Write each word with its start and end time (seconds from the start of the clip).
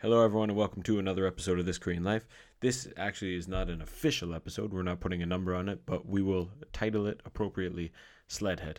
Hello, 0.00 0.22
everyone, 0.22 0.50
and 0.50 0.58
welcome 0.58 0.82
to 0.82 0.98
another 0.98 1.26
episode 1.26 1.58
of 1.58 1.64
This 1.64 1.78
Korean 1.78 2.04
Life. 2.04 2.28
This 2.60 2.86
actually 2.98 3.34
is 3.34 3.48
not 3.48 3.70
an 3.70 3.80
official 3.80 4.34
episode. 4.34 4.70
We're 4.70 4.82
not 4.82 5.00
putting 5.00 5.22
a 5.22 5.26
number 5.26 5.54
on 5.54 5.70
it, 5.70 5.86
but 5.86 6.04
we 6.04 6.20
will 6.20 6.50
title 6.74 7.06
it 7.06 7.22
appropriately 7.24 7.92
Sledhead. 8.28 8.76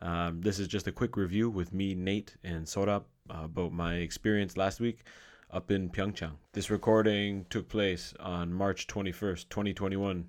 Um, 0.00 0.40
this 0.40 0.58
is 0.58 0.66
just 0.66 0.86
a 0.86 0.92
quick 0.92 1.18
review 1.18 1.50
with 1.50 1.74
me, 1.74 1.94
Nate, 1.94 2.38
and 2.42 2.64
Sorap 2.64 3.02
uh, 3.28 3.42
about 3.44 3.74
my 3.74 3.96
experience 3.96 4.56
last 4.56 4.80
week 4.80 5.00
up 5.50 5.70
in 5.70 5.90
Pyeongchang. 5.90 6.38
This 6.54 6.70
recording 6.70 7.44
took 7.50 7.68
place 7.68 8.14
on 8.18 8.50
March 8.50 8.86
21st, 8.86 9.50
2021, 9.50 10.28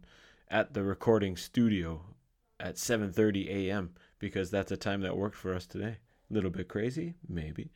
at 0.50 0.74
the 0.74 0.84
recording 0.84 1.38
studio 1.38 2.02
at 2.60 2.76
7:30 2.76 3.48
a.m. 3.48 3.92
because 4.20 4.52
that's 4.52 4.74
a 4.74 4.78
time 4.78 5.00
that 5.00 5.16
worked 5.16 5.38
for 5.38 5.56
us 5.56 5.66
today. 5.66 5.96
A 6.30 6.34
little 6.34 6.52
bit 6.52 6.68
crazy, 6.68 7.14
maybe. 7.26 7.72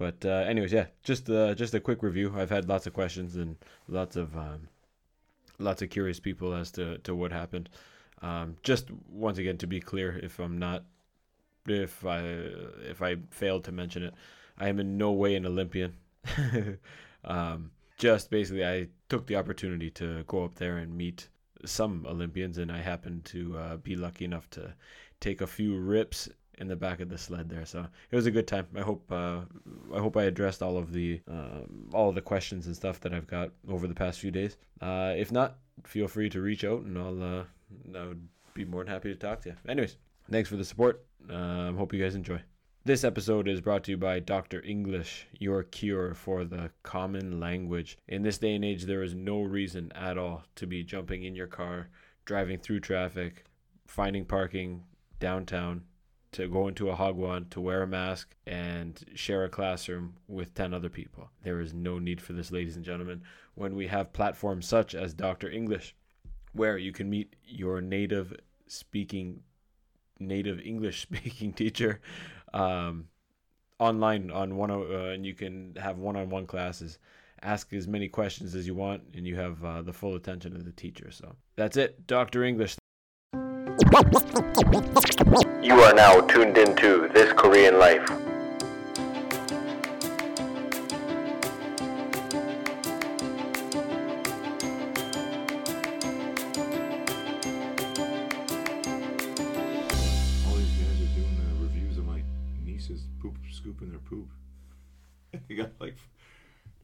But 0.00 0.24
uh, 0.24 0.46
anyways, 0.48 0.72
yeah, 0.72 0.86
just 1.02 1.28
uh, 1.28 1.54
just 1.54 1.74
a 1.74 1.78
quick 1.78 2.02
review. 2.02 2.32
I've 2.34 2.48
had 2.48 2.66
lots 2.66 2.86
of 2.86 2.94
questions 2.94 3.36
and 3.36 3.56
lots 3.86 4.16
of 4.16 4.34
um, 4.34 4.66
lots 5.58 5.82
of 5.82 5.90
curious 5.90 6.18
people 6.18 6.54
as 6.54 6.70
to, 6.70 6.96
to 7.00 7.14
what 7.14 7.32
happened. 7.32 7.68
Um, 8.22 8.56
just 8.62 8.90
once 9.10 9.36
again 9.36 9.58
to 9.58 9.66
be 9.66 9.78
clear, 9.78 10.18
if 10.22 10.38
I'm 10.38 10.56
not, 10.56 10.84
if 11.68 12.06
I 12.06 12.20
if 12.88 13.02
I 13.02 13.16
failed 13.28 13.64
to 13.64 13.72
mention 13.72 14.02
it, 14.02 14.14
I 14.56 14.70
am 14.70 14.80
in 14.80 14.96
no 14.96 15.12
way 15.12 15.34
an 15.34 15.44
Olympian. 15.44 15.92
um, 17.26 17.70
just 17.98 18.30
basically, 18.30 18.64
I 18.64 18.88
took 19.10 19.26
the 19.26 19.36
opportunity 19.36 19.90
to 19.90 20.24
go 20.26 20.44
up 20.44 20.54
there 20.54 20.78
and 20.78 20.96
meet 20.96 21.28
some 21.66 22.06
Olympians, 22.08 22.56
and 22.56 22.72
I 22.72 22.80
happened 22.80 23.26
to 23.26 23.58
uh, 23.58 23.76
be 23.76 23.96
lucky 23.96 24.24
enough 24.24 24.48
to 24.52 24.72
take 25.20 25.42
a 25.42 25.46
few 25.46 25.76
rips 25.76 26.30
in 26.60 26.68
the 26.68 26.76
back 26.76 27.00
of 27.00 27.08
the 27.08 27.18
sled 27.18 27.48
there. 27.48 27.64
So 27.64 27.86
it 28.10 28.16
was 28.16 28.26
a 28.26 28.30
good 28.30 28.46
time. 28.46 28.66
I 28.76 28.82
hope 28.82 29.10
uh, 29.10 29.40
I 29.94 29.98
hope 29.98 30.16
I 30.16 30.24
addressed 30.24 30.62
all 30.62 30.76
of 30.76 30.92
the 30.92 31.20
um, 31.28 31.88
all 31.92 32.08
of 32.08 32.14
the 32.14 32.20
questions 32.20 32.66
and 32.66 32.76
stuff 32.76 33.00
that 33.00 33.12
I've 33.12 33.26
got 33.26 33.50
over 33.68 33.88
the 33.88 33.94
past 33.94 34.20
few 34.20 34.30
days. 34.30 34.56
Uh, 34.80 35.14
if 35.16 35.32
not, 35.32 35.58
feel 35.84 36.06
free 36.06 36.28
to 36.30 36.40
reach 36.40 36.64
out, 36.64 36.82
and 36.82 36.98
I'll 36.98 37.22
uh, 37.22 37.44
I 37.98 38.06
would 38.06 38.28
be 38.54 38.64
more 38.64 38.84
than 38.84 38.92
happy 38.92 39.12
to 39.12 39.18
talk 39.18 39.40
to 39.42 39.50
you. 39.50 39.56
Anyways, 39.68 39.96
thanks 40.30 40.48
for 40.48 40.56
the 40.56 40.64
support. 40.64 41.04
Um, 41.28 41.76
hope 41.76 41.92
you 41.92 42.02
guys 42.02 42.14
enjoy. 42.14 42.40
This 42.82 43.04
episode 43.04 43.46
is 43.46 43.60
brought 43.60 43.84
to 43.84 43.90
you 43.90 43.98
by 43.98 44.20
Dr. 44.20 44.64
English, 44.64 45.26
your 45.38 45.64
cure 45.64 46.14
for 46.14 46.46
the 46.46 46.70
common 46.82 47.38
language. 47.38 47.98
In 48.08 48.22
this 48.22 48.38
day 48.38 48.54
and 48.54 48.64
age, 48.64 48.84
there 48.84 49.02
is 49.02 49.14
no 49.14 49.42
reason 49.42 49.92
at 49.94 50.16
all 50.16 50.44
to 50.56 50.66
be 50.66 50.82
jumping 50.82 51.24
in 51.24 51.34
your 51.34 51.46
car, 51.46 51.90
driving 52.24 52.58
through 52.58 52.80
traffic, 52.80 53.44
finding 53.86 54.24
parking 54.24 54.82
downtown, 55.18 55.82
to 56.32 56.48
go 56.48 56.68
into 56.68 56.90
a 56.90 56.96
hagwon, 56.96 57.50
to 57.50 57.60
wear 57.60 57.82
a 57.82 57.86
mask, 57.86 58.34
and 58.46 59.04
share 59.14 59.44
a 59.44 59.48
classroom 59.48 60.14
with 60.28 60.54
10 60.54 60.72
other 60.72 60.88
people. 60.88 61.30
There 61.42 61.60
is 61.60 61.74
no 61.74 61.98
need 61.98 62.20
for 62.20 62.32
this, 62.32 62.52
ladies 62.52 62.76
and 62.76 62.84
gentlemen, 62.84 63.22
when 63.54 63.74
we 63.74 63.88
have 63.88 64.12
platforms 64.12 64.66
such 64.66 64.94
as 64.94 65.12
Dr. 65.12 65.50
English, 65.50 65.94
where 66.52 66.78
you 66.78 66.92
can 66.92 67.10
meet 67.10 67.34
your 67.44 67.80
native 67.80 68.32
speaking, 68.66 69.40
native 70.18 70.60
English 70.60 71.02
speaking 71.02 71.52
teacher 71.52 72.00
um, 72.54 73.08
online 73.78 74.30
on 74.30 74.56
one, 74.56 74.70
uh, 74.70 75.10
and 75.12 75.26
you 75.26 75.34
can 75.34 75.74
have 75.76 75.98
one 75.98 76.16
on 76.16 76.30
one 76.30 76.46
classes. 76.46 76.98
Ask 77.42 77.72
as 77.72 77.88
many 77.88 78.06
questions 78.06 78.54
as 78.54 78.66
you 78.66 78.74
want, 78.74 79.02
and 79.14 79.26
you 79.26 79.34
have 79.36 79.64
uh, 79.64 79.82
the 79.82 79.92
full 79.92 80.14
attention 80.14 80.54
of 80.54 80.64
the 80.64 80.72
teacher. 80.72 81.10
So 81.10 81.34
that's 81.56 81.76
it, 81.76 82.06
Dr. 82.06 82.44
English. 82.44 82.76
You 85.62 85.74
are 85.82 85.92
now 85.92 86.22
tuned 86.22 86.56
into 86.56 87.06
This 87.12 87.34
Korean 87.34 87.78
Life. 87.78 88.10
All 88.10 88.16
these 100.56 100.72
guys 100.78 100.96
are 100.96 101.12
doing 101.14 101.36
the 101.36 101.62
reviews 101.62 101.98
of 101.98 102.06
my 102.06 102.22
nieces 102.64 103.02
poop 103.20 103.36
scooping 103.52 103.90
their 103.90 103.98
poop. 103.98 104.30
they 105.46 105.54
got 105.54 105.72
like, 105.78 105.98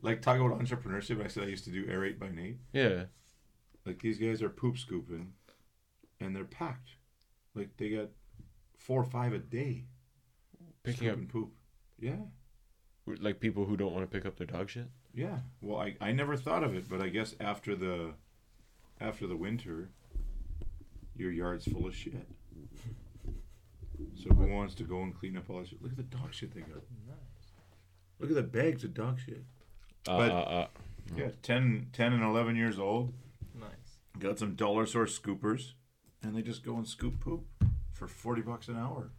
like 0.03 0.21
talking 0.21 0.45
about 0.45 0.61
entrepreneurship. 0.61 1.25
I 1.25 1.29
said 1.29 1.45
I 1.45 1.47
used 1.47 1.65
to 1.65 1.71
do 1.71 1.87
aerate 1.87 2.19
by 2.19 2.29
Nate. 2.29 2.59
Yeah. 2.75 3.05
Like 3.87 4.03
these 4.03 4.19
guys 4.19 4.43
are 4.43 4.51
poop 4.51 4.77
scooping, 4.77 5.33
and 6.21 6.37
they're 6.37 6.45
packed. 6.45 6.91
Like 7.55 7.71
they 7.79 7.89
got 7.89 8.11
four 8.87 9.01
or 9.01 9.05
five 9.05 9.33
a 9.33 9.39
day. 9.39 9.85
Picking 10.85 11.09
up 11.09 11.15
scooping 11.15 11.29
poop. 11.29 11.53
Yeah, 11.99 12.23
like 13.21 13.41
people 13.41 13.65
who 13.65 13.77
don't 13.77 13.93
want 13.93 14.09
to 14.09 14.15
pick 14.17 14.27
up 14.27 14.37
their 14.37 14.47
dog 14.47 14.69
shit. 14.71 14.89
yeah. 15.15 15.39
Well, 15.61 15.81
I 15.81 15.97
I 16.01 16.13
never 16.13 16.37
thought 16.37 16.63
of 16.63 16.75
it, 16.75 16.89
but 16.89 17.01
I 17.01 17.09
guess 17.09 17.35
after 17.41 17.75
the, 17.75 18.15
after 19.01 19.27
the 19.27 19.37
winter, 19.37 19.91
your 21.17 21.33
yard's 21.33 21.65
full 21.65 21.87
of 21.87 21.95
shit. 21.95 22.27
So 24.23 24.31
who 24.35 24.47
wants 24.49 24.75
to 24.77 24.85
go 24.85 25.03
and 25.03 25.15
clean 25.19 25.37
up 25.37 25.49
all 25.51 25.59
that 25.61 25.69
shit? 25.69 25.83
Look 25.83 25.93
at 25.93 25.97
the 25.97 26.03
dog 26.19 26.33
shit 26.35 26.55
they 26.55 26.61
got. 26.61 26.83
Look 28.19 28.31
at 28.31 28.37
the 28.37 28.43
bags 28.43 28.85
of 28.85 28.95
dog 28.95 29.19
shit. 29.19 29.43
Uh, 30.09 30.19
But- 30.19 30.31
uh, 30.31 30.35
uh, 30.35 30.67
Yeah, 31.17 31.31
10, 31.43 31.89
10 31.93 32.13
and 32.13 32.23
11 32.23 32.57
years 32.57 32.79
old. 32.79 33.13
Nice. 33.55 33.99
Got 34.19 34.39
some 34.39 34.55
dollar 34.55 34.87
store 34.87 35.07
scoopers, 35.07 35.75
and 36.23 36.35
they 36.37 36.43
just 36.43 36.63
go 36.65 36.77
and 36.77 36.87
scoop 36.87 37.21
poop 37.21 37.47
for 37.97 38.07
40 38.07 38.43
bucks 38.43 38.69
an 38.69 38.77
hour. 38.77 39.11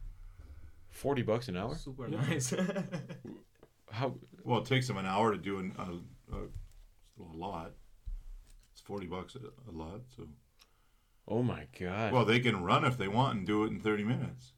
forty 0.89 1.21
bucks 1.21 1.47
an 1.47 1.57
hour. 1.57 1.75
Super 1.75 2.07
Yeah. 2.07 2.21
nice. 2.21 2.53
How? 3.91 4.15
Well, 4.43 4.59
it 4.61 4.65
takes 4.65 4.87
them 4.87 4.97
an 4.97 5.05
hour 5.05 5.31
to 5.31 5.37
do 5.37 5.59
an, 5.59 5.73
a, 5.77 6.35
a, 6.35 6.39
a 6.39 7.27
lot. 7.33 7.71
It's 8.71 8.81
40 8.81 9.07
bucks 9.07 9.35
a, 9.35 9.39
a 9.69 9.73
lot. 9.73 10.01
So, 10.15 10.27
Oh 11.27 11.43
my 11.43 11.67
god. 11.79 12.13
Well, 12.13 12.25
they 12.25 12.39
can 12.39 12.63
run 12.63 12.85
if 12.85 12.97
they 12.97 13.07
want 13.07 13.37
and 13.37 13.45
do 13.47 13.63
it 13.63 13.67
in 13.71 13.79
30 13.79 14.03
minutes. 14.03 14.53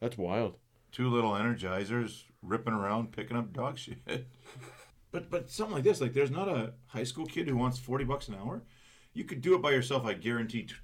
That's 0.00 0.16
wild. 0.16 0.56
Two 0.92 1.08
little 1.08 1.32
energizers 1.32 2.24
ripping 2.42 2.72
around 2.74 3.12
picking 3.12 3.36
up 3.36 3.52
dog 3.52 3.78
shit. 3.84 3.98
But 5.12 5.30
but 5.30 5.50
something 5.50 5.74
like 5.74 5.84
this, 5.84 6.00
like 6.00 6.12
there's 6.14 6.30
not 6.30 6.48
a 6.48 6.72
high 6.86 7.04
school 7.04 7.26
kid 7.26 7.48
who 7.48 7.56
wants 7.56 7.78
40 7.78 8.04
bucks 8.04 8.28
an 8.28 8.34
hour. 8.36 8.62
You 9.12 9.24
could 9.24 9.40
do 9.40 9.54
it 9.54 9.62
by 9.62 9.70
yourself, 9.72 10.04
I 10.04 10.14
guarantee. 10.14 10.62
T- 10.64 10.74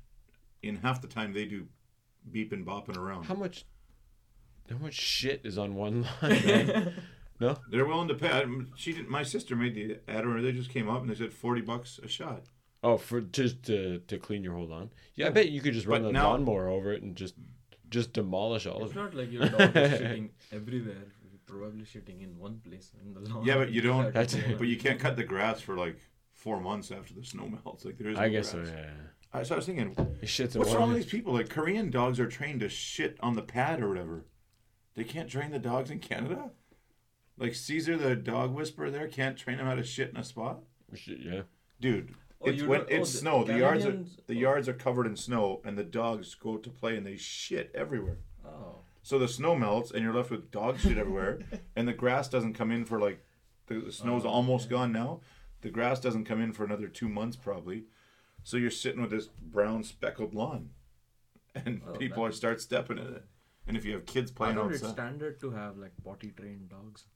in 0.63 0.77
half 0.77 1.01
the 1.01 1.07
time 1.09 1.33
they 1.33 1.45
do 1.45 1.67
beeping 2.31 2.65
bopping 2.65 2.97
around. 2.97 3.25
How 3.25 3.35
much? 3.35 3.65
How 4.71 4.79
much 4.79 4.95
shit 4.95 5.43
is 5.45 5.59
on 5.59 5.75
one 5.75 6.03
line? 6.23 6.47
man? 6.47 6.95
no. 7.41 7.57
They're 7.71 7.87
willing 7.87 8.09
to 8.09 8.15
pay. 8.15 8.29
I- 8.31 8.45
She 8.77 8.93
didn't. 8.93 9.09
My 9.11 9.23
sister 9.23 9.55
made 9.57 9.75
the 9.75 9.99
ad, 10.09 10.27
or 10.27 10.41
they 10.43 10.53
just 10.53 10.71
came 10.71 10.89
up 10.89 11.01
and 11.03 11.11
they 11.11 11.15
said 11.15 11.33
forty 11.33 11.61
bucks 11.61 12.01
a 12.03 12.09
shot. 12.09 12.43
Oh, 12.83 12.97
for 12.97 13.21
just 13.21 13.63
to 13.65 13.99
to 14.01 14.19
clean 14.19 14.43
your 14.45 14.55
whole 14.55 14.67
lawn. 14.67 14.91
Yeah, 15.15 15.27
I 15.27 15.31
bet 15.31 15.49
you 15.51 15.61
could 15.61 15.75
just 15.75 15.87
run 15.87 16.03
But 16.03 16.09
the 16.09 16.13
now- 16.13 16.31
lawnmower 16.31 16.69
over 16.69 16.93
it 16.93 17.03
and 17.03 17.15
just 17.17 17.35
just 17.91 18.13
demolish 18.13 18.67
all 18.67 18.83
it's 18.83 18.91
of 18.93 18.97
it. 18.97 19.01
It's 19.01 19.15
not 19.15 19.15
like 19.15 19.33
your 19.33 19.49
dog 19.49 19.77
is 19.77 19.93
shitting 20.01 20.31
everywhere. 20.53 21.07
You're 21.31 21.41
probably 21.47 21.85
shitting 21.85 22.23
in 22.23 22.37
one 22.39 22.61
place 22.69 22.91
in 23.01 23.15
the 23.15 23.21
lawn. 23.21 23.45
Yeah, 23.45 23.57
but 23.59 23.71
you 23.71 23.81
don't. 23.81 24.13
That's- 24.13 24.37
But 24.59 24.67
you 24.67 24.77
can't 24.77 24.99
cut 24.99 25.17
the 25.17 25.25
grass 25.25 25.61
for 25.61 25.77
like 25.77 25.97
four 26.33 26.61
months 26.61 26.91
after 26.91 27.15
the 27.15 27.25
snow 27.25 27.49
melts. 27.49 27.85
Like 27.85 27.99
there 27.99 28.11
is. 28.11 28.17
No 28.17 28.23
I 28.25 28.29
guess 28.29 28.51
so. 28.51 28.59
grass. 28.59 28.73
Yeah. 28.75 28.91
I, 29.37 29.43
so 29.43 29.55
I 29.55 29.57
was 29.57 29.67
thinking, 29.67 29.95
shits 30.23 30.57
what's 30.57 30.73
wrong 30.73 30.89
with 30.89 30.99
these 30.99 31.11
people? 31.11 31.35
Like 31.35 31.49
Korean 31.51 31.91
dogs 31.91 32.19
are 32.19 32.27
trained 32.27 32.61
to 32.61 32.69
shit 32.69 33.17
on 33.21 33.35
the 33.35 33.43
pad 33.43 33.83
or 33.83 33.89
whatever. 33.89 34.25
They 34.95 35.05
can't 35.05 35.29
train 35.29 35.51
the 35.51 35.59
dogs 35.59 35.91
in 35.91 35.99
Canada. 35.99 36.51
Like 37.39 37.55
Cesar, 37.55 37.97
the 37.99 38.17
dog 38.17 38.55
whisperer, 38.55 38.91
there 38.91 39.09
can't 39.09 39.37
train 39.37 39.59
him 39.59 39.67
how 39.67 39.75
to 39.75 39.83
shit 39.83 40.11
in 40.11 40.17
a 40.17 40.25
spot. 40.25 40.61
Shit, 40.95 41.19
yeah. 41.21 41.43
Dude, 41.81 42.15
Oh, 42.41 42.51
it's 42.51 42.63
when 42.63 42.81
don't- 42.81 42.91
oh, 42.93 42.95
it's 42.97 43.13
the 43.13 43.19
snow. 43.19 43.45
The 43.45 43.59
yards 43.59 43.87
are 43.87 43.93
the 44.27 44.37
oh. 44.37 44.41
yards 44.41 44.69
are 44.69 44.75
covered 44.75 45.07
in 45.07 45.17
snow, 45.17 45.61
and 45.65 45.77
the 45.77 45.85
dogs 45.85 46.35
go 46.35 46.57
to 46.59 46.71
play 46.71 46.97
and 46.97 47.07
they 47.07 47.17
shit 47.17 47.71
everywhere. 47.75 48.19
Oh. 48.45 48.81
So 49.03 49.19
the 49.19 49.29
snow 49.29 49.55
melts, 49.57 49.91
and 49.91 50.03
you're 50.03 50.13
left 50.15 50.31
with 50.31 50.51
dog 50.51 50.79
shit 50.79 50.99
everywhere, 50.99 51.41
and 51.77 51.89
the 51.89 51.93
grass 51.95 52.29
doesn't 52.29 52.55
come 52.55 52.71
in 52.71 52.85
for 52.85 53.01
like 53.01 53.25
the, 53.69 53.81
the 53.81 53.93
snow's 53.93 54.25
Oh, 54.25 54.29
almost 54.29 54.69
gone 54.69 54.93
now. 54.93 55.21
The 55.63 55.71
grass 55.71 55.99
doesn't 56.01 56.25
come 56.25 56.41
in 56.41 56.53
for 56.53 56.65
another 56.65 56.89
two 56.89 57.09
months 57.09 57.37
probably. 57.37 57.85
So 58.47 58.57
you're 58.57 58.71
sitting 58.71 59.01
with 59.03 59.11
this 59.11 59.27
brown 59.27 59.83
speckled 59.83 60.33
lawn, 60.33 60.71
and 61.57 61.83
Oh, 61.85 61.95
people 61.97 62.23
that- 62.23 62.29
are 62.29 62.33
start 62.33 62.61
stepping 62.61 62.97
in 62.97 63.09
it. 63.15 63.25
And 63.67 63.77
if 63.77 63.85
you 63.85 63.95
have 63.95 64.07
kids 64.07 64.31
I 64.31 64.35
playing 64.37 64.55
thought 64.55 64.71
it's 64.71 64.85
outside, 64.85 64.95
standard 64.95 65.41
to 65.41 65.51
have 65.51 65.77
like 65.77 65.91
potty 66.05 66.31
trained 66.31 66.69
dogs, 66.69 67.07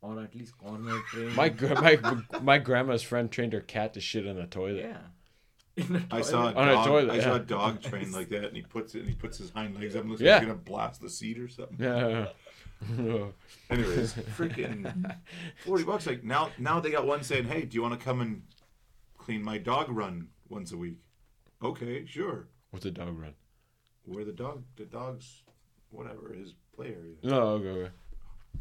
or 0.00 0.18
at 0.22 0.34
least 0.34 0.56
corner 0.56 0.98
trained. 1.10 1.36
My 1.36 1.50
gra- 1.50 1.78
my 1.82 2.40
my 2.40 2.56
grandma's 2.56 3.02
friend 3.02 3.30
trained 3.30 3.52
her 3.52 3.60
cat 3.60 3.92
to 3.94 4.00
shit 4.00 4.24
in 4.24 4.36
the 4.36 4.46
toilet. 4.46 4.86
yeah. 4.86 5.02
In 5.76 5.92
the 5.92 6.02
I 6.10 6.22
saw 6.22 6.48
a 6.48 6.52
toilet. 6.54 6.56
On 6.56 6.68
a 6.68 6.72
dog. 6.72 6.86
toilet, 6.86 7.10
I 7.10 7.20
saw 7.22 7.34
a 7.34 7.38
dog 7.40 7.82
trained 7.90 8.12
like 8.14 8.30
that, 8.30 8.44
and 8.46 8.56
he 8.56 8.62
puts 8.62 8.94
it 8.94 9.00
and 9.00 9.08
he 9.10 9.14
puts 9.14 9.36
his 9.36 9.50
hind 9.50 9.78
legs 9.78 9.94
up 9.94 10.00
and 10.00 10.10
looks 10.10 10.22
Yeah. 10.22 10.36
like 10.36 10.40
he's 10.44 10.48
gonna 10.48 10.58
blast 10.60 11.02
the 11.02 11.10
seat 11.10 11.38
or 11.38 11.48
something. 11.48 11.76
Yeah. 11.78 12.28
Anyways, 13.68 14.14
freaking 14.38 15.14
forty 15.66 15.84
bucks. 15.84 16.06
Like 16.06 16.24
now, 16.24 16.50
now 16.58 16.80
they 16.80 16.90
got 16.90 17.06
one 17.06 17.22
saying, 17.22 17.44
"Hey, 17.44 17.62
do 17.66 17.74
you 17.74 17.82
want 17.82 17.98
to 17.98 18.02
come 18.02 18.22
and 18.22 18.42
clean 19.18 19.42
my 19.42 19.58
dog 19.58 19.90
run 19.90 20.28
once 20.48 20.72
a 20.72 20.76
week?" 20.76 20.98
Okay, 21.62 22.04
sure. 22.06 22.48
What's 22.70 22.86
a 22.86 22.90
dog 22.90 23.18
run? 23.18 23.34
Where 24.04 24.24
the 24.24 24.32
dog, 24.32 24.64
the 24.76 24.84
dog's, 24.84 25.42
whatever 25.90 26.32
his 26.32 26.54
play 26.74 26.88
area. 26.88 27.16
No, 27.22 27.40
okay. 27.48 27.68
okay. 27.68 27.90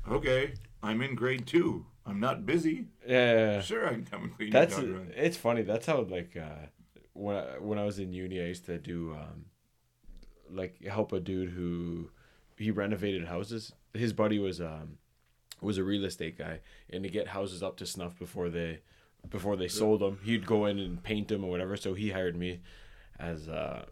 Okay, 0.10 0.54
I'm 0.82 1.02
in 1.02 1.16
grade 1.16 1.46
two. 1.46 1.86
I'm 2.06 2.20
not 2.20 2.46
busy. 2.46 2.88
Yeah. 3.06 3.62
Sure, 3.62 3.86
I 3.88 3.92
can 3.92 4.06
come 4.06 4.24
and 4.24 4.36
clean 4.36 4.52
That's 4.52 4.78
your 4.78 4.88
dog. 4.88 4.96
run. 4.96 5.14
it's 5.16 5.38
funny. 5.38 5.62
That's 5.64 5.86
how 5.86 6.02
like 6.02 6.38
uh, 6.38 6.68
when 7.14 7.36
I, 7.36 7.42
when 7.60 7.78
I 7.80 7.84
was 7.84 8.00
in 8.00 8.14
uni, 8.14 8.40
I 8.42 8.46
used 8.46 8.66
to 8.66 8.78
do 8.78 9.14
um, 9.14 9.46
like 10.50 10.84
help 10.86 11.12
a 11.12 11.20
dude 11.20 11.50
who 11.52 12.10
he 12.58 12.72
renovated 12.72 13.26
houses. 13.26 13.74
His 13.94 14.14
buddy 14.14 14.40
was 14.40 14.62
um 14.62 14.98
was 15.62 15.78
a 15.78 15.84
real 15.84 16.06
estate 16.06 16.38
guy, 16.38 16.60
and 16.90 17.04
to 17.04 17.10
get 17.10 17.28
houses 17.30 17.62
up 17.62 17.78
to 17.78 17.86
snuff 17.86 18.18
before 18.18 18.50
they 18.50 18.80
before 19.30 19.56
they 19.56 19.68
sold 19.68 20.02
them, 20.02 20.20
he'd 20.24 20.46
go 20.46 20.66
in 20.66 20.80
and 20.80 21.02
paint 21.04 21.28
them 21.28 21.44
or 21.44 21.50
whatever. 21.50 21.76
So 21.78 21.94
he 21.94 22.12
hired 22.12 22.36
me 22.36 22.62
as 23.20 23.48
uh 23.48 23.86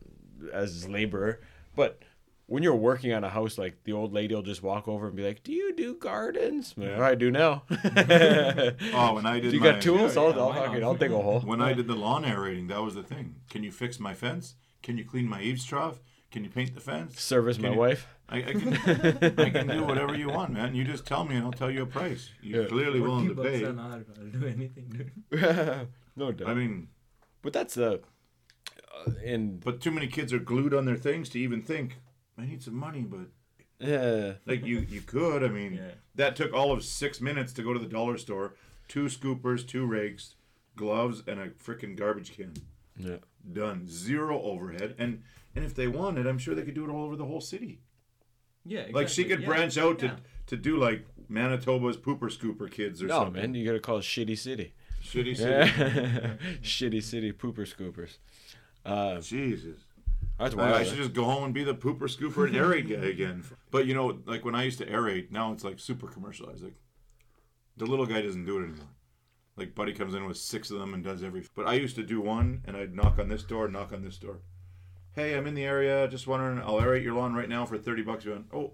as 0.53 0.73
his 0.73 0.87
laborer. 0.87 1.41
But 1.75 2.01
when 2.47 2.61
you're 2.61 2.75
working 2.75 3.11
on 3.11 3.23
a 3.23 3.29
house, 3.29 3.57
like 3.57 3.83
the 3.85 3.91
old 3.93 4.13
lady 4.13 4.35
will 4.35 4.43
just 4.43 4.61
walk 4.61 4.87
over 4.87 5.07
and 5.07 5.15
be 5.15 5.23
like, 5.25 5.43
"Do 5.43 5.51
you 5.51 5.73
do 5.75 5.95
gardens?" 5.95 6.75
I'm 6.77 7.01
I 7.01 7.15
do 7.15 7.31
now. 7.31 7.63
Oh, 8.93 9.13
when 9.15 9.25
I 9.25 9.39
did 9.39 9.51
you 9.53 9.59
my, 9.59 9.71
got 9.71 9.81
tools? 9.81 10.15
yeah, 10.15 10.21
I'll, 10.21 10.29
yeah, 10.35 10.41
I'll, 10.41 10.53
fucking. 10.53 10.83
I'll 10.83 10.95
dig 10.95 11.11
a 11.11 11.17
hole. 11.19 11.39
When 11.41 11.61
I 11.61 11.73
did 11.73 11.87
the 11.87 11.95
lawn 11.95 12.23
aerating, 12.23 12.67
that 12.67 12.81
was 12.81 12.95
the 12.95 13.03
thing. 13.03 13.35
Can 13.49 13.63
you 13.63 13.71
fix 13.71 13.99
my 13.99 14.13
fence? 14.13 14.55
Can 14.83 14.97
you 14.97 15.03
clean 15.05 15.27
my 15.27 15.41
eaves 15.41 15.65
trough? 15.65 15.99
Can 16.31 16.43
you 16.43 16.49
paint 16.49 16.75
the 16.75 16.81
fence? 16.81 17.19
Service 17.19 17.57
Can 17.57 17.65
my 17.65 17.71
you- 17.71 17.79
wife. 17.79 18.07
I, 18.27 18.37
I 18.37 18.41
can 18.53 18.73
I 19.39 19.49
can 19.51 19.67
do 19.67 19.83
whatever 19.83 20.15
you 20.15 20.29
want, 20.29 20.51
man. 20.51 20.73
You 20.73 20.83
just 20.83 21.05
tell 21.05 21.23
me 21.25 21.35
and 21.35 21.45
I'll 21.45 21.51
tell 21.51 21.69
you 21.69 21.83
a 21.83 21.85
price. 21.85 22.29
You're 22.41 22.63
Yeah. 22.63 22.67
clearly 22.69 22.99
willing 22.99 23.27
40 23.27 23.29
to 23.29 23.35
bucks 23.35 23.49
pay. 23.49 23.63
an 23.65 23.79
hour. 23.79 24.05
I'll 24.19 24.25
do 24.41 24.47
anything, 24.47 24.85
dude. 24.89 25.87
no 26.15 26.31
doubt. 26.31 26.49
I 26.49 26.53
mean, 26.55 26.87
but 27.43 27.53
that's 27.53 27.75
the 27.75 28.01
uh, 29.05 29.11
and 29.23 29.59
but 29.63 29.79
too 29.81 29.91
many 29.91 30.07
kids 30.07 30.33
are 30.33 30.39
glued 30.39 30.73
on 30.73 30.85
their 30.85 30.95
things 30.97 31.29
to 31.29 31.39
even 31.39 31.61
think. 31.61 31.97
I 32.37 32.45
need 32.45 32.63
some 32.63 32.75
money, 32.75 33.01
but 33.01 33.27
yeah, 33.79 34.33
like 34.45 34.65
you 34.65 34.79
you 34.79 35.01
could. 35.01 35.43
I 35.43 35.47
mean, 35.49 35.73
Yeah. 35.75 35.91
that 36.15 36.35
took 36.35 36.51
all 36.53 36.71
of 36.71 36.83
six 36.83 37.21
minutes 37.21 37.53
to 37.53 37.61
go 37.63 37.73
to 37.73 37.79
the 37.79 37.85
dollar 37.87 38.17
store. 38.17 38.55
Two 38.87 39.05
scoopers, 39.05 39.67
two 39.67 39.85
rakes, 39.85 40.35
gloves, 40.75 41.23
and 41.27 41.39
a 41.39 41.49
freaking 41.49 41.95
garbage 41.95 42.35
can. 42.35 42.53
yeah. 42.97 43.17
Done. 43.51 43.87
Zero 43.87 44.41
overhead. 44.41 44.95
And 44.97 45.21
and 45.55 45.63
if 45.63 45.75
they 45.75 45.87
wanted, 45.87 46.25
I'm 46.27 46.37
sure 46.39 46.55
they 46.55 46.63
could 46.63 46.73
do 46.75 46.85
it 46.85 46.89
all 46.91 47.03
over 47.05 47.15
the 47.15 47.25
whole 47.25 47.41
city. 47.41 47.81
Yeah, 48.65 48.79
exactly. 48.79 49.01
Like 49.01 49.09
she 49.09 49.23
could 49.25 49.41
yeah. 49.41 49.45
branch 49.45 49.77
out 49.77 49.99
to 49.99 50.07
yeah. 50.07 50.15
to 50.47 50.57
do 50.57 50.77
like 50.77 51.05
Manitoba's 51.29 51.97
pooper 51.97 52.31
scooper 52.35 52.69
kids 52.69 53.01
or 53.01 53.07
No 53.07 53.19
something. 53.19 53.41
No, 53.41 53.47
man, 53.47 53.55
you 53.55 53.65
gotta 53.65 53.79
call 53.79 53.97
it 53.97 54.01
Shitty 54.01 54.37
City. 54.37 54.73
Shitty 55.03 55.37
city. 55.37 55.71
Shitty 56.63 57.03
City 57.03 57.31
pooper 57.31 57.67
scoopers. 57.67 58.17
Uh, 58.83 59.19
Jesus. 59.19 59.77
that's 60.39 60.55
I, 60.55 60.57
wild. 60.57 60.75
I 60.75 60.83
should 60.83 60.97
just 60.97 61.13
go 61.13 61.25
home 61.25 61.43
and 61.43 61.53
be 61.53 61.63
the 61.63 61.75
pooper 61.75 62.03
scooper 62.03 62.47
and 62.47 62.55
aerate 62.55 62.89
guy 62.89 63.07
again. 63.07 63.43
But 63.71 63.85
you 63.85 63.93
know, 63.93 64.19
like 64.25 64.43
when 64.43 64.55
I 64.55 64.63
used 64.63 64.79
to 64.79 64.85
aerate, 64.85 65.31
now 65.31 65.51
it's 65.51 65.63
like 65.63 65.79
super 65.79 66.07
commercialized. 66.07 66.63
Like 66.63 66.75
the 67.77 67.85
little 67.85 68.05
guy 68.05 68.21
doesn't 68.21 68.45
do 68.45 68.57
it 68.59 68.63
anymore. 68.63 68.87
Like 69.57 69.75
Buddy 69.75 69.93
comes 69.93 70.13
in 70.13 70.25
with 70.25 70.37
six 70.37 70.71
of 70.71 70.79
them 70.79 70.93
and 70.93 71.03
does 71.03 71.23
every. 71.23 71.45
But 71.55 71.67
I 71.67 71.73
used 71.73 71.95
to 71.97 72.03
do 72.03 72.19
one, 72.19 72.63
and 72.65 72.75
I'd 72.75 72.95
knock 72.95 73.19
on 73.19 73.29
this 73.29 73.43
door, 73.43 73.67
knock 73.67 73.93
on 73.93 74.03
this 74.03 74.17
door. 74.17 74.39
Hey, 75.15 75.35
I'm 75.37 75.47
in 75.47 75.53
the 75.55 75.63
area. 75.63 76.07
Just 76.07 76.27
wondering, 76.27 76.59
I'll 76.59 76.75
aerate 76.81 77.03
your 77.03 77.13
lawn 77.13 77.33
right 77.33 77.47
now 77.49 77.65
for 77.65 77.77
thirty 77.77 78.01
bucks. 78.01 78.25
You 78.25 78.31
went, 78.31 78.45
oh, 78.53 78.73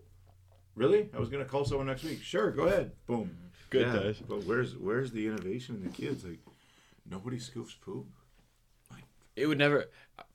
really? 0.76 1.10
I 1.16 1.20
was 1.20 1.30
gonna 1.30 1.46
call 1.46 1.66
someone 1.66 1.88
next 1.88 2.04
week. 2.04 2.22
Sure, 2.24 2.52
go 2.52 2.64
ahead. 2.64 2.92
Boom. 3.06 3.38
Good 3.70 3.88
yeah, 3.88 4.00
days. 4.00 4.22
But 4.28 4.44
where's 4.46 4.76
where's 4.76 5.12
the 5.12 5.28
innovation 5.28 5.76
in 5.76 5.84
the 5.84 5.90
kids? 5.90 6.26
Like 6.26 6.40
nobody 7.10 7.40
scoops 7.40 7.74
poop. 7.76 8.08
it 9.36 9.46
would 9.46 9.58
never. 9.60 9.86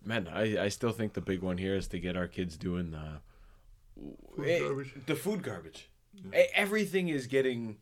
Man, 0.05 0.29
I, 0.33 0.65
I 0.65 0.69
still 0.69 0.93
think 0.93 1.15
the 1.15 1.21
big 1.21 1.43
one 1.43 1.59
here 1.59 1.75
is 1.75 1.89
to 1.89 1.99
get 1.99 2.17
our 2.17 2.29
kids 2.29 2.57
doing 2.57 2.93
the 2.93 3.21
Eh, 4.45 4.61
garbage. 4.61 4.95
the 5.07 5.17
food 5.17 5.43
garbage. 5.43 5.91
E- 6.35 6.45
Everything 6.55 7.09
is 7.09 7.27
getting 7.27 7.79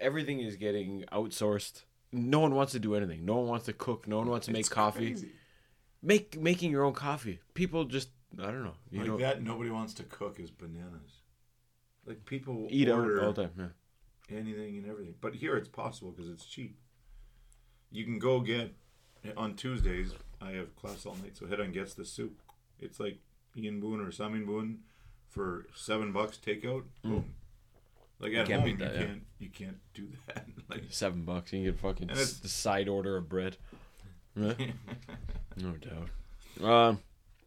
everything 0.00 0.40
is 0.40 0.56
getting 0.56 1.04
outsourced. 1.12 1.82
No 2.12 2.40
one 2.40 2.54
wants 2.54 2.72
to 2.72 2.78
do 2.78 2.94
anything. 2.94 3.24
No 3.26 3.36
one 3.36 3.46
wants 3.48 3.66
to 3.66 3.72
cook. 3.74 4.08
No 4.08 4.16
one 4.18 4.28
wants 4.28 4.46
to 4.46 4.52
make 4.52 4.60
It's 4.60 4.68
coffee. 4.70 5.10
crazy. 5.10 5.32
Make 6.02 6.38
making 6.40 6.70
your 6.70 6.84
own 6.84 6.92
coffee. 6.92 7.40
People 7.54 7.84
just 7.84 8.10
I 8.38 8.46
don't 8.46 8.64
know. 8.64 8.74
You 8.90 9.00
like 9.00 9.08
know, 9.08 9.16
that 9.18 9.42
nobody 9.42 9.70
wants 9.70 9.94
to 9.94 10.02
cook 10.04 10.38
is 10.38 10.50
bananas. 10.50 11.20
Like 12.04 12.24
people 12.26 12.66
eat 12.70 12.88
out 12.88 12.98
order 13.00 13.24
all 13.24 13.32
the 13.32 13.44
time. 13.48 13.52
Yeah. 14.30 14.36
anything 14.38 14.76
and 14.78 14.86
everything, 14.88 15.14
but 15.20 15.34
here 15.34 15.56
it's 15.56 15.68
possible 15.68 16.10
because 16.12 16.30
it's 16.30 16.44
cheap. 16.44 16.78
You 17.90 18.04
can 18.04 18.18
go 18.18 18.40
get 18.40 18.74
on 19.36 19.54
Tuesdays. 19.54 20.12
I 20.40 20.50
have 20.52 20.76
class 20.76 21.06
all 21.06 21.16
night, 21.22 21.36
so 21.36 21.46
head 21.46 21.60
on 21.60 21.72
gets 21.72 21.94
the 21.94 22.04
soup. 22.04 22.40
It's 22.78 23.00
like 23.00 23.18
Ian 23.56 23.80
Boone 23.80 24.00
or 24.00 24.10
Samin 24.10 24.44
Boone 24.44 24.80
for 25.28 25.66
seven 25.74 26.12
bucks 26.12 26.38
takeout. 26.44 26.84
Boom. 27.02 27.24
Like 28.20 28.34
at 28.34 28.44
Mm. 28.44 28.48
can't 28.48 28.62
home, 28.62 28.78
that, 28.78 28.94
you 28.94 29.00
yeah. 29.00 29.06
can't 29.06 29.22
you 29.38 29.48
can't 29.50 29.78
do 29.94 30.08
that. 30.26 30.46
like 30.68 30.82
Seven 30.90 31.22
bucks. 31.24 31.52
You 31.52 31.60
can 31.60 31.72
get 31.72 31.80
fucking 31.80 32.10
And 32.10 32.18
s- 32.18 32.34
the 32.34 32.48
side 32.48 32.88
order 32.88 33.16
of 33.16 33.28
bread. 33.28 33.56
Yeah. 34.36 34.52
no 35.56 35.72
doubt. 35.72 36.68
Um. 36.68 37.00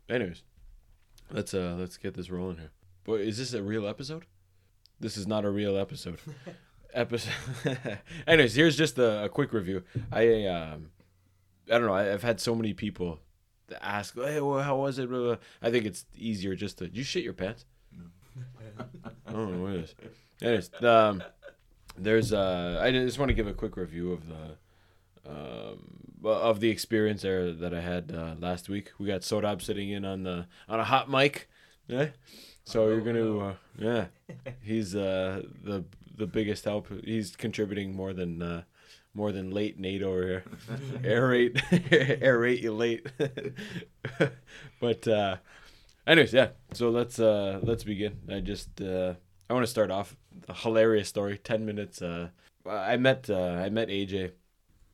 Anyways, 0.09 0.41
let's 1.31 1.53
uh 1.53 1.75
let's 1.77 1.97
get 1.97 2.15
this 2.15 2.29
rolling 2.29 2.57
here. 2.57 2.71
Boy, 3.03 3.17
is 3.17 3.37
this 3.37 3.53
a 3.53 3.61
real 3.61 3.87
episode? 3.87 4.25
This 4.99 5.17
is 5.17 5.27
not 5.27 5.45
a 5.45 5.49
real 5.49 5.77
episode. 5.77 6.19
episode. 6.93 7.31
Anyways, 8.27 8.55
here's 8.55 8.75
just 8.75 8.97
a, 8.97 9.25
a 9.25 9.29
quick 9.29 9.53
review. 9.53 9.83
I 10.11 10.45
um, 10.45 10.91
I 11.71 11.77
don't 11.77 11.85
know. 11.85 11.93
I, 11.93 12.11
I've 12.11 12.23
had 12.23 12.39
so 12.39 12.55
many 12.55 12.73
people 12.73 13.19
to 13.67 13.85
ask, 13.85 14.15
"Hey, 14.15 14.41
well, 14.41 14.63
how 14.63 14.77
was 14.77 14.99
it?" 14.99 15.09
I 15.61 15.71
think 15.71 15.85
it's 15.85 16.05
easier 16.15 16.55
just 16.55 16.79
to. 16.79 16.85
Did 16.85 16.97
you 16.97 17.03
shit 17.03 17.23
your 17.23 17.33
pants? 17.33 17.65
No. 17.95 18.05
I 19.27 19.31
don't 19.31 19.51
know 19.51 19.63
what 19.63 19.73
it 19.73 19.83
is. 19.83 19.95
Anyways, 20.41 20.71
um, 20.83 21.23
there's 21.97 22.33
uh, 22.33 22.79
I 22.81 22.91
just 22.91 23.19
want 23.19 23.29
to 23.29 23.35
give 23.35 23.47
a 23.47 23.53
quick 23.53 23.77
review 23.77 24.11
of 24.11 24.27
the 24.27 24.57
um 25.25 25.99
of 26.23 26.59
the 26.59 26.69
experience 26.69 27.21
there 27.21 27.53
that 27.53 27.73
I 27.73 27.81
had 27.81 28.11
uh, 28.13 28.35
last 28.39 28.69
week. 28.69 28.91
We 28.99 29.07
got 29.07 29.21
Sodab 29.21 29.61
sitting 29.61 29.89
in 29.89 30.05
on 30.05 30.23
the 30.23 30.47
on 30.67 30.79
a 30.79 30.83
hot 30.83 31.09
mic. 31.09 31.49
Yeah. 31.87 32.09
So 32.65 32.87
you're 32.89 33.01
gonna 33.01 33.39
uh, 33.39 33.53
yeah. 33.77 34.05
He's 34.61 34.95
uh 34.95 35.43
the 35.63 35.85
the 36.15 36.27
biggest 36.27 36.65
help. 36.65 36.87
He's 37.03 37.35
contributing 37.35 37.95
more 37.95 38.13
than 38.13 38.41
uh 38.41 38.63
more 39.13 39.31
than 39.31 39.51
late 39.51 39.79
Nate 39.79 40.03
over 40.03 40.23
here. 40.23 40.43
aerate 41.03 41.55
aerate 42.21 42.61
you 42.61 42.73
late. 42.73 43.07
but 44.79 45.07
uh 45.07 45.37
anyways, 46.05 46.33
yeah. 46.33 46.49
So 46.73 46.89
let's 46.89 47.19
uh 47.19 47.59
let's 47.63 47.83
begin. 47.83 48.19
I 48.29 48.39
just 48.41 48.81
uh 48.81 49.13
I 49.49 49.53
want 49.53 49.63
to 49.63 49.71
start 49.71 49.89
off 49.89 50.15
a 50.47 50.53
hilarious 50.53 51.07
story. 51.07 51.37
10 51.37 51.65
minutes 51.65 52.01
uh 52.01 52.29
I 52.67 52.97
met 52.97 53.29
uh 53.29 53.53
I 53.63 53.69
met 53.69 53.87
AJ 53.87 54.33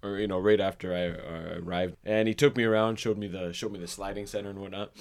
or 0.06 0.20
you 0.20 0.28
know 0.28 0.40
right 0.40 0.60
after 0.60 0.94
I 0.94 1.08
uh, 1.10 1.60
arrived. 1.62 1.96
And 2.04 2.28
he 2.28 2.34
took 2.34 2.56
me 2.56 2.64
around 2.64 3.00
showed 3.00 3.18
me 3.18 3.28
the 3.28 3.54
showed 3.54 3.72
me 3.72 3.80
the 3.80 3.88
sliding 3.88 4.28
center 4.28 4.50
and 4.50 4.60
whatnot. 4.60 4.92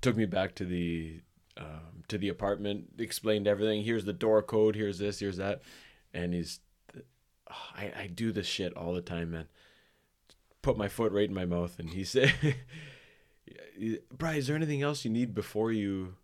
Took 0.00 0.16
me 0.16 0.26
back 0.26 0.54
to 0.56 0.64
the 0.64 1.20
um, 1.56 2.04
to 2.08 2.18
the 2.18 2.28
apartment 2.28 2.94
explained 2.98 3.46
everything. 3.46 3.82
Here's 3.82 4.04
the 4.04 4.12
door 4.12 4.42
code 4.42 4.76
here's 4.76 4.98
this 4.98 5.20
here's 5.20 5.36
that. 5.36 5.62
And 6.12 6.34
he's 6.34 6.60
I, 7.48 7.92
I 7.96 8.06
do 8.06 8.32
this 8.32 8.46
shit 8.46 8.76
all 8.76 8.94
the 8.94 9.02
time 9.02 9.32
man. 9.32 9.46
Put 10.62 10.76
my 10.76 10.88
foot 10.88 11.12
right 11.12 11.28
in 11.28 11.34
my 11.34 11.46
mouth 11.46 11.78
and 11.78 11.90
he 11.90 12.04
said 12.04 12.32
Brian 14.12 14.38
is 14.38 14.46
there 14.46 14.56
anything 14.56 14.82
else 14.82 15.04
you 15.04 15.10
need 15.10 15.34
before 15.34 15.72
you 15.72 16.14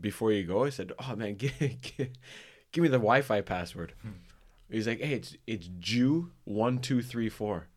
before 0.00 0.32
you 0.32 0.44
go? 0.44 0.64
I 0.64 0.70
said 0.70 0.92
oh 0.98 1.16
man 1.16 1.34
give, 1.36 1.58
give, 1.58 2.10
give 2.72 2.82
me 2.82 2.88
the 2.88 2.98
Wi-Fi 2.98 3.40
password 3.42 3.94
He's 4.70 4.86
like, 4.86 5.00
hey, 5.00 5.14
it's 5.14 5.36
it's 5.46 5.68
Jew 5.78 6.32
one 6.44 6.78
two 6.78 7.02
three 7.02 7.28
four, 7.28 7.68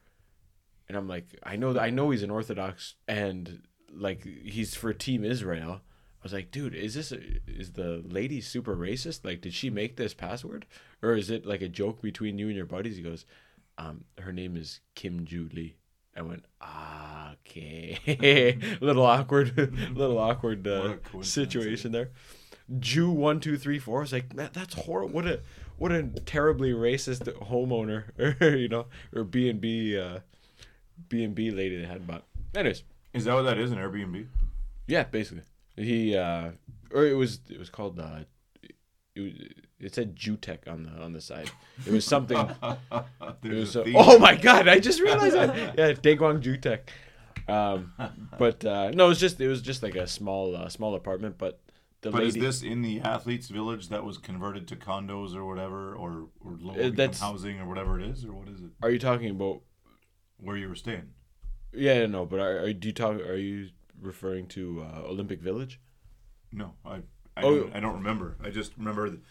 and 0.87 0.97
I'm 0.97 1.07
like, 1.07 1.39
I 1.43 1.55
know 1.55 1.77
I 1.77 1.89
know 1.89 2.11
he's 2.11 2.23
an 2.23 2.31
Orthodox 2.31 2.95
and 3.07 3.63
like 3.91 4.23
he's 4.23 4.75
for 4.75 4.93
Team 4.93 5.23
Israel. 5.23 5.81
I 5.81 6.23
was 6.23 6.33
like, 6.33 6.51
dude, 6.51 6.73
is 6.73 6.93
this 6.93 7.11
a, 7.11 7.19
is 7.47 7.73
the 7.73 8.01
lady 8.07 8.39
super 8.39 8.77
racist? 8.77 9.25
Like, 9.25 9.41
did 9.41 9.53
she 9.53 9.69
make 9.69 9.97
this 9.97 10.13
password, 10.13 10.65
or 11.01 11.15
is 11.15 11.29
it 11.29 11.45
like 11.45 11.61
a 11.61 11.67
joke 11.67 12.01
between 12.01 12.37
you 12.37 12.47
and 12.47 12.55
your 12.55 12.65
buddies? 12.65 12.95
He 12.95 13.03
goes, 13.03 13.25
um, 13.77 14.05
her 14.19 14.31
name 14.31 14.55
is 14.55 14.79
Kim 14.95 15.25
Ju 15.25 15.49
Lee. 15.51 15.75
I 16.15 16.21
went, 16.21 16.45
ah, 16.61 17.33
okay, 17.45 18.57
little 18.81 19.05
awkward, 19.05 19.57
little 19.95 20.19
awkward 20.19 20.65
a 20.67 20.93
uh, 20.93 21.21
situation 21.21 21.91
there. 21.91 22.11
Jew 22.79 23.09
one 23.09 23.39
two 23.39 23.57
three 23.57 23.79
four. 23.79 23.99
I 23.99 24.01
was 24.01 24.13
like, 24.13 24.33
man, 24.33 24.51
that's 24.53 24.75
horrible. 24.75 25.13
What 25.13 25.27
a 25.27 25.41
what 25.77 25.91
a 25.91 26.03
terribly 26.03 26.71
racist 26.71 27.23
homeowner, 27.49 28.05
or 28.41 28.47
you 28.55 28.67
know, 28.67 28.85
or 29.15 29.23
B 29.23 29.49
and 29.49 29.59
B, 29.59 29.97
uh, 29.97 30.19
B 31.09 31.23
and 31.23 31.35
B 31.35 31.51
lady 31.51 31.79
they 31.81 31.87
had. 31.87 32.05
But 32.07 32.23
anyways, 32.55 32.83
Is 33.13 33.25
that 33.25 33.33
what 33.33 33.43
that 33.43 33.57
is? 33.57 33.71
An 33.71 33.77
Airbnb? 33.77 34.27
yeah, 34.87 35.03
basically, 35.03 35.43
he 35.75 36.15
uh, 36.15 36.51
or 36.93 37.05
it 37.05 37.13
was 37.13 37.39
it 37.49 37.59
was 37.59 37.69
called 37.69 37.99
uh, 37.99 38.19
it, 39.15 39.21
was, 39.21 39.33
it 39.79 39.95
said 39.95 40.15
Jutech 40.15 40.67
on 40.67 40.83
the 40.83 41.03
on 41.03 41.13
the 41.13 41.21
side. 41.21 41.49
It 41.85 41.91
was 41.91 42.05
something. 42.05 42.37
It 43.43 43.51
was, 43.51 43.75
a 43.75 43.83
oh 43.95 44.19
my 44.19 44.35
god! 44.35 44.67
I 44.67 44.79
just 44.79 45.01
realized 45.01 45.35
that. 45.35 45.55
Yeah, 45.77 45.91
Daeguang 45.93 46.41
Jutech. 46.41 46.89
Um, 47.47 47.91
but 48.39 48.63
uh, 48.63 48.91
no, 48.91 49.05
it 49.05 49.09
was 49.09 49.19
just 49.19 49.41
it 49.41 49.47
was 49.47 49.61
just 49.61 49.83
like 49.83 49.95
a 49.95 50.07
small 50.07 50.55
uh, 50.55 50.69
small 50.69 50.95
apartment, 50.95 51.37
but 51.37 51.59
the 52.03 52.11
but 52.11 52.23
is 52.23 52.35
this 52.35 52.61
in 52.61 52.81
the 52.83 53.01
athletes' 53.01 53.47
village 53.47 53.89
that 53.89 54.03
was 54.05 54.17
converted 54.19 54.67
to 54.67 54.75
condos 54.75 55.35
or 55.35 55.45
whatever, 55.45 55.95
or 55.95 56.27
or 56.39 56.57
low 56.59 56.75
Uh, 56.75 56.77
income 56.89 57.13
housing 57.13 57.59
or 57.59 57.67
whatever 57.67 57.99
it 57.99 58.05
is, 58.05 58.23
or 58.23 58.33
what 58.33 58.47
is 58.47 58.61
it? 58.61 58.69
Are 58.83 58.91
you 58.91 58.99
talking 58.99 59.29
about? 59.31 59.61
Where 60.37 60.57
you 60.57 60.67
were 60.69 60.75
staying? 60.75 61.09
Yeah, 61.71 62.05
no, 62.05 62.25
but 62.25 62.39
are, 62.39 62.59
are 62.65 62.73
do 62.73 62.87
you 62.89 62.93
talk? 62.93 63.15
Are 63.15 63.35
you 63.35 63.69
referring 64.01 64.47
to 64.49 64.81
uh, 64.83 65.01
Olympic 65.07 65.41
Village? 65.41 65.79
No, 66.51 66.73
I 66.85 66.97
I, 67.35 67.41
Oh. 67.43 67.59
don't, 67.61 67.75
I 67.75 67.79
don't 67.79 67.95
remember. 67.95 68.37
I 68.43 68.49
just 68.51 68.77
remember 68.77 69.07
th- 69.09 69.21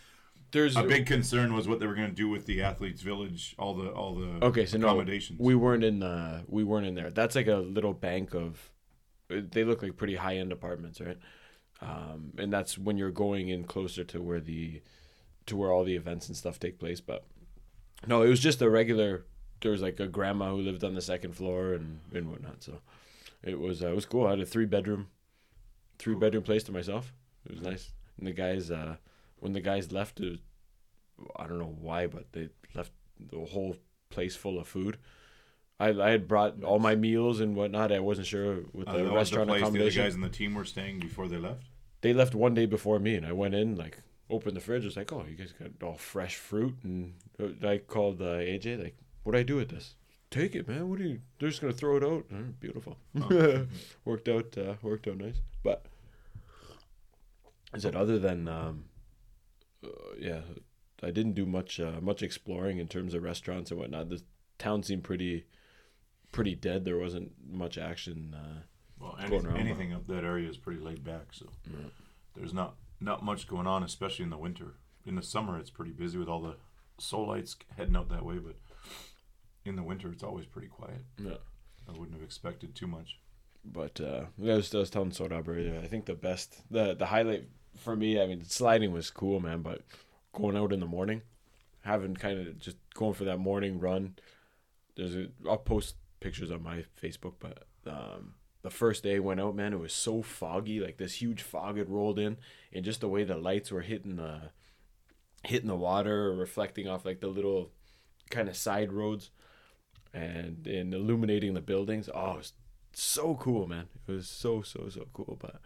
There's 0.51 0.77
a 0.77 0.83
big 0.83 1.07
concern 1.07 1.55
was 1.55 1.69
what 1.69 1.79
they 1.81 1.87
were 1.87 1.95
going 1.95 2.09
to 2.09 2.15
do 2.15 2.29
with 2.29 2.47
the 2.47 2.63
athletes' 2.63 3.03
village, 3.03 3.55
all 3.59 3.75
the 3.75 3.91
all 3.91 4.15
the 4.15 4.45
Okay, 4.47 4.65
so 4.67 4.79
no, 4.79 4.87
accommodations. 4.89 5.39
we 5.39 5.55
weren't 5.55 5.85
in. 5.85 6.03
Uh, 6.03 6.43
we 6.49 6.65
weren't 6.65 6.87
in 6.87 6.95
there. 6.95 7.11
That's 7.11 7.37
like 7.37 7.47
a 7.49 7.57
little 7.77 7.93
bank 7.93 8.35
of. 8.35 8.71
They 9.29 9.65
look 9.65 9.83
like 9.83 9.97
pretty 9.97 10.17
high 10.17 10.37
end 10.39 10.51
apartments, 10.53 11.01
right? 11.01 11.19
Um, 11.83 12.33
and 12.39 12.53
that's 12.53 12.79
when 12.79 12.97
you're 12.97 13.11
going 13.11 13.49
in 13.49 13.65
closer 13.65 14.05
to 14.05 14.23
where 14.23 14.41
the, 14.41 14.81
to 15.47 15.57
where 15.57 15.73
all 15.73 15.83
the 15.85 15.97
events 15.97 16.29
and 16.29 16.37
stuff 16.37 16.61
take 16.61 16.79
place. 16.79 17.01
But 17.01 17.25
no, 18.07 18.23
it 18.23 18.29
was 18.29 18.41
just 18.41 18.63
a 18.63 18.71
regular. 18.71 19.25
There 19.61 19.73
was 19.73 19.83
like 19.83 19.99
a 20.01 20.07
grandma 20.07 20.51
who 20.51 20.59
lived 20.59 20.85
on 20.85 20.95
the 20.95 21.01
second 21.01 21.35
floor 21.35 21.73
and 21.73 22.01
and 22.15 22.31
whatnot. 22.31 22.63
So 22.63 22.81
it 23.43 23.59
was 23.59 23.83
uh, 23.83 23.89
it 23.89 23.95
was 23.97 24.07
cool. 24.07 24.27
I 24.27 24.31
had 24.31 24.41
a 24.41 24.47
three 24.47 24.67
bedroom, 24.67 25.09
three 25.99 26.15
bedroom 26.15 26.45
place 26.45 26.63
to 26.65 26.73
myself. 26.73 27.13
It 27.47 27.53
was 27.53 27.63
nice. 27.63 27.93
And 28.19 28.27
the 28.27 28.33
guys, 28.33 28.71
uh, 28.71 28.97
when 29.41 29.53
the 29.53 29.61
guys 29.61 29.91
left, 29.91 30.21
it 30.21 30.31
was, 30.31 30.39
I 31.37 31.47
don't 31.49 31.59
know 31.59 31.77
why, 31.81 32.07
but 32.07 32.33
they 32.33 32.51
left 32.75 32.93
the 33.19 33.41
whole 33.47 33.77
place 34.11 34.37
full 34.37 34.59
of 34.61 34.69
food. 34.69 34.99
I, 35.81 35.89
I 35.89 36.11
had 36.11 36.29
brought 36.29 36.63
all 36.63 36.79
my 36.79 36.95
meals 36.95 37.41
and 37.41 37.57
whatnot. 37.57 37.91
I 37.91 37.99
wasn't 37.99 38.29
sure 38.29 38.61
with 38.73 38.87
Uh, 38.87 38.93
the 38.93 39.03
was 39.03 39.11
the 39.11 39.17
restaurant 39.17 39.49
place 39.49 39.61
the 39.63 39.81
other 39.81 39.91
guys 39.91 40.15
in 40.15 40.21
the 40.21 40.29
team 40.29 40.55
were 40.55 40.65
staying 40.65 41.01
before 41.01 41.27
they 41.27 41.39
left. 41.39 41.65
They 42.03 42.13
left 42.13 42.35
one 42.35 42.55
day 42.55 42.67
before 42.67 42.99
me, 42.99 43.15
and 43.15 43.27
I 43.27 43.33
went 43.33 43.55
in 43.55 43.77
like 43.77 44.03
opened 44.29 44.57
the 44.57 44.61
fridge. 44.61 44.85
Was 44.85 44.97
like, 44.97 45.13
oh, 45.13 45.25
you 45.29 45.37
guys 45.37 45.53
got 45.53 45.71
all 45.83 45.97
fresh 45.97 46.37
fruit, 46.37 46.77
and 46.83 47.15
uh, 47.41 47.67
I 47.67 47.79
called 47.79 48.21
uh, 48.21 48.39
AJ 48.39 48.83
like, 48.83 48.97
what 49.23 49.33
do 49.33 49.39
I 49.39 49.43
do 49.43 49.57
with 49.57 49.71
this? 49.71 49.95
Take 50.31 50.55
it, 50.55 50.67
man. 50.67 50.89
What 50.89 51.01
are 51.01 51.05
you? 51.07 51.21
They're 51.39 51.51
just 51.51 51.61
gonna 51.61 51.73
throw 51.73 51.97
it 51.97 52.05
out. 52.05 52.25
Uh, 52.33 52.53
beautiful. 52.59 52.97
Oh. 53.21 53.67
worked 54.05 54.29
out. 54.29 54.57
Uh, 54.57 54.75
worked 54.83 55.07
out 55.07 55.19
nice. 55.19 55.41
But 55.63 55.87
is 57.75 57.85
it 57.85 57.95
other 57.95 58.19
than 58.19 58.49
um, 58.49 58.85
uh, 59.85 59.89
yeah? 60.19 60.41
I 61.03 61.11
didn't 61.11 61.35
do 61.35 61.47
much 61.47 61.81
uh, 61.81 62.01
much 62.01 62.23
exploring 62.23 62.79
in 62.79 62.89
terms 62.89 63.15
of 63.15 63.23
restaurants 63.23 63.71
and 63.71 63.79
whatnot. 63.79 64.09
The 64.09 64.23
town 64.59 64.83
seemed 64.83 65.05
pretty 65.05 65.47
pretty 66.33 66.55
dead. 66.55 66.85
There 66.85 66.99
wasn't 66.99 67.33
much 67.47 67.77
action. 67.77 68.35
Uh, 68.35 68.63
Well, 69.03 69.19
any, 69.21 69.37
anything 69.59 69.93
up 69.93 70.07
that 70.07 70.25
area 70.25 70.49
is 70.49 70.57
pretty 70.57 70.81
laid 70.81 71.03
back, 71.05 71.33
so 71.33 71.47
there's 72.37 72.55
not 72.55 72.77
not 73.01 73.25
much 73.25 73.49
going 73.49 73.67
on, 73.67 73.83
especially 73.83 74.23
in 74.23 74.31
the 74.31 74.39
winter. 74.39 74.75
In 75.05 75.17
the 75.17 75.23
summer, 75.23 75.59
it's 75.59 75.71
pretty 75.71 75.91
busy 75.91 76.19
with 76.19 76.29
all 76.29 76.41
the 76.41 76.55
Seoulites 77.01 77.57
heading 77.77 77.97
out 77.97 78.09
that 78.11 78.25
way, 78.25 78.39
but 78.39 78.55
in 79.65 79.75
the 79.75 79.83
winter, 79.83 80.11
it's 80.13 80.23
always 80.23 80.47
pretty 80.47 80.69
quiet. 80.69 81.05
yeah. 81.19 81.35
I 81.89 81.91
wouldn't 81.93 82.13
have 82.13 82.23
expected 82.23 82.77
too 82.77 82.87
much. 82.87 83.19
But 83.65 84.01
uh, 84.01 84.27
I 84.41 84.55
was, 84.55 84.73
I 84.73 84.79
was 84.79 84.91
telling 84.91 85.11
Soda 85.11 85.43
earlier. 85.47 85.81
I 85.83 85.89
think 85.89 86.05
the 86.05 86.15
best, 86.15 86.63
the 86.71 86.95
the 86.95 87.07
highlight 87.07 87.49
for 87.77 87.97
me. 87.97 88.21
I 88.21 88.27
mean, 88.27 88.45
sliding 88.45 88.93
was 88.93 89.11
cool, 89.11 89.41
man. 89.41 89.63
But 89.63 89.83
going 90.33 90.57
out 90.57 90.73
in 90.73 90.79
the 90.81 90.87
morning, 90.87 91.23
having 91.83 92.15
kind 92.15 92.39
of 92.39 92.59
just 92.59 92.77
going 92.95 93.15
for 93.15 93.25
that 93.25 93.39
morning 93.39 93.81
run. 93.81 94.15
There's 94.97 95.17
a. 95.17 95.29
I'll 95.49 95.59
post 95.59 95.97
pictures 96.21 96.51
on 96.51 96.63
my 96.63 96.85
Facebook, 97.01 97.35
but 97.41 97.65
um, 97.87 98.35
the 98.63 98.71
first 98.71 99.03
day 99.03 99.17
I 99.17 99.21
went 99.21 99.41
out, 99.41 99.55
man, 99.57 99.73
it 99.73 99.79
was 99.81 99.93
so 99.93 100.23
foggy. 100.23 100.81
Like 100.81 100.97
this 100.97 101.21
huge 101.21 101.43
fog 101.43 101.77
had 101.79 101.91
rolled 101.91 102.19
in, 102.19 102.37
and 102.73 102.85
just 102.85 103.01
the 103.01 103.09
way 103.09 103.25
the 103.25 103.37
lights 103.37 103.71
were 103.71 103.81
hitting 103.83 104.17
the 104.17 104.51
hitting 105.45 105.69
the 105.69 105.77
water, 105.77 106.33
reflecting 106.33 106.89
off 106.89 107.05
like 107.05 107.21
the 107.21 107.27
little 107.29 107.71
kind 108.31 108.49
of 108.49 108.57
side 108.57 108.93
roads, 108.93 109.31
and 110.15 110.67
and 110.67 110.95
illuminating 110.95 111.55
the 111.55 111.61
buildings. 111.61 112.09
Oh, 112.15 112.33
it 112.33 112.37
was 112.39 112.53
so 112.93 113.35
cool, 113.37 113.67
man. 113.67 113.89
It 114.07 114.13
was 114.13 114.29
so 114.29 114.63
so 114.63 114.89
so 114.89 115.07
cool. 115.13 115.37
But 115.41 115.61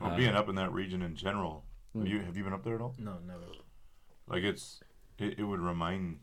Well, 0.00 0.12
Uh, 0.12 0.16
being 0.16 0.34
up 0.34 0.48
in 0.48 0.54
that 0.56 0.72
region 0.72 1.02
in 1.02 1.14
general, 1.16 1.64
have 1.94 2.06
you 2.06 2.20
have 2.20 2.36
you 2.36 2.44
been 2.44 2.52
up 2.52 2.64
there 2.64 2.76
at 2.76 2.80
all? 2.80 2.94
No, 2.98 3.18
never. 3.26 3.44
Like 4.26 4.42
it's 4.42 4.80
it, 5.18 5.38
it 5.38 5.44
would 5.44 5.60
remind 5.60 6.20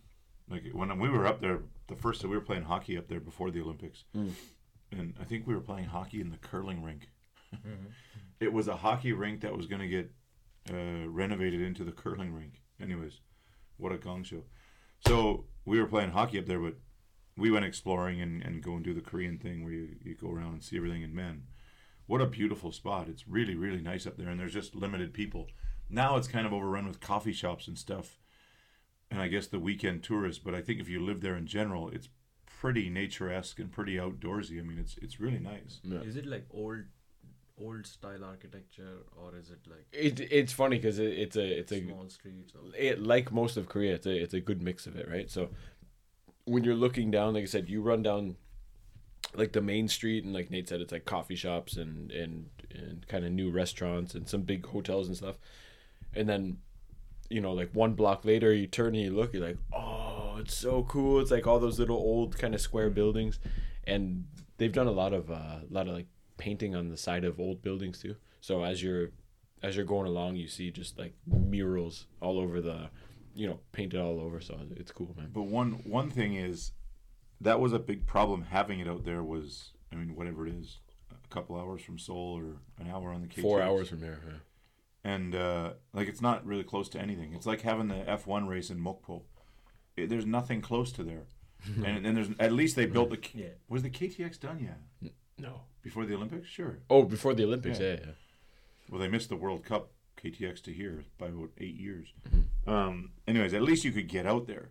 like 0.50 0.64
when 0.74 0.98
we 1.00 1.10
were 1.10 1.26
up 1.28 1.42
there 1.42 1.60
the 1.88 1.96
first 1.96 2.22
day 2.22 2.28
we 2.28 2.36
were 2.36 2.42
playing 2.44 2.64
hockey 2.64 2.98
up 2.98 3.08
there 3.08 3.20
before 3.20 3.52
the 3.52 3.62
Olympics, 3.62 4.04
Mm. 4.16 4.32
And 4.92 5.14
I 5.20 5.24
think 5.24 5.48
we 5.48 5.54
were 5.54 5.62
playing 5.62 5.86
hockey 5.86 6.22
in 6.22 6.30
the 6.30 6.38
curling 6.38 6.84
rink. 6.84 7.10
It 8.40 8.52
was 8.52 8.68
a 8.68 8.78
hockey 8.78 9.14
rink 9.14 9.42
that 9.42 9.56
was 9.56 9.68
going 9.68 9.82
to 9.82 9.88
get 9.88 10.12
uh, 10.74 11.08
renovated 11.08 11.62
into 11.62 11.84
the 11.84 11.92
curling 11.92 12.34
rink. 12.34 12.62
Anyways, 12.82 13.20
what 13.78 13.92
a 13.92 13.98
gong 13.98 14.24
show! 14.24 14.46
So 15.06 15.46
we 15.64 15.80
were 15.80 15.86
playing 15.86 16.10
hockey 16.10 16.40
up 16.40 16.48
there, 16.48 16.60
but 16.60 16.76
we 17.38 17.52
went 17.52 17.66
exploring 17.66 18.20
and, 18.20 18.42
and 18.42 18.64
go 18.64 18.74
and 18.74 18.84
do 18.84 18.96
the 18.96 19.02
Korean 19.02 19.38
thing 19.38 19.64
where 19.64 19.74
you, 19.74 19.90
you 20.04 20.16
go 20.16 20.32
around 20.32 20.54
and 20.54 20.64
see 20.64 20.78
everything. 20.78 21.04
And 21.04 21.14
man, 21.14 21.44
what 22.08 22.20
a 22.20 22.26
beautiful 22.26 22.72
spot! 22.72 23.08
It's 23.08 23.28
really 23.28 23.56
really 23.56 23.82
nice 23.82 24.08
up 24.08 24.18
there, 24.18 24.30
and 24.30 24.40
there's 24.40 24.54
just 24.54 24.76
limited 24.76 25.14
people. 25.14 25.48
Now 25.88 26.18
it's 26.18 26.28
kind 26.28 26.48
of 26.48 26.54
overrun 26.54 26.88
with 26.88 27.00
coffee 27.00 27.34
shops 27.34 27.68
and 27.68 27.78
stuff, 27.78 28.18
and 29.12 29.22
I 29.22 29.28
guess 29.28 29.46
the 29.46 29.60
weekend 29.60 30.02
tourists. 30.04 30.42
But 30.44 30.56
I 30.56 30.62
think 30.62 30.80
if 30.80 30.90
you 30.90 31.00
live 31.00 31.22
there 31.22 31.36
in 31.36 31.46
general, 31.46 31.90
it's 31.90 32.10
pretty 32.62 32.92
nature-esque 32.92 33.60
and 33.60 33.72
pretty 33.72 33.96
outdoorsy. 33.96 34.60
I 34.60 34.62
mean, 34.62 34.78
it's 34.78 34.96
it's 35.02 35.20
really 35.20 35.40
nice. 35.40 35.80
yeah. 35.84 36.02
Is 36.02 36.16
it 36.16 36.28
like 36.28 36.46
old, 36.52 36.84
old 37.60 37.88
style 37.88 38.24
architecture, 38.24 38.98
or 39.20 39.36
is 39.36 39.50
it 39.50 39.62
like 39.68 39.88
it, 39.92 40.20
it's 40.32 40.54
funny 40.54 40.78
because 40.78 41.00
it, 41.00 41.12
it's 41.24 41.36
a 41.36 41.60
it's 41.60 41.72
a 41.72 41.84
small 41.84 42.08
streets? 42.10 42.54
Or... 42.54 42.62
it 42.78 43.02
like 43.02 43.32
most 43.32 43.58
of 43.58 43.68
Korea, 43.68 43.96
it's 43.96 44.06
a 44.06 44.16
it's 44.16 44.36
a 44.36 44.40
good 44.40 44.62
mix 44.62 44.86
of 44.86 44.96
it, 44.96 45.10
right? 45.10 45.30
So 45.30 45.50
when 46.46 46.64
you're 46.64 46.76
looking 46.76 47.10
down, 47.10 47.34
like 47.34 47.44
I 47.44 47.48
said, 47.48 47.68
you 47.68 47.82
run 47.82 48.04
down 48.04 48.36
like 49.34 49.54
the 49.54 49.62
main 49.62 49.88
street, 49.88 50.24
and 50.24 50.32
like 50.32 50.52
Nate 50.52 50.70
said, 50.70 50.82
it's 50.82 50.92
like 50.92 51.06
coffee 51.06 51.36
shops 51.36 51.78
and 51.78 52.12
and 52.12 52.46
and 52.76 53.08
kind 53.08 53.26
of 53.26 53.32
new 53.32 53.50
restaurants 53.50 54.14
and 54.14 54.30
some 54.30 54.44
big 54.44 54.68
hotels 54.68 55.08
and 55.08 55.18
stuff. 55.18 55.38
And 56.14 56.30
then, 56.30 56.58
you 57.28 57.42
know, 57.42 57.54
like 57.54 57.72
one 57.74 57.96
block 57.96 58.24
later, 58.24 58.54
you 58.54 58.68
turn 58.68 58.94
and 58.94 59.04
you 59.04 59.16
look, 59.16 59.34
you're 59.34 59.48
like, 59.48 59.58
oh, 59.74 60.11
it's 60.42 60.56
so 60.56 60.84
cool. 60.84 61.20
It's 61.20 61.32
like 61.32 61.48
all 61.48 61.60
those 61.60 61.80
little 61.80 61.98
old 61.98 62.38
kind 62.38 62.54
of 62.54 62.62
square 62.62 62.90
buildings, 62.90 63.40
and 63.86 64.26
they've 64.58 64.72
done 64.72 64.88
a 64.88 64.92
lot 64.92 65.14
of 65.14 65.32
uh, 65.32 65.60
a 65.70 65.72
lot 65.72 65.88
of 65.88 65.94
like 65.94 66.08
painting 66.38 66.76
on 66.76 66.90
the 66.90 66.98
side 66.98 67.24
of 67.24 67.40
old 67.40 67.62
buildings 67.62 68.00
too. 68.02 68.16
So 68.42 68.64
as 68.64 68.82
you're 68.84 69.10
as 69.64 69.76
you're 69.76 69.86
going 69.86 70.08
along, 70.08 70.36
you 70.36 70.48
see 70.48 70.72
just 70.72 70.98
like 70.98 71.14
murals 71.28 72.08
all 72.20 72.40
over 72.40 72.60
the, 72.62 72.90
you 73.36 73.48
know, 73.48 73.60
painted 73.72 74.00
all 74.00 74.20
over. 74.20 74.42
So 74.42 74.58
it's 74.76 74.92
cool, 74.92 75.14
man. 75.18 75.30
But 75.34 75.44
one 75.44 75.82
one 75.86 76.10
thing 76.10 76.36
is, 76.36 76.72
that 77.40 77.60
was 77.60 77.74
a 77.74 77.80
big 77.80 78.06
problem. 78.08 78.44
Having 78.50 78.80
it 78.82 78.88
out 78.88 79.06
there 79.06 79.24
was, 79.24 79.72
I 79.92 79.96
mean, 79.96 80.16
whatever 80.16 80.48
it 80.48 80.54
is, 80.54 80.80
a 81.12 81.28
couple 81.34 81.56
hours 81.56 81.82
from 81.84 82.00
Seoul 82.00 82.40
or 82.40 82.84
an 82.84 82.92
hour 82.92 83.12
on 83.14 83.22
the 83.22 83.28
KTX. 83.28 83.42
Four 83.42 83.62
hours 83.62 83.90
from 83.90 84.00
here. 84.00 84.20
Yeah. 84.26 84.34
and 85.04 85.36
uh, 85.36 85.74
like 85.94 86.08
it's 86.08 86.22
not 86.22 86.46
really 86.46 86.64
close 86.64 86.90
to 86.90 87.00
anything. 87.00 87.34
It's 87.34 87.46
like 87.46 87.62
having 87.62 87.88
the 87.88 88.10
F 88.10 88.26
one 88.28 88.48
race 88.48 88.70
in 88.72 88.80
Mokpo. 88.80 89.24
It, 89.98 90.10
there's 90.10 90.26
nothing 90.26 90.62
close 90.62 90.92
to 90.94 91.04
there, 91.04 91.24
and 91.86 92.06
and 92.06 92.16
there's 92.18 92.30
at 92.40 92.52
least 92.54 92.76
they 92.76 92.86
built 92.86 93.10
the. 93.10 93.18
K- 93.18 93.40
Yeah. 93.40 93.48
Was 93.70 93.84
the 93.84 93.90
KTX 93.90 94.40
done 94.40 94.60
yet 94.60 95.12
No. 95.38 95.62
before 95.82 96.06
the 96.06 96.16
Olympics? 96.16 96.48
Sure. 96.48 96.80
Oh, 96.90 97.04
before 97.04 97.34
the 97.34 97.44
Olympics. 97.44 97.80
Yeah. 97.80 97.94
Yeah. 97.94 98.00
yeah. 98.06 98.12
Well, 98.90 99.00
they 99.00 99.08
missed 99.08 99.30
the 99.30 99.36
World 99.38 99.64
Cup 99.64 99.92
KTX 100.22 100.62
to 100.64 100.74
here 100.74 101.04
by 101.18 101.28
about 101.28 101.50
eight 101.58 101.76
years. 101.76 102.14
Mm-hmm. 102.30 102.70
Um, 102.70 103.12
anyways, 103.28 103.54
at 103.54 103.62
least 103.62 103.84
you 103.86 103.92
could 103.92 104.08
get 104.08 104.26
out 104.26 104.48
there, 104.48 104.70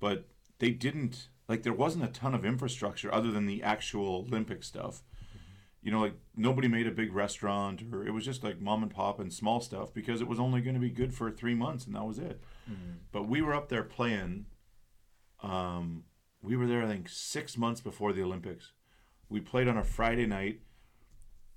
but 0.00 0.26
they 0.58 0.70
didn't. 0.70 1.28
Like 1.48 1.64
there 1.64 1.72
wasn't 1.72 2.04
a 2.04 2.08
ton 2.08 2.34
of 2.34 2.44
infrastructure 2.44 3.12
other 3.12 3.30
than 3.30 3.46
the 3.46 3.62
actual 3.62 4.24
Olympic 4.28 4.62
stuff. 4.64 5.02
You 5.82 5.90
know, 5.90 6.00
like 6.00 6.14
nobody 6.36 6.68
made 6.68 6.86
a 6.86 6.92
big 6.92 7.12
restaurant, 7.12 7.82
or 7.92 8.06
it 8.06 8.12
was 8.12 8.24
just 8.24 8.44
like 8.44 8.60
mom 8.60 8.82
and 8.84 8.92
pop 8.94 9.18
and 9.18 9.32
small 9.32 9.60
stuff 9.60 9.92
because 9.92 10.20
it 10.20 10.28
was 10.28 10.38
only 10.38 10.60
going 10.60 10.74
to 10.74 10.80
be 10.80 10.90
good 10.90 11.12
for 11.12 11.30
three 11.32 11.56
months, 11.56 11.84
and 11.86 11.94
that 11.96 12.04
was 12.06 12.18
it. 12.20 12.40
But 13.10 13.26
we 13.28 13.42
were 13.42 13.52
up 13.54 13.68
there 13.68 13.82
playing. 13.82 14.46
Um, 15.42 16.04
we 16.40 16.56
were 16.56 16.66
there, 16.66 16.82
I 16.82 16.86
think, 16.86 17.08
six 17.08 17.56
months 17.56 17.80
before 17.80 18.12
the 18.12 18.22
Olympics. 18.22 18.72
We 19.28 19.40
played 19.40 19.68
on 19.68 19.76
a 19.76 19.84
Friday 19.84 20.26
night 20.26 20.60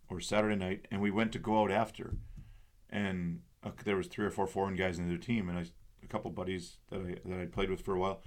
or 0.09 0.19
Saturday 0.19 0.55
night, 0.55 0.87
and 0.91 1.01
we 1.01 1.11
went 1.11 1.31
to 1.33 1.39
go 1.39 1.61
out 1.61 1.71
after. 1.71 2.15
And 2.89 3.41
uh, 3.63 3.71
there 3.83 3.97
was 3.97 4.07
three 4.07 4.25
or 4.25 4.31
four 4.31 4.47
foreign 4.47 4.75
guys 4.75 4.99
in 4.99 5.07
their 5.07 5.17
team, 5.17 5.49
and 5.49 5.57
I, 5.57 5.65
a 6.03 6.07
couple 6.07 6.31
buddies 6.31 6.77
that 6.89 6.99
I 7.01 7.29
that 7.29 7.39
I 7.41 7.45
played 7.45 7.69
with 7.69 7.81
for 7.81 7.95
a 7.95 7.99
while. 7.99 8.21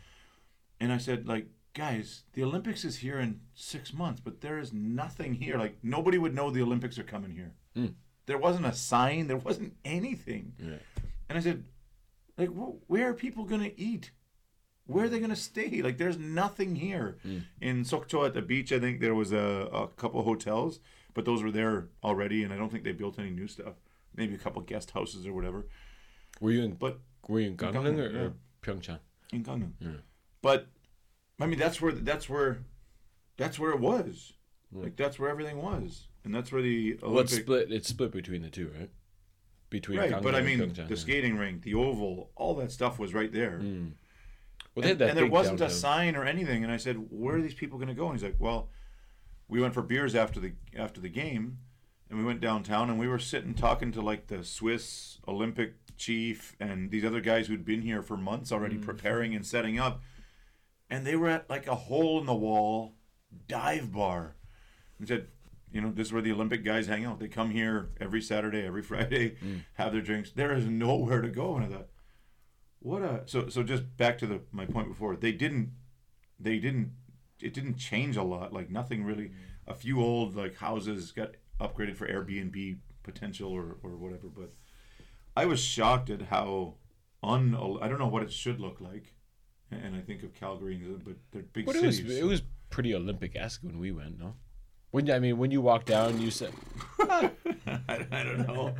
And 0.80 0.92
I 0.92 0.98
said, 0.98 1.26
like, 1.26 1.46
guys, 1.74 2.24
the 2.34 2.42
Olympics 2.42 2.84
is 2.84 2.96
here 2.96 3.20
in 3.20 3.40
six 3.54 3.92
months, 3.92 4.20
but 4.20 4.40
there 4.40 4.58
is 4.58 4.72
nothing 4.72 5.34
here. 5.34 5.56
Like 5.56 5.78
nobody 5.82 6.18
would 6.18 6.34
know 6.34 6.50
the 6.50 6.62
Olympics 6.62 6.98
are 6.98 7.04
coming 7.04 7.32
here. 7.32 7.52
Mm. 7.76 7.94
There 8.26 8.38
wasn't 8.38 8.66
a 8.66 8.74
sign. 8.74 9.28
There 9.28 9.36
wasn't 9.36 9.74
anything. 9.84 10.52
Yeah. 10.58 10.78
And 11.28 11.38
I 11.38 11.40
said, 11.40 11.64
like, 12.36 12.48
wh- 12.48 12.90
where 12.90 13.08
are 13.10 13.14
people 13.14 13.44
gonna 13.44 13.70
eat? 13.76 14.10
Where 14.88 15.04
are 15.04 15.08
they 15.08 15.20
gonna 15.20 15.36
stay? 15.36 15.82
Like, 15.82 15.98
there's 15.98 16.18
nothing 16.18 16.74
here. 16.76 17.18
Mm. 17.26 17.42
In 17.60 17.84
Sokcho 17.84 18.26
at 18.26 18.34
the 18.34 18.42
beach, 18.42 18.72
I 18.72 18.80
think 18.80 19.00
there 19.00 19.14
was 19.14 19.32
a, 19.32 19.68
a 19.72 19.86
couple 19.88 20.22
hotels, 20.22 20.80
but 21.14 21.24
those 21.24 21.42
were 21.42 21.52
there 21.52 21.88
already, 22.02 22.42
and 22.42 22.52
I 22.52 22.56
don't 22.56 22.70
think 22.72 22.84
they 22.84 22.92
built 22.92 23.18
any 23.18 23.30
new 23.30 23.48
stuff. 23.48 23.74
maybe 24.16 24.34
a 24.34 24.38
couple 24.38 24.62
guest 24.62 24.90
houses 24.92 25.26
or 25.26 25.32
whatever. 25.34 25.66
Were 26.40 26.50
you 26.50 26.62
in? 26.62 26.72
But 26.72 27.00
Were 27.28 27.40
you 27.40 27.48
in 27.48 27.56
Gangneung 27.56 27.84
Gangneung, 27.84 27.98
or, 27.98 28.10
yeah. 28.10 28.20
or 28.20 28.32
Pyeongchang? 28.62 28.98
in 29.32 29.44
Gangneung. 29.44 29.72
Yeah. 29.78 29.88
But 30.42 30.68
I 31.40 31.46
mean, 31.46 31.58
that's 31.58 31.80
where 31.80 31.92
that's 31.92 32.28
where 32.28 32.58
that's 33.36 33.58
where 33.58 33.72
it 33.72 33.80
was. 33.80 34.32
Hmm. 34.72 34.82
Like 34.84 34.96
that's 34.96 35.18
where 35.18 35.28
everything 35.28 35.60
was, 35.62 36.08
and 36.24 36.34
that's 36.34 36.50
where 36.50 36.62
the 36.62 36.98
Well, 37.02 37.20
it's 37.20 37.34
split. 37.34 37.70
It's 37.70 37.88
split 37.88 38.10
between 38.10 38.42
the 38.42 38.50
two, 38.50 38.70
right? 38.78 38.90
Between 39.70 39.98
right, 39.98 40.22
but 40.22 40.34
I 40.34 40.40
mean, 40.40 40.60
Pyeongchang, 40.60 40.88
the 40.88 40.96
skating 40.96 41.36
rink, 41.36 41.62
the 41.62 41.74
oval, 41.74 42.30
all 42.36 42.54
that 42.54 42.72
stuff 42.72 42.98
was 42.98 43.12
right 43.12 43.30
there. 43.30 43.58
Mm. 43.62 43.92
Well, 44.78 44.90
and, 44.90 45.00
and 45.00 45.16
there 45.16 45.26
wasn't 45.26 45.60
a 45.60 45.70
sign 45.70 46.16
or 46.16 46.24
anything. 46.24 46.62
And 46.64 46.72
I 46.72 46.76
said, 46.76 46.96
"Where 47.10 47.36
are 47.36 47.42
these 47.42 47.54
people 47.54 47.78
going 47.78 47.88
to 47.88 47.94
go?" 47.94 48.06
And 48.06 48.14
he's 48.14 48.22
like, 48.22 48.36
"Well, 48.38 48.70
we 49.48 49.60
went 49.60 49.74
for 49.74 49.82
beers 49.82 50.14
after 50.14 50.40
the 50.40 50.52
after 50.76 51.00
the 51.00 51.08
game, 51.08 51.58
and 52.08 52.18
we 52.18 52.24
went 52.24 52.40
downtown, 52.40 52.90
and 52.90 52.98
we 52.98 53.08
were 53.08 53.18
sitting 53.18 53.54
talking 53.54 53.92
to 53.92 54.00
like 54.00 54.28
the 54.28 54.44
Swiss 54.44 55.18
Olympic 55.26 55.74
chief 55.96 56.56
and 56.60 56.90
these 56.90 57.04
other 57.04 57.20
guys 57.20 57.48
who'd 57.48 57.64
been 57.64 57.82
here 57.82 58.02
for 58.02 58.16
months 58.16 58.52
already, 58.52 58.78
preparing 58.78 59.34
and 59.34 59.44
setting 59.44 59.78
up, 59.78 60.00
and 60.88 61.06
they 61.06 61.16
were 61.16 61.28
at 61.28 61.50
like 61.50 61.66
a 61.66 61.74
hole 61.74 62.20
in 62.20 62.26
the 62.26 62.34
wall 62.34 62.94
dive 63.46 63.92
bar, 63.92 64.36
and 64.98 65.08
said." 65.08 65.28
You 65.70 65.82
know, 65.82 65.92
this 65.92 66.06
is 66.06 66.12
where 66.14 66.22
the 66.22 66.32
Olympic 66.32 66.64
guys 66.64 66.86
hang 66.86 67.04
out. 67.04 67.20
They 67.20 67.28
come 67.28 67.50
here 67.50 67.90
every 68.00 68.22
Saturday, 68.22 68.64
every 68.64 68.80
Friday, 68.90 69.36
have 69.74 69.92
their 69.92 70.00
drinks. 70.00 70.30
There 70.30 70.54
is 70.54 70.64
nowhere 70.64 71.20
to 71.20 71.28
go. 71.28 71.56
And 71.56 71.66
I 71.66 71.68
thought, 71.68 71.88
what 72.80 73.02
a 73.02 73.22
so 73.26 73.48
so 73.48 73.62
just 73.62 73.96
back 73.96 74.18
to 74.18 74.26
the 74.26 74.40
my 74.52 74.64
point 74.64 74.88
before 74.88 75.16
they 75.16 75.32
didn't 75.32 75.70
they 76.38 76.58
didn't 76.58 76.92
it 77.40 77.54
didn't 77.54 77.76
change 77.76 78.16
a 78.16 78.22
lot 78.22 78.52
like 78.52 78.70
nothing 78.70 79.04
really 79.04 79.32
a 79.66 79.74
few 79.74 80.00
old 80.00 80.36
like 80.36 80.56
houses 80.56 81.12
got 81.12 81.32
upgraded 81.60 81.96
for 81.96 82.06
airbnb 82.06 82.78
potential 83.02 83.50
or 83.50 83.78
or 83.82 83.96
whatever 83.96 84.28
but 84.28 84.52
i 85.36 85.44
was 85.44 85.60
shocked 85.60 86.10
at 86.10 86.22
how 86.22 86.74
un 87.22 87.54
i 87.82 87.88
don't 87.88 87.98
know 87.98 88.06
what 88.06 88.22
it 88.22 88.32
should 88.32 88.60
look 88.60 88.80
like 88.80 89.14
and 89.70 89.96
i 89.96 90.00
think 90.00 90.22
of 90.22 90.32
calgary 90.34 90.80
but 91.04 91.16
they're 91.32 91.42
big 91.42 91.66
But 91.66 91.76
it 91.76 91.84
was 91.84 91.96
cities 91.96 92.18
it 92.18 92.24
was 92.24 92.42
pretty 92.70 92.94
Olympic 92.94 93.34
esque 93.36 93.62
when 93.62 93.78
we 93.78 93.92
went, 93.92 94.18
no? 94.18 94.34
When 94.90 95.10
I 95.10 95.18
mean, 95.18 95.36
when 95.38 95.50
you 95.50 95.60
walked 95.60 95.86
down, 95.86 96.20
you 96.20 96.30
said, 96.30 96.52
I, 97.00 97.30
I 97.86 98.22
don't 98.24 98.46
know 98.46 98.74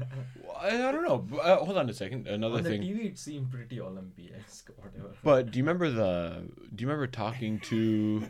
I, 0.61 0.89
I 0.89 0.91
don't 0.93 1.03
know. 1.03 1.39
Uh, 1.41 1.57
hold 1.65 1.77
on 1.79 1.89
a 1.89 1.93
second. 1.95 2.27
Another 2.27 2.57
On 2.59 2.63
the 2.65 2.71
thing. 2.71 2.83
TV, 2.83 3.07
it 3.07 3.19
seemed 3.19 3.51
pretty 3.51 3.81
Olympic-esque, 3.81 4.71
whatever. 4.77 5.11
But 5.23 5.51
do 5.53 5.59
you 5.59 5.63
remember 5.65 5.91
the? 5.91 6.49
Do 6.75 6.83
you 6.83 6.89
remember 6.89 7.07
talking 7.07 7.61
to? 7.61 8.29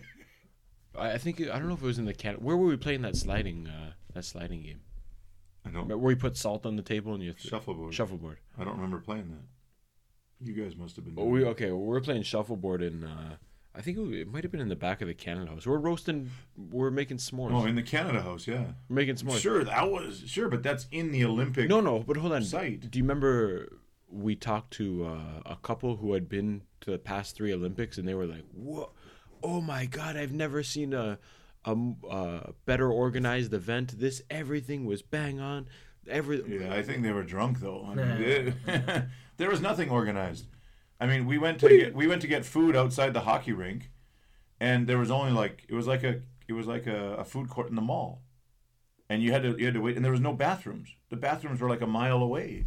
I 0.98 1.12
I 1.12 1.18
think 1.18 1.40
I 1.40 1.58
don't 1.58 1.68
know 1.68 1.74
if 1.74 1.82
it 1.82 1.86
was 1.86 1.98
in 1.98 2.04
the 2.04 2.12
can. 2.14 2.34
Where 2.36 2.56
were 2.56 2.66
we 2.66 2.76
playing 2.76 3.02
that 3.02 3.16
sliding? 3.16 3.66
Uh, 3.68 3.92
that 4.14 4.24
sliding 4.24 4.62
game. 4.62 4.80
i 5.64 5.70
don't 5.70 5.86
Where 5.88 6.10
you 6.10 6.16
put 6.16 6.36
salt 6.36 6.66
on 6.66 6.76
the 6.76 6.82
table 6.82 7.14
and 7.14 7.22
you 7.22 7.32
th- 7.32 7.48
shuffleboard 7.48 7.94
shuffleboard. 7.94 8.38
i 8.58 8.64
don't 8.64 8.74
remember 8.74 8.98
playing 8.98 9.28
that 9.30 9.44
you 10.46 10.52
guys 10.54 10.76
must 10.76 10.96
have 10.96 11.04
been 11.04 11.14
Oh, 11.16 11.22
doing 11.22 11.32
we 11.32 11.40
that. 11.40 11.48
okay. 11.50 11.70
We 11.70 11.84
were 11.84 12.00
playing 12.00 12.22
shuffleboard 12.22 12.80
in. 12.82 13.04
Uh, 13.04 13.36
I 13.74 13.80
think 13.80 13.96
it, 13.98 14.00
wa- 14.00 14.08
it 14.12 14.28
might 14.32 14.42
have 14.44 14.50
been 14.50 14.60
in 14.60 14.68
the 14.68 14.76
back 14.76 15.00
of 15.02 15.08
the 15.08 15.14
Canada 15.14 15.50
House. 15.50 15.66
We're 15.66 15.78
roasting. 15.78 16.30
We're 16.56 16.90
making 16.90 17.18
s'mores. 17.18 17.52
oh 17.52 17.64
in 17.66 17.74
the 17.76 17.82
canada 17.82 18.20
house 18.22 18.46
yeah 18.46 18.64
we're 18.88 18.96
making 18.96 19.16
s'mores. 19.16 19.38
Sure, 19.40 19.62
that 19.64 19.90
was 19.90 20.22
sure, 20.26 20.48
but 20.48 20.62
that's 20.62 20.86
in 20.90 21.12
the 21.12 21.24
Olympic. 21.24 21.68
No, 21.68 21.80
no, 21.80 22.00
but 22.00 22.16
hold 22.16 22.32
on. 22.32 22.42
Site. 22.42 22.90
Do 22.90 22.98
you 22.98 23.04
remember 23.04 23.78
we 24.10 24.34
talked 24.34 24.72
to 24.74 25.04
uh, 25.04 25.42
a 25.46 25.56
couple 25.62 25.96
who 25.96 26.14
had 26.14 26.28
been 26.28 26.62
to 26.80 26.90
the 26.90 26.98
past 26.98 27.36
three 27.36 27.52
Olympics, 27.52 27.98
and 27.98 28.08
they 28.08 28.14
were 28.14 28.26
like, 28.26 28.44
"Whoa, 28.54 28.90
oh 29.42 29.60
my 29.60 29.84
God, 29.86 30.16
I've 30.16 30.32
never 30.32 30.62
seen 30.62 30.92
a 30.94 31.18
a 31.64 32.52
better 32.64 32.90
organized 32.90 33.52
event. 33.52 33.98
This 34.00 34.22
everything 34.30 34.86
was 34.86 35.02
bang 35.02 35.38
on. 35.40 35.68
Every 36.08 36.42
Yeah, 36.60 36.72
I 36.72 36.82
think 36.82 37.02
they 37.02 37.12
were 37.12 37.22
drunk 37.24 37.60
though. 37.60 37.84
I 37.90 37.94
mean, 37.94 38.06
it- 38.66 39.04
there 39.36 39.50
was 39.50 39.60
nothing 39.60 39.90
organized. 39.90 40.46
I 41.00 41.06
mean, 41.06 41.26
we 41.26 41.38
went 41.38 41.60
to 41.60 41.68
get, 41.68 41.94
we 41.94 42.06
went 42.06 42.22
to 42.22 42.28
get 42.28 42.44
food 42.44 42.74
outside 42.74 43.12
the 43.14 43.20
hockey 43.20 43.52
rink, 43.52 43.90
and 44.60 44.86
there 44.86 44.98
was 44.98 45.10
only 45.10 45.32
like 45.32 45.64
it 45.68 45.74
was 45.74 45.86
like 45.86 46.02
a 46.02 46.22
it 46.48 46.52
was 46.52 46.66
like 46.66 46.86
a, 46.86 47.14
a 47.16 47.24
food 47.24 47.48
court 47.48 47.68
in 47.68 47.76
the 47.76 47.82
mall, 47.82 48.22
and 49.08 49.22
you 49.22 49.32
had 49.32 49.42
to 49.42 49.56
you 49.58 49.66
had 49.66 49.74
to 49.74 49.80
wait, 49.80 49.96
and 49.96 50.04
there 50.04 50.12
was 50.12 50.20
no 50.20 50.32
bathrooms. 50.32 50.88
The 51.10 51.16
bathrooms 51.16 51.60
were 51.60 51.68
like 51.68 51.80
a 51.80 51.86
mile 51.86 52.22
away. 52.22 52.64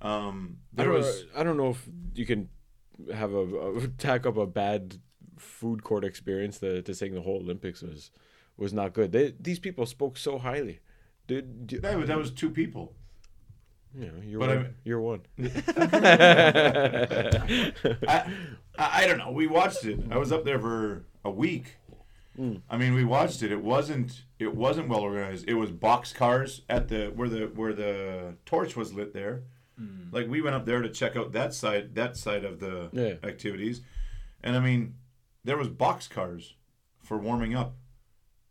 Um, 0.00 0.58
I 0.72 0.82
there 0.82 0.92
don't, 0.92 0.98
was 0.98 1.24
I 1.36 1.42
don't 1.42 1.56
know 1.56 1.70
if 1.70 1.88
you 2.14 2.26
can 2.26 2.48
have 3.12 3.32
a, 3.32 3.76
a 3.76 3.88
tack 3.98 4.26
up 4.26 4.36
a 4.36 4.46
bad 4.46 4.98
food 5.38 5.82
court 5.82 6.04
experience 6.04 6.58
to, 6.60 6.82
to 6.82 6.94
saying 6.94 7.14
the 7.14 7.20
whole 7.22 7.40
Olympics 7.40 7.82
was 7.82 8.10
was 8.56 8.72
not 8.72 8.92
good. 8.92 9.12
They, 9.12 9.34
these 9.38 9.58
people 9.58 9.86
spoke 9.86 10.16
so 10.16 10.38
highly. 10.38 10.80
Did, 11.26 11.66
did 11.66 11.82
that 11.82 11.98
was, 11.98 12.08
that 12.08 12.16
was 12.16 12.30
two 12.30 12.50
people. 12.50 12.94
You 13.94 14.06
know, 14.06 14.12
you're 14.24 14.40
But 14.40 14.50
I 14.50 14.54
one. 14.56 14.62
mean- 14.64 14.74
you're 14.84 15.00
one. 15.00 15.20
I, 18.08 18.32
I 18.78 19.02
I 19.02 19.06
don't 19.06 19.18
know. 19.18 19.30
We 19.30 19.46
watched 19.46 19.84
it. 19.84 20.00
I 20.10 20.18
was 20.18 20.32
up 20.32 20.44
there 20.44 20.58
for 20.58 21.04
a 21.24 21.30
week. 21.30 21.76
Hmm. 22.36 22.56
I 22.68 22.76
mean, 22.76 22.92
we 22.94 23.04
watched 23.04 23.42
it. 23.42 23.50
It 23.52 23.62
wasn't 23.62 24.22
it 24.38 24.54
wasn't 24.54 24.88
well 24.88 25.00
organized. 25.00 25.48
It 25.48 25.54
was 25.54 25.70
box 25.70 26.12
cars 26.12 26.62
at 26.68 26.88
the 26.88 27.06
where 27.14 27.28
the 27.28 27.46
where 27.54 27.72
the 27.72 28.34
torch 28.44 28.76
was 28.76 28.92
lit 28.92 29.14
there. 29.14 29.42
Hmm. 29.78 30.08
Like 30.12 30.28
we 30.28 30.40
went 30.42 30.54
up 30.56 30.66
there 30.66 30.82
to 30.82 30.88
check 30.90 31.16
out 31.16 31.32
that 31.32 31.54
side 31.54 31.94
that 31.94 32.16
side 32.16 32.44
of 32.44 32.60
the 32.60 32.90
Yeah. 32.92 33.14
activities, 33.28 33.80
and 34.42 34.56
I 34.56 34.60
mean, 34.60 34.94
there 35.44 35.56
was 35.56 35.68
box 35.68 36.08
cars 36.08 36.54
for 37.02 37.16
warming 37.18 37.54
up, 37.54 37.76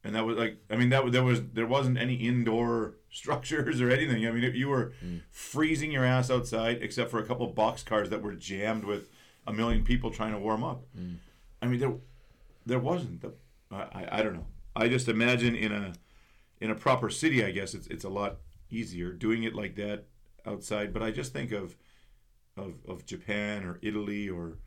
and 0.03 0.15
that 0.15 0.25
was 0.25 0.37
like 0.37 0.57
I 0.69 0.75
mean 0.75 0.89
that 0.89 1.03
was 1.03 1.13
there 1.13 1.23
was 1.23 1.41
there 1.53 1.67
wasn't 1.67 1.97
any 1.99 2.15
indoor 2.15 2.95
structures 3.15 3.79
or 3.81 3.89
anything. 3.89 4.27
I 4.27 4.31
mean, 4.31 4.51
you 4.53 4.67
were 4.67 4.93
freezing 5.31 5.91
your 5.91 6.03
ass 6.03 6.29
outside, 6.29 6.79
except 6.81 7.09
for 7.09 7.19
a 7.19 7.25
couple 7.25 7.47
of 7.47 7.55
box 7.55 7.81
cars 7.81 8.09
that 8.09 8.21
were 8.21 8.33
jammed 8.35 8.83
with 8.83 9.09
a 9.47 9.53
million 9.53 9.83
people 9.83 10.11
trying 10.11 10.33
to 10.33 10.39
warm 10.39 10.63
up. 10.63 10.83
I 11.61 11.67
mean, 11.67 11.79
there 11.79 11.93
there 12.65 12.79
wasn't 12.79 13.21
the 13.21 13.33
I, 13.71 13.75
I, 13.99 14.19
I 14.19 14.21
don't 14.23 14.33
know. 14.33 14.47
I 14.75 14.89
just 14.89 15.07
imagine 15.07 15.55
in 15.55 15.71
a 15.71 15.93
in 16.59 16.69
a 16.71 16.75
proper 16.75 17.09
city, 17.09 17.43
I 17.43 17.51
guess 17.51 17.73
it's 17.73 17.87
it's 17.87 18.03
a 18.03 18.09
lot 18.09 18.37
easier 18.69 19.11
doing 19.13 19.43
it 19.43 19.55
like 19.55 19.75
that 19.75 20.05
outside. 20.45 20.93
But 20.93 21.01
I 21.01 21.11
just 21.11 21.31
think 21.31 21.51
of 21.51 21.75
of 22.57 22.73
of 22.87 23.05
Japan 23.05 23.63
or 23.63 23.79
Italy 23.81 24.29
or 24.29 24.59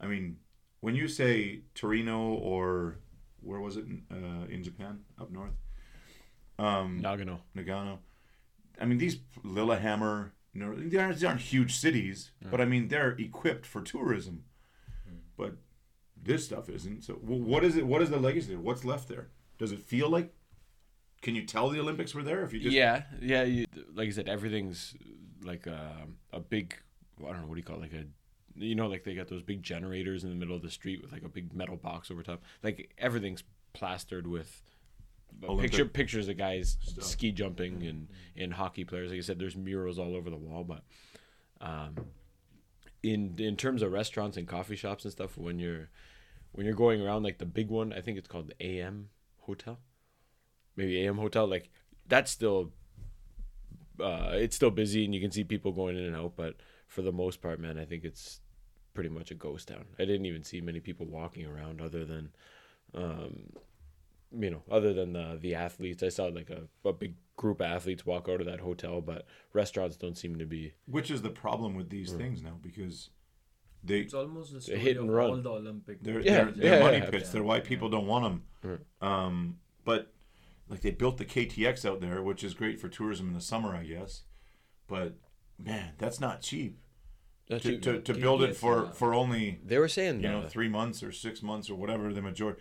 I 0.00 0.06
mean, 0.06 0.38
when 0.80 0.94
you 0.94 1.08
say 1.08 1.60
Torino 1.74 2.32
or 2.34 2.98
where 3.42 3.60
was 3.60 3.76
it 3.76 3.84
in, 3.84 4.02
uh, 4.10 4.46
in 4.48 4.62
Japan 4.62 5.00
up 5.20 5.30
north? 5.30 5.52
Um, 6.58 7.00
Nagano. 7.02 7.40
Nagano. 7.56 7.98
I 8.80 8.84
mean, 8.84 8.98
these 8.98 9.18
Lillehammer, 9.42 10.32
you 10.52 10.60
know, 10.60 10.74
they 10.74 10.98
aren't, 10.98 11.18
they 11.18 11.26
aren't 11.26 11.40
huge 11.40 11.74
cities, 11.76 12.30
but 12.50 12.60
I 12.60 12.64
mean, 12.64 12.88
they're 12.88 13.10
equipped 13.12 13.66
for 13.66 13.80
tourism. 13.82 14.44
But 15.36 15.56
this 16.20 16.44
stuff 16.44 16.68
isn't. 16.68 17.04
So, 17.04 17.14
wh- 17.14 17.46
what 17.46 17.64
is 17.64 17.76
it? 17.76 17.86
What 17.86 18.02
is 18.02 18.10
the 18.10 18.18
legacy? 18.18 18.48
there? 18.48 18.58
What's 18.58 18.84
left 18.84 19.08
there? 19.08 19.28
Does 19.58 19.72
it 19.72 19.80
feel 19.80 20.08
like? 20.08 20.32
Can 21.22 21.34
you 21.34 21.44
tell 21.46 21.68
the 21.70 21.80
Olympics 21.80 22.14
were 22.14 22.22
there 22.22 22.42
if 22.44 22.52
you 22.52 22.60
just? 22.60 22.74
yeah, 22.74 23.02
yeah. 23.20 23.44
You, 23.44 23.66
like 23.94 24.08
I 24.08 24.10
said, 24.10 24.28
everything's 24.28 24.94
like 25.42 25.66
a, 25.66 26.06
a 26.32 26.40
big. 26.40 26.76
I 27.20 27.28
don't 27.30 27.42
know 27.42 27.46
what 27.46 27.54
do 27.54 27.60
you 27.60 27.64
call 27.64 27.76
it, 27.76 27.82
like 27.82 27.92
a. 27.92 28.04
You 28.54 28.74
know, 28.74 28.86
like 28.86 29.04
they 29.04 29.14
got 29.14 29.28
those 29.28 29.42
big 29.42 29.62
generators 29.62 30.24
in 30.24 30.30
the 30.30 30.36
middle 30.36 30.54
of 30.54 30.62
the 30.62 30.70
street 30.70 31.00
with 31.00 31.10
like 31.12 31.22
a 31.22 31.28
big 31.28 31.54
metal 31.54 31.76
box 31.76 32.10
over 32.10 32.22
top. 32.22 32.42
Like 32.62 32.92
everything's 32.98 33.42
plastered 33.72 34.26
with 34.26 34.62
Olympic 35.44 35.70
picture 35.70 35.84
pictures 35.86 36.28
of 36.28 36.36
guys 36.36 36.76
stuff. 36.82 37.04
ski 37.04 37.32
jumping 37.32 37.82
and 37.84 38.08
and 38.36 38.52
hockey 38.52 38.84
players. 38.84 39.10
Like 39.10 39.18
I 39.18 39.22
said, 39.22 39.38
there's 39.38 39.56
murals 39.56 39.98
all 39.98 40.14
over 40.14 40.30
the 40.30 40.36
wall. 40.36 40.64
But 40.64 40.82
um, 41.60 41.96
in 43.02 43.34
in 43.38 43.56
terms 43.56 43.82
of 43.82 43.92
restaurants 43.92 44.36
and 44.36 44.46
coffee 44.46 44.76
shops 44.76 45.04
and 45.04 45.12
stuff, 45.12 45.36
when 45.36 45.58
you're 45.58 45.88
when 46.52 46.66
you're 46.66 46.74
going 46.74 47.00
around, 47.00 47.22
like 47.22 47.38
the 47.38 47.46
big 47.46 47.68
one, 47.68 47.92
I 47.92 48.00
think 48.00 48.18
it's 48.18 48.28
called 48.28 48.48
the 48.48 48.66
AM 48.66 49.08
Hotel, 49.38 49.78
maybe 50.76 51.04
AM 51.04 51.18
Hotel. 51.18 51.46
Like 51.46 51.70
that's 52.06 52.30
still 52.30 52.72
uh, 54.00 54.30
it's 54.34 54.56
still 54.56 54.70
busy 54.70 55.04
and 55.04 55.14
you 55.14 55.20
can 55.20 55.30
see 55.30 55.44
people 55.44 55.72
going 55.72 55.96
in 55.96 56.04
and 56.04 56.16
out. 56.16 56.34
But 56.36 56.56
for 56.86 57.02
the 57.02 57.12
most 57.12 57.40
part, 57.40 57.60
man, 57.60 57.78
I 57.78 57.84
think 57.84 58.04
it's 58.04 58.40
pretty 58.94 59.08
much 59.08 59.30
a 59.30 59.34
ghost 59.34 59.68
town. 59.68 59.86
I 59.98 60.04
didn't 60.04 60.26
even 60.26 60.44
see 60.44 60.60
many 60.60 60.80
people 60.80 61.06
walking 61.06 61.46
around 61.46 61.80
other 61.80 62.04
than, 62.04 62.30
um, 62.94 63.52
you 64.38 64.50
know, 64.50 64.62
other 64.70 64.92
than 64.92 65.12
the 65.12 65.38
the 65.40 65.54
athletes. 65.54 66.02
I 66.02 66.08
saw 66.08 66.26
like 66.26 66.50
a, 66.50 66.62
a 66.88 66.92
big 66.92 67.14
group 67.36 67.60
of 67.60 67.66
athletes 67.66 68.06
walk 68.06 68.28
out 68.28 68.40
of 68.40 68.46
that 68.46 68.60
hotel, 68.60 69.00
but 69.00 69.26
restaurants 69.52 69.96
don't 69.96 70.16
seem 70.16 70.38
to 70.38 70.46
be. 70.46 70.74
Which 70.86 71.10
is 71.10 71.22
the 71.22 71.30
problem 71.30 71.74
with 71.74 71.90
these 71.90 72.12
things 72.12 72.42
now 72.42 72.58
because 72.60 73.10
they 73.84 74.00
It's 74.00 74.14
almost 74.14 74.52
the 74.52 74.60
story 74.60 74.78
hit 74.78 74.96
of 74.96 75.04
and 75.04 75.14
run. 75.14 75.30
all 75.30 75.36
the 75.36 75.50
Olympic. 75.50 76.02
they're 76.02 76.20
Yeah, 76.20 76.44
they're, 76.44 76.50
they're 76.52 76.78
yeah, 76.78 76.84
money 76.84 76.98
yeah. 76.98 77.10
pits. 77.10 77.30
They're 77.30 77.42
why 77.42 77.60
people 77.60 77.88
don't 77.88 78.06
want 78.06 78.42
them. 78.62 78.80
Um, 79.00 79.58
but 79.84 80.12
like 80.68 80.80
they 80.80 80.90
built 80.90 81.18
the 81.18 81.24
KTX 81.24 81.84
out 81.84 82.00
there, 82.00 82.22
which 82.22 82.44
is 82.44 82.54
great 82.54 82.80
for 82.80 82.88
tourism 82.88 83.28
in 83.28 83.34
the 83.34 83.40
summer, 83.40 83.74
I 83.74 83.84
guess. 83.84 84.22
But 84.86 85.14
man, 85.58 85.92
that's 85.98 86.20
not 86.20 86.42
cheap 86.42 86.78
That's 87.48 87.64
to, 87.64 87.78
to, 87.78 88.00
to 88.00 88.14
build 88.14 88.42
it 88.42 88.56
for 88.56 88.84
yeah. 88.84 88.90
for 88.92 89.14
only 89.14 89.60
they 89.64 89.78
were 89.78 89.88
saying 89.88 90.20
you 90.22 90.28
know 90.28 90.42
that. 90.42 90.50
three 90.50 90.68
months 90.68 91.02
or 91.02 91.12
six 91.12 91.42
months 91.42 91.68
or 91.70 91.74
whatever 91.74 92.12
the 92.12 92.22
majority 92.22 92.60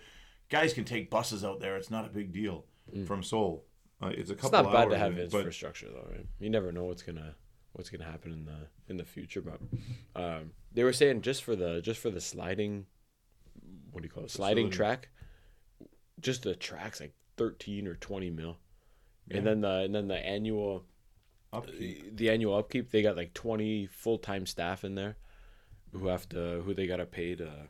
guys 0.52 0.74
can 0.74 0.86
take 0.86 1.10
buses 1.10 1.44
out 1.44 1.60
there 1.60 1.76
it's 1.78 1.90
not 1.90 2.06
a 2.06 2.10
big 2.10 2.32
deal 2.32 2.66
Mm. 2.96 3.08
from 3.08 3.24
seoul 3.24 3.66
Uh, 4.04 4.08
it's 4.08 4.30
a 4.32 4.36
couple. 4.36 4.60
It's 4.60 4.66
not 4.66 4.74
bad 4.74 4.90
to 4.90 4.98
have 4.98 5.18
infrastructure 5.18 5.88
though, 5.88 6.08
right? 6.12 6.26
You 6.40 6.50
never 6.50 6.72
know 6.72 6.86
what's 6.86 7.04
gonna 7.04 7.36
what's 7.74 7.90
gonna 7.92 8.04
happen 8.14 8.32
in 8.34 8.44
the 8.46 8.68
in 8.90 8.98
the 8.98 9.06
future. 9.06 9.42
But 9.42 9.60
um, 10.16 10.52
they 10.74 10.84
were 10.84 10.92
saying 10.94 11.22
just 11.22 11.44
for 11.44 11.56
the 11.56 11.80
just 11.82 12.00
for 12.02 12.10
the 12.10 12.20
sliding, 12.20 12.88
what 13.92 14.02
do 14.02 14.08
you 14.08 14.12
call 14.12 14.24
it? 14.26 14.32
Sliding 14.32 14.70
track. 14.72 15.10
Just 16.20 16.42
the 16.44 16.56
track's 16.56 17.00
like 17.00 17.14
thirteen 17.38 17.88
or 17.88 17.96
twenty 17.96 18.30
mil, 18.32 18.58
Yeah. 19.28 19.38
and 19.38 19.48
then 19.48 19.62
the 19.62 19.74
and 19.86 19.94
then 19.96 20.08
the 20.08 20.18
annual 20.18 20.84
upkeep. 21.54 22.18
the 22.18 22.30
annual 22.30 22.56
upkeep 22.56 22.90
they 22.92 23.02
got 23.04 23.16
like 23.18 23.34
20 23.34 23.86
full-time 23.88 24.46
staff 24.46 24.84
in 24.84 24.96
there 24.96 25.18
who 25.92 26.08
have 26.08 26.28
to 26.30 26.62
who 26.66 26.74
they 26.74 26.88
got 26.88 26.98
to 26.98 27.06
pay 27.06 27.36
to 27.36 27.68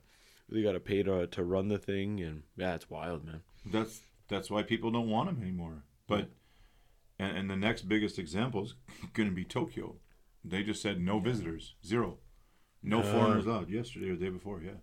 they 0.52 0.62
got 0.62 0.74
to 0.74 0.80
pay 0.80 1.02
to 1.04 1.28
to 1.28 1.44
run 1.44 1.68
the 1.70 1.78
thing 1.78 2.20
and 2.20 2.44
yeah 2.58 2.76
it's 2.76 2.90
wild 2.90 3.26
man 3.26 3.42
That's 3.66 4.02
that's 4.28 4.50
why 4.50 4.64
people 4.64 4.92
don't 4.92 5.10
want 5.10 5.28
them 5.30 5.42
anymore. 5.42 5.84
But 6.08 6.30
and, 7.20 7.38
and 7.38 7.50
the 7.50 7.56
next 7.56 7.84
biggest 7.90 8.18
example 8.18 8.64
is 8.64 8.76
going 9.14 9.30
to 9.30 9.36
be 9.36 9.44
Tokyo. 9.44 9.96
They 10.44 10.64
just 10.64 10.82
said 10.82 11.00
no 11.02 11.20
visitors, 11.20 11.76
zero, 11.86 12.18
no 12.82 13.00
Uh. 13.00 13.04
foreigners 13.04 13.46
allowed. 13.46 13.70
Yesterday 13.70 14.10
or 14.10 14.16
the 14.16 14.26
day 14.26 14.30
before, 14.32 14.62
yeah. 14.62 14.80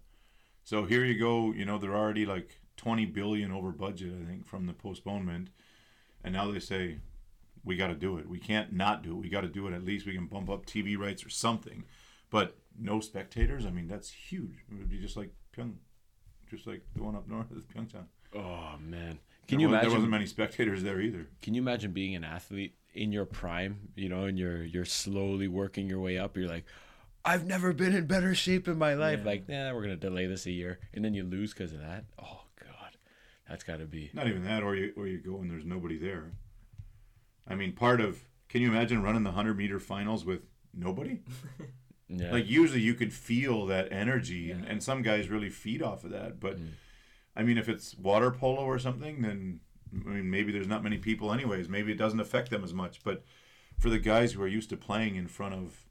So 0.65 0.85
here 0.85 1.05
you 1.05 1.19
go. 1.19 1.53
You 1.53 1.65
know 1.65 1.79
they're 1.79 1.97
already 1.97 2.27
like 2.27 2.61
twenty 2.77 3.07
billion 3.07 3.51
over 3.51 3.73
budget, 3.73 4.13
I 4.23 4.27
think, 4.27 4.47
from 4.47 4.67
the 4.67 4.75
postponement, 4.75 5.49
and 6.23 6.35
now 6.35 6.51
they 6.51 6.61
say 6.61 7.01
we 7.65 7.77
got 7.77 7.89
to 7.89 7.95
do 7.95 8.19
it. 8.19 8.29
We 8.29 8.39
can't 8.39 8.73
not 8.73 9.03
do 9.03 9.13
it. 9.13 9.23
We 9.23 9.29
got 9.31 9.41
to 9.43 9.49
do 9.49 9.67
it. 9.67 9.73
At 9.75 9.85
least 9.85 10.07
we 10.07 10.15
can 10.15 10.27
bump 10.27 10.49
up 10.51 10.65
TV 10.67 10.97
rights 10.97 11.25
or 11.25 11.31
something. 11.31 11.85
But 12.31 12.57
no 12.79 13.01
spectators. 13.01 13.65
I 13.67 13.71
mean, 13.71 13.89
that's 13.89 14.11
huge. 14.11 14.59
It 14.71 14.75
would 14.79 14.91
be 14.91 14.99
just 14.99 15.17
like 15.17 15.33
Pyong, 15.59 15.75
just 16.51 16.67
like 16.67 16.83
the 16.95 17.03
one 17.03 17.15
up 17.17 17.29
north 17.29 17.51
of 17.51 17.59
Pyeongchang. 17.69 18.05
oh 18.35 18.75
man 18.81 19.19
can 19.47 19.59
There 19.59 19.61
you 19.61 19.67
wa- 19.69 19.73
There 19.73 19.81
imagine 19.81 19.93
wasn't 19.93 20.11
many 20.11 20.27
spectators 20.27 20.83
there 20.83 21.01
either. 21.01 21.27
can 21.43 21.55
you 21.55 21.63
imagine 21.63 21.93
being 21.93 22.15
an 22.15 22.25
athlete 22.25 22.75
in 22.95 23.13
your 23.13 23.25
prime 23.25 23.91
you 23.97 24.09
know 24.09 24.25
and 24.25 24.39
you're 24.39 24.63
you're 24.65 24.85
slowly 24.85 25.49
working 25.49 25.89
your 25.89 26.01
way 26.01 26.19
up 26.19 26.37
you're 26.37 26.49
like 26.49 26.65
I've 27.25 27.45
never 27.47 27.73
been 27.73 27.95
in 27.95 28.07
better 28.07 28.35
shape 28.35 28.67
in 28.69 28.79
my 28.79 28.95
life 28.95 29.21
Yeah. 29.21 29.27
like 29.27 29.45
yeah 29.49 29.73
we're 29.73 29.83
gonna 29.83 29.97
delay 29.97 30.27
this 30.27 30.47
a 30.47 30.51
year 30.53 30.79
and 30.95 31.05
then 31.05 31.15
you 31.15 31.25
lose 31.25 31.53
because 31.53 31.73
of 31.73 31.81
that 31.81 32.05
oh 32.23 32.43
god 32.61 32.97
that's 33.49 33.65
got 33.65 33.79
to 33.79 33.87
be 33.87 34.11
Not 34.15 34.27
even 34.29 34.45
that, 34.45 34.63
or 34.63 34.75
you 34.77 34.93
or 34.97 35.07
you 35.07 35.19
go 35.19 35.37
and 35.41 35.51
there's 35.51 35.65
nobody 35.65 35.99
there. 35.99 36.33
I 37.47 37.55
mean, 37.55 37.73
part 37.73 38.01
of 38.03 38.19
can 38.51 38.61
you 38.61 38.69
imagine 38.69 39.03
running 39.03 39.23
the 39.23 39.33
hundred 39.33 39.57
meter 39.57 39.81
finals 39.81 40.23
with 40.27 40.41
nobody? 40.75 41.21
yeah 42.09 42.33
Like 42.33 42.49
usually 42.49 42.81
you 42.81 42.95
could 42.95 43.13
feel 43.13 43.67
that 43.67 43.93
energy, 43.93 44.51
and, 44.51 44.65
Yeah. 44.65 44.71
and 44.71 44.83
some 44.83 45.03
guys 45.03 45.29
really 45.29 45.51
feed 45.51 45.83
off 45.83 46.05
of 46.05 46.11
that. 46.11 46.41
But 46.41 46.59
Mm. 46.59 46.69
I 47.37 47.43
mean, 47.45 47.59
if 47.59 47.69
it's 47.69 47.97
water 47.97 48.31
polo 48.31 48.63
or 48.65 48.79
something, 48.79 49.23
then 49.23 49.61
I 50.07 50.11
mean 50.11 50.31
maybe 50.31 50.51
there's 50.53 50.67
not 50.69 50.83
many 50.83 50.99
people 50.99 51.33
anyways. 51.33 51.69
Maybe 51.69 51.93
it 51.93 51.99
doesn't 51.99 52.21
affect 52.21 52.51
them 52.51 52.65
as 52.65 52.75
much. 52.75 53.03
But 53.05 53.25
for 53.79 53.91
the 53.91 53.99
guys 53.99 54.33
who 54.33 54.43
are 54.43 54.49
used 54.49 54.71
to 54.71 54.77
playing 54.77 55.17
in 55.17 55.29
front 55.29 55.55
of 55.55 55.85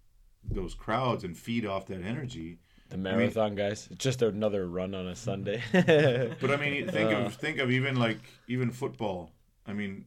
those 0.43 0.73
crowds 0.75 1.23
and 1.23 1.37
feed 1.37 1.65
off 1.65 1.85
that 1.87 2.01
energy, 2.01 2.59
the 2.89 2.97
marathon 2.97 3.53
guys 3.55 3.87
it's 3.91 4.03
just 4.03 4.21
another 4.21 4.65
run 4.67 4.93
on 4.95 5.07
a 5.07 5.15
Sunday 5.15 5.61
But 5.73 6.51
I 6.51 6.57
mean, 6.57 6.87
think 6.89 7.11
Uh. 7.13 7.25
of 7.25 7.35
think 7.35 7.59
of 7.59 7.69
even 7.71 7.95
like 7.95 8.19
even 8.47 8.71
football. 8.71 9.31
I 9.65 9.73
mean, 9.73 10.05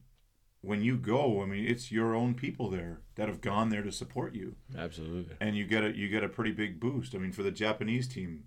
when 0.63 0.83
you 0.83 0.97
go, 0.97 1.43
I 1.43 1.47
mean, 1.47 1.65
it's 1.67 1.91
your 1.91 2.15
own 2.15 2.35
people 2.35 2.69
there 2.71 3.01
that 3.15 3.29
have 3.29 3.41
gone 3.41 3.71
there 3.71 3.83
to 3.83 3.91
support 3.93 4.35
you, 4.35 4.57
absolutely 4.77 5.35
and 5.41 5.57
you 5.57 5.67
get 5.67 5.85
a 5.85 5.97
you 5.97 6.09
get 6.09 6.23
a 6.25 6.29
pretty 6.29 6.53
big 6.53 6.79
boost. 6.81 7.15
I 7.15 7.19
mean, 7.19 7.33
for 7.33 7.43
the 7.43 7.51
Japanese 7.51 8.07
team, 8.07 8.45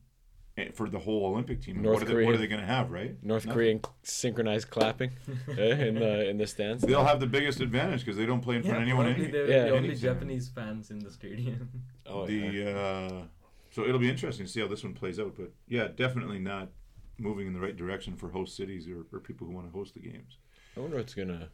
eh, 0.58 0.70
for 0.74 0.90
the 0.90 1.00
whole 1.00 1.26
Olympic 1.26 1.62
team, 1.62 1.82
North 1.82 2.02
what 2.02 2.10
are, 2.10 2.16
they, 2.16 2.26
what 2.26 2.36
are 2.36 2.38
they 2.38 2.48
going 2.48 2.62
to 2.62 2.68
have, 2.68 2.92
right? 2.92 3.16
North 3.24 3.46
Nothing. 3.46 3.58
Korean 3.58 3.82
synchronized 4.04 4.70
clapping 4.70 5.12
eh, 5.58 5.88
in 5.88 5.96
the 5.96 6.30
in 6.30 6.38
the 6.38 6.46
stands. 6.48 6.84
They'll 6.84 7.04
have 7.04 7.20
the 7.20 7.28
biggest 7.28 7.60
advantage 7.62 8.02
because 8.06 8.18
they 8.18 8.26
don't 8.28 8.42
play 8.42 8.58
in 8.58 8.64
front 8.64 8.78
of 8.78 8.84
anyone. 8.84 9.08
Any, 9.08 9.28
they're 9.28 9.50
Yeah. 9.50 9.64
the 9.64 9.70
only 9.72 9.90
anytime. 9.90 10.14
Japanese 10.14 10.50
fans 10.50 10.92
in 10.92 11.00
the 11.00 11.12
stadium. 11.12 11.70
Oh, 12.06 12.28
the 12.28 12.34
yeah. 12.34 12.70
uh, 12.78 13.24
so 13.72 13.86
it'll 13.86 13.98
be 13.98 14.10
interesting 14.10 14.46
to 14.46 14.52
see 14.52 14.60
how 14.60 14.68
this 14.68 14.84
one 14.84 14.94
plays 14.94 15.20
out. 15.20 15.36
But 15.38 15.52
yeah, 15.68 15.88
definitely 15.88 16.38
not 16.38 16.70
moving 17.18 17.48
in 17.48 17.54
the 17.54 17.60
right 17.62 17.76
direction 17.78 18.16
for 18.18 18.30
host 18.30 18.56
cities 18.58 18.88
or, 18.90 19.06
or 19.12 19.20
people 19.20 19.48
who 19.48 19.54
want 19.54 19.66
to 19.68 19.72
host 19.72 19.94
the 19.94 20.00
games. 20.02 20.38
I 20.76 20.82
wonder 20.82 20.98
what's 20.98 21.14
gonna 21.14 21.48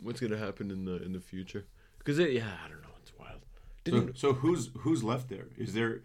what's 0.00 0.20
gonna 0.20 0.38
happen 0.38 0.70
in 0.70 0.84
the 0.84 1.02
in 1.02 1.12
the 1.12 1.20
future. 1.20 1.66
Because 1.98 2.18
it, 2.18 2.32
yeah, 2.32 2.50
I 2.64 2.68
don't 2.68 2.82
know. 2.82 2.88
It's 3.02 3.12
wild. 3.18 3.40
So, 3.86 4.12
so 4.14 4.32
who's 4.34 4.70
who's 4.78 5.02
left 5.04 5.28
there? 5.28 5.46
Is 5.56 5.74
there? 5.74 6.02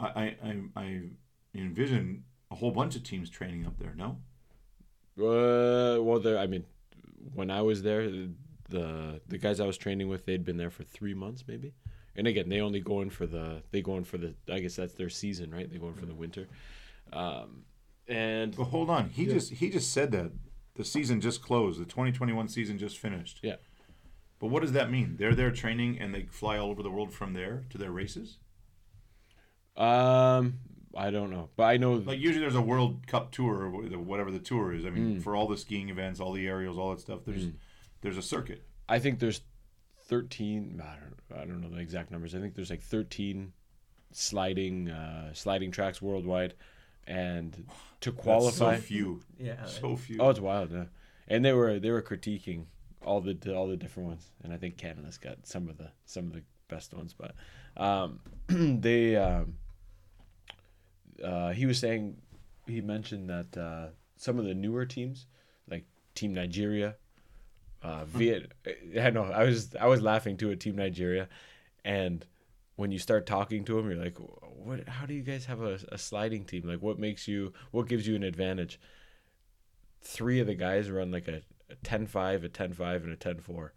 I, 0.00 0.06
I 0.06 0.36
I 0.42 0.60
I 0.76 1.00
envision 1.54 2.24
a 2.50 2.54
whole 2.56 2.70
bunch 2.70 2.96
of 2.96 3.02
teams 3.02 3.30
training 3.30 3.66
up 3.66 3.78
there. 3.78 3.94
No, 3.96 4.18
uh, 5.18 6.02
well, 6.02 6.18
there. 6.20 6.38
I 6.38 6.46
mean, 6.46 6.64
when 7.34 7.50
I 7.50 7.62
was 7.62 7.82
there, 7.82 8.08
the 8.68 9.20
the 9.28 9.38
guys 9.38 9.60
I 9.60 9.66
was 9.66 9.76
training 9.78 10.08
with, 10.08 10.26
they'd 10.26 10.44
been 10.44 10.56
there 10.56 10.70
for 10.70 10.82
three 10.84 11.14
months, 11.14 11.44
maybe. 11.46 11.72
And 12.16 12.26
again, 12.26 12.48
they 12.48 12.60
only 12.60 12.80
go 12.80 13.00
in 13.00 13.10
for 13.10 13.26
the 13.26 13.62
they 13.70 13.82
go 13.82 13.96
in 13.96 14.04
for 14.04 14.18
the. 14.18 14.34
I 14.48 14.60
guess 14.60 14.76
that's 14.76 14.94
their 14.94 15.10
season, 15.10 15.52
right? 15.52 15.70
They 15.70 15.78
go 15.78 15.88
in 15.88 15.94
for 15.94 16.06
the 16.06 16.14
winter. 16.14 16.48
Um, 17.12 17.64
and 18.08 18.54
but 18.56 18.64
hold 18.64 18.90
on. 18.90 19.08
He 19.10 19.24
Yeah. 19.24 19.34
just 19.34 19.52
he 19.52 19.70
just 19.70 19.92
said 19.92 20.12
that 20.12 20.32
the 20.74 20.84
season 20.84 21.20
just 21.20 21.42
closed. 21.42 21.80
The 21.80 21.84
2021 21.84 22.48
season 22.48 22.78
just 22.78 22.98
finished. 22.98 23.40
Yeah. 23.42 23.56
But 24.40 24.48
what 24.48 24.62
does 24.62 24.72
that 24.72 24.90
mean? 24.90 25.16
They're 25.18 25.34
there 25.34 25.50
training 25.50 25.98
and 26.00 26.14
they 26.14 26.24
fly 26.24 26.58
all 26.58 26.70
over 26.70 26.82
the 26.82 26.90
world 26.90 27.12
from 27.12 27.32
there 27.32 27.64
to 27.70 27.78
their 27.78 27.90
races. 27.92 28.38
um, 29.76 30.54
I 30.96 31.10
don't 31.10 31.30
know, 31.30 31.48
but 31.56 31.64
I 31.64 31.76
know 31.76 31.94
Like 31.94 32.20
usually 32.20 32.40
there's 32.40 32.54
a 32.54 32.60
World 32.62 33.06
Cup 33.08 33.32
tour 33.32 33.64
or 33.64 33.70
whatever 33.98 34.30
the 34.30 34.38
tour 34.38 34.72
is. 34.72 34.84
I 34.86 34.90
mean, 34.90 35.16
Mm. 35.18 35.22
for 35.22 35.34
all 35.34 35.48
the 35.48 35.56
skiing 35.56 35.88
events, 35.88 36.20
all 36.20 36.32
the 36.32 36.46
aerials, 36.46 36.78
all 36.78 36.90
that 36.90 37.00
stuff. 37.00 37.20
There's 37.24 37.46
Mm. 37.46 37.54
there's 38.00 38.16
a 38.16 38.22
circuit. 38.22 38.62
I 38.88 38.98
think 39.00 39.18
there's 39.18 39.40
13. 40.06 40.80
I 40.80 40.96
don't, 41.00 41.40
I 41.40 41.44
don't 41.46 41.60
know 41.60 41.70
the 41.70 41.78
exact 41.78 42.10
numbers. 42.12 42.34
I 42.34 42.38
think 42.38 42.54
there's 42.54 42.70
like 42.70 42.82
13 42.82 43.52
sliding 44.12 44.88
uh, 44.90 45.32
sliding 45.34 45.72
tracks 45.72 46.00
worldwide, 46.00 46.54
and 47.06 47.66
to 48.00 48.12
qualify, 48.12 48.72
That's 48.72 48.82
so 48.82 48.86
few, 48.86 49.20
yeah. 49.38 49.64
so 49.64 49.96
few. 49.96 50.18
oh, 50.20 50.30
it's 50.30 50.40
wild. 50.40 50.72
Yeah. 50.72 50.84
And 51.28 51.44
they 51.44 51.52
were 51.52 51.78
they 51.78 51.90
were 51.90 52.02
critiquing 52.02 52.66
all 53.02 53.20
the 53.20 53.54
all 53.54 53.68
the 53.68 53.76
different 53.76 54.08
ones, 54.08 54.30
and 54.42 54.52
I 54.52 54.56
think 54.56 54.76
Canada's 54.76 55.18
got 55.18 55.46
some 55.46 55.68
of 55.68 55.78
the 55.78 55.90
some 56.06 56.26
of 56.26 56.32
the 56.32 56.42
best 56.68 56.92
ones. 56.94 57.14
But 57.16 57.34
um, 57.76 58.20
they 58.48 59.16
um, 59.16 59.54
uh, 61.22 61.52
he 61.52 61.66
was 61.66 61.78
saying 61.78 62.16
he 62.66 62.80
mentioned 62.80 63.30
that 63.30 63.56
uh, 63.56 63.86
some 64.16 64.38
of 64.38 64.44
the 64.44 64.54
newer 64.54 64.86
teams 64.86 65.26
like 65.70 65.84
Team 66.14 66.34
Nigeria, 66.34 66.96
uh, 67.82 68.04
Viet. 68.06 68.52
I 69.00 69.10
know 69.10 69.24
I 69.24 69.44
was 69.44 69.74
I 69.76 69.86
was 69.86 70.00
laughing 70.00 70.36
too 70.36 70.50
at 70.50 70.60
Team 70.60 70.76
Nigeria, 70.76 71.28
and 71.84 72.24
when 72.76 72.90
you 72.90 72.98
start 72.98 73.26
talking 73.26 73.64
to 73.64 73.76
them, 73.76 73.88
you're 73.88 74.02
like, 74.02 74.16
what? 74.64 74.88
How 74.88 75.06
do 75.06 75.14
you 75.14 75.22
guys 75.22 75.46
have 75.46 75.60
a, 75.60 75.78
a 75.92 75.98
sliding 75.98 76.44
team? 76.44 76.62
Like, 76.66 76.82
what 76.82 76.98
makes 76.98 77.28
you? 77.28 77.52
What 77.70 77.88
gives 77.88 78.06
you 78.06 78.16
an 78.16 78.22
advantage? 78.22 78.80
Three 80.00 80.40
of 80.40 80.46
the 80.46 80.54
guys 80.54 80.90
run 80.90 81.10
like 81.10 81.28
a, 81.28 81.42
a 81.70 81.76
10-5, 81.76 82.44
a 82.44 82.48
10-5, 82.48 82.96
and 83.04 83.12
a 83.12 83.16
10-4 83.16 83.70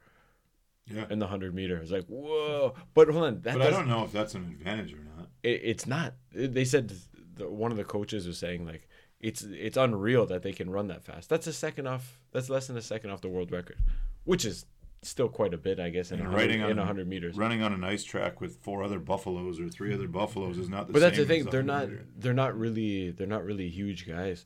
yeah. 0.92 1.06
in 1.10 1.20
the 1.20 1.26
100 1.26 1.54
meter. 1.54 1.78
It's 1.78 1.92
like, 1.92 2.06
whoa. 2.08 2.74
But 2.94 3.10
hold 3.10 3.24
on. 3.26 3.42
That 3.42 3.58
But 3.58 3.68
I 3.68 3.70
don't 3.70 3.88
know 3.88 4.04
if 4.04 4.12
that's 4.12 4.36
an 4.36 4.44
advantage 4.44 4.94
or 4.94 5.04
not. 5.18 5.30
it, 5.44 5.62
it's 5.64 5.88
not. 5.88 6.16
They 6.34 6.66
said 6.66 6.92
the, 7.36 7.50
one 7.50 7.72
of 7.72 7.78
the 7.78 7.84
coaches 7.84 8.28
was 8.28 8.38
saying 8.38 8.66
like 8.66 8.88
it's 9.20 9.42
it's 9.44 9.78
unreal 9.78 10.26
that 10.28 10.44
they 10.44 10.54
can 10.54 10.70
run 10.70 10.88
that 10.88 11.04
fast. 11.04 11.30
That's 11.30 11.48
a 11.48 11.54
second 11.54 11.88
off. 11.88 12.20
That's 12.32 12.50
less 12.50 12.68
than 12.68 12.78
a 12.78 12.82
second 12.82 13.12
off 13.12 13.22
the 13.22 13.30
world 13.30 13.52
record, 13.52 13.80
which 14.26 14.46
is 14.46 14.66
still 15.04 15.30
quite 15.30 15.54
a 15.54 15.58
bit, 15.58 15.80
I 15.80 15.90
guess, 15.90 16.12
in 16.12 16.20
And 16.20 16.34
riding 16.34 16.62
on- 16.64 16.72
in 16.72 16.80
a 16.80 16.86
hundred 16.86 17.08
meters. 17.08 17.38
running 17.38 17.62
on 17.62 17.72
an 17.74 17.84
ice 17.84 18.04
track 18.04 18.42
with 18.42 18.58
four 18.58 18.84
other 18.84 19.00
buffaloes 19.00 19.60
or 19.60 19.70
three 19.70 19.94
other 19.94 20.08
buffaloes 20.08 20.58
is 20.58 20.70
not 20.70 20.88
the 20.88 20.92
same. 20.92 20.94
but 20.94 21.00
that's 21.00 21.18
the 21.18 21.26
thing. 21.26 21.46
They're 21.46 21.64
not. 21.64 21.90
meter. 21.90 22.06
They're 22.18 22.34
not 22.34 22.58
really. 22.58 23.12
They're 23.12 23.28
not 23.28 23.46
really 23.46 23.70
huge 23.70 24.08
guys, 24.08 24.46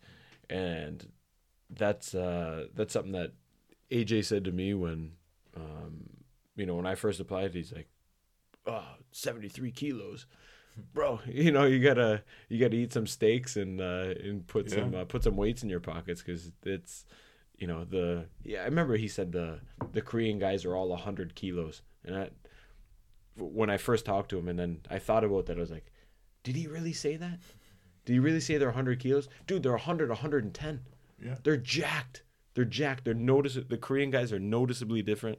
and 0.49 1.07
that's 1.69 2.13
uh 2.13 2.67
that's 2.75 2.93
something 2.93 3.13
that 3.13 3.31
AJ 3.91 4.25
said 4.25 4.43
to 4.45 4.51
me 4.51 4.73
when, 4.73 5.13
um, 5.55 6.09
you 6.55 6.65
know, 6.65 6.75
when 6.75 6.85
I 6.85 6.95
first 6.95 7.19
applied. 7.19 7.53
He's 7.53 7.71
like, 7.73 7.89
"Oh, 8.65 8.85
73 9.11 9.71
kilos." 9.71 10.25
Bro, 10.93 11.19
you 11.27 11.51
know 11.51 11.65
you 11.65 11.79
gotta 11.79 12.23
you 12.49 12.57
gotta 12.59 12.75
eat 12.75 12.93
some 12.93 13.05
steaks 13.07 13.57
and 13.57 13.81
uh, 13.81 14.13
and 14.23 14.45
put 14.47 14.69
Yeah. 14.69 14.75
some 14.79 14.95
uh, 14.95 15.05
put 15.05 15.23
some 15.23 15.35
weights 15.35 15.63
in 15.63 15.69
your 15.69 15.79
pockets 15.81 16.21
because 16.21 16.51
it's 16.63 17.05
you 17.61 17.67
know 17.67 17.85
the 17.85 18.25
yeah 18.43 18.61
I 18.61 18.65
remember 18.65 18.97
he 18.97 19.07
said 19.07 19.31
the 19.31 19.59
the 19.93 20.01
Korean 20.01 20.39
guys 20.39 20.65
are 20.65 20.75
all 20.75 20.93
hundred 20.95 21.35
kilos 21.35 21.81
and 22.03 22.15
I, 22.17 22.29
when 23.37 23.69
I 23.69 23.77
first 23.77 24.03
talked 24.05 24.29
to 24.31 24.37
him 24.39 24.47
and 24.49 24.57
then 24.59 24.81
I 24.89 24.99
thought 24.99 25.23
about 25.23 25.45
that 25.45 25.57
I 25.57 25.61
was 25.61 25.71
like, 25.71 25.85
did 26.43 26.55
he 26.55 26.67
really 26.67 26.93
say 26.93 27.15
that? 27.17 27.39
Did 28.05 28.13
he 28.13 28.19
really 28.19 28.39
say 28.39 28.57
they're 28.57 28.71
hundred 28.71 28.99
kilos, 28.99 29.29
dude? 29.47 29.61
They're 29.63 29.71
100, 29.73 30.09
110. 30.09 30.81
Yeah. 31.23 31.35
They're 31.43 31.55
jacked. 31.57 32.23
They're 32.55 32.65
jacked. 32.65 33.05
They're 33.05 33.13
notice 33.13 33.57
the 33.69 33.77
Korean 33.77 34.09
guys 34.09 34.33
are 34.33 34.39
noticeably 34.39 35.03
different 35.03 35.37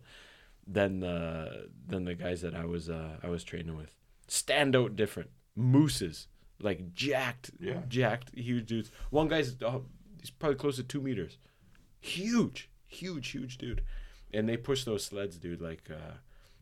than 0.66 1.00
the 1.00 1.68
than 1.88 2.04
the 2.04 2.14
guys 2.14 2.40
that 2.42 2.54
I 2.54 2.64
was 2.64 2.88
uh, 2.88 3.16
I 3.22 3.28
was 3.28 3.42
training 3.42 3.76
with. 3.76 3.94
Stand 4.28 4.76
out 4.76 4.94
different. 4.96 5.30
Mooses 5.56 6.28
like 6.60 6.94
jacked, 6.94 7.50
Yeah. 7.58 7.80
jacked, 7.88 8.30
huge 8.34 8.66
dudes. 8.66 8.92
One 9.10 9.26
guy's 9.26 9.56
uh, 9.60 9.80
he's 10.20 10.30
probably 10.30 10.56
close 10.56 10.76
to 10.76 10.84
two 10.84 11.00
meters. 11.00 11.36
Huge, 12.02 12.68
huge, 12.86 13.28
huge 13.30 13.56
dude. 13.58 13.82
and 14.34 14.48
they 14.48 14.56
push 14.56 14.84
those 14.84 15.04
sleds, 15.04 15.36
dude, 15.38 15.60
like 15.62 15.88
uh, 15.90 16.14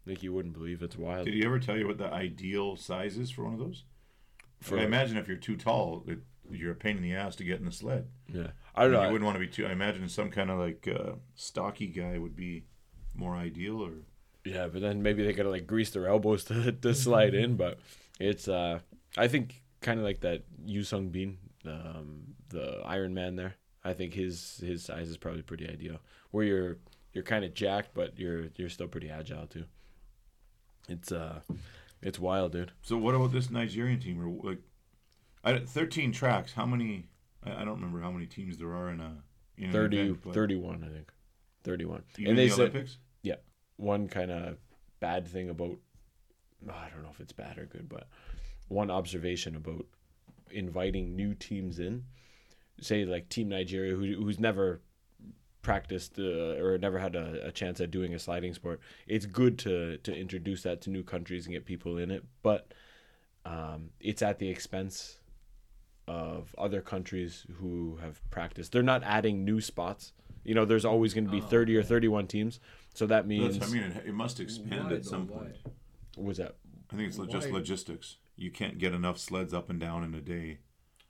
like 0.06 0.22
you 0.22 0.32
wouldn't 0.32 0.54
believe. 0.54 0.82
It's 0.82 0.96
wild. 0.96 1.24
Did 1.24 1.34
he 1.34 1.44
ever 1.44 1.58
tell 1.58 1.76
you 1.76 1.86
what 1.88 1.98
the 1.98 2.12
ideal 2.12 2.76
size 2.76 3.16
is 3.16 3.30
for 3.30 3.44
one 3.44 3.54
of 3.54 3.58
those? 3.58 3.84
For- 4.60 4.78
I 4.78 4.82
imagine 4.82 5.16
if 5.16 5.26
you're 5.28 5.36
too 5.38 5.56
tall, 5.56 6.04
it, 6.06 6.18
you're 6.50 6.72
a 6.72 6.76
pain 6.76 6.96
in 6.98 7.02
the 7.02 7.14
ass 7.14 7.36
to 7.36 7.44
get 7.44 7.58
in 7.58 7.64
the 7.64 7.72
sled. 7.72 8.06
yeah, 8.32 8.48
I 8.74 8.82
don't 8.82 8.92
know. 8.92 9.02
You 9.04 9.12
wouldn't 9.12 9.24
want 9.24 9.36
to 9.36 9.40
be 9.40 9.46
too. 9.48 9.66
I 9.66 9.72
imagine 9.72 10.08
some 10.08 10.30
kind 10.30 10.50
of 10.50 10.58
like 10.58 10.86
uh, 10.88 11.12
stocky 11.34 11.86
guy 11.86 12.18
would 12.18 12.36
be 12.36 12.64
more 13.14 13.34
ideal, 13.34 13.80
or 13.82 13.92
Yeah, 14.44 14.66
but 14.68 14.82
then 14.82 15.02
maybe 15.02 15.24
they 15.24 15.32
gotta 15.32 15.50
like 15.50 15.66
grease 15.66 15.90
their 15.90 16.06
elbows 16.06 16.44
to, 16.50 16.70
to 16.72 16.94
slide 16.94 17.34
in. 17.34 17.56
But 17.56 17.78
it's 18.18 18.46
uh 18.46 18.80
I 19.16 19.28
think 19.28 19.62
kind 19.80 19.98
of 19.98 20.04
like 20.04 20.20
that 20.20 20.42
Yun 20.66 20.84
Sung 20.84 21.08
Bin, 21.08 21.38
um, 21.64 22.34
the 22.50 22.82
Iron 22.84 23.14
Man 23.14 23.36
there. 23.36 23.54
I 23.84 23.92
think 23.92 24.14
his 24.14 24.60
his 24.64 24.84
size 24.84 25.08
is 25.08 25.16
probably 25.16 25.42
pretty 25.42 25.68
ideal. 25.68 25.98
Where 26.30 26.44
you're 26.44 26.78
you're 27.12 27.24
kind 27.24 27.44
of 27.44 27.54
jacked, 27.54 27.94
but 27.94 28.18
you're 28.18 28.46
you're 28.56 28.68
still 28.68 28.88
pretty 28.88 29.10
agile 29.10 29.46
too. 29.46 29.64
It's 30.88 31.12
uh 31.12 31.40
it's 32.02 32.18
wild, 32.18 32.52
dude. 32.52 32.72
So 32.82 32.96
what 32.96 33.14
about 33.14 33.32
this 33.32 33.50
Nigerian 33.50 34.00
team? 34.00 34.40
Like, 34.42 34.58
I, 35.44 35.58
thirteen 35.58 36.12
tracks. 36.12 36.52
How 36.52 36.66
many? 36.66 37.06
I, 37.44 37.62
I 37.62 37.64
don't 37.64 37.76
remember 37.76 38.00
how 38.00 38.10
many 38.10 38.26
teams 38.26 38.58
there 38.58 38.74
are 38.74 38.90
in 38.90 39.00
a 39.00 39.22
in 39.56 39.66
an 39.66 39.72
30, 39.72 39.98
event, 39.98 40.20
but 40.24 40.34
31, 40.34 40.84
I 40.84 40.92
think. 40.92 41.12
31. 41.64 42.02
even 42.18 42.30
and 42.30 42.38
they 42.38 42.48
the 42.48 42.50
said 42.50 42.60
Olympics. 42.70 42.98
Yeah. 43.22 43.36
One 43.76 44.08
kind 44.08 44.30
of 44.30 44.56
bad 45.00 45.28
thing 45.28 45.50
about 45.50 45.76
I 46.68 46.88
don't 46.90 47.02
know 47.02 47.10
if 47.10 47.20
it's 47.20 47.32
bad 47.32 47.58
or 47.58 47.66
good, 47.66 47.88
but 47.88 48.08
one 48.68 48.90
observation 48.90 49.56
about 49.56 49.86
inviting 50.50 51.16
new 51.16 51.34
teams 51.34 51.78
in, 51.78 52.04
say 52.80 53.04
like 53.04 53.28
Team 53.28 53.48
Nigeria, 53.48 53.94
who, 53.94 54.04
who's 54.22 54.38
never 54.38 54.80
practiced 55.62 56.18
uh, 56.18 56.56
or 56.62 56.78
never 56.78 56.98
had 56.98 57.14
a, 57.14 57.48
a 57.48 57.52
chance 57.52 57.80
at 57.80 57.90
doing 57.90 58.14
a 58.14 58.18
sliding 58.18 58.54
sport. 58.54 58.80
It's 59.06 59.26
good 59.26 59.58
to 59.60 59.98
to 59.98 60.14
introduce 60.14 60.62
that 60.62 60.80
to 60.82 60.90
new 60.90 61.02
countries 61.02 61.46
and 61.46 61.52
get 61.54 61.64
people 61.66 61.98
in 61.98 62.10
it, 62.10 62.24
but 62.42 62.72
um, 63.44 63.90
it's 64.00 64.22
at 64.22 64.38
the 64.38 64.48
expense 64.48 65.18
of 66.06 66.54
other 66.58 66.80
countries 66.80 67.46
who 67.60 67.98
have 68.02 68.20
practiced. 68.30 68.72
They're 68.72 68.82
not 68.82 69.02
adding 69.04 69.44
new 69.44 69.60
spots. 69.60 70.12
You 70.44 70.54
know, 70.54 70.64
there's 70.64 70.84
always 70.84 71.14
going 71.14 71.26
to 71.26 71.30
be 71.30 71.40
Oh, 71.40 71.46
30 71.46 71.76
or 71.76 71.82
31 71.82 72.26
teams. 72.26 72.58
So 72.94 73.06
that 73.06 73.26
means 73.26 73.58
That's, 73.58 73.70
I 73.70 73.74
mean, 73.74 73.84
it, 73.84 74.06
it 74.06 74.14
must 74.14 74.40
expand 74.40 74.86
Why 74.90 74.96
at 74.96 75.04
some 75.04 75.26
though? 75.26 75.34
point. 75.34 75.56
Why? 75.62 75.72
was 76.16 76.38
that 76.38 76.56
I 76.92 76.96
think 76.96 77.08
it's 77.08 77.18
lo- 77.18 77.26
just 77.26 77.50
logistics. 77.50 78.16
You 78.36 78.50
can't 78.50 78.78
get 78.78 78.92
enough 78.92 79.18
sleds 79.18 79.54
up 79.54 79.70
and 79.70 79.78
down 79.78 80.02
in 80.02 80.14
a 80.14 80.20
day. 80.20 80.58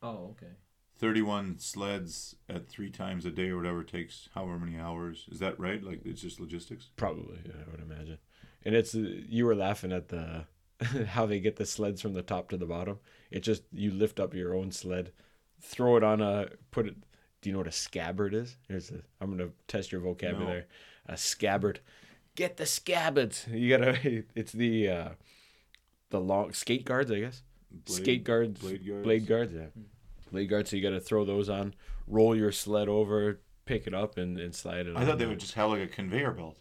Oh, 0.02 0.32
okay. 0.32 0.52
31 1.00 1.58
sleds 1.58 2.36
at 2.48 2.68
three 2.68 2.90
times 2.90 3.24
a 3.24 3.30
day 3.30 3.48
or 3.48 3.56
whatever 3.56 3.82
takes 3.82 4.28
however 4.34 4.58
many 4.58 4.78
hours. 4.78 5.26
Is 5.32 5.38
that 5.38 5.58
right? 5.58 5.82
Like, 5.82 6.02
it's 6.04 6.20
just 6.20 6.38
logistics? 6.38 6.90
Probably, 6.96 7.38
yeah, 7.46 7.62
I 7.66 7.70
would 7.70 7.80
imagine. 7.80 8.18
And 8.64 8.74
it's 8.74 8.94
uh, 8.94 8.98
you 9.26 9.46
were 9.46 9.54
laughing 9.54 9.92
at 9.92 10.08
the 10.08 10.44
how 11.08 11.24
they 11.24 11.40
get 11.40 11.56
the 11.56 11.64
sleds 11.64 12.02
from 12.02 12.12
the 12.12 12.22
top 12.22 12.50
to 12.50 12.58
the 12.58 12.66
bottom. 12.66 12.98
It 13.30 13.40
just 13.40 13.62
you 13.72 13.90
lift 13.90 14.20
up 14.20 14.34
your 14.34 14.54
own 14.54 14.72
sled, 14.72 15.12
throw 15.62 15.96
it 15.96 16.04
on 16.04 16.20
a 16.20 16.48
put 16.70 16.86
it. 16.86 16.96
Do 17.40 17.48
you 17.48 17.54
know 17.54 17.60
what 17.60 17.68
a 17.68 17.72
scabbard 17.72 18.34
is? 18.34 18.56
Here's 18.68 18.90
a. 18.90 19.00
I'm 19.20 19.30
gonna 19.30 19.50
test 19.66 19.92
your 19.92 20.02
vocabulary. 20.02 20.64
A 21.06 21.16
scabbard. 21.16 21.80
Get 22.34 22.58
the 22.58 22.66
scabbards. 22.66 23.46
You 23.50 23.78
gotta. 23.78 24.24
It's 24.34 24.52
the 24.52 24.88
uh, 24.88 25.08
the 26.10 26.20
long 26.20 26.52
skate 26.52 26.84
guards, 26.84 27.10
I 27.10 27.20
guess. 27.20 27.42
skate 27.86 28.24
guards, 28.24 28.60
blade 28.60 28.86
guards. 28.86 29.04
blade 29.04 29.26
guards, 29.26 29.52
yeah, 29.54 29.66
blade 30.30 30.48
guards. 30.48 30.70
So 30.70 30.76
you 30.76 30.82
got 30.82 30.90
to 30.90 31.00
throw 31.00 31.24
those 31.24 31.48
on, 31.48 31.74
roll 32.06 32.34
your 32.36 32.52
sled 32.52 32.88
over, 32.88 33.40
pick 33.66 33.86
it 33.86 33.94
up, 33.94 34.18
and, 34.18 34.38
and 34.38 34.54
slide 34.54 34.86
it. 34.86 34.96
I 34.96 35.00
on 35.00 35.06
thought 35.06 35.18
they 35.18 35.26
would 35.26 35.40
just 35.40 35.54
have 35.54 35.70
like 35.70 35.82
a 35.82 35.86
conveyor 35.86 36.32
belt. 36.32 36.56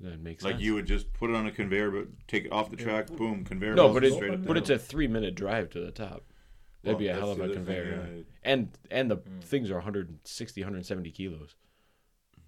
That 0.00 0.20
makes 0.20 0.44
Like 0.44 0.54
sense. 0.54 0.62
you 0.62 0.74
would 0.74 0.86
just 0.86 1.12
put 1.12 1.28
it 1.30 1.34
on 1.36 1.46
a 1.46 1.50
conveyor, 1.50 1.90
but 1.90 2.06
take 2.28 2.44
it 2.44 2.52
off 2.52 2.70
the 2.70 2.76
track, 2.76 3.08
boom, 3.08 3.44
conveyor 3.44 3.74
No, 3.74 3.84
belt 3.84 3.94
but 3.94 4.04
it's 4.04 4.14
straight 4.14 4.32
up 4.34 4.46
but 4.46 4.56
it's 4.56 4.70
a 4.70 4.78
three 4.78 5.08
minute 5.08 5.34
drive 5.34 5.70
to 5.70 5.80
the 5.80 5.90
top. 5.90 6.24
That'd 6.84 6.94
Well, 6.94 6.98
be 6.98 7.08
a 7.08 7.14
hell 7.14 7.32
of 7.32 7.40
a 7.40 7.44
other 7.44 7.54
thing, 7.54 7.64
conveyor. 7.64 8.08
yeah. 8.16 8.22
And 8.44 8.68
and 8.92 9.10
the 9.10 9.16
things 9.42 9.70
are 9.72 9.74
160, 9.74 10.60
170 10.60 11.10
kilos. 11.10 11.56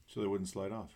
So 0.07 0.20
they 0.20 0.29
wouldn't 0.29 0.49
slide 0.49 0.70
off. 0.70 0.92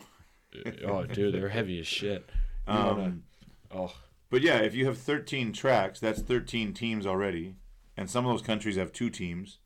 oh, 0.86 1.04
dude, 1.04 1.34
they're 1.34 1.48
heavy 1.50 1.78
as 1.80 1.86
shit. 1.86 2.28
You 2.68 2.74
wanna- 2.74 3.02
Um, 3.04 3.22
oh, 3.70 3.94
But 4.30 4.40
yeah, 4.42 4.58
if 4.58 4.74
you 4.74 4.86
have 4.86 4.96
13 4.98 5.52
tracks, 5.52 6.00
that's 6.00 6.20
13 6.22 6.72
teams 6.74 7.06
already. 7.06 7.56
And 7.96 8.10
some 8.10 8.26
of 8.26 8.32
those 8.32 8.42
countries 8.46 8.76
have 8.76 8.92
two 8.92 9.10
teams. 9.10 9.58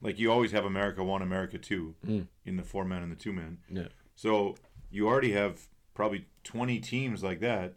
Like 0.00 0.18
you 0.18 0.30
always 0.30 0.52
have 0.52 0.64
America 0.64 1.02
1, 1.04 1.22
America 1.22 1.58
2 1.58 1.94
Mm. 2.06 2.26
in 2.44 2.56
the 2.56 2.62
four 2.62 2.84
man 2.84 3.02
and 3.02 3.10
the 3.12 3.16
two 3.16 3.32
man. 3.32 3.58
yeah. 3.70 3.88
So 4.14 4.56
you 4.90 5.06
already 5.06 5.32
have 5.32 5.68
probably 5.94 6.26
20 6.44 6.78
teams 6.80 7.22
like 7.22 7.40
that. 7.40 7.74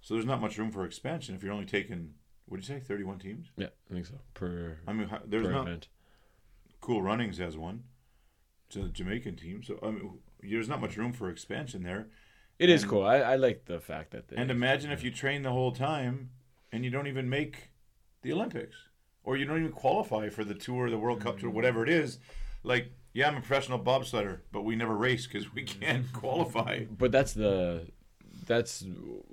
So 0.00 0.14
there's 0.14 0.26
not 0.26 0.40
much 0.40 0.58
room 0.58 0.70
for 0.70 0.84
expansion 0.84 1.34
if 1.34 1.42
you're 1.42 1.52
only 1.52 1.64
taking, 1.66 2.14
what 2.46 2.60
do 2.60 2.62
you 2.62 2.66
say, 2.80 2.84
31 2.84 3.18
teams? 3.18 3.46
Yeah, 3.56 3.68
I 3.90 3.94
think 3.94 4.06
so. 4.06 4.14
Per, 4.34 4.78
I 4.86 4.92
mean, 4.92 5.10
there's 5.26 5.48
not. 5.48 5.66
event. 5.66 5.88
Cool 6.80 7.02
Runnings 7.02 7.38
has 7.38 7.56
one. 7.56 7.84
It's 8.68 8.76
a 8.76 8.84
Jamaican 8.88 9.36
team. 9.36 9.62
So, 9.62 9.78
I 9.82 9.90
mean, 9.90 10.18
there's 10.42 10.68
not 10.68 10.80
much 10.80 10.96
room 10.96 11.12
for 11.12 11.28
expansion 11.30 11.82
there. 11.82 12.08
It 12.58 12.68
is 12.70 12.82
and- 12.82 12.90
cool. 12.90 13.04
I, 13.04 13.16
I 13.18 13.36
like 13.36 13.64
the 13.66 13.80
fact 13.80 14.10
that 14.12 14.28
they. 14.28 14.36
And 14.36 14.50
imagine 14.50 14.90
if 14.90 15.02
you 15.02 15.10
train 15.10 15.42
the 15.42 15.52
whole 15.52 15.72
time 15.72 16.30
and 16.72 16.84
you 16.84 16.90
don't 16.90 17.06
even 17.06 17.28
make 17.28 17.70
the 18.22 18.32
Olympics 18.32 18.76
or 19.26 19.36
you 19.36 19.44
don't 19.44 19.58
even 19.58 19.72
qualify 19.72 20.30
for 20.30 20.44
the 20.44 20.54
tour, 20.54 20.88
the 20.88 20.96
World 20.96 21.20
Cup 21.20 21.40
tour, 21.40 21.50
whatever 21.50 21.82
it 21.82 21.90
is. 21.90 22.18
Like, 22.62 22.92
yeah, 23.12 23.28
I'm 23.28 23.36
a 23.36 23.40
professional 23.40 23.78
bobsledder, 23.78 24.38
but 24.52 24.62
we 24.62 24.76
never 24.76 24.96
race 24.96 25.26
because 25.26 25.52
we 25.52 25.62
can't 25.64 26.10
qualify. 26.14 26.84
But 26.84 27.12
that's 27.12 27.34
the. 27.34 27.88
That's 28.46 28.84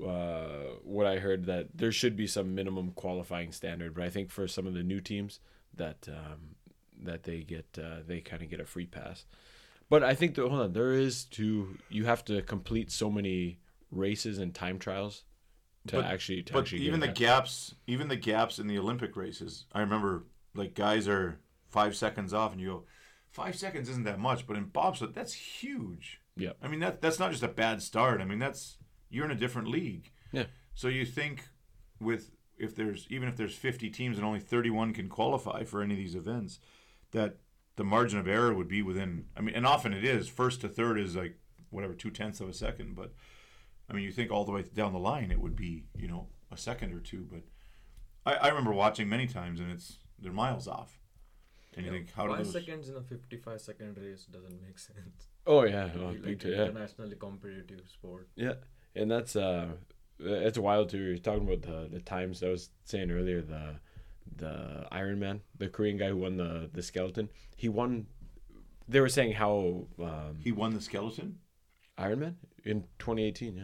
uh, 0.04 0.78
what 0.84 1.06
I 1.06 1.20
heard 1.20 1.46
that 1.46 1.78
there 1.78 1.92
should 1.92 2.18
be 2.18 2.26
some 2.26 2.56
minimum 2.56 2.94
qualifying 2.96 3.52
standard, 3.52 3.94
but 3.94 4.04
I 4.04 4.10
think 4.10 4.32
for 4.32 4.48
some 4.48 4.66
of 4.66 4.74
the 4.74 4.82
new 4.82 5.00
teams 5.02 5.40
that 5.76 6.08
um, 6.08 6.56
that 7.04 7.22
they 7.22 7.42
get 7.42 7.66
uh, 7.78 7.98
they 8.08 8.22
kind 8.22 8.42
of 8.42 8.50
get 8.50 8.60
a 8.60 8.66
free 8.66 8.88
pass. 8.88 9.26
But 9.88 10.04
I 10.04 10.16
think 10.16 10.34
that 10.34 10.48
hold 10.48 10.62
on, 10.62 10.74
there 10.74 10.94
is 10.94 11.26
to 11.26 11.78
you 11.90 12.06
have 12.06 12.26
to 12.26 12.42
complete 12.42 12.90
so 12.90 13.12
many 13.12 13.60
races 13.92 14.40
and 14.40 14.52
time 14.52 14.80
trials 14.80 15.26
to 15.88 15.98
But- 15.98 16.06
actually 16.06 16.44
to 16.44 16.54
But 16.54 16.60
actually 16.62 16.82
even 16.82 17.00
the 17.00 17.08
get 17.08 17.18
a 17.18 17.20
pass. 17.20 17.20
gaps, 17.20 17.76
even 17.88 18.08
the 18.08 18.16
gaps 18.16 18.60
in 18.60 18.68
the 18.68 18.78
Olympic 18.78 19.16
races, 19.16 19.66
I 19.74 19.80
remember 19.82 20.24
like 20.56 20.74
guys 20.76 21.08
are 21.08 21.40
five 21.70 21.96
seconds 21.96 22.34
off, 22.34 22.52
and 22.52 22.62
you 22.62 22.68
go, 22.68 22.84
five 23.30 23.56
seconds 23.56 23.90
isn't 23.90 24.04
that 24.04 24.20
much, 24.20 24.46
but 24.48 24.56
in 24.56 24.66
bobsled, 24.66 25.14
that's 25.14 25.34
huge. 25.34 26.20
yeah 26.36 26.54
I 26.62 26.68
mean 26.68 26.80
that 26.80 27.02
that's 27.02 27.20
not 27.20 27.32
just 27.32 27.44
a 27.44 27.48
bad 27.48 27.82
start. 27.82 28.22
I 28.22 28.26
mean 28.26 28.40
that's 28.40 28.78
you're 29.10 29.26
in 29.26 29.32
a 29.32 29.36
different 29.36 29.68
league. 29.68 30.12
Yeah. 30.32 30.46
So 30.74 30.88
you 30.88 31.06
think 31.06 31.48
with 32.00 32.32
if 32.58 32.76
there's 32.76 33.06
even 33.10 33.28
if 33.30 33.36
there's 33.36 33.56
50 33.56 33.90
teams 33.90 34.18
and 34.18 34.26
only 34.26 34.40
31 34.40 34.94
can 34.94 35.10
qualify 35.10 35.64
for 35.64 35.82
any 35.82 35.94
of 35.94 35.98
these 36.00 36.16
events, 36.16 36.60
that 37.12 37.38
the 37.76 37.84
margin 37.84 38.20
of 38.20 38.28
error 38.28 38.54
would 38.54 38.68
be 38.68 38.82
within. 38.84 39.26
I 39.36 39.42
mean, 39.42 39.56
and 39.56 39.66
often 39.66 39.94
it 39.94 40.04
is. 40.06 40.28
First 40.30 40.62
to 40.62 40.70
third 40.70 41.00
is 41.00 41.16
like 41.16 41.38
whatever 41.72 41.94
two 41.96 42.12
tenths 42.12 42.40
of 42.40 42.48
a 42.50 42.54
second, 42.54 42.96
but 42.96 43.14
I 43.90 43.94
mean, 43.94 44.04
you 44.06 44.12
think 44.12 44.32
all 44.32 44.46
the 44.46 44.52
way 44.52 44.64
down 44.64 44.94
the 44.94 45.00
line 45.00 45.32
it 45.32 45.40
would 45.40 45.56
be 45.56 45.84
you 45.98 46.08
know 46.08 46.28
a 46.52 46.58
second 46.58 46.94
or 46.94 47.00
two, 47.00 47.28
but 47.32 47.42
I, 48.26 48.46
I 48.46 48.48
remember 48.50 48.72
watching 48.72 49.10
many 49.10 49.28
times 49.28 49.60
and 49.60 49.72
it's 49.72 49.98
they're 50.20 50.32
miles 50.32 50.68
off, 50.68 51.00
and 51.76 51.86
you 51.86 51.92
think 51.92 52.14
how 52.14 52.28
Five 52.28 52.38
those? 52.40 52.54
seconds 52.54 52.88
in 52.90 52.96
a 52.96 53.02
55 53.02 53.60
second 53.62 53.98
race 53.98 54.26
doesn't 54.26 54.62
make 54.62 54.80
sense. 54.90 55.28
Oh 55.46 55.64
yeah, 55.64 55.90
oh, 55.98 56.06
Like 56.08 56.22
big 56.22 56.46
an 56.46 56.52
yeah. 56.52 56.62
internationally 56.64 57.16
competitive 57.16 57.88
sport. 57.90 58.30
Yeah, 58.36 58.54
and 58.96 59.12
that's 59.12 59.36
uh, 59.36 59.68
it's 60.20 60.58
wild 60.58 60.90
too. 60.90 61.00
You're 61.00 61.18
talking 61.18 61.44
about 61.48 61.62
the 61.64 61.90
the 61.92 62.00
times 62.02 62.42
I 62.44 62.50
was 62.50 62.70
saying 62.86 63.12
earlier. 63.12 63.42
The 63.42 63.76
the 64.38 64.88
Iron 64.92 65.20
Man, 65.20 65.42
the 65.58 65.68
Korean 65.68 65.98
guy 65.98 66.08
who 66.10 66.18
won 66.18 66.38
the 66.38 66.70
the 66.72 66.82
skeleton, 66.82 67.30
he 67.58 67.68
won. 67.68 68.08
They 68.88 69.00
were 69.02 69.10
saying 69.10 69.34
how 69.34 69.88
um, 70.00 70.38
He 70.40 70.52
won 70.52 70.74
the 70.74 70.82
skeleton. 70.82 71.40
Iron 72.04 72.20
Man 72.20 72.38
in 72.64 72.82
2018. 73.00 73.56
Yeah. 73.58 73.64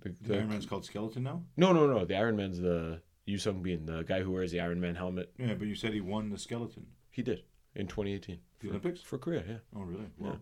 The, 0.00 0.08
The 0.10 0.28
the- 0.28 0.36
Iron 0.36 0.48
Man's 0.48 0.66
called 0.66 0.84
skeleton 0.84 1.22
now. 1.24 1.42
no, 1.56 1.72
no, 1.72 1.86
no. 1.86 2.04
The 2.04 2.16
Iron 2.16 2.36
Man's 2.36 2.58
the 2.60 3.00
Yun 3.26 3.38
Sung 3.38 3.62
Bin, 3.62 3.86
the 3.86 4.02
guy 4.04 4.20
who 4.22 4.32
wears 4.32 4.50
the 4.52 4.60
Iron 4.60 4.80
Man 4.80 4.94
helmet. 4.94 5.32
Yeah, 5.38 5.54
but 5.54 5.66
you 5.68 5.74
said 5.74 5.92
he 5.92 6.00
won 6.00 6.30
the 6.30 6.38
skeleton. 6.38 6.86
He 7.10 7.22
did 7.22 7.42
in 7.74 7.86
2018 7.86 8.38
The 8.60 8.66
for, 8.66 8.70
Olympics? 8.70 9.00
for 9.02 9.18
Korea. 9.18 9.42
Yeah. 9.48 9.56
Oh, 9.76 9.82
really? 9.82 10.06
Yeah. 10.20 10.26
Wow. 10.28 10.38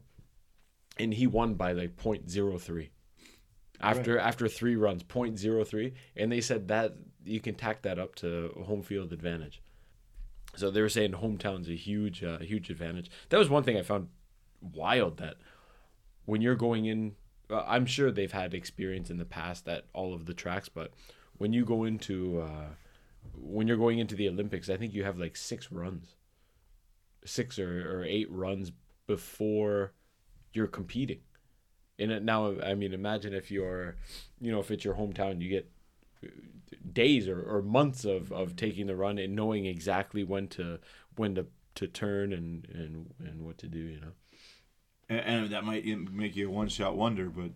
and 0.98 1.12
he 1.14 1.26
won 1.26 1.54
by 1.54 1.72
like 1.72 1.96
0.03 1.96 2.88
after 3.80 4.18
after 4.18 4.48
three 4.48 4.76
runs 4.76 5.02
0.03 5.02 5.92
and 6.16 6.32
they 6.32 6.40
said 6.40 6.68
that 6.68 6.94
you 7.24 7.40
can 7.40 7.54
tack 7.54 7.82
that 7.82 7.98
up 7.98 8.14
to 8.14 8.50
home 8.66 8.82
field 8.82 9.12
advantage 9.12 9.60
so 10.54 10.70
they 10.70 10.80
were 10.80 10.88
saying 10.88 11.12
hometown's 11.12 11.68
a 11.68 11.74
huge 11.76 12.24
uh, 12.24 12.38
huge 12.38 12.70
advantage 12.70 13.10
that 13.28 13.36
was 13.38 13.50
one 13.50 13.62
thing 13.62 13.76
i 13.76 13.82
found 13.82 14.08
wild 14.62 15.18
that 15.18 15.34
when 16.26 16.40
you're 16.40 16.54
going 16.54 16.84
in 16.84 17.16
uh, 17.50 17.64
i'm 17.66 17.86
sure 17.86 18.10
they've 18.10 18.32
had 18.32 18.54
experience 18.54 19.10
in 19.10 19.16
the 19.16 19.24
past 19.24 19.66
at 19.66 19.86
all 19.92 20.14
of 20.14 20.26
the 20.26 20.34
tracks 20.34 20.68
but 20.68 20.92
when 21.38 21.52
you 21.52 21.64
go 21.64 21.84
into 21.84 22.40
uh, 22.40 22.68
when 23.34 23.66
you're 23.66 23.76
going 23.76 23.98
into 23.98 24.14
the 24.14 24.28
olympics 24.28 24.68
i 24.68 24.76
think 24.76 24.92
you 24.92 25.02
have 25.02 25.18
like 25.18 25.36
six 25.36 25.72
runs 25.72 26.16
six 27.26 27.58
or, 27.58 27.98
or 27.98 28.04
eight 28.04 28.30
runs 28.30 28.72
before 29.06 29.92
you're 30.52 30.66
competing. 30.66 31.20
And 31.98 32.12
it, 32.12 32.22
now, 32.22 32.54
I 32.60 32.74
mean, 32.74 32.92
imagine 32.92 33.34
if 33.34 33.50
you're, 33.50 33.96
you 34.40 34.52
know, 34.52 34.60
if 34.60 34.70
it's 34.70 34.84
your 34.84 34.94
hometown, 34.94 35.40
you 35.40 35.48
get 35.48 35.70
uh, 36.24 36.28
days 36.92 37.28
or, 37.28 37.42
or 37.42 37.62
months 37.62 38.04
of, 38.04 38.32
of 38.32 38.56
taking 38.56 38.86
the 38.86 38.96
run 38.96 39.18
and 39.18 39.34
knowing 39.34 39.66
exactly 39.66 40.24
when 40.24 40.48
to 40.48 40.78
when 41.16 41.34
to, 41.34 41.46
to 41.74 41.86
turn 41.86 42.32
and, 42.32 42.66
and 42.72 43.14
and 43.18 43.42
what 43.42 43.58
to 43.58 43.66
do. 43.66 43.78
You 43.78 44.00
know. 44.00 44.12
And, 45.08 45.20
and 45.20 45.50
that 45.50 45.64
might 45.64 45.84
make 46.12 46.36
you 46.36 46.48
a 46.48 46.50
one 46.50 46.68
shot 46.68 46.96
wonder. 46.96 47.26
But 47.30 47.50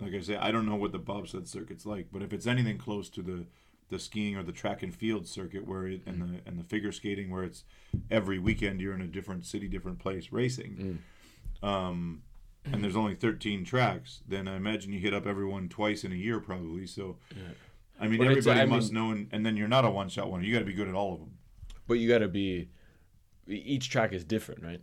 like 0.00 0.14
I 0.14 0.20
say, 0.20 0.36
I 0.36 0.50
don't 0.50 0.66
know 0.66 0.76
what 0.76 0.92
the 0.92 0.98
bobsled 0.98 1.48
circuit's 1.48 1.86
like. 1.86 2.08
But 2.12 2.22
if 2.22 2.32
it's 2.32 2.46
anything 2.46 2.78
close 2.78 3.08
to 3.10 3.22
the 3.22 3.46
the 3.90 3.98
skiing 3.98 4.34
or 4.36 4.42
the 4.42 4.50
track 4.52 4.82
and 4.82 4.94
field 4.94 5.26
circuit, 5.26 5.66
where 5.66 5.86
it, 5.86 6.02
and 6.06 6.20
the 6.22 6.40
and 6.46 6.58
the 6.58 6.64
figure 6.64 6.90
skating, 6.92 7.30
where 7.30 7.44
it's 7.44 7.64
every 8.10 8.38
weekend 8.38 8.80
you're 8.80 8.94
in 8.94 9.02
a 9.02 9.06
different 9.06 9.44
city, 9.46 9.68
different 9.68 9.98
place 9.98 10.32
racing. 10.32 11.00
Um, 11.62 12.22
and 12.64 12.82
there's 12.82 12.96
only 12.96 13.14
13 13.14 13.64
tracks, 13.64 14.22
then 14.26 14.48
I 14.48 14.56
imagine 14.56 14.90
you 14.92 14.98
hit 14.98 15.12
up 15.12 15.26
everyone 15.26 15.68
twice 15.68 16.02
in 16.02 16.12
a 16.12 16.16
year, 16.16 16.40
probably. 16.40 16.86
So, 16.86 17.18
I 18.00 18.08
mean, 18.08 18.18
But 18.18 18.28
everybody 18.28 18.60
I 18.60 18.64
must 18.64 18.90
mean- 18.92 19.02
know, 19.02 19.10
and, 19.14 19.28
and 19.32 19.44
then 19.44 19.56
you're 19.56 19.68
not 19.68 19.84
a 19.84 19.90
one 19.90 20.08
shot 20.08 20.30
wonder. 20.30 20.46
You 20.46 20.52
got 20.54 20.60
to 20.60 20.64
be 20.64 20.72
good 20.72 20.88
at 20.88 20.94
all 20.94 21.12
of 21.12 21.20
them. 21.20 21.32
But 21.86 21.94
you 21.94 22.08
got 22.08 22.18
to 22.20 22.28
be. 22.28 22.70
Each 23.46 23.90
track 23.90 24.14
is 24.14 24.24
different, 24.24 24.62
right? 24.62 24.80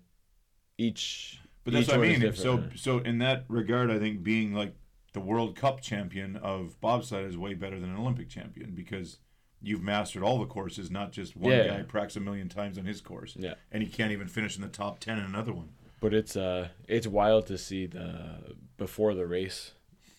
Each. 0.77 1.39
But 1.63 1.73
that's 1.73 1.87
each 1.87 1.95
what 1.95 2.05
I 2.05 2.17
mean. 2.17 2.33
So, 2.33 2.63
so 2.75 2.99
in 2.99 3.19
that 3.19 3.45
regard, 3.47 3.91
I 3.91 3.99
think 3.99 4.23
being 4.23 4.53
like 4.53 4.73
the 5.13 5.19
World 5.19 5.55
Cup 5.55 5.81
champion 5.81 6.37
of 6.37 6.79
bobsled 6.81 7.25
is 7.25 7.37
way 7.37 7.53
better 7.53 7.79
than 7.79 7.89
an 7.89 7.97
Olympic 7.97 8.29
champion 8.29 8.71
because 8.73 9.19
you've 9.61 9.81
mastered 9.83 10.23
all 10.23 10.39
the 10.39 10.45
courses, 10.47 10.89
not 10.89 11.11
just 11.11 11.35
one 11.35 11.51
Yeah, 11.51 11.67
guy 11.67 11.77
yeah. 11.77 11.83
practice 11.87 12.15
a 12.15 12.19
million 12.19 12.49
times 12.49 12.77
on 12.77 12.85
his 12.85 12.99
course, 13.01 13.35
Yeah. 13.37 13.53
and 13.71 13.83
he 13.83 13.89
can't 13.89 14.11
even 14.11 14.27
finish 14.27 14.55
in 14.55 14.61
the 14.63 14.67
top 14.69 14.99
ten 14.99 15.19
in 15.19 15.25
another 15.25 15.53
one. 15.53 15.69
But 15.99 16.13
it's 16.15 16.35
uh 16.35 16.69
it's 16.87 17.05
wild 17.05 17.45
to 17.47 17.57
see 17.59 17.85
the 17.85 18.55
before 18.77 19.13
the 19.13 19.27
race, 19.27 19.73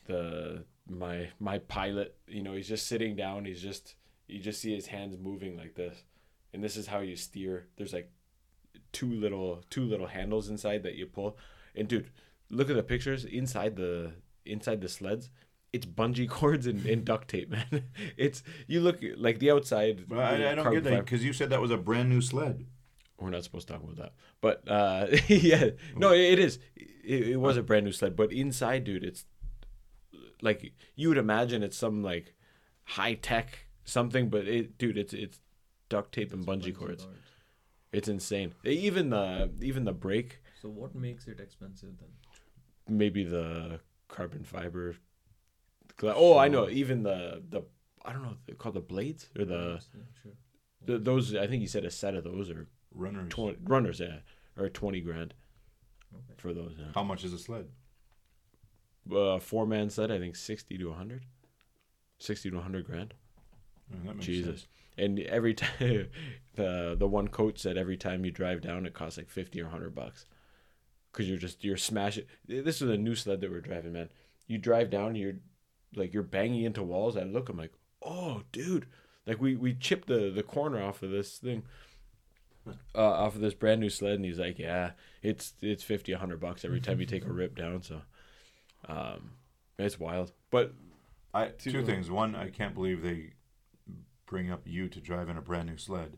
the 0.07 0.65
my 0.89 1.31
my 1.41 1.59
pilot, 1.59 2.17
you 2.29 2.43
know, 2.43 2.53
he's 2.53 2.69
just 2.69 2.87
sitting 2.87 3.17
down, 3.17 3.45
he's 3.47 3.61
just 3.63 3.97
you 4.29 4.39
just 4.39 4.61
see 4.61 4.75
his 4.75 4.87
hands 4.87 5.17
moving 5.19 5.57
like 5.57 5.75
this. 5.75 6.05
And 6.55 6.63
this 6.63 6.77
is 6.77 6.87
how 6.87 7.01
you 7.01 7.17
steer. 7.17 7.67
There's 7.77 7.93
like 7.93 8.13
two 8.93 9.11
little 9.11 9.63
two 9.71 9.85
little 9.85 10.07
handles 10.07 10.49
inside 10.49 10.83
that 10.83 10.95
you 10.95 11.07
pull. 11.07 11.37
And 11.75 11.89
dude, 11.89 12.11
look 12.51 12.71
at 12.71 12.77
the 12.77 12.83
pictures 12.83 13.25
inside 13.25 13.77
the 13.77 14.13
inside 14.45 14.81
the 14.81 14.89
sleds. 14.89 15.31
It's 15.73 15.87
bungee 15.87 16.29
cords 16.39 16.67
and, 16.67 16.85
and 16.87 17.05
duct 17.05 17.29
tape, 17.29 17.51
man. 17.51 17.85
It's 18.17 18.43
you 18.67 18.81
look 18.81 18.99
like 19.17 19.39
the 19.39 19.51
outside. 19.51 20.05
But 20.09 20.19
I, 20.19 20.53
I 20.53 20.55
don't 20.55 20.73
get 20.73 20.85
that 20.85 21.05
because 21.05 21.25
you 21.25 21.33
said 21.33 21.51
that 21.51 21.61
was 21.61 21.71
a 21.71 21.79
brand 21.79 22.11
new 22.11 22.21
sled. 22.21 22.67
we're 23.19 23.31
not 23.31 23.45
supposed 23.45 23.69
to 23.69 23.75
talk 23.75 23.83
about 23.83 23.97
that. 23.97 24.13
But 24.41 24.69
uh, 24.69 25.07
yeah, 25.29 25.71
no, 25.97 26.13
it 26.13 26.39
is. 26.39 26.59
It, 26.77 27.29
it 27.29 27.37
was 27.37 27.57
a 27.57 27.63
brand 27.63 27.87
new 27.87 27.93
sled, 27.93 28.17
but 28.17 28.33
inside, 28.33 28.85
dude, 28.85 29.05
it's 29.05 29.25
like 30.43 30.73
you 30.97 31.09
would 31.09 31.19
imagine 31.19 31.63
it's 31.63 31.77
some 31.77 32.03
like 32.03 32.35
high 32.85 33.15
tech 33.15 33.67
something, 33.85 34.29
but 34.29 34.47
it, 34.47 34.77
dude, 34.77 34.99
it's 34.99 35.15
it's 35.15 35.41
duct 35.89 36.13
tape 36.13 36.33
and 36.33 36.45
bungee 36.47 36.75
cords. 36.75 37.07
It's 37.93 38.09
insane. 38.09 38.55
Even 38.65 39.11
the 39.11 39.51
even 39.61 39.85
the 39.85 39.93
brake, 39.93 40.41
So 40.61 40.69
what 40.69 40.95
makes 40.95 41.27
it 41.29 41.41
expensive 41.41 41.91
then? 42.01 42.09
maybe 42.89 43.23
the 43.25 43.81
carbon 44.09 44.45
fiber. 44.45 44.97
gla- 45.99 46.15
Oh, 46.17 46.39
I 46.39 46.49
know. 46.49 46.69
Even 46.69 47.03
the 47.03 47.43
the 47.49 47.63
I 48.05 48.13
don't 48.13 48.23
know 48.23 48.37
they're 48.47 48.57
called 48.57 48.75
the 48.75 48.81
blades 48.81 49.29
or 49.39 49.45
the, 49.45 49.81
Yeah, 49.95 50.01
sure. 50.23 50.33
the 50.87 50.99
those. 50.99 51.35
I 51.35 51.47
think 51.47 51.61
you 51.63 51.69
said 51.69 51.85
a 51.85 51.91
set 51.91 52.15
of 52.15 52.25
those 52.25 52.51
are 52.51 52.67
Runners. 52.95 53.29
twenty 53.31 53.59
runners, 53.63 54.01
yeah, 54.01 54.19
or 54.57 54.69
twenty 54.69 55.01
grand 55.01 55.35
Okay. 56.15 56.35
for 56.39 56.53
those. 56.53 56.75
Yeah. 56.79 56.93
How 56.95 57.03
much 57.05 57.25
is 57.25 57.33
a 57.33 57.39
sled? 57.39 57.69
uh, 59.15 59.39
four 59.39 59.67
man 59.67 59.91
set, 59.91 60.11
I 60.11 60.19
think 60.19 60.37
sixty 60.37 60.79
to 60.79 60.93
hundred. 60.93 61.25
Sixty 62.19 62.51
to 62.51 62.61
hundred 62.61 62.85
grand. 62.87 63.15
Oh, 63.93 63.97
that 64.07 64.15
makes 64.15 64.27
Jesus. 64.27 64.61
sense. 64.63 64.69
And 64.99 65.19
every 65.21 65.55
time 65.63 66.09
the 66.55 66.95
the 66.99 67.09
one 67.09 67.29
coach 67.29 67.59
said 67.59 67.77
every 67.79 67.97
time 67.97 68.25
you 68.25 68.31
drive 68.31 68.61
down 68.61 68.87
it 68.87 68.95
costs 68.95 69.19
like 69.19 69.31
fifty 69.31 69.61
or 69.61 69.69
hundred 69.69 69.95
bucks. 69.95 70.27
Cause 71.13 71.27
you're 71.27 71.39
just 71.39 71.63
you're 71.63 71.77
smashing 71.77 72.25
this 72.47 72.81
is 72.81 72.89
a 72.89 72.97
new 72.97 73.15
sled 73.15 73.41
that 73.43 73.51
we're 73.51 73.61
driving, 73.61 73.93
man. 73.93 74.09
You 74.47 74.57
drive 74.59 74.89
down, 74.91 75.15
you're 75.15 75.35
like 75.95 76.15
you're 76.15 76.23
banging 76.23 76.65
into 76.65 76.83
walls. 76.83 77.17
I 77.17 77.23
look, 77.25 77.49
I'm 77.49 77.59
like, 77.59 77.73
oh 78.03 78.43
dude. 78.53 78.87
Like 79.27 79.41
we 79.41 79.55
we 79.55 79.75
chipped 79.75 80.09
the 80.09 80.31
the 80.31 80.43
corner 80.43 80.83
off 80.83 81.03
of 81.03 81.11
this 81.11 81.39
thing. 81.39 81.65
Uh, 82.95 83.01
off 83.01 83.35
of 83.35 83.41
this 83.41 83.55
brand 83.55 83.81
new 83.81 83.91
sled 83.91 84.15
and 84.15 84.25
he's 84.25 84.39
like, 84.39 84.59
Yeah, 84.59 84.93
it's 85.23 85.55
it's 85.61 85.83
fifty, 85.83 86.13
a 86.13 86.19
hundred 86.19 86.41
bucks 86.41 86.65
every 86.65 86.81
time 86.81 87.01
you 87.01 87.07
take 87.07 87.27
a 87.27 87.33
rip 87.33 87.57
down, 87.57 87.83
so 87.83 88.03
um 88.89 89.33
it's 89.79 89.99
wild. 89.99 90.33
But 90.51 90.73
I, 91.35 91.47
To- 91.49 91.73
two 91.73 91.85
things. 91.85 92.11
One, 92.11 92.35
I 92.35 92.51
can't 92.51 92.75
believe 92.75 93.03
they 93.03 93.33
bring 94.33 94.51
up 94.51 94.63
you 94.65 94.89
to 94.89 94.99
drive 94.99 95.29
in 95.29 95.37
a 95.37 95.43
brand 95.43 95.69
new 95.69 95.77
sled, 95.77 96.17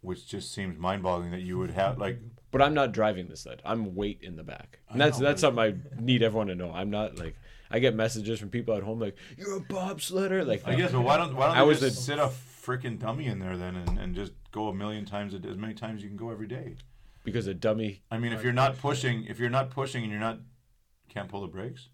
which 0.00 0.26
just 0.28 0.54
seems 0.54 0.78
mind-boggling 0.78 1.32
that 1.32 1.40
you 1.42 1.58
would 1.58 1.72
have 1.72 1.98
like. 1.98 2.20
But 2.52 2.62
I'm 2.62 2.72
not 2.72 2.92
driving 2.92 3.28
the 3.28 3.36
sled. 3.36 3.60
I'm 3.64 3.96
weight 3.96 4.20
in 4.22 4.36
the 4.36 4.44
back. 4.44 4.78
And 4.88 5.00
that's 5.00 5.18
know, 5.18 5.26
that's 5.26 5.40
something 5.40 5.60
I 5.62 6.00
need 6.00 6.22
everyone 6.22 6.46
to 6.46 6.54
know. 6.54 6.72
I'm 6.72 6.88
not 6.88 7.18
like 7.18 7.34
I 7.68 7.80
get 7.80 7.96
messages 7.96 8.38
from 8.38 8.48
people 8.48 8.74
at 8.76 8.84
home 8.84 9.00
like 9.00 9.16
you're 9.36 9.56
a 9.56 9.60
bobsledder. 9.60 10.46
Like 10.46 10.62
I 10.66 10.76
guess, 10.76 10.92
but 10.92 11.00
why 11.02 11.16
don't 11.16 11.34
why 11.34 11.48
don't 11.48 11.56
I 11.56 11.62
was 11.64 11.80
just 11.80 11.96
the- 11.96 12.02
sit 12.02 12.18
a 12.20 12.30
freaking 12.62 12.98
dummy 12.98 13.26
in 13.26 13.40
there 13.40 13.56
then 13.56 13.74
and, 13.74 13.98
and 13.98 14.14
just 14.14 14.32
go 14.52 14.68
a 14.68 14.74
million 14.74 15.04
times 15.04 15.34
a 15.34 15.38
day, 15.40 15.48
as 15.48 15.56
many 15.56 15.74
times 15.74 16.02
you 16.02 16.08
can 16.08 16.16
go 16.16 16.30
every 16.30 16.46
day? 16.46 16.76
because 17.24 17.46
a 17.46 17.52
dummy. 17.54 18.02
I 18.10 18.18
mean, 18.18 18.32
if 18.32 18.42
you're 18.44 18.52
not 18.52 18.78
pushing, 18.78 19.24
if 19.26 19.38
you're 19.38 19.50
not 19.50 19.68
pushing 19.70 20.02
and 20.04 20.10
you're 20.12 20.20
not 20.20 20.38
can't 21.08 21.28
pull 21.28 21.42
the 21.42 21.48
brakes, 21.48 21.88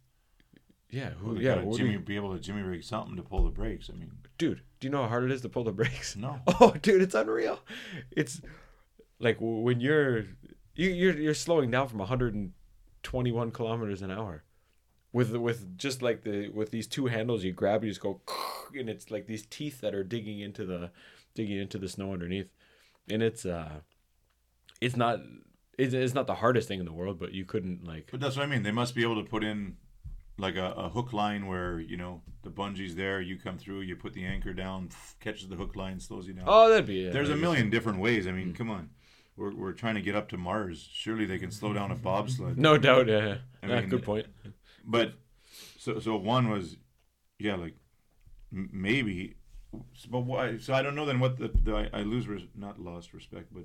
Yeah, 0.91 1.11
who, 1.11 1.33
well, 1.33 1.43
yeah. 1.43 1.55
gotta 1.57 1.77
Jimmy 1.77 1.93
you- 1.93 1.99
be 2.01 2.17
able 2.17 2.33
to 2.35 2.39
Jimmy 2.41 2.63
rig 2.63 2.85
something 2.85 3.17
to 3.17 3.23
pull 3.23 3.43
the 3.45 3.51
brakes. 3.51 3.91
I 3.93 3.97
mean, 3.99 4.13
dude, 4.39 4.61
do 4.81 4.87
you 4.87 4.93
know 4.93 5.03
how 5.03 5.09
hard 5.09 5.25
it 5.25 5.33
is 5.33 5.43
to 5.43 5.49
pull 5.49 5.65
the 5.65 5.73
brakes? 5.73 6.17
no. 6.17 6.41
Oh, 6.61 6.73
dude, 6.73 7.03
it's 7.03 7.15
unreal. 7.15 7.61
It's 8.11 8.41
like 9.19 9.39
when 9.41 9.81
you're 9.81 10.25
you, 10.75 10.91
you're 10.91 11.19
you're 11.19 11.35
slowing 11.35 11.71
down 11.71 11.89
from 11.89 11.99
121 11.99 13.51
kilometers 13.51 14.03
an 14.03 14.11
hour, 14.11 14.45
with 15.13 15.35
with 15.35 15.79
just 15.79 16.03
like 16.03 16.23
the 16.23 16.49
with 16.51 16.71
these 16.71 16.87
two 16.87 17.07
handles, 17.07 17.45
you 17.45 17.53
grab, 17.53 17.77
and 17.77 17.85
you 17.85 17.91
just 17.91 18.01
go, 18.03 18.21
and 18.79 18.89
it's 18.89 19.11
like 19.11 19.27
these 19.27 19.47
teeth 19.47 19.81
that 19.81 19.95
are 19.95 20.05
digging 20.05 20.41
into 20.41 20.65
the 20.65 20.91
digging 21.35 21.59
into 21.59 21.79
the 21.79 21.89
snow 21.89 22.13
underneath, 22.13 22.49
and 23.09 23.23
it's 23.23 23.47
uh, 23.47 23.81
it's 24.81 24.97
not 24.97 25.21
it's, 25.79 25.95
it's 25.95 26.15
not 26.15 26.27
the 26.27 26.37
hardest 26.37 26.69
thing 26.69 26.81
in 26.81 26.87
the 26.87 26.93
world, 26.93 27.19
but 27.19 27.33
you 27.33 27.45
couldn't 27.45 27.85
like 27.85 28.09
But 28.11 28.21
that's 28.21 28.37
what 28.37 28.45
I 28.45 28.47
mean. 28.47 28.63
They 28.63 28.73
must 28.73 28.95
be 28.95 29.03
able 29.03 29.23
to 29.23 29.29
put 29.29 29.45
in 29.45 29.77
like 30.39 30.57
a, 30.57 30.73
a 30.73 30.89
hook 30.89 31.13
line 31.13 31.47
where 31.47 31.81
you 31.81 31.97
know 31.97 32.23
the 32.43 32.51
bungee's 32.51 32.95
there, 32.95 33.21
you 33.21 33.39
come 33.39 33.59
through, 33.59 33.81
you 33.81 33.97
put 33.97 34.13
the 34.13 34.25
anchor 34.25 34.53
down, 34.53 34.91
catches 35.21 35.49
the 35.49 35.57
hook 35.57 35.77
line, 35.77 36.01
slows 36.01 36.27
you 36.27 36.35
down. 36.35 36.45
oh 36.47 36.69
that'd 36.69 36.87
be 36.87 37.09
There's 37.09 37.31
I 37.31 37.35
a 37.35 37.37
million 37.37 37.71
different 37.71 37.99
ways. 37.99 38.27
I 38.27 38.33
mean, 38.33 38.53
mm. 38.53 38.57
come 38.57 38.71
on. 38.71 38.91
We're, 39.37 39.55
we're 39.55 39.73
trying 39.73 39.97
to 39.97 40.01
get 40.01 40.15
up 40.15 40.31
to 40.31 40.39
Mars. 40.39 40.89
Surely 40.91 41.27
they 41.27 41.39
can 41.39 41.51
slow 41.51 41.75
down 41.75 41.91
a 41.91 41.95
bobsled. 41.95 42.57
no 42.57 42.79
doubt 42.79 43.07
yeah, 43.09 43.39
I 43.63 43.67
yeah 43.67 43.81
mean, 43.81 43.89
good 43.91 44.03
point 44.03 44.27
But 44.85 45.15
so 45.79 45.99
so 45.99 46.17
one 46.17 46.49
was, 46.51 46.77
yeah, 47.39 47.57
like 47.57 47.75
m- 48.53 48.71
maybe. 48.73 49.37
But 50.11 50.21
why? 50.21 50.57
So 50.59 50.73
I 50.73 50.83
don't 50.83 50.95
know 50.95 51.05
then 51.05 51.21
what 51.21 51.39
the, 51.39 51.49
the 51.49 51.91
I, 51.93 52.01
I 52.01 52.03
lose 52.03 52.27
res, 52.27 52.43
not 52.55 52.81
lost 52.81 53.13
respect, 53.13 53.53
but 53.53 53.65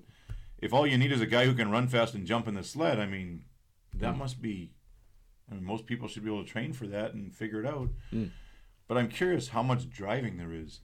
if 0.62 0.74
all 0.74 0.86
you 0.86 0.98
need 0.98 1.12
is 1.12 1.22
a 1.22 1.26
guy 1.26 1.46
who 1.46 1.54
can 1.54 1.72
run 1.72 1.88
fast 1.88 2.14
and 2.14 2.26
jump 2.26 2.48
in 2.48 2.54
the 2.54 2.64
sled, 2.64 3.00
I 3.00 3.06
mean, 3.06 3.46
that 3.96 4.16
mm. 4.16 4.18
must 4.20 4.42
be. 4.42 4.72
I 5.52 5.56
mean, 5.56 5.66
most 5.66 5.86
people 5.86 6.08
should 6.08 6.24
be 6.24 6.32
able 6.32 6.44
to 6.44 6.50
train 6.50 6.74
for 6.74 6.88
that 6.88 7.14
and 7.14 7.36
figure 7.36 7.60
it 7.60 7.68
out. 7.68 7.90
Mm. 8.14 8.32
But 8.88 8.98
I'm 8.98 9.10
curious 9.10 9.50
how 9.50 9.62
much 9.62 9.90
driving 9.90 10.38
there 10.38 10.54
is. 10.54 10.80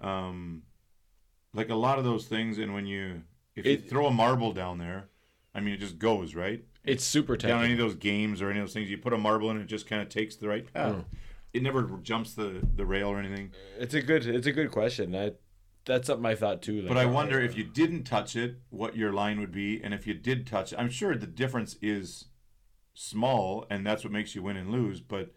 Um, 0.00 0.62
like 1.54 1.70
a 1.70 1.74
lot 1.74 1.98
of 1.98 2.04
those 2.04 2.26
things, 2.26 2.58
and 2.58 2.74
when 2.74 2.86
you 2.86 3.22
if 3.54 3.64
you 3.64 3.78
throw 3.78 4.06
a 4.06 4.10
marble 4.10 4.52
down 4.52 4.78
there, 4.78 5.08
I 5.54 5.60
mean, 5.60 5.74
it 5.74 5.80
just 5.80 5.98
goes 5.98 6.34
right 6.34 6.64
it's 6.84 7.04
super 7.04 7.36
tight. 7.36 7.48
down 7.48 7.64
any 7.64 7.72
of 7.72 7.78
those 7.78 7.94
games 7.94 8.42
or 8.42 8.50
any 8.50 8.60
of 8.60 8.66
those 8.66 8.74
things. 8.74 8.90
You 8.90 8.98
put 8.98 9.12
a 9.12 9.18
marble 9.18 9.50
in, 9.50 9.60
it 9.60 9.66
just 9.66 9.86
kind 9.86 10.02
of 10.02 10.08
takes 10.08 10.36
the 10.36 10.48
right 10.48 10.72
path. 10.72 10.94
Mm. 10.94 11.04
It 11.52 11.62
never 11.62 11.82
jumps 12.02 12.34
the, 12.34 12.60
the 12.74 12.84
rail 12.84 13.08
or 13.08 13.18
anything. 13.18 13.52
it's 13.78 13.94
a 13.94 14.02
good 14.02 14.26
it's 14.26 14.46
a 14.46 14.52
good 14.52 14.70
question 14.70 15.14
I 15.14 15.32
that's 15.84 16.06
something 16.06 16.26
I 16.26 16.34
thought 16.34 16.62
too 16.62 16.80
like, 16.80 16.88
But 16.88 16.96
I 16.96 17.04
wonder 17.04 17.40
if 17.40 17.56
you 17.56 17.64
didn't 17.64 18.04
touch 18.04 18.36
it, 18.36 18.56
what 18.70 18.96
your 18.96 19.12
line 19.12 19.38
would 19.38 19.52
be, 19.52 19.82
and 19.82 19.92
if 19.92 20.06
you 20.06 20.14
did 20.14 20.46
touch 20.46 20.72
it, 20.72 20.78
I'm 20.78 20.90
sure 20.90 21.14
the 21.14 21.26
difference 21.26 21.76
is 21.82 22.26
small, 22.94 23.66
and 23.68 23.86
that's 23.86 24.04
what 24.04 24.12
makes 24.12 24.34
you 24.34 24.42
win 24.42 24.56
and 24.56 24.70
lose. 24.70 25.00
But 25.00 25.32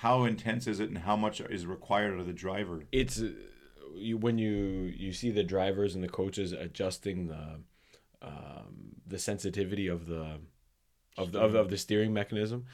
how 0.00 0.24
intense 0.24 0.66
is 0.66 0.80
it, 0.80 0.88
and 0.88 0.98
how 0.98 1.16
much 1.16 1.40
is 1.40 1.66
required 1.66 2.18
of 2.18 2.26
the 2.26 2.32
driver? 2.32 2.84
it's 2.92 3.22
you 3.96 4.16
when 4.16 4.38
you 4.38 4.92
you 4.96 5.12
see 5.12 5.30
the 5.30 5.42
drivers 5.42 5.94
and 5.94 6.04
the 6.04 6.08
coaches 6.08 6.52
adjusting 6.52 7.28
the 7.28 7.60
um, 8.22 8.96
the 9.06 9.18
sensitivity 9.18 9.86
of 9.86 10.06
the 10.06 10.38
of 11.16 11.32
the 11.32 11.40
of, 11.40 11.54
of 11.54 11.70
the 11.70 11.78
steering 11.78 12.12
mechanism 12.12 12.66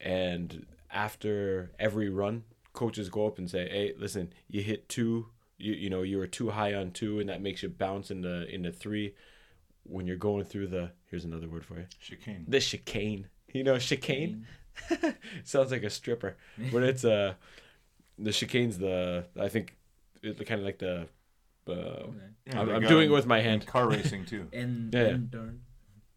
and 0.00 0.66
after 0.90 1.72
every 1.78 2.08
run 2.08 2.44
coaches 2.72 3.08
go 3.08 3.26
up 3.26 3.38
and 3.38 3.50
say 3.50 3.68
hey 3.68 3.92
listen 3.98 4.32
you 4.48 4.62
hit 4.62 4.88
two 4.88 5.26
you 5.58 5.72
you 5.72 5.90
know 5.90 6.02
you 6.02 6.18
were 6.18 6.26
too 6.26 6.50
high 6.50 6.74
on 6.74 6.90
two 6.90 7.20
and 7.20 7.28
that 7.28 7.40
makes 7.40 7.62
you 7.62 7.68
bounce 7.68 8.10
into 8.10 8.46
into 8.52 8.72
three 8.72 9.14
when 9.84 10.06
you're 10.06 10.16
going 10.16 10.44
through 10.44 10.66
the 10.66 10.90
here's 11.16 11.24
another 11.24 11.48
word 11.48 11.64
for 11.64 11.76
you 11.78 11.86
Chicane. 11.98 12.44
the 12.46 12.60
chicane 12.60 13.26
you 13.54 13.64
know 13.64 13.78
chicane 13.78 14.46
sounds 15.44 15.70
like 15.72 15.82
a 15.84 15.88
stripper, 15.88 16.36
but 16.70 16.82
it's 16.82 17.02
uh 17.02 17.32
the 18.18 18.30
chicane's 18.30 18.76
the 18.76 19.24
I 19.40 19.48
think 19.48 19.74
it's 20.22 20.38
kind 20.48 20.60
of 20.60 20.66
like 20.66 20.78
the. 20.78 21.08
Uh, 21.66 22.08
Yeah, 22.46 22.60
I'm, 22.60 22.68
I'm 22.68 22.82
doing 22.82 23.08
it 23.08 23.12
with 23.12 23.26
my 23.26 23.40
hand. 23.40 23.66
Car 23.66 23.88
racing 23.96 24.26
too. 24.26 24.48
and 24.52 24.92
Yeah. 24.92 25.00
end 25.00 25.32
turn. 25.32 25.62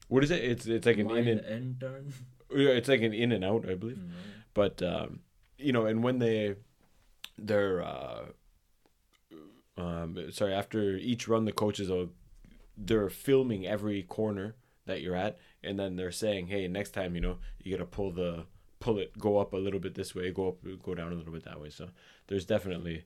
What 0.09 0.25
is 0.25 0.31
it? 0.31 0.43
It's 0.43 0.65
it's 0.65 0.85
like 0.85 0.97
an 0.97 1.07
Wild 1.07 1.19
in 1.19 1.27
and 1.37 1.45
end 1.45 1.79
turn. 1.79 2.13
yeah, 2.51 2.71
it's 2.71 2.89
like 2.89 3.01
an 3.01 3.13
in 3.13 3.31
and 3.31 3.45
out, 3.45 3.63
I 3.69 3.75
believe. 3.75 3.97
No. 3.97 4.13
But 4.53 4.83
um, 4.83 5.21
you 5.57 5.71
know, 5.71 5.85
and 5.85 6.03
when 6.03 6.19
they 6.19 6.55
they're 7.37 7.81
uh, 7.81 8.25
um, 9.77 10.17
sorry 10.31 10.53
after 10.53 10.97
each 10.97 11.27
run, 11.29 11.45
the 11.45 11.53
coaches 11.53 11.89
will 11.89 12.09
they're 12.77 13.09
filming 13.09 13.65
every 13.65 14.03
corner 14.03 14.55
that 14.89 15.01
you're 15.01 15.15
at, 15.15 15.39
and 15.63 15.79
then 15.79 15.95
they're 15.95 16.11
saying, 16.11 16.47
hey, 16.47 16.67
next 16.67 16.91
time 16.91 17.15
you 17.15 17.21
know 17.21 17.37
you 17.63 17.71
gotta 17.75 17.85
pull 17.89 18.11
the 18.11 18.45
pull 18.79 18.97
it, 18.99 19.17
go 19.17 19.37
up 19.37 19.53
a 19.53 19.57
little 19.57 19.79
bit 19.79 19.95
this 19.95 20.13
way, 20.15 20.31
go 20.31 20.49
up, 20.49 20.57
go 20.83 20.93
down 20.95 21.11
a 21.11 21.15
little 21.15 21.33
bit 21.33 21.43
that 21.43 21.59
way. 21.59 21.69
So 21.69 21.89
there's 22.27 22.45
definitely 22.45 23.03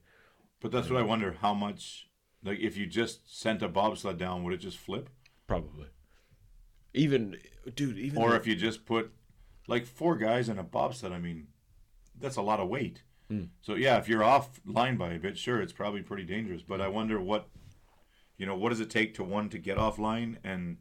But 0.59 0.71
that's 0.71 0.89
what 0.89 0.99
I 0.99 1.03
wonder 1.03 1.37
how 1.41 1.53
much, 1.53 2.07
like, 2.43 2.59
if 2.59 2.77
you 2.77 2.85
just 2.85 3.39
sent 3.39 3.61
a 3.63 3.67
bobsled 3.67 4.17
down, 4.19 4.43
would 4.43 4.53
it 4.53 4.57
just 4.57 4.77
flip? 4.77 5.09
probably 5.47 5.87
even 6.93 7.37
dude 7.75 7.97
even 7.97 8.21
Or 8.21 8.29
the- 8.31 8.35
if 8.35 8.47
you 8.47 8.55
just 8.55 8.85
put, 8.85 9.11
like, 9.67 9.85
four 9.85 10.15
guys 10.15 10.47
in 10.49 10.57
a 10.59 10.63
bobsled, 10.63 11.11
I 11.11 11.19
mean, 11.19 11.47
that's 12.19 12.35
a 12.37 12.41
lot 12.41 12.59
of 12.59 12.69
weight. 12.69 13.03
Hmm. 13.29 13.45
So, 13.61 13.75
yeah, 13.75 13.97
if 13.97 14.07
you're 14.07 14.23
off 14.23 14.61
line 14.65 14.95
by 14.97 15.13
a 15.13 15.19
bit, 15.19 15.37
sure, 15.37 15.61
it's 15.61 15.73
probably 15.73 16.01
pretty 16.03 16.23
dangerous. 16.23 16.61
But 16.61 16.81
I 16.81 16.87
wonder 16.87 17.19
what, 17.19 17.49
you 18.37 18.45
know, 18.45 18.55
what 18.55 18.69
does 18.69 18.79
it 18.79 18.89
take 18.89 19.15
to 19.15 19.23
one 19.23 19.49
to 19.49 19.57
get 19.57 19.77
off 19.77 19.97
line? 19.97 20.39
And, 20.43 20.77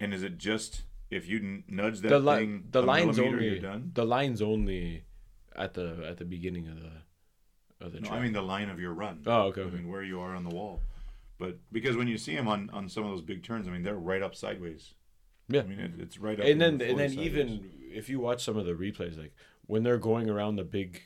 and 0.00 0.14
is 0.14 0.22
it 0.22 0.38
just, 0.38 0.82
if 1.10 1.28
you 1.28 1.62
nudge 1.68 2.00
that 2.00 2.08
the 2.08 2.18
li- 2.18 2.36
thing 2.36 2.64
the 2.70 2.82
line's 2.82 3.18
only 3.18 3.58
the 3.94 4.04
line's 4.04 4.42
only 4.42 5.04
at 5.56 5.74
the 5.74 6.04
at 6.08 6.18
the 6.18 6.24
beginning 6.24 6.68
of 6.68 6.76
the 6.80 7.84
of 7.86 7.92
the 7.92 8.00
No. 8.00 8.10
I 8.10 8.20
mean 8.20 8.32
the 8.32 8.42
line 8.42 8.70
of 8.70 8.78
your 8.80 8.92
run. 8.92 9.22
Oh, 9.26 9.42
okay, 9.44 9.62
I 9.62 9.64
okay. 9.64 9.76
mean 9.76 9.88
where 9.88 10.02
you 10.02 10.20
are 10.20 10.34
on 10.34 10.44
the 10.44 10.54
wall. 10.54 10.82
But 11.38 11.58
because 11.70 11.96
when 11.96 12.08
you 12.08 12.18
see 12.18 12.34
them 12.34 12.48
on, 12.48 12.68
on 12.70 12.88
some 12.88 13.04
of 13.04 13.10
those 13.10 13.22
big 13.22 13.44
turns, 13.44 13.68
I 13.68 13.70
mean 13.70 13.82
they're 13.82 13.94
right 13.96 14.22
up 14.22 14.34
sideways. 14.34 14.94
Yeah. 15.48 15.62
I 15.62 15.64
mean 15.64 15.80
it, 15.80 15.92
it's 15.98 16.18
right 16.18 16.38
up. 16.38 16.46
and 16.46 16.60
then 16.60 16.74
and 16.74 16.82
and 16.82 16.98
then 16.98 17.10
fully 17.10 17.26
even 17.26 17.70
if 17.90 18.08
you 18.08 18.20
watch 18.20 18.44
some 18.44 18.56
of 18.56 18.66
the 18.66 18.72
replays, 18.72 19.18
like 19.18 19.34
when 19.66 19.82
they're 19.82 19.98
going 19.98 20.28
around 20.28 20.56
the 20.56 20.64
big, 20.64 21.02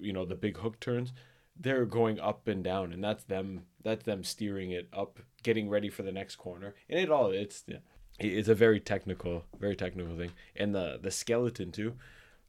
you 0.00 0.12
know, 0.12 0.24
the 0.24 0.34
big 0.34 0.58
hook 0.58 0.80
turns, 0.80 1.12
they're 1.58 1.84
going 1.84 2.18
up 2.18 2.48
and 2.48 2.64
down, 2.64 2.92
and 2.92 3.02
that's 3.02 3.24
them. 3.24 3.64
That's 3.82 4.04
them 4.04 4.24
steering 4.24 4.70
it 4.70 4.88
up, 4.92 5.18
getting 5.42 5.68
ready 5.68 5.90
for 5.90 6.02
the 6.02 6.12
next 6.12 6.36
corner, 6.36 6.74
and 6.88 6.98
it 6.98 7.10
all 7.10 7.30
it's 7.30 7.64
yeah, 7.66 7.78
it's 8.18 8.48
a 8.48 8.54
very 8.54 8.80
technical, 8.80 9.44
very 9.58 9.76
technical 9.76 10.16
thing, 10.16 10.30
and 10.56 10.74
the 10.74 10.98
the 11.02 11.10
skeleton 11.10 11.72
too. 11.72 11.94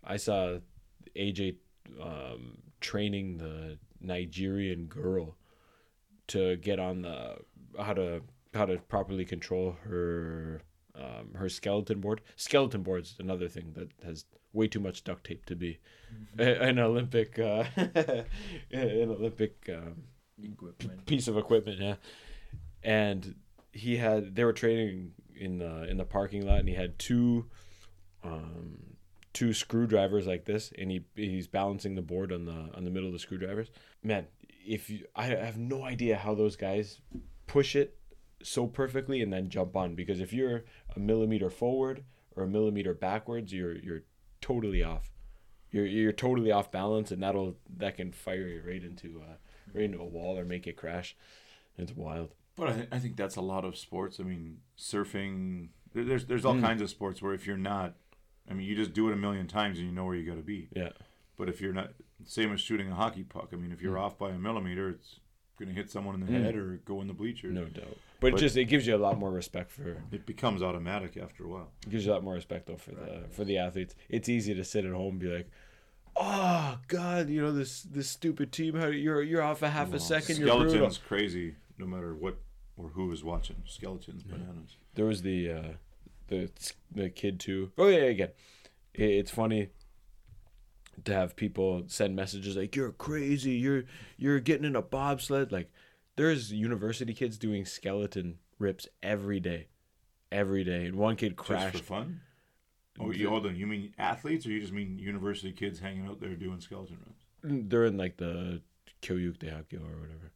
I 0.04 0.18
saw 0.18 0.60
AJ 1.16 1.56
um, 2.02 2.58
training 2.82 3.38
the 3.38 3.78
Nigerian 4.02 4.86
girl 4.86 5.36
to 6.28 6.56
get 6.58 6.80
on 6.80 7.02
the 7.02 7.38
how 7.80 7.94
to 7.94 8.22
how 8.54 8.66
to 8.66 8.78
properly 8.90 9.26
control 9.26 9.78
her 9.84 10.62
um, 10.96 11.34
her 11.36 11.50
skeleton 11.50 12.02
board. 12.02 12.22
Skeleton 12.36 12.84
board's 12.84 13.16
another 13.20 13.48
thing 13.48 13.74
that 13.76 13.90
has 14.06 14.26
way 14.52 14.68
too 14.68 14.80
much 14.80 15.04
duct 15.04 15.26
tape 15.26 15.46
to 15.48 15.56
be 15.56 15.80
a- 16.38 16.62
an 16.70 16.78
Olympic 16.80 17.40
uh, 17.40 17.64
an 18.72 19.10
Olympic 19.10 19.70
um, 19.74 20.04
Equipment. 20.44 21.06
piece 21.06 21.28
of 21.28 21.38
equipment. 21.38 21.80
Yeah, 21.80 21.96
and 22.84 23.36
he 23.72 23.98
had 23.98 24.36
they 24.36 24.44
were 24.44 24.54
training 24.54 25.12
in 25.38 25.60
the 25.60 25.84
in 25.90 25.98
the 25.98 26.06
parking 26.06 26.46
lot, 26.46 26.60
and 26.60 26.70
he 26.70 26.76
had 26.76 26.98
two 27.00 27.46
um, 28.24 28.78
two 29.34 29.54
screwdrivers 29.54 30.28
like 30.28 30.46
this, 30.46 30.72
and 30.78 30.92
he 30.92 31.06
he's 31.16 31.48
balancing 31.48 31.96
the 31.96 32.02
board 32.02 32.32
on 32.32 32.46
the 32.46 32.70
on 32.76 32.84
the 32.84 32.92
middle 32.92 33.08
of 33.08 33.14
the 33.14 33.20
screwdrivers. 33.20 33.70
Man, 34.04 34.28
if 34.66 34.90
you, 34.90 35.06
I 35.16 35.26
have 35.26 35.58
no 35.58 35.84
idea 35.84 36.18
how 36.18 36.36
those 36.36 36.56
guys 36.56 37.02
push 37.48 37.76
it 37.76 37.98
so 38.42 38.68
perfectly 38.68 39.22
and 39.22 39.32
then 39.32 39.50
jump 39.50 39.76
on 39.76 39.96
because 39.96 40.20
if 40.20 40.34
you're 40.34 40.64
a 40.96 41.00
millimeter 41.00 41.50
forward 41.50 42.04
or 42.36 42.44
a 42.44 42.48
millimeter 42.48 42.94
backwards, 42.94 43.54
you're 43.54 43.76
you're 43.76 44.04
totally 44.42 44.84
off. 44.84 45.12
You're 45.72 45.88
you're 45.88 46.12
totally 46.12 46.52
off 46.52 46.72
balance, 46.72 47.12
and 47.12 47.24
that'll 47.24 47.58
that 47.78 47.98
can 47.98 48.12
fire 48.12 48.48
you 48.48 48.62
right 48.66 48.84
into 48.84 49.22
uh, 49.22 49.36
right 49.74 49.86
into 49.86 50.00
a 50.00 50.06
wall 50.06 50.38
or 50.38 50.46
make 50.46 50.68
it 50.68 50.78
crash. 50.78 51.16
It's 51.78 51.92
wild. 51.92 52.36
But 52.56 52.70
I, 52.70 52.88
I 52.92 53.00
think 53.00 53.16
that's 53.16 53.36
a 53.36 53.42
lot 53.42 53.66
of 53.66 53.78
sports. 53.78 54.20
I 54.20 54.24
mean, 54.24 54.58
surfing. 54.78 55.70
There's 55.94 56.26
there's 56.26 56.46
all 56.46 56.56
Mm. 56.56 56.62
kinds 56.62 56.82
of 56.82 56.90
sports 56.90 57.22
where 57.22 57.34
if 57.34 57.46
you're 57.48 57.58
not, 57.58 57.96
I 58.50 58.54
mean, 58.54 58.68
you 58.68 58.76
just 58.76 58.94
do 58.94 59.10
it 59.10 59.14
a 59.14 59.18
million 59.18 59.48
times 59.48 59.80
and 59.80 59.88
you 59.88 59.94
know 59.94 60.06
where 60.06 60.16
you 60.16 60.26
got 60.26 60.36
to 60.38 60.44
be. 60.44 60.70
Yeah. 60.76 60.90
But 61.38 61.50
if 61.50 61.62
you're 61.62 61.74
not, 61.74 61.94
same 62.26 62.54
as 62.54 62.62
shooting 62.62 62.92
a 62.92 62.96
hockey 62.96 63.24
puck. 63.24 63.50
I 63.54 63.56
mean, 63.56 63.72
if 63.72 63.82
you're 63.82 63.98
off 63.98 64.18
by 64.18 64.30
a 64.30 64.38
millimeter, 64.38 64.90
it's 64.90 65.20
going 65.58 65.70
to 65.70 65.76
hit 65.76 65.90
someone 65.90 66.16
in 66.16 66.22
the 66.22 66.28
Mm. 66.32 66.44
head 66.44 66.56
or 66.56 66.78
go 66.86 67.02
in 67.02 67.08
the 67.08 67.14
bleachers. 67.14 67.54
No 67.54 67.66
doubt. 67.66 67.98
But, 68.20 68.34
But- 68.34 68.40
just 68.40 68.56
it 68.58 68.66
gives 68.66 68.86
you 68.88 68.96
a 68.96 68.98
lot 68.98 69.18
more 69.18 69.32
respect 69.32 69.72
for 69.72 70.02
It 70.12 70.26
becomes 70.26 70.62
automatic 70.62 71.18
after 71.18 71.44
a 71.46 71.48
while. 71.48 71.72
it 71.86 71.90
gives 71.90 72.06
you 72.06 72.12
a 72.12 72.14
lot 72.14 72.24
more 72.24 72.36
respect 72.36 72.68
though 72.68 72.78
for 72.78 72.92
the 72.92 73.26
for 73.32 73.44
the 73.44 73.58
athletes. 73.58 73.96
It's 74.10 74.30
easy 74.30 74.54
to 74.54 74.64
sit 74.64 74.86
at 74.86 74.94
home 74.94 75.14
and 75.14 75.20
be 75.20 75.28
like, 75.28 75.50
Oh 76.16 76.78
God, 76.88 77.30
you 77.30 77.42
know 77.42 77.52
this 77.52 77.82
this 77.84 78.08
stupid 78.10 78.52
team. 78.52 78.76
How 78.76 78.88
you're 78.88 79.22
you're 79.24 79.42
off 79.42 79.64
a 79.64 79.70
half 79.70 79.94
a 79.94 80.00
second. 80.00 80.38
You're 80.38 80.48
brutal. 80.48 80.70
Skeletons 80.70 80.98
crazy, 81.00 81.56
no 81.84 81.96
matter 81.96 82.14
what 82.16 82.38
or 82.78 82.90
who 82.90 83.12
is 83.12 83.24
watching. 83.24 83.58
Skeletons, 83.66 84.24
bananas. 84.24 84.78
There 84.96 85.06
was 85.06 85.22
the 85.22 85.52
uh, 85.52 85.64
the 86.28 86.50
the 86.92 87.10
kid 87.10 87.40
too. 87.40 87.72
Oh 87.78 87.88
yeah, 87.88 88.04
again, 88.04 88.30
it, 88.94 89.04
it's 89.10 89.32
funny 89.32 89.70
to 91.06 91.14
have 91.14 91.36
people 91.36 91.84
send 91.88 92.16
messages 92.16 92.56
like 92.56 92.76
you're 92.76 92.92
crazy. 92.92 93.52
You're 93.52 93.84
you're 94.18 94.40
getting 94.40 94.66
in 94.66 94.76
a 94.76 94.82
bobsled. 94.82 95.52
Like 95.52 95.72
there's 96.16 96.52
university 96.52 97.14
kids 97.14 97.38
doing 97.38 97.66
skeleton 97.66 98.40
rips 98.60 98.88
every 99.02 99.40
day, 99.40 99.68
every 100.32 100.64
day. 100.64 100.86
And 100.86 100.96
one 100.96 101.16
kid 101.16 101.36
Just 101.38 101.48
crashed. 101.48 101.78
for 101.78 101.84
fun. 101.84 102.22
Oh, 103.00 103.12
you 103.12 103.28
hold 103.30 103.48
on. 103.48 103.56
You 103.56 103.66
mean 103.66 103.94
athletes, 103.98 104.46
or 104.46 104.52
you 104.52 104.62
just 104.62 104.74
mean 104.74 105.00
university 105.00 105.52
kids 105.52 105.80
hanging 105.80 106.06
out 106.08 106.20
there 106.20 106.36
doing 106.36 106.60
skeleton 106.60 106.98
runs? 107.04 107.70
They're 107.70 107.86
in 107.86 107.98
like 107.98 108.18
the 108.18 108.62
Kyoyuk 109.02 109.38
Dehakyo 109.40 109.82
or 109.82 110.00
whatever. 110.00 110.32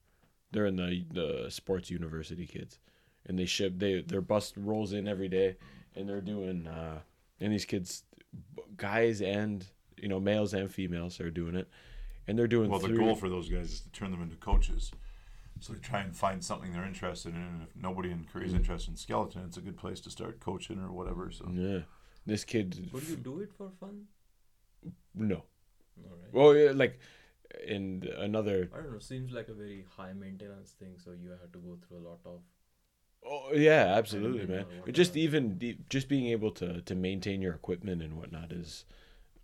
They're 0.52 0.66
in 0.66 0.76
the 0.76 1.06
the 1.12 1.50
sports 1.50 1.90
university 1.90 2.46
kids, 2.46 2.80
and 3.26 3.38
they 3.38 3.46
ship 3.46 3.74
they 3.78 4.02
their 4.02 4.22
bus 4.22 4.54
rolls 4.56 4.94
in 4.94 5.08
every 5.08 5.28
day, 5.28 5.58
and 5.96 6.08
they're 6.08 6.22
doing 6.22 6.68
uh, 6.68 7.00
and 7.40 7.52
these 7.54 7.66
kids, 7.66 8.04
guys 8.78 9.22
and 9.22 9.66
you 9.98 10.08
know 10.08 10.20
males 10.20 10.54
and 10.54 10.72
females 10.72 11.20
are 11.20 11.30
doing 11.32 11.56
it, 11.56 11.68
and 12.28 12.38
they're 12.38 12.48
doing 12.48 12.70
Well, 12.70 12.80
the 12.80 12.90
goal 12.90 13.16
for 13.16 13.30
those 13.30 13.50
guys 13.50 13.72
is 13.74 13.82
to 13.82 13.92
turn 13.92 14.12
them 14.12 14.22
into 14.22 14.36
coaches. 14.38 14.92
So 15.60 15.74
they 15.74 15.80
try 15.80 16.02
and 16.02 16.16
find 16.16 16.44
something 16.44 16.72
they're 16.72 16.86
interested 16.86 17.34
in, 17.34 17.42
and 17.42 17.64
if 17.64 17.76
nobody 17.76 18.12
in 18.12 18.26
Korea 18.32 18.46
is 18.46 18.54
Mm. 18.54 18.58
interested 18.58 18.92
in 18.92 18.96
skeleton, 18.96 19.44
it's 19.44 19.58
a 19.58 19.62
good 19.62 19.76
place 19.76 20.00
to 20.02 20.12
start 20.12 20.40
coaching 20.40 20.80
or 20.80 20.92
whatever. 20.92 21.32
So 21.32 21.50
yeah, 21.52 21.80
this 22.28 22.46
kid. 22.46 22.90
Would 22.94 23.04
you 23.08 23.16
do 23.16 23.40
it 23.40 23.52
for 23.58 23.72
fun? 23.80 24.06
No. 25.16 25.44
Alright. 26.00 26.32
Well, 26.32 26.56
yeah, 26.56 26.72
like, 26.72 27.00
and 27.68 28.06
another. 28.06 28.70
I 28.74 28.78
don't 28.78 28.94
know. 28.94 29.00
Seems 29.00 29.32
like 29.32 29.48
a 29.48 29.54
very 29.54 29.86
high 29.96 30.14
maintenance 30.14 30.72
thing, 30.72 30.96
so 30.98 31.12
you 31.12 31.30
have 31.30 31.52
to 31.52 31.60
go 31.60 31.78
through 31.88 32.00
a 32.00 32.06
lot 32.08 32.20
of. 32.26 32.42
Oh 33.26 33.54
yeah, 33.54 33.96
absolutely, 33.98 34.46
man. 34.46 34.66
just 34.92 35.18
even 35.18 35.58
de- 35.58 35.80
just 35.90 36.08
being 36.08 36.28
able 36.28 36.52
to 36.52 36.82
to 36.82 36.96
maintain 36.96 37.42
your 37.42 37.54
equipment 37.54 38.02
and 38.02 38.18
whatnot 38.18 38.52
is, 38.52 38.86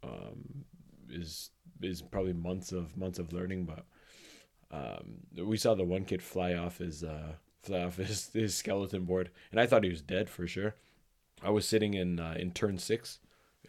um, 0.04 0.66
is 1.10 1.50
is 1.82 2.02
probably 2.02 2.34
months 2.34 2.72
of 2.72 2.96
months 2.96 3.20
of 3.20 3.34
learning. 3.34 3.66
But 3.66 3.86
um, 4.72 5.46
we 5.46 5.58
saw 5.58 5.76
the 5.76 5.84
one 5.84 6.06
kid 6.06 6.22
fly 6.22 6.54
off 6.54 6.78
his 6.78 7.04
uh 7.04 7.34
fly 7.62 7.84
off 7.84 7.98
his 7.98 8.30
his 8.34 8.56
skeleton 8.56 9.06
board, 9.06 9.32
and 9.52 9.60
I 9.60 9.66
thought 9.66 9.84
he 9.84 9.90
was 9.90 10.02
dead 10.02 10.30
for 10.30 10.48
sure. 10.48 10.76
I 11.42 11.50
was 11.50 11.68
sitting 11.68 11.94
in 11.94 12.20
uh, 12.20 12.36
in 12.38 12.52
turn 12.52 12.78
six, 12.78 13.20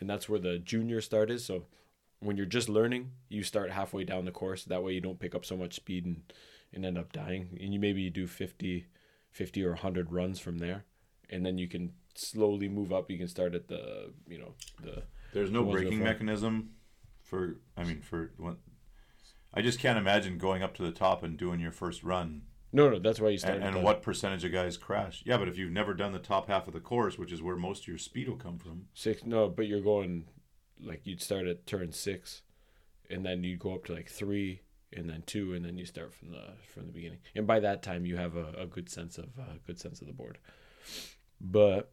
and 0.01 0.09
that's 0.09 0.29
where 0.29 0.39
the 0.39 0.59
junior 0.59 1.01
start 1.01 1.31
is. 1.31 1.45
So 1.45 1.65
when 2.25 2.37
you're 2.37 2.47
just 2.47 2.69
learning, 2.69 3.13
you 3.29 3.43
start 3.43 3.71
halfway 3.71 4.05
down 4.05 4.25
the 4.25 4.33
course. 4.33 4.65
That 4.65 4.83
way 4.83 4.93
you 4.93 5.01
don't 5.01 5.21
pick 5.21 5.35
up 5.35 5.45
so 5.45 5.57
much 5.57 5.75
speed 5.75 6.05
and 6.07 6.23
and 6.73 6.85
end 6.85 6.99
up 6.99 7.13
dying. 7.13 7.57
And 7.61 7.73
you 7.73 7.79
maybe 7.79 8.03
you 8.03 8.11
do 8.11 8.27
50, 8.27 8.87
50 9.31 9.65
or 9.65 9.71
100 9.71 10.11
runs 10.11 10.41
from 10.41 10.59
there 10.59 10.85
and 11.31 11.47
then 11.47 11.57
you 11.57 11.69
can 11.69 11.93
slowly 12.17 12.69
move 12.69 12.93
up 12.93 13.11
you 13.11 13.19
can 13.19 13.27
start 13.27 13.55
at 13.55 13.67
the 13.67 14.13
you 14.29 14.39
know 14.39 14.55
the 14.83 15.03
there's 15.35 15.51
no 15.51 15.65
The 15.65 15.73
braking 15.73 16.03
mechanism 16.03 16.71
for. 17.21 17.57
I 17.77 17.83
mean, 17.83 18.01
for 18.01 18.31
what? 18.39 18.57
I 19.53 19.61
just 19.61 19.81
can't 19.81 19.99
imagine 19.99 20.39
going 20.39 20.63
up 20.63 20.75
to 20.77 20.83
the 20.83 20.93
top 20.93 21.23
and 21.23 21.37
doing 21.37 21.61
your 21.61 21.73
first 21.73 22.05
run. 22.05 22.43
no 22.73 22.89
no 22.89 22.99
that's 23.01 23.21
why 23.21 23.31
you 23.31 23.39
start 23.39 23.57
And, 23.57 23.65
and 23.65 23.83
what 23.83 24.01
percentage 24.01 24.45
of 24.45 24.53
guys 24.53 24.77
crash? 24.77 25.23
Yeah, 25.27 25.37
but 25.37 25.49
if 25.49 25.59
you've 25.59 25.73
never 25.73 25.93
done 25.93 26.13
the 26.13 26.19
top 26.21 26.49
half 26.49 26.69
of 26.69 26.73
the 26.73 26.81
course, 26.81 27.19
which 27.19 27.33
is 27.33 27.43
where 27.43 27.57
most 27.57 27.83
of 27.83 27.89
your 27.89 27.99
speed 27.99 28.29
will 28.29 28.37
come 28.37 28.59
from, 28.59 28.87
six 28.95 29.25
no 29.25 29.49
but 29.49 29.67
you're 29.67 29.83
going 29.83 30.27
like 30.83 31.01
you'd 31.05 31.23
start 31.23 31.47
at 31.47 31.67
turn 31.67 31.93
six 31.93 32.43
and 33.11 33.25
then 33.25 33.45
you'd 33.45 33.59
go 33.59 33.75
up 33.75 33.85
to 33.87 33.93
like 33.95 34.09
three 34.09 34.63
and 34.93 35.09
then 35.09 35.23
two 35.27 35.55
and 35.55 35.65
then 35.65 35.77
you 35.77 35.85
start 35.85 36.13
from 36.15 36.31
the 36.31 36.45
from 36.73 36.87
the 36.87 36.93
beginning 36.93 37.19
and 37.35 37.47
by 37.47 37.61
that 37.61 37.83
time 37.83 38.07
you 38.07 38.17
have 38.17 38.37
a, 38.37 38.53
a 38.59 38.67
good 38.67 38.89
sense 38.89 39.19
of 39.19 39.39
uh, 39.39 39.55
good 39.67 39.79
sense 39.79 40.01
of 40.01 40.07
the 40.07 40.13
board 40.13 40.39
but 41.41 41.91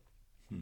Hmm. 0.50 0.60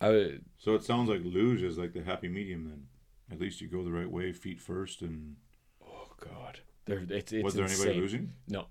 I 0.00 0.38
So 0.58 0.74
it 0.74 0.84
sounds 0.84 1.08
like 1.08 1.20
luge 1.24 1.62
is 1.62 1.78
like 1.78 1.92
the 1.92 2.02
happy 2.02 2.28
medium 2.28 2.64
then. 2.68 2.86
At 3.30 3.40
least 3.40 3.60
you 3.60 3.68
go 3.68 3.82
the 3.82 3.90
right 3.92 4.10
way, 4.10 4.32
feet 4.32 4.60
first, 4.60 5.00
and 5.02 5.36
oh 5.84 6.08
god, 6.20 6.60
there 6.84 7.02
it's 7.08 7.32
it's 7.32 7.42
was 7.44 7.54
there 7.54 7.64
insane. 7.64 7.80
anybody 7.86 8.00
losing? 8.00 8.32
No, 8.46 8.66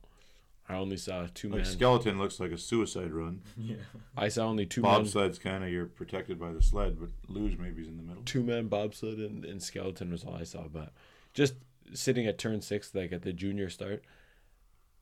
I 0.71 0.77
only 0.77 0.97
saw 0.97 1.27
two 1.33 1.49
Like 1.49 1.57
men. 1.63 1.65
skeleton 1.65 2.17
looks 2.17 2.39
like 2.39 2.51
a 2.51 2.57
suicide 2.57 3.11
run. 3.11 3.41
Yeah. 3.57 3.75
I 4.17 4.27
saw 4.29 4.47
only 4.47 4.65
two 4.65 4.81
men. 4.81 4.91
Bobsled's 5.05 5.37
kind 5.39 5.63
of 5.63 5.69
you're 5.69 5.85
protected 5.85 6.39
by 6.39 6.51
the 6.51 6.61
sled, 6.61 6.97
but 6.99 7.09
luge 7.27 7.57
maybe 7.57 7.81
is 7.81 7.87
in 7.87 7.97
the 7.97 8.03
middle. 8.03 8.23
Two 8.23 8.43
men 8.43 8.67
bobsled 8.67 9.17
and, 9.19 9.45
and 9.45 9.61
skeleton 9.61 10.11
was 10.11 10.23
all 10.23 10.35
I 10.35 10.43
saw. 10.43 10.67
But 10.67 10.93
just 11.33 11.55
sitting 11.93 12.25
at 12.27 12.37
turn 12.37 12.61
six, 12.61 12.93
like 12.95 13.11
at 13.11 13.21
the 13.23 13.33
junior 13.33 13.69
start, 13.69 14.03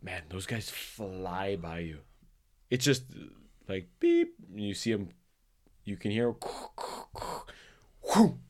man, 0.01 0.24
those 0.30 0.45
guys 0.45 0.70
fly 0.70 1.55
by 1.55 1.80
you. 1.80 1.99
It's 2.70 2.86
just 2.86 3.03
like 3.67 3.88
beep. 3.99 4.36
And 4.51 4.59
you 4.61 4.74
see 4.74 4.91
them, 4.91 5.09
you 5.86 5.95
can 5.97 6.11
hear. 6.11 6.34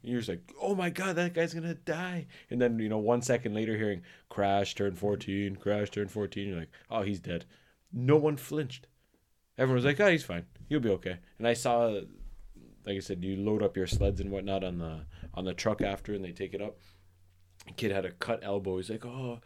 You're 0.01 0.19
just 0.19 0.29
like, 0.29 0.53
oh 0.61 0.73
my 0.73 0.89
god, 0.89 1.17
that 1.17 1.33
guy's 1.33 1.53
gonna 1.53 1.73
die. 1.73 2.27
And 2.49 2.61
then 2.61 2.79
you 2.79 2.89
know, 2.89 2.97
one 2.97 3.21
second 3.21 3.53
later, 3.53 3.77
hearing 3.77 4.01
crash, 4.29 4.75
turn 4.75 4.95
fourteen, 4.95 5.55
crash, 5.55 5.89
turn 5.91 6.07
fourteen. 6.07 6.47
You're 6.47 6.59
like, 6.59 6.71
oh, 6.89 7.01
he's 7.01 7.19
dead. 7.19 7.45
No 7.91 8.15
one 8.17 8.37
flinched. 8.37 8.87
Everyone 9.57 9.75
was 9.75 9.85
like, 9.85 9.99
oh, 9.99 10.07
he's 10.09 10.23
fine. 10.23 10.45
He'll 10.69 10.79
be 10.79 10.89
okay. 10.89 11.17
And 11.37 11.47
I 11.47 11.53
saw, 11.53 11.87
like 12.85 12.95
I 12.95 12.99
said, 12.99 13.23
you 13.23 13.35
load 13.35 13.61
up 13.61 13.75
your 13.75 13.87
sleds 13.87 14.21
and 14.21 14.31
whatnot 14.31 14.63
on 14.63 14.77
the 14.77 15.05
on 15.33 15.45
the 15.45 15.53
truck 15.53 15.81
after, 15.81 16.13
and 16.13 16.23
they 16.23 16.31
take 16.31 16.53
it 16.53 16.61
up. 16.61 16.77
Kid 17.75 17.91
had 17.91 18.05
a 18.05 18.11
cut 18.11 18.39
elbow. 18.41 18.77
He's 18.77 18.89
like, 18.89 19.05
oh, 19.05 19.41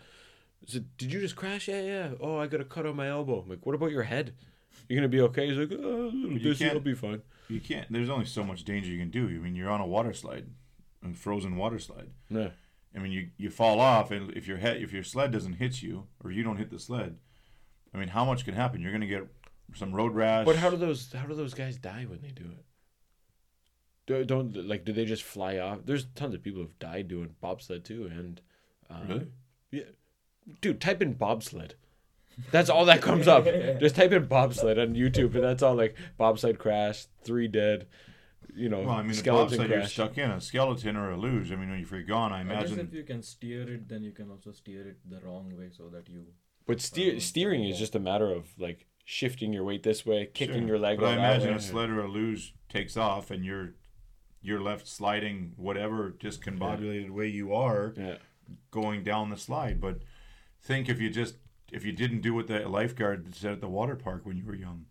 so 0.68 0.80
did 0.98 1.12
you 1.12 1.20
just 1.20 1.36
crash? 1.36 1.68
Yeah, 1.68 1.82
yeah. 1.82 2.10
Oh, 2.22 2.38
I 2.38 2.48
got 2.48 2.62
a 2.62 2.66
cut 2.66 2.86
on 2.86 2.96
my 2.96 3.10
elbow. 3.10 3.42
I'm 3.42 3.50
like, 3.50 3.66
what 3.66 3.76
about 3.76 3.92
your 3.92 4.04
head? 4.04 4.36
You're 4.88 4.98
gonna 4.98 5.10
be 5.10 5.22
okay. 5.22 5.48
He's 5.48 5.58
like, 5.58 5.72
oh, 5.72 6.06
a 6.06 6.14
little 6.14 6.38
dizzy. 6.38 6.70
I'll 6.70 6.80
be 6.80 6.94
fine. 6.94 7.22
You 7.50 7.60
can't. 7.60 7.92
There's 7.92 8.10
only 8.10 8.26
so 8.26 8.44
much 8.44 8.64
danger 8.64 8.90
you 8.90 9.00
can 9.00 9.12
do. 9.12 9.28
I 9.28 9.32
mean, 9.40 9.56
you're 9.56 9.70
on 9.70 9.82
a 9.82 9.86
water 9.88 10.14
slide, 10.14 10.48
a 11.04 11.14
frozen 11.14 11.56
water 11.58 11.80
slide. 11.80 12.10
Yeah. 12.30 12.50
I 12.96 13.00
mean, 13.00 13.12
you 13.12 13.30
you 13.38 13.50
fall 13.50 13.80
off, 13.80 14.12
and 14.12 14.32
if 14.32 14.48
your 14.48 14.58
head, 14.58 14.78
if 14.78 14.94
your 14.94 15.04
sled 15.04 15.32
doesn't 15.32 15.54
hit 15.54 15.82
you, 15.82 16.08
or 16.24 16.32
you 16.32 16.44
don't 16.44 16.58
hit 16.58 16.70
the 16.70 16.80
sled, 16.80 17.18
I 17.94 17.98
mean, 17.98 18.10
how 18.10 18.24
much 18.26 18.46
can 18.46 18.54
happen? 18.54 18.82
You're 18.82 18.92
gonna 18.92 19.08
get 19.08 19.28
some 19.76 19.94
road 19.94 20.14
rash. 20.14 20.46
But 20.46 20.58
how 20.58 20.70
do 20.70 20.78
those 20.78 21.12
how 21.12 21.26
do 21.26 21.34
those 21.36 21.54
guys 21.54 21.78
die 21.78 22.06
when 22.08 22.22
they 22.22 22.30
do 22.30 22.44
it? 22.44 22.66
Do, 24.06 24.24
don't 24.26 24.56
like 24.68 24.86
do 24.86 24.92
they 24.94 25.06
just 25.06 25.24
fly 25.24 25.58
off? 25.58 25.80
There's 25.86 26.06
tons 26.16 26.34
of 26.36 26.44
people 26.44 26.62
who've 26.62 26.78
died 26.80 27.08
doing 27.08 27.36
bobsled 27.42 27.84
too, 27.86 28.06
and 28.12 28.42
uh, 28.90 29.00
Really? 29.08 29.28
yeah, 29.72 29.84
dude, 30.62 30.82
type 30.82 31.02
in 31.02 31.14
bobsled. 31.14 31.76
That's 32.52 32.70
all 32.70 32.86
that 32.86 33.02
comes 33.02 33.28
up. 33.28 33.46
Just 33.80 33.96
type 33.96 34.12
in 34.12 34.26
bobsled 34.26 34.80
on 34.80 34.96
YouTube, 34.96 35.36
and 35.36 35.44
that's 35.44 35.62
all 35.64 35.76
like 35.76 35.96
bobsled 36.18 36.58
crash, 36.60 37.06
three 37.24 37.48
dead. 37.48 37.88
You 38.56 38.70
know, 38.70 38.82
Well, 38.82 38.92
I 38.92 39.02
mean, 39.02 39.12
a 39.12 39.14
skeleton 39.16 39.58
bobsled, 39.58 39.70
you're 39.70 39.80
crash. 39.80 39.94
stuck 39.94 40.18
in 40.18 40.30
a 40.30 40.40
skeleton 40.42 40.96
or 40.96 41.12
a 41.12 41.18
luge. 41.18 41.52
I 41.52 41.56
mean, 41.56 41.70
when 41.72 41.86
you're 41.90 42.04
gone, 42.04 42.32
I 42.32 42.42
I 42.42 42.44
guess 42.44 42.70
imagine. 42.70 42.80
if 42.88 42.94
you 42.94 43.04
can 43.04 43.24
steer 43.24 43.64
it, 43.74 43.88
then 43.88 44.04
you 44.04 44.12
can 44.12 44.30
also 44.30 44.52
steer 44.52 44.88
it 44.90 44.98
the 45.10 45.20
wrong 45.22 45.52
way 45.58 45.70
so 45.72 45.90
that 45.90 46.08
you. 46.10 46.26
But 46.68 46.80
steer, 46.82 47.20
steering 47.20 47.64
is 47.64 47.80
just 47.80 47.96
a 47.96 48.00
matter 48.00 48.30
of 48.32 48.48
like 48.60 48.86
shifting 49.06 49.54
your 49.54 49.64
weight 49.64 49.84
this 49.84 50.06
way, 50.06 50.28
kicking 50.34 50.60
Sure. 50.60 50.68
your 50.68 50.80
leg. 50.80 51.00
But 51.00 51.08
I 51.08 51.12
out 51.14 51.18
imagine 51.18 51.50
way. 51.52 51.56
a 51.56 51.62
sled 51.62 51.90
or 51.90 52.02
a 52.02 52.08
luge 52.08 52.54
takes 52.70 52.96
off, 52.96 53.32
and 53.32 53.44
you're 53.44 53.74
you're 54.42 54.62
left 54.62 54.88
sliding 54.88 55.54
whatever 55.56 56.12
discombobulated 56.12 57.10
way 57.12 57.28
you 57.28 57.54
are 57.56 57.94
Yeah, 57.98 58.18
going 58.72 59.04
down 59.04 59.30
the 59.30 59.38
slide. 59.38 59.80
But 59.82 60.00
think 60.62 60.90
if 60.90 61.02
you 61.02 61.10
just 61.10 61.36
if 61.74 61.84
you 61.86 61.92
didn't 61.92 62.22
do 62.22 62.34
what 62.34 62.48
the 62.48 62.68
lifeguard 62.68 63.34
said 63.36 63.52
at 63.54 63.62
the 63.62 63.68
water 63.68 63.96
park 63.96 64.26
when 64.26 64.38
you 64.38 64.46
were 64.46 64.56
young. 64.56 64.86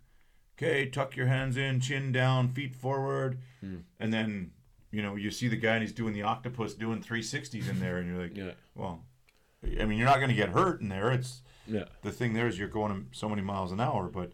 Okay, 0.58 0.86
tuck 0.86 1.16
your 1.16 1.26
hands 1.26 1.56
in, 1.56 1.80
chin 1.80 2.12
down, 2.12 2.48
feet 2.52 2.74
forward, 2.74 3.38
Hmm. 3.60 3.78
and 3.98 4.12
then 4.12 4.52
you 4.90 5.02
know 5.02 5.16
you 5.16 5.30
see 5.30 5.48
the 5.48 5.56
guy 5.56 5.74
and 5.74 5.82
he's 5.82 5.92
doing 5.92 6.12
the 6.12 6.22
octopus 6.22 6.74
doing 6.74 7.00
360s 7.02 7.68
in 7.68 7.80
there, 7.80 7.96
and 7.98 8.08
you're 8.08 8.22
like, 8.22 8.36
yeah, 8.36 8.52
well, 8.74 9.04
I 9.80 9.84
mean, 9.86 9.98
you're 9.98 10.06
not 10.08 10.16
going 10.18 10.28
to 10.28 10.34
get 10.36 10.50
hurt 10.50 10.80
in 10.80 10.88
there. 10.88 11.10
It's 11.10 11.42
yeah. 11.66 11.84
the 12.02 12.12
thing 12.12 12.34
there 12.34 12.46
is 12.46 12.58
you're 12.58 12.68
going 12.68 13.08
so 13.12 13.28
many 13.28 13.42
miles 13.42 13.72
an 13.72 13.80
hour, 13.80 14.08
but 14.08 14.32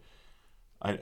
I 0.81 0.99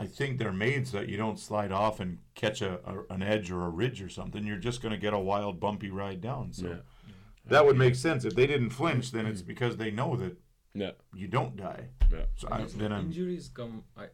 I 0.00 0.06
think 0.06 0.38
they're 0.38 0.52
made 0.52 0.86
so 0.86 0.98
that 0.98 1.08
you 1.08 1.16
don't 1.16 1.38
slide 1.40 1.72
off 1.72 1.98
and 1.98 2.18
catch 2.34 2.60
a, 2.62 2.78
a 2.84 3.14
an 3.14 3.22
edge 3.22 3.50
or 3.50 3.64
a 3.64 3.70
ridge 3.70 4.00
or 4.02 4.08
something. 4.08 4.46
You're 4.46 4.58
just 4.58 4.80
going 4.82 4.92
to 4.92 4.98
get 5.00 5.12
a 5.14 5.18
wild 5.18 5.58
bumpy 5.58 5.90
ride 5.90 6.20
down. 6.20 6.52
So 6.52 6.66
Yeah. 6.68 7.12
that 7.46 7.64
would 7.66 7.76
make 7.78 7.94
sense 7.96 8.24
if 8.24 8.34
they 8.34 8.46
didn't 8.46 8.70
flinch. 8.70 9.10
Then 9.12 9.26
it's 9.26 9.42
because 9.42 9.76
they 9.76 9.90
know 9.90 10.14
that 10.16 10.36
Yeah, 10.82 10.92
you 11.20 11.28
don't 11.28 11.54
die. 11.56 11.84
yeah. 12.12 12.26
So 12.40 12.48
I, 12.50 12.64
then 12.82 12.92
I'm 12.92 13.06
Injuries 13.06 13.46
come 13.60 13.74
I, 13.96 14.06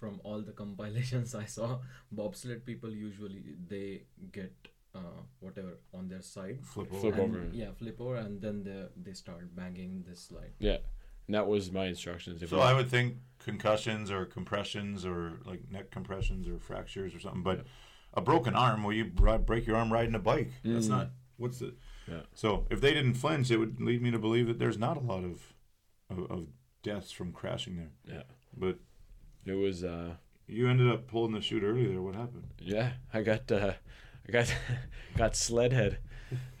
from 0.00 0.20
all 0.24 0.40
the 0.48 0.52
compilations 0.52 1.34
I 1.44 1.46
saw. 1.56 1.78
Bobsled 2.12 2.64
people 2.70 2.90
usually 3.08 3.42
they 3.72 4.02
get 4.32 4.52
uh, 4.94 5.20
whatever 5.40 5.72
on 5.98 6.08
their 6.08 6.22
side. 6.22 6.58
flip 6.64 6.88
over. 6.92 7.00
Flip 7.00 7.18
and- 7.18 7.54
Yeah, 7.54 7.70
flip 7.80 8.00
over, 8.00 8.16
and 8.16 8.40
then 8.44 8.56
they 8.64 8.80
they 9.04 9.14
start 9.24 9.44
banging 9.54 9.92
this 10.08 10.20
slide. 10.28 10.52
Yeah, 10.58 10.78
and 11.26 11.34
that 11.36 11.46
was 11.46 11.70
my 11.80 11.86
instructions. 11.94 12.42
If 12.42 12.50
So 12.50 12.60
I 12.60 12.72
would 12.74 12.88
think 12.96 13.08
concussions 13.38 14.10
or 14.10 14.24
compressions 14.38 15.04
or 15.10 15.40
like 15.50 15.62
neck 15.70 15.90
compressions 15.90 16.48
or 16.48 16.58
fractures 16.58 17.14
or 17.14 17.20
something. 17.20 17.42
But 17.50 17.66
a 18.14 18.20
broken 18.20 18.54
arm, 18.54 18.82
well, 18.84 18.96
you 19.00 19.04
ri- 19.26 19.38
break 19.50 19.66
your 19.68 19.76
arm 19.76 19.92
riding 19.92 20.14
a 20.14 20.24
bike. 20.32 20.50
That's 20.64 20.86
Mm. 20.86 20.96
not 20.96 21.06
what's 21.36 21.58
the. 21.62 21.74
Yeah. 22.12 22.22
So 22.34 22.48
if 22.70 22.80
they 22.80 22.92
didn't 22.94 23.14
flinch, 23.14 23.50
it 23.50 23.58
would 23.58 23.80
lead 23.80 24.00
me 24.02 24.10
to 24.10 24.18
believe 24.18 24.46
that 24.50 24.58
there's 24.58 24.78
not 24.78 24.96
a 24.96 25.04
lot 25.12 25.24
of 25.24 25.34
of, 26.10 26.30
of 26.30 26.46
deaths 26.82 27.10
from 27.10 27.32
crashing 27.32 27.76
there. 27.76 28.16
Yeah. 28.16 28.22
But 28.56 28.78
it 29.46 29.54
was 29.54 29.84
uh 29.84 30.14
you 30.46 30.68
ended 30.68 30.90
up 30.90 31.06
pulling 31.06 31.32
the 31.32 31.40
chute 31.40 31.62
early 31.62 31.86
there. 31.86 32.00
What 32.02 32.14
happened? 32.14 32.48
yeah, 32.60 32.92
I 33.12 33.22
got 33.22 33.50
uh 33.52 33.74
I 34.26 34.32
got 34.32 34.54
got 35.16 35.36
sled 35.36 35.72
head. 35.72 35.98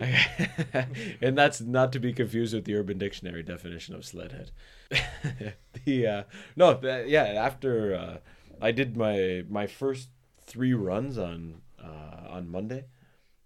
and 0.00 1.36
that's 1.36 1.60
not 1.60 1.92
to 1.92 2.00
be 2.00 2.14
confused 2.14 2.54
with 2.54 2.64
the 2.64 2.74
Urban 2.74 2.96
Dictionary 2.96 3.42
definition 3.42 3.94
of 3.94 4.04
sled 4.04 4.32
head. 4.32 5.54
the 5.84 6.06
uh 6.06 6.22
no, 6.56 6.74
that, 6.74 7.08
yeah, 7.08 7.24
after 7.24 7.94
uh 7.94 8.16
I 8.60 8.72
did 8.72 8.96
my 8.96 9.44
my 9.48 9.66
first 9.66 10.08
3 10.42 10.72
runs 10.74 11.18
on 11.18 11.62
uh 11.82 12.28
on 12.28 12.48
Monday. 12.48 12.86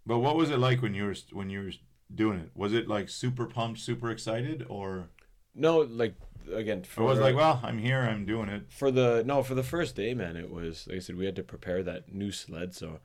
But 0.04 0.18
what 0.18 0.36
was 0.36 0.50
it 0.50 0.58
like 0.58 0.82
when 0.82 0.94
you 0.94 1.04
were 1.04 1.16
when 1.32 1.50
you 1.50 1.62
were 1.64 1.72
doing 2.14 2.40
it? 2.40 2.50
Was 2.54 2.72
it 2.72 2.88
like 2.88 3.08
super 3.08 3.46
pumped, 3.46 3.80
super 3.80 4.10
excited, 4.10 4.66
or 4.68 5.08
No, 5.54 5.78
like 5.80 6.14
again 6.52 6.84
or 6.96 7.04
was 7.04 7.18
like, 7.18 7.36
well, 7.36 7.60
I'm 7.62 7.78
here, 7.78 8.00
I'm 8.00 8.26
doing 8.26 8.48
it. 8.48 8.64
for 8.68 8.90
the 8.90 9.22
no 9.24 9.42
for 9.42 9.54
the 9.54 9.62
first 9.62 9.94
day 9.94 10.12
man 10.12 10.36
it 10.36 10.50
was 10.50 10.86
like 10.88 10.96
i 10.96 10.98
said 10.98 11.16
we 11.16 11.24
had 11.24 11.36
to 11.36 11.42
prepare 11.44 11.84
that 11.84 12.12
new 12.12 12.32
sled 12.32 12.74
so 12.74 12.98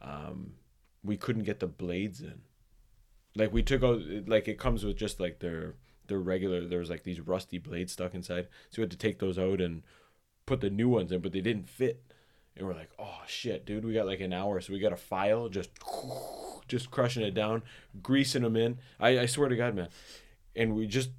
um 0.00 0.52
we 1.04 1.16
couldn't 1.16 1.44
get 1.44 1.60
the 1.60 1.66
blades 1.66 2.20
in. 2.20 2.40
Like 3.36 3.52
we 3.52 3.62
took 3.62 3.82
out 3.84 4.00
like 4.26 4.48
it 4.48 4.58
comes 4.58 4.84
with 4.84 4.96
just 4.96 5.20
like 5.20 5.38
their 5.38 5.74
their 6.08 6.18
regular 6.18 6.66
there 6.66 6.80
was 6.80 6.90
like 6.90 7.04
these 7.04 7.20
rusty 7.20 7.58
blades 7.58 7.92
stuck 7.92 8.14
inside 8.14 8.48
so 8.70 8.78
we 8.80 8.82
had 8.82 8.90
to 8.90 8.96
take 8.96 9.18
those 9.18 9.38
out 9.38 9.60
and 9.60 9.82
put 10.46 10.60
the 10.60 10.70
new 10.70 10.88
ones 10.88 11.12
in 11.12 11.20
but 11.20 11.32
they 11.32 11.40
didn't 11.40 11.68
fit. 11.68 12.02
And 12.56 12.66
we're 12.66 12.74
like 12.74 12.90
oh 12.98 13.20
shit 13.26 13.64
dude 13.66 13.84
we 13.84 13.92
got 13.92 14.06
like 14.06 14.20
an 14.20 14.32
hour 14.32 14.60
so 14.60 14.72
we 14.72 14.80
got 14.80 14.92
a 14.92 14.96
file 14.96 15.48
just 15.48 15.70
just 16.66 16.90
crushing 16.90 17.22
it 17.22 17.34
down 17.34 17.62
greasing 18.02 18.42
them 18.42 18.56
in. 18.56 18.78
I 18.98 19.20
i 19.20 19.26
swear 19.26 19.48
to 19.48 19.56
god 19.56 19.74
man. 19.76 19.88
And 20.56 20.74
we 20.74 20.86
just 20.86 21.10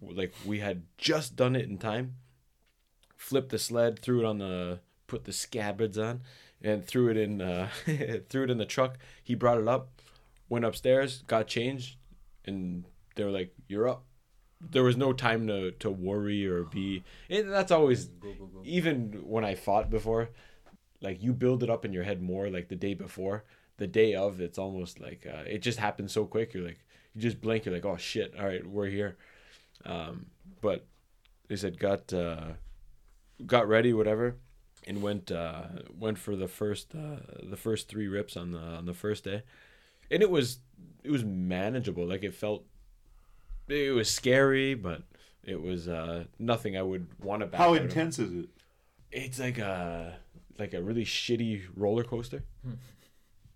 like 0.00 0.34
we 0.44 0.60
had 0.60 0.82
just 0.98 1.36
done 1.36 1.54
it 1.56 1.68
in 1.68 1.78
time 1.78 2.16
flipped 3.20 3.50
the 3.50 3.58
sled, 3.58 3.98
threw 3.98 4.20
it 4.20 4.24
on 4.24 4.38
the, 4.38 4.80
put 5.06 5.24
the 5.24 5.32
scabbards 5.32 5.98
on, 5.98 6.22
and 6.62 6.84
threw 6.84 7.08
it 7.10 7.16
in, 7.16 7.40
uh, 7.40 7.68
threw 8.28 8.44
it 8.44 8.50
in 8.50 8.58
the 8.58 8.64
truck. 8.66 8.98
He 9.22 9.34
brought 9.34 9.58
it 9.58 9.68
up, 9.68 10.00
went 10.48 10.64
upstairs, 10.64 11.22
got 11.26 11.46
changed, 11.46 11.96
and 12.46 12.86
they 13.14 13.24
were 13.24 13.30
like, 13.30 13.54
"You're 13.68 13.88
up." 13.88 14.04
There 14.60 14.82
was 14.82 14.96
no 14.96 15.12
time 15.12 15.46
to 15.46 15.70
to 15.72 15.90
worry 15.90 16.46
or 16.46 16.64
be. 16.64 17.04
And 17.28 17.50
that's 17.52 17.70
always, 17.72 18.06
Go 18.06 18.32
go 18.38 18.46
go. 18.46 18.62
even 18.64 19.20
when 19.24 19.44
I 19.44 19.54
fought 19.54 19.90
before, 19.90 20.30
like 21.00 21.22
you 21.22 21.32
build 21.32 21.62
it 21.62 21.70
up 21.70 21.84
in 21.84 21.92
your 21.92 22.04
head 22.04 22.22
more. 22.22 22.48
Like 22.50 22.68
the 22.68 22.76
day 22.76 22.94
before, 22.94 23.44
the 23.76 23.86
day 23.86 24.14
of, 24.14 24.40
it's 24.40 24.58
almost 24.58 24.98
like 25.00 25.26
uh, 25.26 25.44
it 25.46 25.58
just 25.58 25.78
happens 25.78 26.12
so 26.12 26.24
quick. 26.24 26.54
You're 26.54 26.64
like, 26.66 26.84
you 27.14 27.20
just 27.20 27.40
blink. 27.40 27.64
You're 27.66 27.74
like, 27.74 27.84
oh 27.86 27.96
shit! 27.98 28.34
All 28.38 28.46
right, 28.46 28.66
we're 28.66 28.88
here. 28.88 29.16
Um, 29.84 30.26
but 30.60 30.86
they 31.48 31.56
said 31.56 31.78
got. 31.78 32.12
Uh, 32.12 32.52
got 33.46 33.68
ready, 33.68 33.92
whatever, 33.92 34.36
and 34.86 35.02
went 35.02 35.30
uh, 35.30 35.62
went 35.98 36.18
for 36.18 36.36
the 36.36 36.48
first 36.48 36.94
uh, 36.94 37.16
the 37.42 37.56
first 37.56 37.88
three 37.88 38.08
rips 38.08 38.36
on 38.36 38.52
the 38.52 38.58
on 38.58 38.86
the 38.86 38.94
first 38.94 39.24
day, 39.24 39.42
and 40.10 40.22
it 40.22 40.30
was 40.30 40.58
it 41.02 41.10
was 41.10 41.24
manageable. 41.24 42.06
Like 42.06 42.22
it 42.22 42.34
felt, 42.34 42.64
it 43.68 43.94
was 43.94 44.10
scary, 44.10 44.74
but 44.74 45.02
it 45.42 45.60
was 45.60 45.88
uh, 45.88 46.24
nothing 46.38 46.76
I 46.76 46.82
would 46.82 47.08
want 47.22 47.40
to. 47.40 47.46
back 47.46 47.58
How 47.58 47.70
out 47.70 47.78
of. 47.78 47.84
intense 47.84 48.18
is 48.18 48.32
it? 48.32 48.48
It's 49.10 49.38
like 49.38 49.58
a 49.58 50.18
like 50.58 50.74
a 50.74 50.82
really 50.82 51.04
shitty 51.04 51.62
roller 51.74 52.04
coaster. 52.04 52.44
Hmm. 52.64 52.74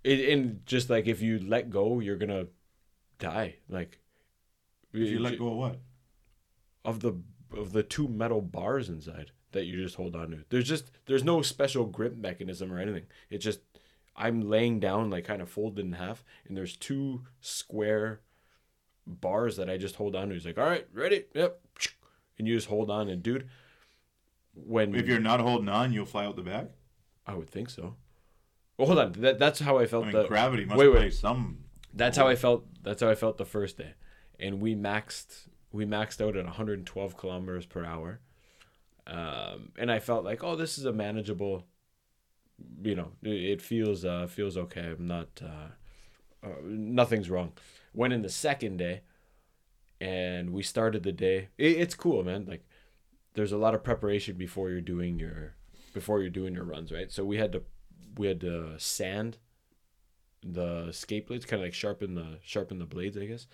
It 0.02 0.28
and 0.30 0.64
just 0.66 0.90
like 0.90 1.06
if 1.06 1.22
you 1.22 1.38
let 1.38 1.70
go, 1.70 2.00
you're 2.00 2.16
gonna 2.16 2.46
die. 3.18 3.56
Like 3.68 3.98
If 4.92 5.10
you 5.10 5.18
let 5.18 5.38
go 5.38 5.48
of 5.48 5.56
what? 5.56 5.78
Of 6.84 7.00
the 7.00 7.14
of 7.56 7.72
the 7.72 7.82
two 7.82 8.08
metal 8.08 8.40
bars 8.40 8.88
inside 8.88 9.30
that 9.52 9.64
you 9.64 9.82
just 9.82 9.96
hold 9.96 10.14
on 10.14 10.30
to. 10.30 10.44
There's 10.50 10.68
just 10.68 10.90
there's 11.06 11.24
no 11.24 11.42
special 11.42 11.86
grip 11.86 12.16
mechanism 12.16 12.72
or 12.72 12.78
anything. 12.78 13.04
It's 13.30 13.44
just 13.44 13.60
I'm 14.16 14.42
laying 14.42 14.80
down, 14.80 15.10
like 15.10 15.24
kind 15.24 15.42
of 15.42 15.48
folded 15.48 15.84
in 15.84 15.92
half, 15.92 16.24
and 16.46 16.56
there's 16.56 16.76
two 16.76 17.22
square 17.40 18.20
bars 19.06 19.56
that 19.56 19.70
I 19.70 19.76
just 19.76 19.96
hold 19.96 20.14
on 20.14 20.28
to. 20.28 20.34
He's 20.34 20.46
like, 20.46 20.58
all 20.58 20.64
right, 20.64 20.86
ready? 20.92 21.24
Yep. 21.34 21.60
And 22.38 22.48
you 22.48 22.54
just 22.56 22.68
hold 22.68 22.90
on. 22.90 23.08
And 23.08 23.22
dude, 23.22 23.48
when 24.54 24.94
If 24.94 25.06
you're 25.06 25.20
not 25.20 25.40
holding 25.40 25.68
on, 25.68 25.92
you'll 25.92 26.06
fly 26.06 26.26
out 26.26 26.36
the 26.36 26.42
back. 26.42 26.70
I 27.26 27.34
would 27.34 27.50
think 27.50 27.70
so. 27.70 27.96
Well, 28.76 28.86
hold 28.86 28.98
on. 28.98 29.12
That, 29.12 29.38
that's 29.38 29.60
how 29.60 29.78
I 29.78 29.86
felt. 29.86 30.04
I 30.04 30.12
mean, 30.12 30.22
the, 30.22 30.28
gravity 30.28 30.64
must 30.64 30.78
wait, 30.78 30.88
wait. 30.88 31.14
some. 31.14 31.58
That's 31.92 32.16
how 32.16 32.26
I 32.26 32.34
felt. 32.34 32.66
That's 32.82 33.02
how 33.02 33.08
I 33.08 33.14
felt 33.14 33.38
the 33.38 33.44
first 33.44 33.78
day, 33.78 33.94
and 34.38 34.60
we 34.60 34.74
maxed 34.74 35.48
we 35.74 35.84
maxed 35.84 36.20
out 36.20 36.36
at 36.36 36.44
112 36.44 37.16
kilometers 37.16 37.66
per 37.66 37.84
hour, 37.84 38.20
um, 39.08 39.72
and 39.76 39.90
I 39.90 39.98
felt 39.98 40.24
like, 40.24 40.44
oh, 40.44 40.54
this 40.54 40.78
is 40.78 40.84
a 40.84 40.92
manageable. 40.92 41.66
You 42.80 42.94
know, 42.94 43.12
it, 43.22 43.60
feels 43.60 44.04
uh, 44.04 44.28
feels 44.28 44.56
okay. 44.56 44.94
I'm 44.96 45.08
not. 45.08 45.42
Uh, 45.42 46.46
uh, 46.46 46.60
nothing's 46.62 47.28
wrong. 47.28 47.52
Went 47.92 48.12
in 48.12 48.22
the 48.22 48.28
second 48.28 48.76
day, 48.76 49.00
and 50.00 50.50
we 50.50 50.62
started 50.62 51.02
the 51.02 51.12
day. 51.12 51.48
It, 51.58 51.78
it's 51.78 51.96
cool, 51.96 52.22
man. 52.22 52.46
Like, 52.48 52.64
there's 53.34 53.52
a 53.52 53.58
lot 53.58 53.74
of 53.74 53.82
preparation 53.82 54.36
before 54.36 54.70
you're 54.70 54.80
doing 54.80 55.18
your 55.18 55.56
before 55.92 56.20
you're 56.20 56.30
doing 56.30 56.54
your 56.54 56.64
runs, 56.64 56.92
right? 56.92 57.10
So 57.10 57.24
we 57.24 57.36
had 57.38 57.50
to 57.50 57.62
we 58.16 58.28
had 58.28 58.40
to 58.42 58.74
sand 58.78 59.38
the 60.40 60.92
skate 60.92 61.26
blades, 61.26 61.44
kind 61.44 61.60
of 61.60 61.66
like 61.66 61.74
sharpen 61.74 62.14
the 62.14 62.38
sharpen 62.44 62.78
the 62.78 62.86
blades, 62.86 63.16
I 63.18 63.26
guess. 63.26 63.48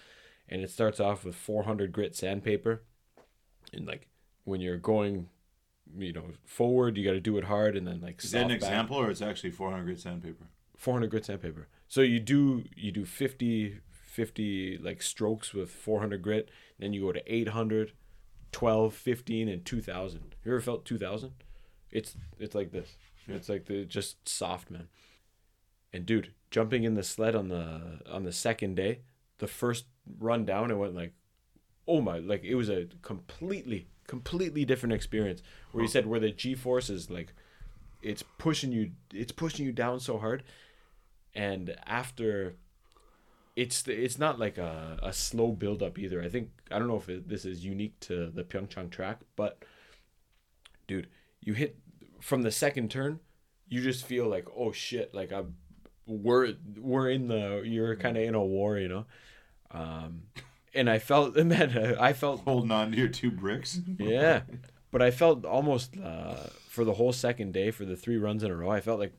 And 0.50 0.62
it 0.62 0.70
starts 0.70 0.98
off 1.00 1.24
with 1.24 1.36
400 1.36 1.92
grit 1.92 2.14
sandpaper, 2.16 2.82
and 3.72 3.86
like 3.86 4.08
when 4.44 4.60
you're 4.60 4.76
going, 4.78 5.28
you 5.96 6.12
know, 6.12 6.24
forward, 6.44 6.96
you 6.96 7.04
got 7.04 7.12
to 7.12 7.20
do 7.20 7.38
it 7.38 7.44
hard, 7.44 7.76
and 7.76 7.86
then 7.86 8.00
like 8.00 8.22
Is 8.22 8.32
that 8.32 8.42
an 8.42 8.48
back. 8.48 8.56
example, 8.56 8.96
or 8.96 9.10
it's 9.10 9.22
actually 9.22 9.52
400 9.52 9.84
grit 9.84 10.00
sandpaper? 10.00 10.46
400 10.76 11.08
grit 11.08 11.24
sandpaper. 11.24 11.68
So 11.86 12.00
you 12.00 12.18
do 12.20 12.64
you 12.76 12.90
do 12.90 13.04
50 13.04 13.78
50 13.92 14.78
like 14.78 15.02
strokes 15.02 15.54
with 15.54 15.70
400 15.70 16.20
grit, 16.20 16.50
then 16.80 16.92
you 16.92 17.02
go 17.02 17.12
to 17.12 17.32
800, 17.32 17.92
12, 18.50 18.92
15 18.92 19.48
and 19.48 19.64
2000. 19.64 20.34
You 20.44 20.50
ever 20.52 20.60
felt 20.60 20.84
2000? 20.84 21.30
It's 21.92 22.16
it's 22.40 22.54
like 22.56 22.72
this. 22.72 22.96
It's 23.28 23.48
like 23.48 23.66
the 23.66 23.84
just 23.84 24.28
soft, 24.28 24.68
man. 24.70 24.88
And 25.92 26.04
dude, 26.04 26.32
jumping 26.50 26.82
in 26.82 26.94
the 26.94 27.02
sled 27.04 27.36
on 27.36 27.48
the 27.48 28.00
on 28.10 28.24
the 28.24 28.32
second 28.32 28.74
day, 28.74 29.00
the 29.40 29.48
first 29.48 29.86
run 30.18 30.44
down, 30.44 30.70
it 30.70 30.76
went 30.76 30.94
like, 30.94 31.12
oh 31.88 32.00
my! 32.00 32.18
Like 32.18 32.44
it 32.44 32.54
was 32.54 32.70
a 32.70 32.86
completely 33.02 33.88
completely 34.06 34.64
different 34.64 34.92
experience. 34.92 35.42
Where 35.72 35.82
you 35.82 35.88
said 35.88 36.06
where 36.06 36.20
the 36.20 36.30
G 36.30 36.54
force 36.54 36.88
is 36.88 37.10
like, 37.10 37.32
it's 38.02 38.22
pushing 38.38 38.72
you, 38.72 38.92
it's 39.12 39.32
pushing 39.32 39.66
you 39.66 39.72
down 39.72 39.98
so 40.00 40.18
hard, 40.18 40.44
and 41.34 41.76
after. 41.86 42.54
It's 43.56 43.86
it's 43.88 44.18
not 44.18 44.38
like 44.38 44.56
a, 44.58 44.98
a 45.02 45.12
slow 45.12 45.52
build 45.52 45.82
up 45.82 45.98
either. 45.98 46.22
I 46.22 46.28
think 46.28 46.50
I 46.70 46.78
don't 46.78 46.86
know 46.88 46.96
if 46.96 47.08
it, 47.08 47.28
this 47.28 47.44
is 47.44 47.64
unique 47.64 47.98
to 48.00 48.30
the 48.30 48.44
Pyeongchang 48.44 48.90
track, 48.90 49.18
but 49.36 49.64
dude, 50.86 51.08
you 51.42 51.52
hit 51.54 51.76
from 52.20 52.42
the 52.42 52.52
second 52.52 52.90
turn, 52.90 53.18
you 53.68 53.82
just 53.82 54.06
feel 54.06 54.28
like 54.28 54.46
oh 54.56 54.72
shit, 54.72 55.12
like 55.12 55.32
I'm 55.32 55.56
we're 56.10 56.54
we're 56.78 57.10
in 57.10 57.28
the 57.28 57.62
you're 57.64 57.96
kind 57.96 58.16
of 58.16 58.22
in 58.22 58.34
a 58.34 58.44
war, 58.44 58.78
you 58.78 58.88
know. 58.88 59.06
Um, 59.70 60.22
and 60.74 60.90
I 60.90 60.98
felt 60.98 61.36
man, 61.44 61.96
I 61.98 62.12
felt 62.12 62.40
Holding 62.40 62.70
on 62.70 62.92
to 62.92 62.96
your 62.98 63.08
two 63.08 63.30
bricks. 63.30 63.80
yeah, 63.98 64.42
but 64.90 65.02
I 65.02 65.10
felt 65.10 65.44
almost 65.44 65.96
uh, 65.96 66.34
for 66.68 66.84
the 66.84 66.94
whole 66.94 67.12
second 67.12 67.52
day 67.52 67.70
for 67.70 67.84
the 67.84 67.96
three 67.96 68.16
runs 68.16 68.42
in 68.42 68.50
a 68.50 68.56
row. 68.56 68.70
I 68.70 68.80
felt 68.80 68.98
like 68.98 69.12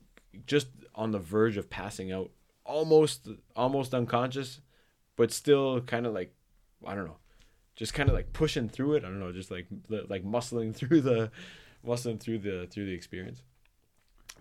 just 0.45 0.67
on 0.95 1.11
the 1.11 1.19
verge 1.19 1.57
of 1.57 1.69
passing 1.69 2.11
out, 2.11 2.31
almost 2.65 3.27
almost 3.55 3.93
unconscious, 3.93 4.61
but 5.15 5.31
still 5.31 5.81
kind 5.81 6.05
of 6.05 6.13
like 6.13 6.33
I 6.85 6.95
don't 6.95 7.05
know, 7.05 7.17
just 7.75 7.93
kind 7.93 8.09
of 8.09 8.15
like 8.15 8.33
pushing 8.33 8.69
through 8.69 8.95
it. 8.95 9.03
I 9.05 9.07
don't 9.07 9.19
know, 9.19 9.31
just 9.31 9.51
like 9.51 9.67
like 9.89 10.23
muscling 10.25 10.75
through 10.75 11.01
the 11.01 11.31
muscling 11.85 12.19
through 12.19 12.39
the 12.39 12.67
through 12.69 12.85
the 12.85 12.93
experience. 12.93 13.41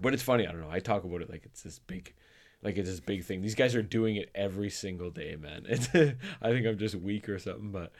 But 0.01 0.15
it's 0.15 0.23
funny. 0.23 0.47
I 0.47 0.53
don't 0.53 0.61
know. 0.61 0.71
I 0.71 0.81
talk 0.81 1.05
about 1.05 1.21
it 1.21 1.29
like 1.31 1.45
it's 1.45 1.63
this 1.63 1.79
big, 1.79 2.15
like 2.63 2.77
it's 2.77 2.89
this 2.91 3.01
big 3.01 3.25
thing. 3.25 3.41
These 3.43 3.55
guys 3.55 3.75
are 3.75 3.83
doing 3.83 4.17
it 4.17 4.31
every 4.35 4.71
single 4.71 5.11
day, 5.11 5.37
man. 5.37 5.65
It's, 5.69 5.89
I 5.95 6.51
think 6.51 6.67
I'm 6.67 6.79
just 6.79 6.95
weak 6.95 7.29
or 7.29 7.39
something, 7.39 7.71
but 7.73 7.93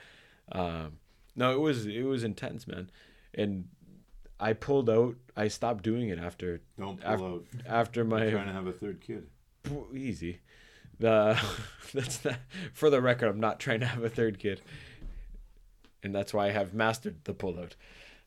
um, 0.53 0.99
no, 1.37 1.53
it 1.53 1.61
was 1.61 1.87
it 1.87 2.03
was 2.05 2.25
intense, 2.25 2.67
man. 2.67 2.91
And 3.35 3.69
I 4.39 4.53
pulled 4.55 4.91
out. 4.91 5.17
I 5.37 5.49
stopped 5.49 5.85
doing 5.85 6.09
it 6.09 6.19
after 6.19 6.61
Don't 6.79 7.01
pull 7.01 7.13
Af- 7.15 7.21
out. 7.23 7.45
after 7.67 8.05
my 8.05 8.31
Trying 8.31 8.47
to 8.47 8.53
have 8.53 8.67
a 8.67 8.73
third 8.73 9.01
kid. 9.01 9.27
easy. 9.95 10.41
The 10.99 11.41
that's 11.95 12.25
not 12.25 12.37
for 12.75 12.91
the 12.91 13.01
record. 13.01 13.29
I'm 13.29 13.41
not 13.41 13.61
trying 13.61 13.81
to 13.81 13.87
have 13.87 14.05
a 14.05 14.09
third 14.11 14.39
kid, 14.39 14.61
and 16.03 16.15
that's 16.15 16.33
why 16.35 16.49
I 16.49 16.51
have 16.51 16.75
mastered 16.75 17.25
the 17.25 17.35
pullout. 17.35 17.73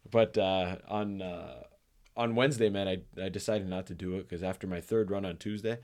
But 0.10 0.38
uh, 0.38 0.78
on 0.88 1.22
uh, 1.22 1.64
on 2.16 2.36
Wednesday, 2.36 2.70
man, 2.70 2.88
I 2.88 2.98
I 3.24 3.30
decided 3.30 3.68
not 3.68 3.86
to 3.88 3.94
do 3.94 4.16
it 4.16 4.28
because 4.28 4.44
after 4.44 4.68
my 4.68 4.82
third 4.82 5.12
run 5.12 5.26
on 5.26 5.38
Tuesday, 5.38 5.80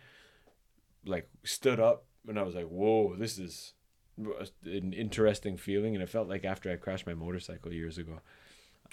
like 1.06 1.30
stood 1.44 1.80
up 1.80 2.06
and 2.28 2.38
I 2.40 2.44
was 2.44 2.56
like, 2.56 2.68
whoa, 2.68 3.16
this 3.18 3.38
is 3.38 3.74
an 4.66 4.94
interesting 4.94 5.58
feeling, 5.58 5.96
and 5.96 6.04
it 6.04 6.10
felt 6.10 6.28
like 6.28 6.44
after 6.44 6.72
I 6.72 6.76
crashed 6.76 7.08
my 7.08 7.14
motorcycle 7.14 7.74
years 7.74 7.98
ago. 7.98 8.20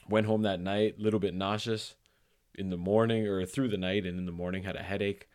Went 0.09 0.27
home 0.27 0.43
that 0.43 0.61
night, 0.61 0.97
a 0.99 1.03
little 1.03 1.19
bit 1.19 1.35
nauseous 1.35 1.95
in 2.55 2.71
the 2.71 2.77
morning 2.77 3.27
or 3.27 3.45
through 3.45 3.69
the 3.69 3.77
night, 3.77 4.07
and 4.07 4.19
in 4.19 4.27
the 4.27 4.33
morning 4.33 4.63
had 4.63 4.77
a 4.77 4.83
headache. 4.83 5.29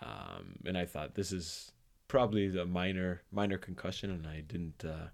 Um, 0.00 0.56
and 0.64 0.78
I 0.78 0.84
thought 0.84 1.14
this 1.14 1.32
is 1.32 1.72
probably 2.06 2.56
a 2.56 2.64
minor 2.64 3.22
minor 3.32 3.58
concussion, 3.58 4.10
and 4.10 4.26
I 4.26 4.40
didn't. 4.40 4.84
Uh, 4.84 5.08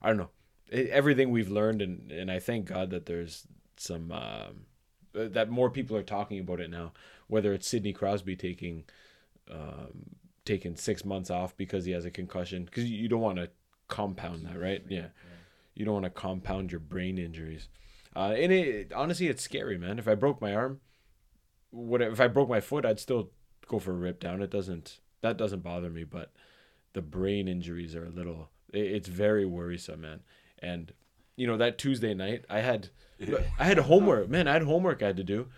I 0.00 0.08
don't 0.08 0.16
know 0.16 0.30
E- 0.72 0.90
everything 0.90 1.30
we've 1.30 1.50
learned, 1.50 1.82
and 1.82 2.10
and 2.10 2.30
I 2.30 2.38
thank 2.38 2.66
God 2.66 2.90
that 2.90 3.06
there's 3.06 3.46
some 3.76 4.12
um, 4.12 4.66
that 5.12 5.50
more 5.50 5.70
people 5.70 5.96
are 5.96 6.02
talking 6.02 6.38
about 6.38 6.60
it 6.60 6.70
now. 6.70 6.92
Whether 7.26 7.52
it's 7.52 7.68
Sidney 7.68 7.92
Crosby 7.92 8.36
taking 8.36 8.84
um, 9.50 10.16
taking 10.48 10.74
six 10.76 11.04
months 11.04 11.30
off 11.30 11.56
because 11.56 11.84
he 11.84 11.92
has 11.92 12.04
a 12.04 12.10
concussion, 12.10 12.64
because 12.64 12.84
you 12.90 13.08
don't 13.08 13.20
want 13.20 13.36
to 13.38 13.50
compound 13.88 14.44
that, 14.46 14.58
right? 14.58 14.82
Yeah, 14.88 15.08
you 15.74 15.84
don't 15.84 15.94
want 15.94 16.04
to 16.06 16.10
compound 16.10 16.72
your 16.72 16.80
brain 16.80 17.18
injuries. 17.18 17.68
Uh, 18.16 18.34
and 18.36 18.50
it 18.52 18.92
honestly, 18.92 19.28
it's 19.28 19.42
scary, 19.42 19.78
man. 19.78 19.98
If 19.98 20.08
I 20.08 20.14
broke 20.14 20.40
my 20.40 20.54
arm, 20.54 20.80
what 21.70 22.02
if 22.02 22.20
I 22.20 22.28
broke 22.28 22.48
my 22.48 22.60
foot? 22.60 22.84
I'd 22.84 22.98
still 23.00 23.30
go 23.66 23.78
for 23.78 23.92
a 23.92 23.94
rip 23.94 24.20
down. 24.20 24.42
It 24.42 24.50
doesn't 24.50 25.00
that 25.20 25.36
doesn't 25.36 25.62
bother 25.62 25.90
me, 25.90 26.04
but 26.04 26.32
the 26.94 27.02
brain 27.02 27.46
injuries 27.48 27.94
are 27.94 28.06
a 28.06 28.10
little. 28.10 28.50
it- 28.72 28.92
It's 28.96 29.08
very 29.08 29.44
worrisome, 29.44 30.00
man. 30.00 30.20
And 30.60 30.92
you 31.36 31.46
know 31.46 31.56
that 31.58 31.78
Tuesday 31.78 32.14
night, 32.14 32.44
I 32.48 32.60
had 32.60 32.88
I 33.58 33.64
had 33.64 33.78
homework, 33.78 34.28
man. 34.28 34.48
I 34.48 34.54
had 34.54 34.62
homework 34.62 35.02
I 35.02 35.08
had 35.08 35.16
to 35.18 35.24
do, 35.24 35.48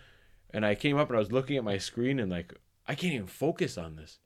and 0.51 0.65
I 0.65 0.75
came 0.75 0.97
up 0.97 1.09
and 1.09 1.15
I 1.15 1.19
was 1.19 1.31
looking 1.31 1.57
at 1.57 1.63
my 1.63 1.77
screen 1.77 2.19
and 2.19 2.29
like 2.31 2.53
I 2.87 2.95
can't 2.95 3.13
even 3.13 3.27
focus 3.27 3.77
on 3.77 3.95
this. 3.95 4.19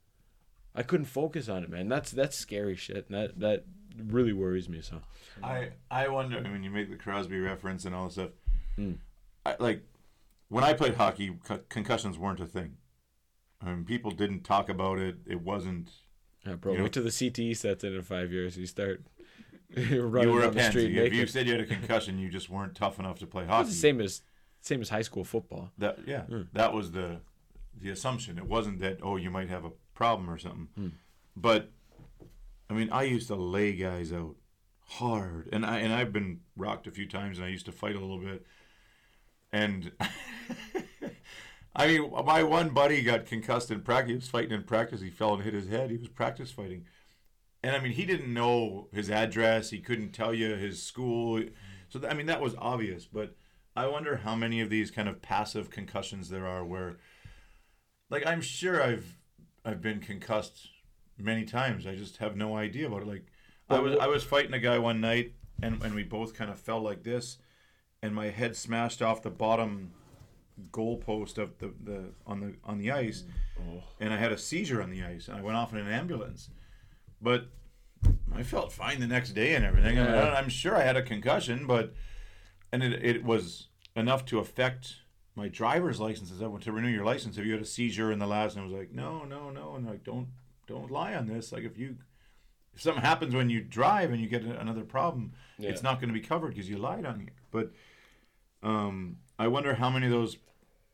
I 0.75 0.83
couldn't 0.83 1.05
focus 1.05 1.47
on 1.49 1.63
it, 1.63 1.69
man. 1.69 1.87
That's 1.87 2.11
that's 2.11 2.37
scary 2.37 2.75
shit. 2.75 3.09
And 3.09 3.17
that 3.17 3.39
that 3.39 3.65
really 3.97 4.33
worries 4.33 4.67
me. 4.69 4.81
So 4.81 5.01
I 5.43 5.69
I 5.89 6.07
wonder. 6.09 6.37
I 6.37 6.49
mean, 6.49 6.63
you 6.63 6.69
make 6.69 6.89
the 6.89 6.97
Crosby 6.97 7.39
reference 7.39 7.85
and 7.85 7.95
all 7.95 8.05
this 8.05 8.13
stuff. 8.15 8.31
Mm. 8.77 8.97
I, 9.45 9.55
like 9.59 9.83
when 10.49 10.63
I 10.63 10.73
played 10.73 10.95
hockey, 10.95 11.37
co- 11.43 11.61
concussions 11.69 12.17
weren't 12.17 12.39
a 12.39 12.45
thing. 12.45 12.77
I 13.61 13.67
mean, 13.73 13.85
people 13.85 14.11
didn't 14.11 14.43
talk 14.43 14.69
about 14.69 14.99
it. 14.99 15.15
It 15.25 15.41
wasn't. 15.41 15.89
yeah, 16.45 16.55
bro, 16.55 16.73
You 16.73 16.77
know- 16.79 16.83
wait 16.83 16.93
till 16.93 17.03
the 17.03 17.09
CTE 17.09 17.55
sets 17.55 17.83
in 17.83 17.95
in 17.95 18.01
five 18.03 18.31
years. 18.31 18.57
You 18.57 18.65
start 18.67 19.03
You 19.75 20.03
running 20.03 20.39
down 20.41 20.53
the 20.53 20.63
street. 20.69 20.95
If 20.97 21.13
you 21.13 21.25
said 21.27 21.47
you 21.47 21.53
had 21.53 21.61
a 21.61 21.65
concussion, 21.65 22.19
you 22.19 22.29
just 22.29 22.49
weren't 22.49 22.75
tough 22.75 22.99
enough 22.99 23.19
to 23.19 23.27
play 23.27 23.43
It's 23.43 23.51
hockey. 23.51 23.69
the 23.69 23.75
same 23.75 24.01
as 24.01 24.21
same 24.61 24.81
as 24.81 24.89
high 24.89 25.03
school 25.03 25.23
football. 25.23 25.71
That 25.77 25.99
yeah, 26.05 26.23
Mm. 26.29 26.47
that 26.53 26.73
was 26.73 26.91
the 26.91 27.21
the 27.81 27.89
assumption. 27.89 28.37
It 28.37 28.45
wasn't 28.47 28.79
that 28.81 28.99
oh 29.01 29.15
you 29.15 29.29
might 29.31 29.47
have 29.49 29.63
a 29.65 29.71
problem 29.95 30.29
or 30.29 30.37
something. 30.37 30.67
Mm. 30.79 30.91
But 31.35 31.71
I 32.69 32.73
mean, 32.73 32.89
I 32.91 33.03
used 33.03 33.27
to 33.27 33.35
lay 33.35 33.73
guys 33.73 34.13
out 34.13 34.35
hard, 34.87 35.49
and 35.51 35.65
I 35.65 35.79
and 35.79 35.91
I've 35.91 36.13
been 36.13 36.41
rocked 36.55 36.85
a 36.85 36.91
few 36.91 37.07
times, 37.07 37.39
and 37.39 37.47
I 37.47 37.49
used 37.49 37.65
to 37.65 37.71
fight 37.71 37.95
a 37.95 37.99
little 37.99 38.19
bit. 38.19 38.45
And 39.51 39.91
I 41.75 41.87
mean, 41.87 42.11
my 42.25 42.43
one 42.43 42.69
buddy 42.69 43.01
got 43.01 43.25
concussed 43.25 43.71
in 43.71 43.81
practice. 43.81 44.09
He 44.09 44.15
was 44.15 44.27
fighting 44.27 44.51
in 44.51 44.63
practice. 44.63 45.01
He 45.01 45.09
fell 45.09 45.33
and 45.33 45.43
hit 45.43 45.53
his 45.53 45.67
head. 45.67 45.91
He 45.91 45.97
was 45.97 46.07
practice 46.07 46.51
fighting. 46.51 46.85
And 47.63 47.75
I 47.75 47.79
mean, 47.79 47.93
he 47.93 48.05
didn't 48.05 48.33
know 48.33 48.89
his 48.93 49.09
address. 49.09 49.71
He 49.71 49.79
couldn't 49.79 50.11
tell 50.11 50.33
you 50.33 50.55
his 50.55 50.83
school. 50.83 51.41
So, 51.89 51.99
I 52.07 52.13
mean, 52.13 52.27
that 52.27 52.41
was 52.41 52.55
obvious. 52.59 53.05
But 53.05 53.35
I 53.75 53.87
wonder 53.87 54.17
how 54.17 54.35
many 54.35 54.61
of 54.61 54.69
these 54.69 54.91
kind 54.91 55.09
of 55.09 55.21
passive 55.21 55.69
concussions 55.69 56.29
there 56.29 56.47
are 56.47 56.63
where, 56.63 56.97
like, 58.09 58.25
I'm 58.25 58.41
sure 58.41 58.81
I've 58.81 59.17
I've 59.65 59.81
been 59.81 59.99
concussed 59.99 60.69
many 61.17 61.43
times. 61.43 61.87
I 61.87 61.95
just 61.95 62.17
have 62.17 62.35
no 62.35 62.55
idea 62.55 62.87
about 62.87 63.01
it. 63.01 63.07
Like, 63.07 63.25
I 63.69 63.79
was 63.79 63.97
I 63.97 64.07
was 64.07 64.23
fighting 64.23 64.53
a 64.53 64.59
guy 64.59 64.77
one 64.77 65.01
night, 65.01 65.33
and 65.61 65.81
and 65.83 65.95
we 65.95 66.03
both 66.03 66.33
kind 66.33 66.51
of 66.51 66.59
fell 66.59 66.81
like 66.81 67.03
this, 67.03 67.39
and 68.01 68.13
my 68.13 68.29
head 68.29 68.55
smashed 68.55 69.01
off 69.01 69.23
the 69.23 69.31
bottom 69.31 69.91
goalpost 70.71 71.37
of 71.37 71.57
the, 71.57 71.73
the 71.83 72.03
on 72.25 72.39
the 72.39 72.55
on 72.63 72.77
the 72.77 72.91
ice, 72.91 73.23
oh. 73.59 73.83
and 73.99 74.13
I 74.13 74.17
had 74.17 74.31
a 74.31 74.37
seizure 74.37 74.81
on 74.81 74.91
the 74.91 75.03
ice, 75.03 75.27
and 75.27 75.37
I 75.37 75.41
went 75.41 75.57
off 75.57 75.73
in 75.73 75.79
an 75.79 75.87
ambulance. 75.87 76.49
But 77.21 77.47
I 78.35 78.43
felt 78.43 78.71
fine 78.71 78.99
the 78.99 79.07
next 79.07 79.31
day 79.31 79.55
and 79.55 79.65
everything. 79.65 79.97
Yeah. 79.97 80.15
I, 80.15 80.37
I'm 80.37 80.49
sure 80.49 80.75
I 80.75 80.81
had 80.81 80.95
a 80.95 81.01
concussion, 81.01 81.65
but 81.65 81.93
and 82.71 82.83
it, 82.83 83.03
it 83.03 83.23
was 83.23 83.69
enough 83.95 84.25
to 84.25 84.39
affect 84.39 84.97
my 85.35 85.47
driver's 85.49 85.99
license. 85.99 86.31
As 86.31 86.41
I 86.41 86.47
went 86.47 86.63
to 86.63 86.71
renew 86.71 86.87
your 86.89 87.05
license, 87.05 87.35
Have 87.35 87.45
you 87.45 87.53
had 87.53 87.61
a 87.61 87.65
seizure 87.65 88.11
in 88.11 88.19
the 88.19 88.27
last, 88.27 88.55
and 88.55 88.61
I 88.63 88.67
was 88.67 88.73
like, 88.75 88.91
no, 88.91 89.23
no, 89.25 89.49
no, 89.49 89.75
and 89.75 89.85
like 89.85 90.03
don't 90.03 90.27
don't 90.67 90.89
lie 90.91 91.13
on 91.13 91.27
this. 91.27 91.51
Like 91.51 91.63
if 91.63 91.77
you 91.77 91.97
if 92.73 92.81
something 92.81 93.03
happens 93.03 93.33
when 93.33 93.49
you 93.49 93.61
drive 93.61 94.11
and 94.11 94.19
you 94.21 94.27
get 94.27 94.43
another 94.43 94.83
problem, 94.83 95.33
Yeah. 95.57 95.69
it's 95.69 95.83
not 95.83 95.99
going 95.99 96.09
to 96.09 96.13
be 96.19 96.25
covered 96.25 96.49
because 96.49 96.69
you 96.69 96.77
lied 96.77 97.05
on 97.05 97.19
here. 97.21 97.29
But 97.51 97.71
um, 98.63 99.17
I 99.39 99.47
wonder 99.47 99.75
how 99.75 99.89
many 99.89 100.05
of 100.07 100.11
those 100.11 100.37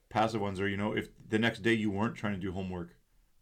passive 0.10 0.42
ones 0.42 0.60
are. 0.60 0.68
You 0.68 0.78
know, 0.78 0.94
if 0.94 1.10
the 1.28 1.40
next 1.40 1.60
day 1.64 1.74
you 1.74 1.90
weren't 1.92 2.16
trying 2.16 2.34
to 2.34 2.40
do 2.40 2.52
homework, 2.52 2.96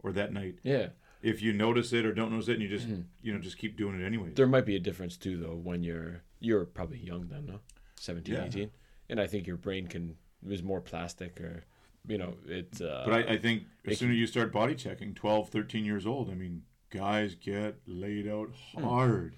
or 0.03 0.11
that 0.13 0.31
night, 0.31 0.55
Yeah. 0.63 0.89
if 1.21 1.41
you 1.41 1.51
notice 1.51 1.91
it 1.91 2.05
or 2.05 2.13
don't 2.13 2.31
notice 2.31 2.47
it, 2.47 2.53
and 2.53 2.61
you 2.61 2.69
just 2.69 2.87
you 3.21 3.33
know 3.33 3.39
just 3.39 3.57
keep 3.57 3.75
doing 3.77 3.99
it 3.99 4.05
anyway. 4.05 4.29
There 4.33 4.47
might 4.47 4.65
be 4.65 4.75
a 4.75 4.79
difference 4.79 5.17
too, 5.17 5.37
though, 5.37 5.55
when 5.55 5.83
you're 5.83 6.21
you're 6.39 6.63
probably 6.65 6.99
young 6.99 7.27
then, 7.27 7.45
no, 7.47 7.59
17, 7.99 8.33
Yeah. 8.33 8.45
18. 8.45 8.71
and 9.09 9.19
I 9.19 9.27
think 9.27 9.45
your 9.47 9.57
brain 9.57 9.87
can 9.87 10.15
is 10.47 10.63
more 10.63 10.81
plastic 10.81 11.39
or, 11.41 11.63
you 12.07 12.17
know, 12.17 12.35
it's. 12.45 12.81
Uh, 12.81 13.03
But 13.05 13.13
I, 13.13 13.33
I 13.33 13.37
think 13.37 13.63
it 13.83 13.91
as 13.91 13.97
soon 13.99 14.11
as 14.11 14.17
you 14.17 14.27
start 14.27 14.51
body 14.51 14.75
checking, 14.75 15.13
12, 15.13 15.49
13 15.49 15.85
years 15.85 16.05
old, 16.05 16.29
I 16.29 16.33
mean, 16.33 16.63
guys 16.89 17.35
get 17.35 17.75
laid 17.85 18.27
out 18.27 18.51
hard. 18.73 19.35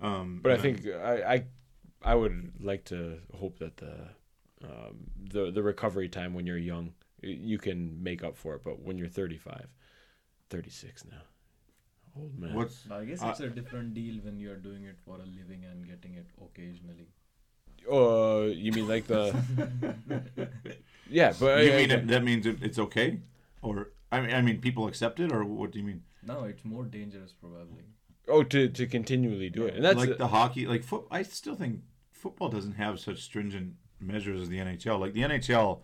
Um, 0.00 0.40
But 0.42 0.52
I 0.52 0.58
think 0.58 0.86
I, 0.86 1.34
I 1.34 1.44
I 2.04 2.14
would 2.14 2.52
like 2.60 2.84
to 2.86 3.18
hope 3.38 3.58
that 3.58 3.76
the 3.76 4.08
um, 4.64 5.10
the 5.32 5.50
the 5.50 5.62
recovery 5.62 6.08
time 6.08 6.34
when 6.34 6.46
you're 6.46 6.58
young 6.58 6.94
you 7.22 7.58
can 7.58 8.02
make 8.02 8.22
up 8.24 8.36
for 8.36 8.54
it. 8.56 8.64
But 8.64 8.80
when 8.82 8.98
you're 8.98 9.08
35, 9.08 9.66
36 10.50 11.04
now, 11.04 11.22
old 12.16 12.38
man. 12.38 12.54
what's 12.54 12.90
I 12.90 13.04
guess 13.04 13.22
it's 13.22 13.40
a 13.40 13.48
different 13.48 13.94
deal 13.94 14.16
when 14.22 14.38
you're 14.38 14.56
doing 14.56 14.84
it 14.84 14.98
for 15.04 15.16
a 15.16 15.24
living 15.24 15.64
and 15.64 15.86
getting 15.86 16.14
it 16.14 16.26
occasionally. 16.40 17.08
Oh, 17.88 18.46
you 18.46 18.72
mean 18.72 18.88
like 18.88 19.06
the? 19.06 19.34
yeah, 21.10 21.32
but 21.38 21.64
you 21.64 21.72
I- 21.72 21.76
mean 21.76 21.90
I- 21.90 21.94
it, 21.94 22.08
that 22.08 22.24
means 22.24 22.46
it, 22.46 22.62
it's 22.62 22.78
okay, 22.78 23.20
or 23.62 23.92
I 24.10 24.20
mean, 24.20 24.34
I 24.34 24.42
mean 24.42 24.60
people 24.60 24.86
accept 24.86 25.20
it, 25.20 25.32
or 25.32 25.44
what 25.44 25.72
do 25.72 25.78
you 25.78 25.84
mean? 25.84 26.02
No, 26.22 26.44
it's 26.44 26.64
more 26.64 26.84
dangerous 26.84 27.32
probably. 27.32 27.84
oh 28.28 28.42
to 28.44 28.68
to 28.68 28.86
continually 28.86 29.50
do 29.50 29.66
it, 29.66 29.74
and 29.74 29.84
that's 29.84 29.96
like 29.98 30.18
the 30.18 30.28
hockey, 30.28 30.66
like 30.66 30.84
foot. 30.84 31.06
I 31.10 31.22
still 31.22 31.54
think 31.54 31.80
football 32.10 32.48
doesn't 32.48 32.74
have 32.74 33.00
such 33.00 33.22
stringent 33.22 33.74
measures 33.98 34.42
as 34.42 34.48
the 34.48 34.58
NHL. 34.58 35.00
Like 35.00 35.12
the 35.12 35.22
NHL, 35.22 35.80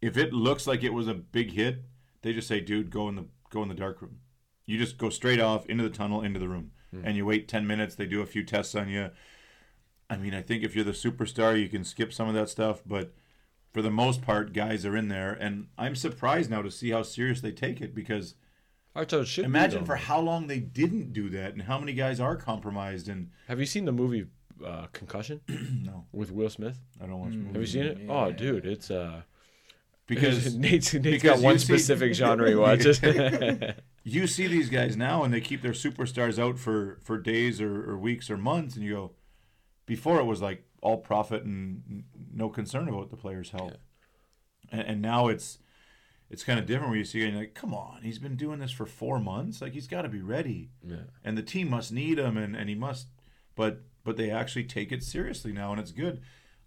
if 0.00 0.16
it 0.16 0.32
looks 0.32 0.66
like 0.66 0.84
it 0.84 0.92
was 0.92 1.08
a 1.08 1.14
big 1.14 1.52
hit, 1.52 1.82
they 2.22 2.32
just 2.32 2.48
say, 2.48 2.60
"Dude, 2.60 2.90
go 2.90 3.08
in 3.08 3.16
the 3.16 3.26
go 3.50 3.62
in 3.62 3.68
the 3.68 3.74
dark 3.74 4.00
room." 4.02 4.18
You 4.66 4.78
just 4.78 4.98
go 4.98 5.08
straight 5.08 5.40
off 5.40 5.66
into 5.66 5.82
the 5.82 5.90
tunnel, 5.90 6.22
into 6.22 6.38
the 6.38 6.48
room, 6.48 6.72
hmm. 6.90 7.00
and 7.04 7.16
you 7.16 7.24
wait 7.26 7.48
ten 7.48 7.66
minutes. 7.66 7.94
They 7.94 8.06
do 8.06 8.20
a 8.22 8.26
few 8.26 8.44
tests 8.44 8.74
on 8.74 8.88
you. 8.88 9.10
I 10.10 10.16
mean, 10.16 10.34
I 10.34 10.42
think 10.42 10.62
if 10.64 10.74
you're 10.74 10.84
the 10.84 10.92
superstar, 10.92 11.60
you 11.60 11.68
can 11.68 11.84
skip 11.84 12.12
some 12.12 12.28
of 12.28 12.34
that 12.34 12.48
stuff, 12.48 12.82
but 12.86 13.12
for 13.72 13.82
the 13.82 13.90
most 13.90 14.22
part, 14.22 14.52
guys 14.54 14.86
are 14.86 14.96
in 14.96 15.08
there, 15.08 15.32
and 15.32 15.66
I'm 15.76 15.94
surprised 15.94 16.50
now 16.50 16.62
to 16.62 16.70
see 16.70 16.90
how 16.90 17.02
serious 17.02 17.40
they 17.42 17.52
take 17.52 17.80
it 17.82 17.94
because 17.94 18.34
That's 18.94 19.12
how 19.12 19.20
it 19.20 19.26
should 19.28 19.42
be, 19.42 19.46
imagine 19.46 19.84
for 19.84 19.96
how 19.96 20.20
long 20.20 20.46
they 20.46 20.60
didn't 20.60 21.12
do 21.12 21.28
that, 21.30 21.52
and 21.52 21.62
how 21.62 21.78
many 21.78 21.92
guys 21.92 22.20
are 22.20 22.36
compromised. 22.36 23.08
And 23.08 23.30
Have 23.48 23.60
you 23.60 23.66
seen 23.66 23.84
the 23.84 23.92
movie 23.92 24.26
uh, 24.64 24.86
Concussion 24.92 25.40
no, 25.84 26.06
with 26.12 26.32
Will 26.32 26.48
Smith? 26.50 26.78
I 27.00 27.06
don't 27.06 27.20
watch 27.20 27.32
Mm. 27.32 27.52
movies. 27.52 27.52
Have 27.52 27.60
you 27.60 27.66
seen 27.66 27.82
it? 27.86 27.98
Yeah. 28.06 28.12
Oh, 28.12 28.32
dude, 28.32 28.64
it's 28.66 28.90
uh 28.90 29.22
because 30.06 30.56
Nate's, 30.56 30.94
Nate's 30.94 31.02
because 31.22 31.22
got 31.22 31.40
one 31.44 31.52
you 31.54 31.58
see- 31.58 31.66
specific 31.66 32.14
genre 32.14 32.48
he 32.48 32.54
watches. 32.54 32.98
you 34.04 34.26
see 34.26 34.46
these 34.46 34.70
guys 34.70 34.96
now 34.96 35.22
and 35.22 35.34
they 35.34 35.40
keep 35.42 35.60
their 35.60 35.72
superstars 35.72 36.38
out 36.38 36.58
for 36.58 36.98
for 37.02 37.18
days 37.18 37.60
or, 37.60 37.90
or 37.90 37.98
weeks 37.98 38.30
or 38.30 38.38
months 38.38 38.74
and 38.74 38.84
you 38.84 38.94
go 38.94 39.10
before 39.88 40.20
it 40.20 40.24
was 40.24 40.40
like 40.40 40.64
all 40.80 40.98
profit 40.98 41.42
and 41.42 42.04
no 42.32 42.48
concern 42.48 42.88
about 42.88 43.10
the 43.10 43.16
player's 43.16 43.50
health 43.50 43.76
and, 44.70 44.82
and 44.82 45.02
now 45.02 45.26
it's 45.26 45.58
it's 46.30 46.44
kind 46.44 46.58
of 46.60 46.66
different 46.66 46.90
where 46.90 46.98
you 46.98 47.04
see 47.04 47.20
it 47.22 47.24
and 47.24 47.32
you're 47.32 47.42
like 47.42 47.54
come 47.54 47.74
on 47.74 48.00
he's 48.02 48.20
been 48.20 48.36
doing 48.36 48.60
this 48.60 48.70
for 48.70 48.86
four 48.86 49.18
months 49.18 49.60
like 49.60 49.72
he's 49.72 49.88
got 49.88 50.02
to 50.02 50.08
be 50.08 50.20
ready 50.20 50.70
yeah. 50.86 50.96
and 51.24 51.36
the 51.36 51.42
team 51.42 51.68
must 51.70 51.90
need 51.90 52.18
him 52.18 52.36
and, 52.36 52.54
and 52.54 52.68
he 52.68 52.76
must 52.76 53.08
but 53.56 53.80
but 54.04 54.16
they 54.16 54.30
actually 54.30 54.62
take 54.64 54.92
it 54.92 55.02
seriously 55.02 55.52
now 55.52 55.72
and 55.72 55.80
it's 55.80 55.90
good 55.90 56.20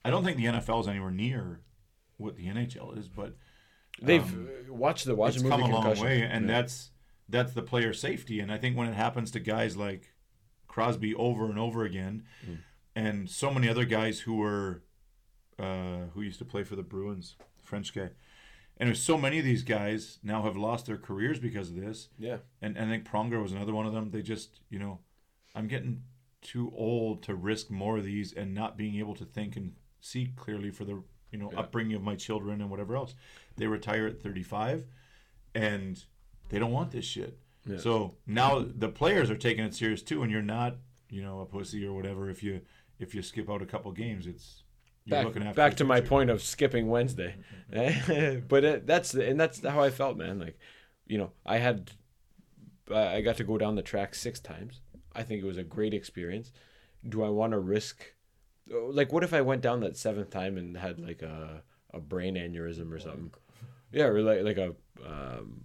i 0.03 0.09
don't 0.09 0.26
think 0.26 0.36
the 0.36 0.45
nfl 0.45 0.82
is 0.82 0.88
anywhere 0.89 1.11
near 1.11 1.61
what 2.17 2.36
the 2.36 2.47
nhl 2.47 2.97
is 2.97 3.07
but 3.07 3.36
They've 4.01 4.24
Um, 4.24 4.47
uh, 4.69 4.74
watched 4.74 5.05
the 5.05 5.15
watch 5.15 5.36
it's 5.36 5.43
come 5.43 5.61
a 5.61 5.67
long 5.67 5.84
Concussion. 5.84 6.05
way, 6.05 6.22
and 6.24 6.47
Yeah. 6.47 6.53
that's 6.61 6.91
that's 7.30 7.53
the 7.53 7.61
player 7.61 7.93
safety. 7.93 8.39
And 8.39 8.51
I 8.51 8.57
think 8.57 8.76
when 8.78 8.88
it 8.88 8.95
happens 8.95 9.30
to 9.32 9.39
guys 9.39 9.76
like 9.78 10.13
Crosby 10.67 11.13
over 11.13 11.45
and 11.49 11.59
over 11.59 11.84
again, 11.84 12.24
Mm. 12.49 12.57
And 12.96 13.30
so 13.30 13.52
many 13.52 13.68
other 13.70 13.86
guys 13.86 14.20
who 14.22 14.36
were 14.36 14.84
uh, 15.60 16.06
who 16.14 16.22
used 16.22 16.39
to 16.39 16.46
play 16.46 16.64
for 16.64 16.76
the 16.76 16.84
Bruins, 16.84 17.36
French 17.64 17.94
guy, 17.94 18.10
and 18.78 18.88
there's 18.88 19.02
so 19.04 19.18
many 19.18 19.38
of 19.39 19.46
these 19.46 19.64
guys 19.64 20.20
now 20.24 20.44
have 20.44 20.58
lost 20.58 20.86
their 20.88 20.98
careers 20.98 21.39
because 21.39 21.70
of 21.70 21.76
this. 21.76 22.10
yeah. 22.18 22.38
And, 22.62 22.78
and 22.78 22.89
I 22.89 22.94
think 22.94 23.06
Pronger 23.08 23.42
was 23.42 23.52
another 23.52 23.74
one 23.74 23.86
of 23.86 23.94
them. 23.94 24.10
They 24.12 24.22
just, 24.24 24.62
you 24.70 24.80
know, 24.80 25.00
I'm 25.54 25.68
getting 25.68 26.02
too 26.42 26.72
old 26.76 27.22
to 27.24 27.36
risk 27.36 27.70
more 27.70 27.98
of 28.00 28.04
these 28.06 28.34
and 28.34 28.54
not 28.56 28.76
being 28.78 28.96
able 28.96 29.14
to 29.16 29.26
think 29.26 29.56
and 29.56 29.74
see 30.00 30.32
clearly 30.36 30.72
for 30.72 30.84
the, 30.86 31.04
you 31.32 31.38
know, 31.38 31.52
Yeah. 31.54 31.60
upbringing 31.60 31.94
of 31.96 32.02
my 32.02 32.16
children 32.16 32.60
and 32.62 32.72
whatever 32.72 32.96
else. 32.96 33.14
They 33.58 33.68
retire 33.68 34.08
at 34.08 34.20
35 34.20 34.86
and 35.54 36.04
they 36.50 36.58
don't 36.58 36.72
want 36.72 36.89
this 36.92 37.06
shit. 37.06 37.38
Yeah. 37.68 37.78
So 37.78 38.16
now 38.26 38.66
the 38.68 38.89
players 38.89 39.30
are 39.30 39.38
taking 39.38 39.64
it 39.64 39.76
serious 39.76 40.02
too, 40.02 40.24
and 40.24 40.32
you're 40.32 40.42
not, 40.42 40.78
you 41.12 41.22
know, 41.22 41.42
a 41.42 41.46
pussy 41.46 41.86
or 41.86 41.94
whatever. 41.94 42.30
If 42.32 42.42
you 42.42 42.62
if 43.02 43.16
you 43.16 43.22
skip 43.22 43.49
out 43.49 43.62
a 43.62 43.66
couple 43.66 43.91
games, 43.91 44.28
it's 44.28 44.64
you're 45.06 45.18
back, 45.18 45.26
looking 45.26 45.43
after 45.43 45.56
back 45.56 45.76
to 45.78 45.84
my 45.84 45.97
future. 45.97 46.10
point 46.10 46.30
of 46.30 46.41
skipping 46.41 46.88
Wednesday, 46.88 47.36
but 48.47 48.64
it, 48.64 48.88
that's 48.88 49.14
and 49.14 49.39
that's 49.39 49.66
how 49.66 49.82
I 49.82 49.89
felt, 49.89 50.18
man. 50.18 50.39
Like, 50.39 50.60
you 51.08 51.18
know, 51.18 51.32
I 51.45 51.58
had, 51.58 51.91
I 52.89 53.16
I 53.16 53.22
got 53.22 53.38
to 53.38 53.43
go 53.43 53.58
down 53.58 53.76
the 53.76 53.82
track 53.82 54.16
six 54.16 54.39
times. 54.39 54.82
I 55.14 55.24
think 55.24 55.41
it 55.43 55.47
was 55.47 55.58
a 55.58 55.64
great 55.64 55.93
experience. 55.93 56.52
Do 57.08 57.24
I 57.24 57.30
want 57.30 57.52
to 57.54 57.60
risk, 57.60 58.14
like, 58.70 59.12
what 59.12 59.24
if 59.24 59.34
I 59.34 59.41
went 59.41 59.62
down 59.62 59.80
that 59.82 59.97
seventh 59.97 60.30
time 60.30 60.58
and 60.58 60.78
had 60.78 60.99
like 60.99 61.22
a 61.22 61.64
a 61.93 61.99
brain 61.99 62.36
aneurysm 62.36 62.91
or 62.91 62.99
something? 62.99 63.32
Yeah, 63.91 64.06
or 64.06 64.22
like 64.22 64.43
like 64.43 64.58
a. 64.58 64.76
Um, 65.06 65.64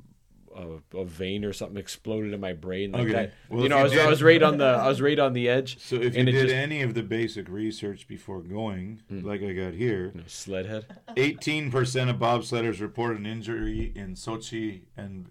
a, 0.56 0.98
a 0.98 1.04
vein 1.04 1.44
or 1.44 1.52
something 1.52 1.76
exploded 1.76 2.32
in 2.32 2.40
my 2.40 2.52
brain 2.52 2.92
like 2.92 3.02
Okay. 3.02 3.12
that. 3.12 3.32
Well, 3.48 3.62
you 3.62 3.68
know, 3.68 3.78
I 3.78 3.82
was, 3.82 3.96
I 3.96 4.08
was 4.08 4.22
right 4.22 4.42
on 4.42 4.58
the 4.58 4.64
I 4.66 4.88
was 4.88 5.00
right 5.00 5.18
on 5.18 5.32
the 5.32 5.48
edge. 5.48 5.78
So 5.78 5.96
if 5.96 6.16
you 6.16 6.24
did 6.24 6.32
just- 6.34 6.54
any 6.54 6.82
of 6.82 6.94
the 6.94 7.02
basic 7.02 7.48
research 7.48 8.08
before 8.08 8.40
going, 8.42 9.02
like 9.10 9.42
I 9.42 9.52
got 9.52 9.74
here, 9.74 10.12
know, 10.14 10.22
sledhead. 10.22 10.84
18% 11.16 12.10
of 12.10 12.16
bobsledders 12.16 12.80
reported 12.80 13.18
an 13.18 13.26
injury 13.26 13.92
in 13.94 14.14
Sochi 14.14 14.82
and 14.96 15.30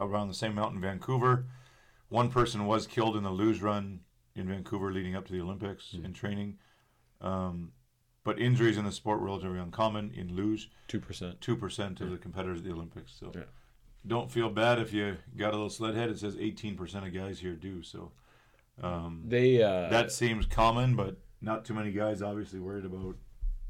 around 0.00 0.28
the 0.28 0.34
same 0.34 0.52
amount 0.52 0.74
in 0.74 0.80
Vancouver. 0.80 1.46
One 2.08 2.30
person 2.30 2.66
was 2.66 2.86
killed 2.86 3.16
in 3.16 3.22
the 3.22 3.30
luge 3.30 3.60
run 3.60 4.00
in 4.34 4.48
Vancouver 4.48 4.92
leading 4.92 5.14
up 5.16 5.26
to 5.26 5.32
the 5.32 5.40
Olympics 5.40 5.94
in 5.94 6.12
training. 6.12 6.58
Um, 7.20 7.72
but 8.24 8.38
injuries 8.38 8.76
in 8.76 8.84
the 8.84 8.92
sport 8.92 9.20
were 9.20 9.26
relatively 9.26 9.58
uncommon 9.58 10.10
in 10.14 10.34
luge. 10.34 10.70
Two 10.88 11.00
percent. 11.00 11.40
2% 11.40 12.00
of 12.00 12.10
the 12.10 12.18
competitors 12.18 12.58
at 12.58 12.64
the 12.64 12.72
Olympics. 12.72 13.12
So 13.18 13.32
Yeah. 13.34 13.42
Don't 14.06 14.30
feel 14.30 14.48
bad 14.50 14.78
if 14.78 14.92
you 14.92 15.16
got 15.36 15.50
a 15.50 15.56
little 15.56 15.70
sled 15.70 15.94
head. 15.94 16.10
It 16.10 16.18
says 16.18 16.36
18% 16.36 17.06
of 17.06 17.14
guys 17.14 17.38
here 17.38 17.54
do. 17.54 17.82
So 17.82 18.12
um, 18.82 19.24
They 19.26 19.62
uh, 19.62 19.88
that 19.88 20.12
seems 20.12 20.46
common, 20.46 20.96
but 20.96 21.16
not 21.40 21.64
too 21.64 21.74
many 21.74 21.92
guys 21.92 22.22
obviously 22.22 22.60
worried 22.60 22.84
about 22.84 23.16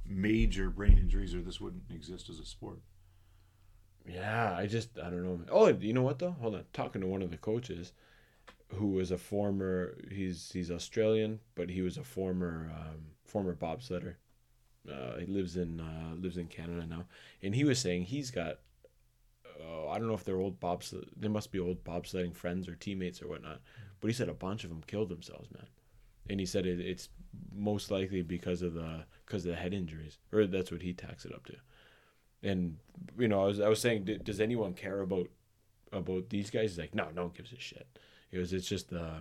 major 0.06 0.70
brain 0.70 0.98
injuries 0.98 1.34
or 1.34 1.40
this 1.40 1.60
wouldn't 1.60 1.84
exist 1.90 2.28
as 2.28 2.38
a 2.38 2.44
sport. 2.44 2.80
Yeah, 4.06 4.54
I 4.56 4.66
just 4.66 4.98
I 4.98 5.10
don't 5.10 5.22
know. 5.22 5.40
Oh, 5.50 5.68
you 5.68 5.92
know 5.92 6.02
what 6.02 6.18
though? 6.18 6.36
Hold 6.40 6.54
on. 6.54 6.64
Talking 6.72 7.00
to 7.02 7.06
one 7.06 7.22
of 7.22 7.30
the 7.30 7.36
coaches, 7.36 7.92
who 8.74 8.88
was 8.88 9.10
a 9.10 9.18
former 9.18 9.96
he's 10.10 10.50
he's 10.52 10.70
Australian, 10.70 11.40
but 11.54 11.70
he 11.70 11.82
was 11.82 11.96
a 11.96 12.04
former 12.04 12.72
um, 12.74 13.06
former 13.24 13.54
bobsledder. 13.54 14.14
Uh, 14.90 15.18
he 15.18 15.26
lives 15.26 15.56
in 15.56 15.80
uh, 15.80 16.14
lives 16.18 16.38
in 16.38 16.46
Canada 16.46 16.86
now, 16.86 17.04
and 17.42 17.54
he 17.54 17.64
was 17.64 17.78
saying 17.78 18.04
he's 18.04 18.30
got. 18.30 18.58
Uh, 19.60 19.88
I 19.88 19.98
don't 19.98 20.08
know 20.08 20.14
if 20.14 20.24
they're 20.24 20.40
old 20.40 20.60
bobs. 20.60 20.94
They 21.16 21.28
must 21.28 21.52
be 21.52 21.58
old 21.58 21.84
bobsledding 21.84 22.34
friends 22.34 22.68
or 22.68 22.74
teammates 22.74 23.22
or 23.22 23.28
whatnot. 23.28 23.60
But 24.00 24.08
he 24.08 24.14
said 24.14 24.28
a 24.28 24.34
bunch 24.34 24.64
of 24.64 24.70
them 24.70 24.82
killed 24.86 25.08
themselves, 25.08 25.50
man. 25.52 25.66
And 26.28 26.40
he 26.40 26.46
said 26.46 26.66
it, 26.66 26.80
it's 26.80 27.08
most 27.54 27.90
likely 27.90 28.22
because 28.22 28.62
of 28.62 28.74
the 28.74 29.04
because 29.26 29.44
of 29.44 29.50
the 29.52 29.56
head 29.56 29.74
injuries, 29.74 30.18
or 30.32 30.46
that's 30.46 30.70
what 30.70 30.82
he 30.82 30.92
tacks 30.92 31.24
it 31.24 31.34
up 31.34 31.44
to 31.46 31.56
and 32.42 32.76
you 33.18 33.28
know, 33.28 33.42
I 33.42 33.46
was 33.46 33.60
I 33.60 33.68
was 33.68 33.80
saying, 33.80 34.04
d- 34.04 34.18
does 34.22 34.40
anyone 34.40 34.74
care 34.74 35.00
about 35.00 35.28
about 35.92 36.30
these 36.30 36.50
guys? 36.50 36.70
He's 36.70 36.78
like, 36.78 36.94
no, 36.94 37.08
no 37.14 37.24
one 37.24 37.32
gives 37.36 37.52
a 37.52 37.58
shit. 37.58 37.86
It 38.32 38.38
was 38.38 38.52
it's 38.52 38.68
just 38.68 38.92
uh, 38.92 39.20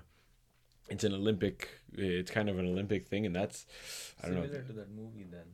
it's 0.90 1.04
an 1.04 1.14
Olympic, 1.14 1.70
it's 1.94 2.32
kind 2.32 2.50
of 2.50 2.60
an 2.60 2.68
Olympic 2.68 3.08
thing, 3.08 3.26
and 3.26 3.36
that's 3.36 3.66
I 4.24 4.28
don't 4.28 4.36
Similar 4.44 4.62
know. 4.62 4.68
to 4.68 4.74
that 4.74 4.92
movie 4.92 5.26
then. 5.30 5.46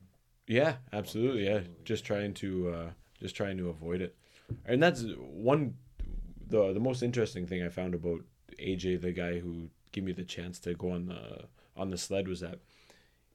Yeah, 0.47 0.75
absolutely. 0.93 1.45
Yeah, 1.45 1.61
just 1.83 2.05
trying 2.05 2.33
to 2.35 2.69
uh, 2.69 2.89
just 3.19 3.35
trying 3.35 3.57
to 3.57 3.69
avoid 3.69 4.01
it, 4.01 4.15
and 4.65 4.81
that's 4.81 5.03
one 5.17 5.75
the 6.47 6.73
the 6.73 6.79
most 6.79 7.03
interesting 7.03 7.45
thing 7.47 7.63
I 7.63 7.69
found 7.69 7.93
about 7.93 8.21
AJ, 8.59 9.01
the 9.01 9.11
guy 9.11 9.39
who 9.39 9.69
gave 9.91 10.03
me 10.03 10.11
the 10.11 10.23
chance 10.23 10.59
to 10.59 10.73
go 10.73 10.91
on 10.91 11.07
the 11.07 11.45
on 11.75 11.89
the 11.89 11.97
sled, 11.97 12.27
was 12.27 12.39
that 12.41 12.59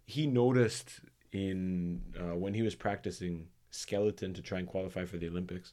he 0.07 0.27
noticed 0.27 1.01
in 1.33 2.03
uh, 2.19 2.37
when 2.37 2.55
he 2.55 2.63
was 2.63 2.75
practicing 2.75 3.49
skeleton 3.71 4.35
to 4.35 4.43
try 4.43 4.59
and 4.59 4.69
qualify 4.69 5.05
for 5.05 5.17
the 5.17 5.29
Olympics, 5.29 5.73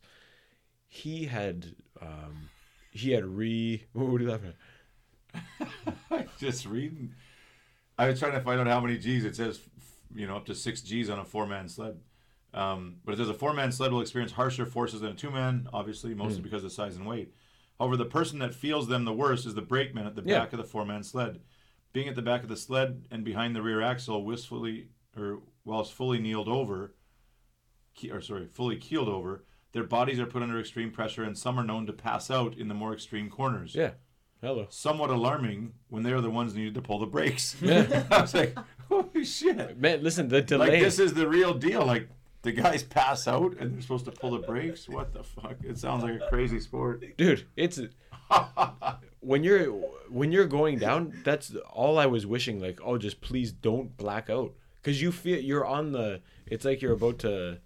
he 0.87 1.25
had 1.25 1.75
um, 2.01 2.49
he 2.91 3.11
had 3.11 3.25
re 3.25 3.85
what 3.93 4.07
would 4.07 4.21
you 4.21 4.29
laughing 4.29 4.53
at? 5.33 6.27
Just 6.39 6.65
reading. 6.65 7.13
I 7.97 8.09
was 8.09 8.19
trying 8.19 8.33
to 8.33 8.41
find 8.41 8.59
out 8.59 8.67
how 8.67 8.79
many 8.79 8.97
G's. 8.97 9.25
It 9.25 9.35
says, 9.35 9.59
you 10.13 10.27
know, 10.27 10.37
up 10.37 10.45
to 10.45 10.55
six 10.55 10.81
G's 10.81 11.09
on 11.09 11.19
a 11.19 11.25
four-man 11.25 11.67
sled. 11.67 11.99
Um, 12.57 12.95
but 13.05 13.13
it 13.13 13.17
says 13.17 13.29
a 13.29 13.33
four-man 13.33 13.71
sled 13.71 13.91
will 13.91 14.01
experience 14.01 14.31
harsher 14.31 14.65
forces 14.65 15.01
than 15.01 15.11
a 15.11 15.15
two-man, 15.15 15.67
obviously, 15.73 16.13
mostly 16.15 16.41
because 16.41 16.63
of 16.63 16.71
size 16.71 16.95
and 16.95 17.05
weight. 17.05 17.33
However, 17.79 17.95
the 17.97 18.05
person 18.05 18.39
that 18.39 18.55
feels 18.55 18.87
them 18.87 19.05
the 19.05 19.13
worst 19.13 19.45
is 19.45 19.53
the 19.53 19.61
brakeman 19.61 20.07
at 20.07 20.15
the 20.15 20.23
Yeah. 20.25 20.39
back 20.39 20.53
of 20.53 20.57
the 20.57 20.63
four-man 20.65 21.03
sled. 21.03 21.39
Being 21.93 22.07
at 22.07 22.15
the 22.15 22.21
back 22.21 22.41
of 22.43 22.49
the 22.49 22.57
sled 22.57 23.05
and 23.11 23.23
behind 23.23 23.55
the 23.55 23.61
rear 23.61 23.81
axle, 23.81 24.23
wistfully 24.25 24.87
or 25.15 25.41
whilst 25.65 25.93
fully 25.93 26.19
kneeled 26.19 26.47
over, 26.47 26.95
ke- 27.99 28.11
or 28.11 28.21
sorry, 28.21 28.47
fully 28.47 28.77
keeled 28.77 29.07
over, 29.07 29.43
their 29.73 29.83
bodies 29.83 30.19
are 30.19 30.25
put 30.25 30.41
under 30.41 30.59
extreme 30.59 30.91
pressure, 30.91 31.23
and 31.23 31.37
some 31.37 31.59
are 31.59 31.63
known 31.63 31.85
to 31.85 31.93
pass 31.93 32.31
out 32.31 32.57
in 32.57 32.67
the 32.67 32.73
more 32.73 32.93
extreme 32.93 33.29
corners 33.29 33.75
Yeah, 33.75 33.91
hello. 34.41 34.67
somewhat 34.69 35.09
alarming 35.11 35.73
when 35.89 36.03
they 36.03 36.11
are 36.13 36.21
the 36.21 36.29
ones 36.29 36.55
needed 36.55 36.73
to 36.75 36.81
pull 36.81 36.99
the 36.99 37.05
brakes. 37.05 37.55
Yeah. 37.61 38.05
I 38.11 38.21
was 38.21 38.33
like, 38.33 38.55
holy 38.87 39.25
shit. 39.25 39.77
Man, 39.79 40.01
listen, 40.03 40.27
the 40.29 40.41
delay. 40.41 40.69
Like, 40.71 40.81
this 40.81 40.97
is 40.99 41.13
the 41.13 41.27
real 41.27 41.53
deal. 41.53 41.85
Like, 41.85 42.09
the 42.43 42.51
guys 42.51 42.83
pass 42.83 43.27
out 43.27 43.57
and 43.59 43.73
they're 43.73 43.81
supposed 43.81 44.05
to 44.05 44.11
pull 44.11 44.31
the 44.31 44.39
brakes. 44.47 44.87
What 44.87 45.13
the 45.13 45.23
fuck? 45.23 45.57
It 45.63 45.77
sounds 45.77 46.03
like 46.03 46.21
a 46.21 46.27
crazy 46.29 46.59
sport. 46.59 47.03
dude 47.17 47.45
it's 47.55 47.79
when 49.19 49.43
you're 49.43 49.65
when 50.09 50.31
you're 50.31 50.45
going 50.47 50.77
down 50.77 51.13
that's 51.23 51.53
all 51.71 51.97
i 51.97 52.05
was 52.05 52.25
wishing 52.25 52.59
like 52.59 52.79
oh 52.83 52.97
just 52.97 53.21
please 53.21 53.51
don't 53.51 53.95
black 53.97 54.29
out 54.29 54.53
because 54.75 55.01
you 55.01 55.11
feel 55.11 55.39
you're 55.39 55.65
on 55.65 55.91
the 55.91 56.21
it's 56.45 56.65
like 56.65 56.81
you're 56.81 56.93
about 56.93 57.19
to 57.19 57.57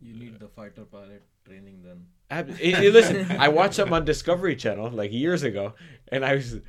You 0.00 0.14
need 0.14 0.38
the 0.38 0.48
fighter 0.48 0.84
pilot 0.84 1.22
training 1.44 1.82
then. 1.84 2.06
ab- 2.30 2.48
listen 2.60 3.26
i 3.38 3.48
watched 3.48 3.74
something 3.74 3.94
on 3.94 4.04
discovery 4.04 4.56
channel 4.56 4.90
like 4.90 5.12
years 5.12 5.42
ago 5.42 5.74
and 6.12 6.24
i 6.24 6.34
was 6.34 6.60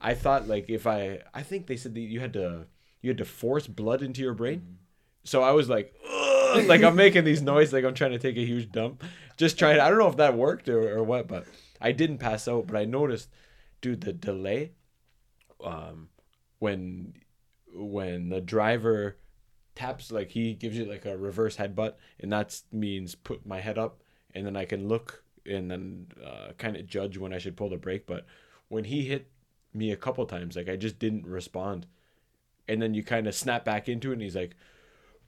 i 0.00 0.14
thought 0.14 0.48
like 0.48 0.68
if 0.68 0.86
i 0.86 1.20
i 1.34 1.42
think 1.42 1.66
they 1.66 1.76
said 1.76 1.94
that 1.94 2.00
you 2.00 2.20
had 2.20 2.32
to 2.32 2.66
you 3.00 3.10
had 3.10 3.18
to 3.18 3.24
force 3.24 3.66
blood 3.66 4.02
into 4.02 4.20
your 4.22 4.34
brain 4.34 4.58
mm-hmm. 4.60 4.74
so 5.24 5.42
i 5.42 5.52
was 5.52 5.68
like 5.68 5.94
"Ugh," 6.04 6.21
like 6.66 6.82
i'm 6.82 6.96
making 6.96 7.24
these 7.24 7.42
noises 7.42 7.72
like 7.72 7.84
i'm 7.84 7.94
trying 7.94 8.12
to 8.12 8.18
take 8.18 8.36
a 8.36 8.44
huge 8.44 8.70
dump. 8.72 9.02
Just 9.36 9.58
trying 9.58 9.80
i 9.80 9.88
don't 9.88 9.98
know 9.98 10.08
if 10.08 10.16
that 10.16 10.36
worked 10.36 10.68
or, 10.68 10.96
or 10.96 11.02
what 11.02 11.26
but 11.28 11.46
i 11.80 11.92
didn't 11.92 12.18
pass 12.18 12.46
out 12.46 12.66
but 12.66 12.76
i 12.76 12.84
noticed 12.84 13.28
dude 13.80 14.02
the 14.02 14.12
delay 14.12 14.72
um 15.64 16.08
when 16.58 17.14
when 17.74 18.28
the 18.28 18.40
driver 18.40 19.16
taps 19.74 20.12
like 20.12 20.30
he 20.30 20.52
gives 20.54 20.76
you 20.76 20.84
like 20.84 21.06
a 21.06 21.16
reverse 21.16 21.56
headbutt 21.56 21.94
and 22.20 22.32
that 22.32 22.60
means 22.70 23.14
put 23.14 23.46
my 23.46 23.60
head 23.60 23.78
up 23.78 24.02
and 24.34 24.46
then 24.46 24.56
i 24.56 24.64
can 24.64 24.86
look 24.86 25.24
and 25.46 25.70
then 25.70 26.06
uh, 26.24 26.52
kind 26.58 26.76
of 26.76 26.86
judge 26.86 27.16
when 27.18 27.32
i 27.32 27.38
should 27.38 27.56
pull 27.56 27.70
the 27.70 27.76
brake 27.76 28.06
but 28.06 28.26
when 28.68 28.84
he 28.84 29.02
hit 29.02 29.28
me 29.74 29.90
a 29.90 29.96
couple 29.96 30.24
times 30.26 30.54
like 30.56 30.68
i 30.68 30.76
just 30.76 30.98
didn't 30.98 31.26
respond. 31.26 31.86
And 32.68 32.80
then 32.80 32.94
you 32.94 33.02
kind 33.02 33.26
of 33.26 33.34
snap 33.34 33.64
back 33.64 33.88
into 33.88 34.10
it 34.10 34.14
and 34.14 34.22
he's 34.22 34.36
like 34.36 34.54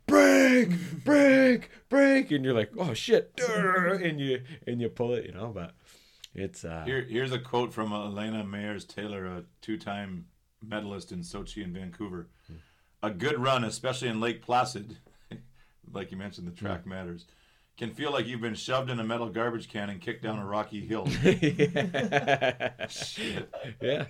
brake 0.06 0.70
brake 1.04 1.70
brake 1.88 2.30
and 2.30 2.44
you're 2.44 2.54
like 2.54 2.70
oh 2.78 2.92
shit 2.94 3.32
and 3.48 4.20
you 4.20 4.42
and 4.66 4.80
you 4.80 4.88
pull 4.88 5.14
it 5.14 5.24
you 5.24 5.32
know 5.32 5.48
but 5.48 5.74
it's 6.34 6.64
uh 6.64 6.82
Here, 6.84 7.02
here's 7.02 7.32
a 7.32 7.38
quote 7.38 7.72
from 7.72 7.90
Elana 7.90 8.44
Meyers 8.44 8.84
Taylor, 8.84 9.24
a 9.24 9.44
two 9.60 9.78
time 9.78 10.26
medalist 10.60 11.12
in 11.12 11.20
Sochi 11.20 11.62
and 11.62 11.72
Vancouver. 11.72 12.28
A 13.02 13.10
good 13.10 13.38
run, 13.38 13.64
especially 13.64 14.08
in 14.08 14.20
Lake 14.20 14.42
Placid, 14.42 14.96
like 15.92 16.10
you 16.10 16.16
mentioned, 16.16 16.48
the 16.48 16.52
track 16.52 16.86
matters, 16.86 17.26
can 17.76 17.90
feel 17.92 18.10
like 18.10 18.26
you've 18.26 18.40
been 18.40 18.54
shoved 18.54 18.90
in 18.90 18.98
a 18.98 19.04
metal 19.04 19.28
garbage 19.28 19.68
can 19.68 19.90
and 19.90 20.00
kicked 20.00 20.22
down 20.22 20.38
a 20.38 20.46
rocky 20.46 20.84
hill. 20.84 21.06
Shit. 22.88 23.48
yeah 23.80 24.06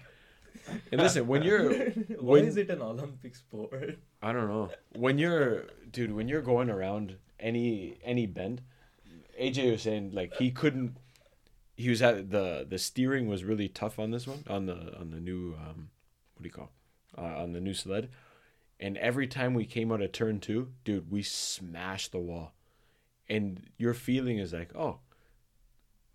and 0.90 1.00
listen 1.00 1.26
when 1.26 1.42
you're 1.42 1.90
Why 1.90 2.16
when 2.20 2.44
is 2.46 2.56
it 2.56 2.70
an 2.70 2.80
Olympic 2.80 3.34
sport? 3.34 3.98
I 4.22 4.32
don't 4.32 4.48
know. 4.48 4.70
When 4.94 5.18
you're, 5.18 5.64
dude, 5.94 6.12
when 6.12 6.28
you're 6.28 6.42
going 6.42 6.68
around 6.68 7.16
any 7.40 7.96
any 8.04 8.26
bend, 8.26 8.60
AJ 9.40 9.70
was 9.70 9.82
saying 9.82 10.10
like 10.12 10.34
he 10.34 10.50
couldn't. 10.50 10.98
He 11.76 11.88
was 11.88 12.02
at 12.02 12.30
the 12.30 12.66
the 12.68 12.78
steering 12.78 13.28
was 13.28 13.44
really 13.44 13.68
tough 13.68 13.98
on 13.98 14.10
this 14.10 14.26
one 14.26 14.44
on 14.48 14.66
the 14.66 14.96
on 14.98 15.10
the 15.10 15.20
new 15.20 15.54
um, 15.54 15.88
what 16.34 16.42
do 16.42 16.48
you 16.48 16.50
call 16.50 16.70
uh, 17.16 17.42
on 17.42 17.52
the 17.52 17.60
new 17.60 17.74
sled, 17.74 18.10
and 18.78 18.98
every 18.98 19.26
time 19.26 19.54
we 19.54 19.64
came 19.64 19.90
out 19.90 20.02
of 20.02 20.12
turn 20.12 20.40
two, 20.40 20.72
dude, 20.84 21.10
we 21.10 21.22
smashed 21.22 22.12
the 22.12 22.18
wall, 22.18 22.52
and 23.28 23.62
your 23.78 23.94
feeling 23.94 24.38
is 24.38 24.52
like, 24.52 24.74
oh, 24.76 24.98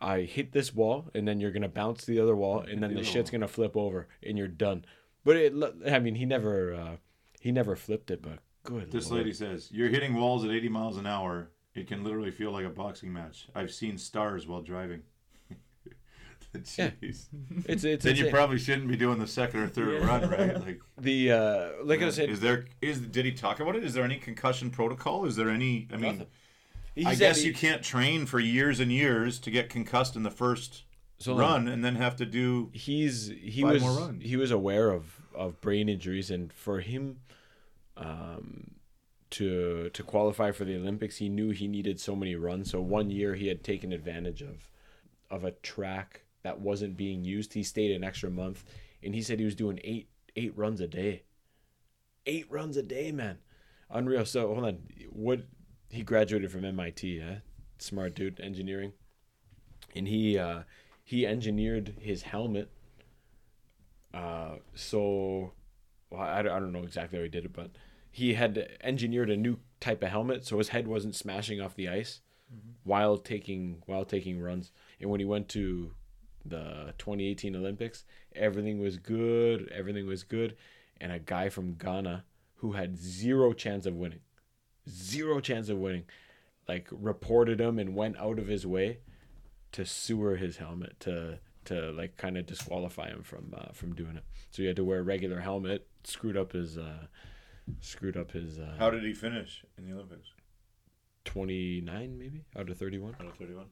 I 0.01 0.21
hit 0.21 0.51
this 0.51 0.73
wall, 0.73 1.09
and 1.13 1.27
then 1.27 1.39
you're 1.39 1.51
gonna 1.51 1.69
bounce 1.69 2.05
the 2.05 2.19
other 2.19 2.35
wall, 2.35 2.59
and 2.59 2.83
then 2.83 2.93
the 2.93 2.99
the 2.99 3.05
shit's 3.05 3.31
wall. 3.31 3.39
gonna 3.39 3.47
flip 3.47 3.75
over, 3.75 4.07
and 4.21 4.37
you're 4.37 4.47
done. 4.47 4.85
But 5.25 5.35
it, 5.35 5.53
I 5.89 5.99
mean, 5.99 6.15
he 6.15 6.25
never, 6.25 6.73
uh, 6.73 6.95
he 7.41 7.51
never 7.51 7.75
flipped 7.75 8.09
it. 8.09 8.21
But 8.21 8.39
good. 8.69 8.91
This 8.91 9.09
Lord. 9.09 9.23
lady 9.23 9.33
says, 9.33 9.69
You're 9.71 9.89
hitting 9.89 10.13
walls 10.15 10.45
at 10.45 10.51
80 10.51 10.69
miles 10.69 10.97
an 10.97 11.05
hour. 11.05 11.49
It 11.75 11.87
can 11.87 12.03
literally 12.03 12.31
feel 12.31 12.51
like 12.51 12.65
a 12.65 12.69
boxing 12.69 13.13
match. 13.13 13.47
I've 13.55 13.71
seen 13.71 13.97
stars 13.97 14.47
while 14.47 14.61
driving. 14.61 15.03
Yeah. 16.77 16.89
Jeez. 17.01 17.27
it's 17.67 17.83
it's 17.83 18.03
Then 18.03 18.15
you 18.15 18.31
probably 18.31 18.57
shouldn't 18.57 18.87
be 18.87 18.97
doing 18.97 19.19
the 19.19 19.27
second 19.27 19.59
or 19.59 19.67
third 19.67 20.03
run, 20.03 20.27
right? 20.31 20.59
Like, 20.59 20.81
the 20.97 21.31
uh, 21.31 21.69
like 21.83 22.01
I 22.01 22.09
said, 22.09 22.31
is 22.31 22.39
there 22.39 22.65
is 22.81 22.99
did 23.01 23.25
he 23.25 23.33
talk 23.33 23.59
about 23.59 23.75
it? 23.75 23.83
Is 23.83 23.93
there 23.93 24.03
any 24.03 24.17
concussion 24.17 24.71
protocol? 24.71 25.25
Is 25.25 25.35
there 25.35 25.49
any? 25.49 25.87
I 25.93 25.97
mean, 25.97 26.25
he 26.95 27.05
I 27.05 27.13
guess 27.13 27.41
he- 27.41 27.47
you 27.49 27.53
can't 27.53 27.83
train 27.83 28.25
for 28.25 28.39
years 28.39 28.79
and 28.79 28.91
years 28.91 29.37
to 29.41 29.51
get 29.51 29.69
concussed 29.69 30.15
in 30.15 30.23
the 30.23 30.31
first 30.31 30.85
so 31.19 31.35
run 31.37 31.67
and 31.67 31.83
then 31.83 31.95
have 31.95 32.15
to 32.15 32.25
do. 32.25 32.71
He's 32.73 33.31
he 33.39 33.63
was 33.63 33.81
more 33.81 33.91
runs. 33.91 34.23
he 34.23 34.35
was 34.35 34.51
aware 34.51 34.89
of 34.89 35.21
of 35.35 35.61
brain 35.61 35.87
injuries, 35.87 36.31
and 36.31 36.51
for 36.51 36.79
him, 36.79 37.17
um, 37.99 38.71
to 39.31 39.89
to 39.89 40.03
qualify 40.03 40.51
for 40.51 40.65
the 40.65 40.75
Olympics, 40.75 41.17
he 41.17 41.29
knew 41.29 41.51
he 41.51 41.67
needed 41.67 41.99
so 41.99 42.15
many 42.15 42.35
runs. 42.35 42.71
So 42.71 42.81
one 42.81 43.11
year 43.11 43.35
he 43.35 43.47
had 43.47 43.63
taken 43.63 43.93
advantage 43.93 44.41
of 44.41 44.71
of 45.29 45.43
a 45.43 45.51
track 45.51 46.23
that 46.43 46.59
wasn't 46.59 46.97
being 46.97 47.23
used. 47.23 47.53
He 47.53 47.63
stayed 47.63 47.91
an 47.91 48.03
extra 48.03 48.31
month, 48.31 48.63
and 49.03 49.13
he 49.13 49.21
said 49.21 49.39
he 49.39 49.45
was 49.45 49.55
doing 49.55 49.79
eight 49.83 50.09
eight 50.35 50.57
runs 50.57 50.81
a 50.81 50.87
day. 50.87 51.23
Eight 52.25 52.49
runs 52.49 52.77
a 52.77 52.83
day, 52.83 53.11
man, 53.11 53.37
unreal. 53.89 54.25
So 54.25 54.53
hold 54.53 54.65
on, 54.65 54.79
what 55.09 55.41
he 55.89 56.03
graduated 56.03 56.51
from 56.51 56.65
MIT, 56.65 57.07
yeah, 57.07 57.37
smart 57.77 58.15
dude, 58.15 58.39
engineering, 58.39 58.93
and 59.95 60.07
he 60.07 60.37
uh, 60.37 60.63
he 61.03 61.27
engineered 61.27 61.95
his 61.99 62.23
helmet. 62.23 62.71
Uh, 64.13 64.55
so 64.73 65.53
well, 66.09 66.21
I, 66.21 66.39
I 66.39 66.43
don't 66.43 66.71
know 66.71 66.83
exactly 66.83 67.19
how 67.19 67.23
he 67.23 67.29
did 67.29 67.45
it, 67.45 67.53
but 67.53 67.71
he 68.19 68.33
had 68.33 68.77
engineered 68.81 69.29
a 69.29 69.37
new 69.37 69.57
type 69.79 70.03
of 70.03 70.09
helmet 70.09 70.45
so 70.45 70.57
his 70.57 70.69
head 70.69 70.89
wasn't 70.89 71.15
smashing 71.15 71.61
off 71.61 71.73
the 71.75 71.87
ice 71.87 72.19
while 72.83 73.17
taking 73.17 73.81
while 73.85 74.03
taking 74.03 74.41
runs. 74.41 74.71
And 74.99 75.09
when 75.09 75.21
he 75.21 75.25
went 75.25 75.47
to 75.49 75.93
the 76.43 76.93
2018 76.97 77.55
Olympics, 77.55 78.03
everything 78.35 78.81
was 78.81 78.97
good. 78.97 79.71
Everything 79.73 80.05
was 80.05 80.23
good, 80.23 80.57
and 80.99 81.13
a 81.13 81.19
guy 81.19 81.47
from 81.47 81.75
Ghana 81.75 82.25
who 82.55 82.73
had 82.73 82.97
zero 82.97 83.53
chance 83.53 83.85
of 83.85 83.95
winning, 83.95 84.19
zero 84.89 85.39
chance 85.39 85.69
of 85.69 85.77
winning, 85.77 86.03
like 86.67 86.89
reported 86.91 87.61
him 87.61 87.79
and 87.79 87.95
went 87.95 88.17
out 88.17 88.37
of 88.37 88.47
his 88.47 88.67
way 88.67 88.99
to 89.71 89.85
sewer 89.85 90.35
his 90.35 90.57
helmet 90.57 90.99
to 90.99 91.39
to 91.65 91.91
like 91.91 92.17
kind 92.17 92.37
of 92.37 92.45
disqualify 92.45 93.07
him 93.07 93.23
from 93.23 93.53
uh, 93.55 93.71
from 93.71 93.95
doing 93.95 94.17
it. 94.17 94.25
So 94.51 94.61
he 94.61 94.67
had 94.67 94.75
to 94.75 94.83
wear 94.83 94.99
a 94.99 95.03
regular 95.03 95.39
helmet. 95.39 95.87
Screwed 96.03 96.35
up 96.35 96.51
his 96.51 96.77
uh, 96.77 97.07
screwed 97.81 98.17
up 98.17 98.31
his 98.31 98.59
uh, 98.59 98.75
How 98.77 98.89
did 98.89 99.03
he 99.03 99.13
finish 99.13 99.63
in 99.77 99.85
the 99.85 99.93
Olympics? 99.93 100.29
twenty 101.25 101.81
nine 101.81 102.17
maybe 102.17 102.43
out 102.57 102.69
of 102.69 102.77
thirty 102.77 102.97
one. 102.97 103.15
Out 103.19 103.27
of 103.27 103.35
31. 103.35 103.65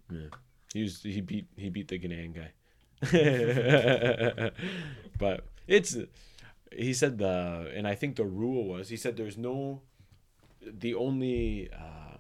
He 0.74 0.84
was 0.84 1.02
he 1.02 1.22
beat 1.22 1.48
he 1.56 1.70
beat 1.70 1.88
the 1.88 1.98
Ghanaian 1.98 2.34
guy. 2.36 2.52
but 5.20 5.46
it's 5.68 5.96
he 6.72 6.94
said 6.94 7.18
the 7.18 7.72
and 7.76 7.88
I 7.88 7.96
think 7.96 8.16
the 8.16 8.26
rule 8.26 8.68
was 8.68 8.90
he 8.90 8.98
said 8.98 9.16
there's 9.18 9.38
no 9.38 9.82
the 10.62 10.96
only 10.96 11.70
uh, 11.72 12.18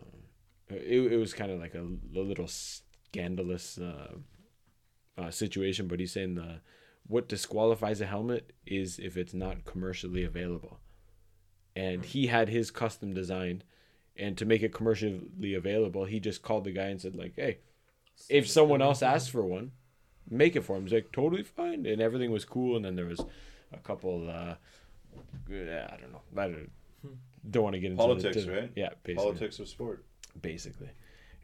it, 0.70 1.14
it 1.14 1.18
was 1.18 1.34
kind 1.34 1.52
of 1.52 1.60
like 1.60 1.76
a, 1.76 1.82
a 1.82 2.20
little 2.22 2.48
scandalous 2.48 3.78
uh, 3.78 4.16
uh, 5.18 5.32
situation, 5.32 5.88
but 5.88 6.00
he's 6.00 6.12
saying 6.14 6.36
the 6.36 6.62
what 7.08 7.30
disqualifies 7.30 8.02
a 8.02 8.06
helmet 8.06 8.54
is 8.66 9.00
if 9.00 9.16
it's 9.18 9.34
not 9.34 9.66
commercially 9.66 10.24
available, 10.24 10.80
and 11.78 12.04
he 12.04 12.26
had 12.26 12.50
his 12.50 12.72
custom 12.72 13.14
designed, 13.14 13.64
and 14.16 14.36
to 14.40 14.46
make 14.46 14.64
it 14.64 14.74
commercially 14.74 15.54
available, 15.54 16.06
he 16.06 16.20
just 16.20 16.42
called 16.42 16.64
the 16.64 16.72
guy 16.72 16.86
and 16.86 17.00
said 17.00 17.16
like, 17.16 17.34
hey, 17.36 17.60
if 18.30 18.50
someone 18.50 18.82
else 18.82 19.04
asks 19.04 19.30
for 19.30 19.44
one, 19.44 19.72
make 20.28 20.56
it 20.56 20.64
for 20.64 20.76
him. 20.76 20.84
He's 20.84 20.94
like 20.94 21.12
totally 21.12 21.44
fine, 21.44 21.86
and 21.86 22.02
everything 22.02 22.32
was 22.32 22.46
cool. 22.46 22.76
And 22.76 22.84
then 22.84 22.96
there 22.96 23.06
was 23.06 23.22
a 23.72 23.78
couple. 23.78 24.28
Uh, 24.28 24.56
I 25.50 25.98
don't 26.02 26.12
know. 26.12 26.22
I 26.36 26.48
don't, 26.48 26.72
don't 27.52 27.64
want 27.64 27.76
to 27.76 27.80
get 27.80 27.92
into 27.92 28.04
Politics, 28.04 28.46
the, 28.46 28.52
right? 28.52 28.72
Yeah, 28.76 28.90
basically 29.04 29.24
Politics 29.24 29.60
of 29.60 29.68
sport. 29.70 30.04
basically. 30.42 30.90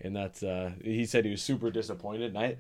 And 0.02 0.16
that's 0.16 0.44
uh 0.44 0.72
he 0.84 1.06
said 1.06 1.26
he 1.26 1.32
was 1.32 1.42
super 1.42 1.72
disappointed 1.72 2.36
and 2.36 2.38
I 2.38 2.58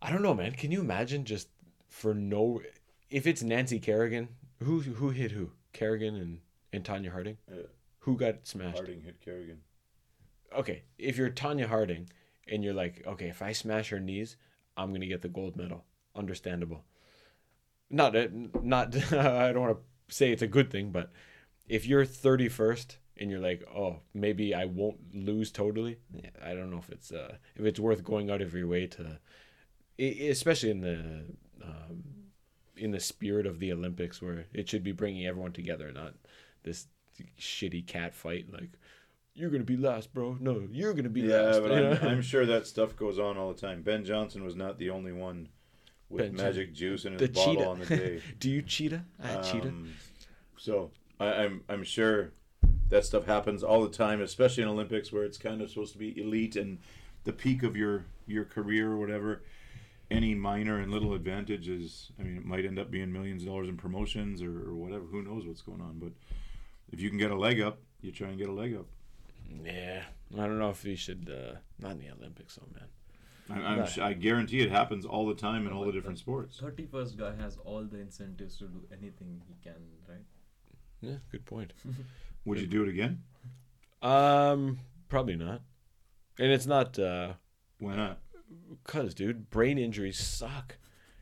I 0.00 0.10
don't 0.10 0.22
know, 0.22 0.34
man. 0.34 0.52
Can 0.52 0.70
you 0.70 0.80
imagine 0.80 1.24
just 1.24 1.48
for 1.88 2.14
no 2.14 2.62
if 3.10 3.26
it's 3.26 3.42
Nancy 3.42 3.80
Kerrigan, 3.80 4.28
who 4.62 4.80
who 4.80 5.10
hit 5.10 5.32
who? 5.32 5.50
Kerrigan 5.72 6.14
and, 6.16 6.38
and 6.72 6.84
Tonya 6.84 7.10
Harding? 7.10 7.36
Yeah. 7.48 7.62
Who 8.00 8.16
got 8.16 8.46
smashed? 8.46 8.78
Harding 8.78 9.02
hit 9.02 9.20
Kerrigan. 9.20 9.58
Okay, 10.56 10.82
if 10.98 11.16
you're 11.16 11.30
Tonya 11.30 11.66
Harding 11.66 12.08
and 12.48 12.64
you're 12.64 12.74
like, 12.74 13.04
okay, 13.06 13.28
if 13.28 13.42
I 13.42 13.52
smash 13.52 13.90
her 13.90 14.00
knees, 14.00 14.36
I'm 14.76 14.92
gonna 14.92 15.06
get 15.06 15.22
the 15.22 15.28
gold 15.28 15.56
medal. 15.56 15.84
Understandable. 16.16 16.84
Not 17.90 18.16
uh, 18.16 18.28
not 18.62 18.96
I 19.12 19.52
don't 19.52 19.62
want 19.62 19.78
to 19.78 20.14
say 20.14 20.32
it's 20.32 20.42
a 20.42 20.46
good 20.46 20.70
thing, 20.70 20.90
but 20.90 21.12
if 21.68 21.86
you're 21.86 22.04
31st 22.04 22.96
and 23.16 23.30
you're 23.30 23.40
like, 23.40 23.62
oh, 23.74 24.00
maybe 24.14 24.54
I 24.54 24.64
won't 24.64 25.14
lose 25.14 25.52
totally. 25.52 25.98
Yeah, 26.12 26.30
I 26.42 26.54
don't 26.54 26.70
know 26.70 26.78
if 26.78 26.90
it's 26.90 27.12
uh 27.12 27.36
if 27.56 27.64
it's 27.64 27.78
worth 27.78 28.02
going 28.02 28.30
out 28.30 28.42
of 28.42 28.54
your 28.54 28.66
way 28.66 28.86
to, 28.88 29.18
especially 29.98 30.70
in 30.70 30.80
the 30.80 31.24
um, 31.62 32.02
in 32.76 32.90
the 32.90 33.00
spirit 33.00 33.46
of 33.46 33.60
the 33.60 33.72
Olympics 33.72 34.22
where 34.22 34.46
it 34.52 34.68
should 34.68 34.82
be 34.82 34.92
bringing 34.92 35.26
everyone 35.26 35.52
together, 35.52 35.92
not 35.92 36.14
this 36.62 36.86
shitty 37.38 37.86
cat 37.86 38.14
fight 38.14 38.52
like. 38.52 38.70
You're 39.34 39.50
gonna 39.50 39.64
be 39.64 39.76
last, 39.76 40.12
bro. 40.12 40.36
No, 40.40 40.62
you're 40.70 40.92
gonna 40.92 41.08
be 41.08 41.22
Yeah, 41.22 41.40
last. 41.42 41.62
but? 41.62 41.72
I'm, 42.02 42.08
I'm 42.08 42.22
sure 42.22 42.44
that 42.46 42.66
stuff 42.66 42.96
goes 42.96 43.18
on 43.18 43.38
all 43.38 43.52
the 43.52 43.60
time. 43.60 43.82
Ben 43.82 44.04
Johnson 44.04 44.44
was 44.44 44.56
not 44.56 44.78
the 44.78 44.90
only 44.90 45.12
one 45.12 45.48
with 46.08 46.22
Ben 46.22 46.36
magic 46.36 46.74
juice 46.74 47.04
in 47.04 47.12
his 47.12 47.22
the 47.22 47.28
bottle 47.28 47.54
cheetah. 47.54 47.68
on 47.68 47.78
the 47.78 47.86
day. 47.86 48.20
Do 48.40 48.50
you 48.50 48.60
cheetah? 48.62 49.04
Ah, 49.22 49.40
cheetah. 49.42 49.68
Um, 49.68 49.92
So 50.58 50.90
I, 51.18 51.26
I'm 51.44 51.62
I'm 51.68 51.84
sure 51.84 52.32
that 52.88 53.04
stuff 53.04 53.24
happens 53.26 53.62
all 53.62 53.82
the 53.82 53.88
time, 53.96 54.20
especially 54.20 54.64
in 54.64 54.68
Olympics 54.68 55.12
where 55.12 55.22
it's 55.24 55.38
kind 55.38 55.62
of 55.62 55.70
supposed 55.70 55.92
to 55.92 55.98
be 55.98 56.20
elite 56.20 56.56
and 56.56 56.78
the 57.24 57.32
peak 57.32 57.62
of 57.62 57.76
your 57.76 58.06
your 58.26 58.44
career 58.44 58.90
or 58.90 58.98
whatever. 58.98 59.42
Any 60.10 60.34
minor 60.34 60.80
and 60.80 60.90
little 60.90 61.14
advantage 61.14 61.68
is, 61.68 62.10
I 62.18 62.24
mean, 62.24 62.36
it 62.36 62.44
might 62.44 62.64
end 62.64 62.80
up 62.80 62.90
being 62.90 63.12
millions 63.12 63.42
of 63.44 63.48
dollars 63.48 63.68
in 63.68 63.76
promotions 63.76 64.42
or, 64.42 64.50
or 64.68 64.74
whatever. 64.74 65.04
Who 65.04 65.22
knows 65.22 65.46
what's 65.46 65.62
going 65.62 65.80
on? 65.80 66.00
But 66.00 66.10
if 66.92 67.00
you 67.00 67.08
can 67.08 67.18
get 67.18 67.30
a 67.30 67.36
leg 67.38 67.60
up, 67.60 67.78
you 68.00 68.12
try 68.12 68.28
and 68.28 68.38
get 68.38 68.48
a 68.48 68.52
leg 68.52 68.74
up. 68.74 68.86
Yeah, 69.64 70.02
I 70.34 70.46
don't 70.46 70.58
know 70.58 70.70
if 70.70 70.84
we 70.84 70.94
should. 70.96 71.30
Uh, 71.30 71.56
not 71.80 71.92
in 71.92 71.98
the 71.98 72.10
Olympics, 72.10 72.56
though, 72.56 72.68
man. 72.74 72.88
I, 73.50 73.66
I'm, 73.72 73.78
No. 73.80 73.86
sh- 73.86 73.98
I 73.98 74.12
guarantee 74.12 74.60
it 74.60 74.70
happens 74.70 75.04
all 75.04 75.26
the 75.26 75.34
time 75.34 75.66
in 75.66 75.72
all 75.72 75.84
the 75.84 75.92
different 75.92 76.18
sports. 76.18 76.58
Thirty 76.60 76.86
first 76.86 77.16
guy 77.18 77.34
has 77.36 77.56
all 77.64 77.82
the 77.84 77.98
incentives 77.98 78.56
to 78.58 78.64
do 78.68 78.82
anything 78.92 79.42
he 79.48 79.54
can, 79.62 79.74
right? 80.08 80.24
Yeah, 81.00 81.16
good 81.32 81.44
point. 81.46 81.72
Would 82.44 82.60
you 82.60 82.66
do 82.66 82.82
it 82.84 82.88
again? 82.88 83.22
Um, 84.02 84.78
probably 85.08 85.36
not. 85.36 85.62
And 86.38 86.50
it's 86.52 86.66
not 86.66 86.98
uh, 86.98 87.34
Why 87.80 87.96
not? 87.96 88.18
cause, 88.84 89.14
dude, 89.14 89.50
brain 89.50 89.78
injuries 89.78 90.18
suck. 90.18 90.76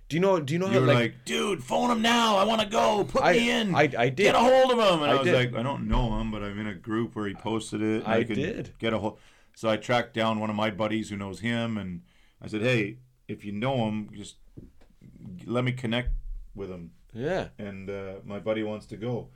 Do 0.08 0.16
you 0.16 0.20
know? 0.20 0.40
Do 0.40 0.52
you 0.54 0.58
know 0.58 0.66
You 0.66 0.72
how 0.74 0.80
were 0.80 0.86
like, 0.86 0.96
like, 0.96 1.24
dude, 1.26 1.62
phone 1.62 1.90
him 1.90 2.00
now. 2.00 2.36
I 2.36 2.44
want 2.44 2.60
to 2.62 2.66
go. 2.66 3.04
Put 3.04 3.22
I, 3.22 3.32
me 3.34 3.50
in. 3.50 3.74
I 3.74 3.82
I 3.98 4.08
did. 4.08 4.16
Get 4.16 4.34
a 4.34 4.38
hold 4.38 4.72
of 4.72 4.78
him. 4.78 5.02
And 5.02 5.10
I, 5.10 5.14
I 5.14 5.18
was 5.18 5.24
did. 5.24 5.34
like, 5.34 5.54
I 5.60 5.62
don't 5.62 5.86
know 5.86 6.18
him, 6.18 6.30
but 6.30 6.42
I'm 6.42 6.58
in 6.58 6.66
a 6.66 6.74
group 6.74 7.14
where 7.14 7.26
he 7.28 7.34
posted 7.34 7.82
it. 7.82 8.04
and 8.04 8.06
I 8.06 8.24
could 8.24 8.36
did. 8.36 8.72
Get 8.78 8.92
a 8.94 8.98
hold. 8.98 9.18
So 9.54 9.68
I 9.68 9.76
tracked 9.76 10.14
down 10.14 10.40
one 10.40 10.50
of 10.50 10.56
my 10.56 10.70
buddies 10.70 11.10
who 11.10 11.16
knows 11.16 11.40
him, 11.40 11.76
and 11.76 12.02
I 12.40 12.46
said, 12.46 12.62
hey, 12.62 12.98
if 13.26 13.44
you 13.44 13.52
know 13.52 13.86
him, 13.88 14.08
just 14.14 14.36
let 15.44 15.64
me 15.64 15.72
connect 15.72 16.10
with 16.54 16.70
him. 16.70 16.92
Yeah. 17.12 17.48
And 17.58 17.90
uh, 17.90 18.14
my 18.24 18.38
buddy 18.38 18.62
wants 18.62 18.86
to 18.86 18.96
go. 18.96 19.28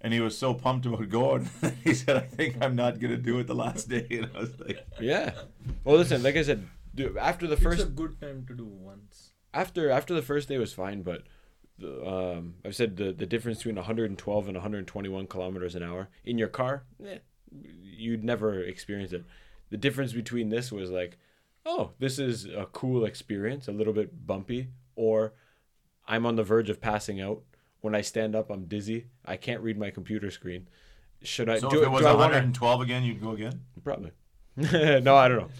And 0.00 0.12
he 0.12 0.20
was 0.20 0.36
so 0.36 0.52
pumped 0.54 0.86
about 0.86 1.08
going. 1.08 1.48
he 1.84 1.94
said, 1.94 2.16
I 2.16 2.20
think 2.20 2.56
I'm 2.62 2.76
not 2.76 2.98
going 2.98 3.10
to 3.12 3.16
do 3.16 3.38
it 3.38 3.46
the 3.46 3.54
last 3.54 3.88
day. 3.88 4.06
And 4.10 4.30
I 4.34 4.40
was 4.40 4.58
like, 4.60 4.86
Yeah. 5.00 5.32
Well, 5.84 5.96
listen, 5.96 6.22
like 6.22 6.36
I 6.36 6.42
said, 6.42 6.66
dude, 6.94 7.16
after 7.16 7.46
the 7.46 7.54
It's 7.54 7.62
first 7.62 7.82
a 7.82 7.86
good 7.86 8.20
time 8.20 8.44
to 8.48 8.54
do 8.54 8.64
once. 8.64 9.32
After 9.56 9.90
after 9.90 10.14
the 10.14 10.22
first 10.22 10.48
day 10.48 10.58
was 10.58 10.72
fine, 10.72 11.02
but 11.02 11.22
the, 11.78 12.06
um, 12.06 12.54
I've 12.64 12.76
said 12.76 12.96
the 12.96 13.12
the 13.12 13.26
difference 13.26 13.58
between 13.58 13.76
112 13.76 14.48
and 14.48 14.56
121 14.56 15.26
kilometers 15.26 15.74
an 15.74 15.82
hour 15.82 16.08
in 16.24 16.38
your 16.38 16.48
car, 16.48 16.84
eh, 17.04 17.18
you'd 17.52 18.24
never 18.24 18.62
experience 18.62 19.12
it. 19.12 19.24
The 19.70 19.76
difference 19.76 20.12
between 20.12 20.48
this 20.50 20.70
was 20.70 20.90
like, 20.90 21.18
oh, 21.64 21.90
this 21.98 22.18
is 22.18 22.46
a 22.46 22.66
cool 22.72 23.04
experience, 23.04 23.66
a 23.68 23.72
little 23.72 23.92
bit 23.92 24.26
bumpy, 24.26 24.68
or 24.94 25.32
I'm 26.06 26.26
on 26.26 26.36
the 26.36 26.44
verge 26.44 26.70
of 26.70 26.80
passing 26.80 27.20
out. 27.20 27.42
When 27.80 27.94
I 27.94 28.00
stand 28.00 28.34
up, 28.34 28.50
I'm 28.50 28.64
dizzy. 28.64 29.06
I 29.24 29.36
can't 29.36 29.60
read 29.60 29.78
my 29.78 29.90
computer 29.90 30.30
screen. 30.30 30.68
Should 31.22 31.48
I 31.48 31.58
so 31.58 31.68
do 31.68 31.80
if 31.80 31.86
it 31.86 31.90
was 31.90 32.00
do 32.00 32.06
wanna- 32.06 32.18
112 32.18 32.80
again, 32.80 33.02
you'd 33.04 33.20
go 33.20 33.32
again? 33.32 33.60
Probably. 33.82 34.12
no, 34.56 35.14
I 35.14 35.28
don't 35.28 35.38
know. 35.38 35.50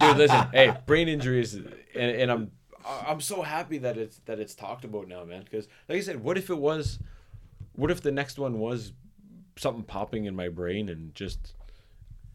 Dude, 0.00 0.16
listen. 0.16 0.46
Hey, 0.52 0.74
brain 0.86 1.08
injuries, 1.08 1.54
and, 1.54 1.68
and 1.94 2.30
I'm 2.30 2.50
I'm 2.86 3.20
so 3.20 3.42
happy 3.42 3.78
that 3.78 3.96
it's 3.96 4.18
that 4.26 4.38
it's 4.38 4.54
talked 4.54 4.84
about 4.84 5.08
now, 5.08 5.24
man. 5.24 5.42
Because 5.44 5.68
like 5.88 5.98
I 5.98 6.00
said, 6.02 6.22
what 6.22 6.36
if 6.36 6.50
it 6.50 6.58
was, 6.58 6.98
what 7.72 7.90
if 7.90 8.00
the 8.02 8.12
next 8.12 8.38
one 8.38 8.58
was 8.58 8.92
something 9.56 9.84
popping 9.84 10.24
in 10.24 10.34
my 10.34 10.48
brain 10.48 10.88
and 10.88 11.14
just, 11.14 11.54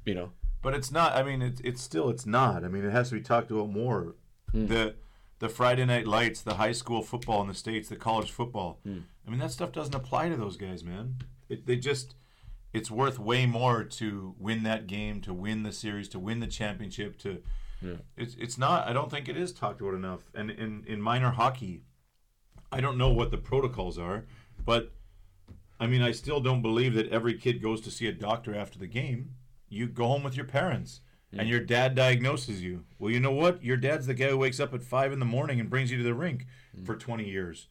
you 0.05 0.15
know, 0.15 0.31
But 0.61 0.73
it's 0.73 0.91
not. 0.91 1.15
I 1.15 1.23
mean, 1.23 1.41
it's 1.41 1.61
it's 1.61 1.81
still 1.81 2.09
it's 2.09 2.25
not. 2.25 2.63
I 2.63 2.67
mean, 2.67 2.83
it 2.83 2.91
has 2.91 3.09
to 3.09 3.15
be 3.15 3.21
talked 3.21 3.51
about 3.51 3.69
more. 3.69 4.15
Hmm. 4.51 4.65
The 4.67 4.95
the 5.39 5.49
Friday 5.49 5.85
night 5.85 6.05
lights, 6.05 6.41
the 6.41 6.55
high 6.55 6.73
school 6.73 7.01
football 7.01 7.41
in 7.41 7.47
the 7.47 7.53
states, 7.53 7.87
the 7.89 7.95
college 7.95 8.31
football. 8.31 8.79
Hmm. 8.83 8.99
I 9.25 9.29
mean, 9.29 9.39
that 9.39 9.51
stuff 9.51 9.71
doesn't 9.71 9.95
apply 9.95 10.29
to 10.29 10.35
those 10.35 10.57
guys, 10.57 10.83
man. 10.83 11.15
It, 11.47 11.65
they 11.65 11.77
just 11.77 12.15
it's 12.73 12.91
worth 12.91 13.17
way 13.19 13.45
more 13.45 13.83
to 13.83 14.35
win 14.37 14.63
that 14.63 14.85
game, 14.85 15.21
to 15.21 15.33
win 15.33 15.63
the 15.63 15.71
series, 15.71 16.09
to 16.09 16.19
win 16.19 16.39
the 16.39 16.47
championship. 16.47 17.17
To 17.19 17.41
it's 18.17 18.35
it's 18.39 18.57
not. 18.57 18.87
I 18.87 18.93
don't 18.93 19.09
think 19.09 19.29
it 19.29 19.37
is 19.37 19.51
talked 19.53 19.81
about 19.81 19.93
enough. 19.93 20.29
And 20.33 20.51
in 20.51 20.83
in 20.87 21.01
minor 21.01 21.31
hockey, 21.31 21.83
I 22.71 22.81
don't 22.81 22.97
know 22.97 23.09
what 23.09 23.31
the 23.31 23.37
protocols 23.37 23.97
are, 23.97 24.25
but 24.65 24.91
I 25.79 25.87
mean, 25.87 26.01
I 26.01 26.11
still 26.11 26.41
don't 26.41 26.61
believe 26.61 26.93
that 26.95 27.09
every 27.09 27.35
kid 27.35 27.61
goes 27.61 27.81
to 27.81 27.91
see 27.91 28.07
a 28.07 28.11
doctor 28.11 28.53
after 28.53 28.77
the 28.77 28.87
game. 28.87 29.35
You 29.69 29.87
go 29.87 30.07
home 30.07 30.23
with 30.23 30.35
your 30.35 30.45
parents, 30.45 31.01
and 31.31 31.47
your 31.47 31.59
dad 31.59 31.95
diagnoses 31.95 32.61
you. 32.61 32.83
Well, 32.97 33.11
you 33.11 33.19
know 33.19 33.31
what? 33.31 33.63
Your 33.63 33.77
dad's 33.77 34.07
the 34.07 34.13
guy 34.13 34.29
who 34.29 34.37
wakes 34.37 34.59
up 34.59 34.73
at 34.73 34.83
five 34.83 35.13
in 35.13 35.19
the 35.19 35.25
morning 35.25 35.59
and 35.59 35.69
brings 35.69 35.91
you 35.91 35.97
to 35.97 36.03
the 36.03 36.13
rink 36.13 36.47
for 36.83 36.95
20 36.95 37.23
years. 37.29 37.67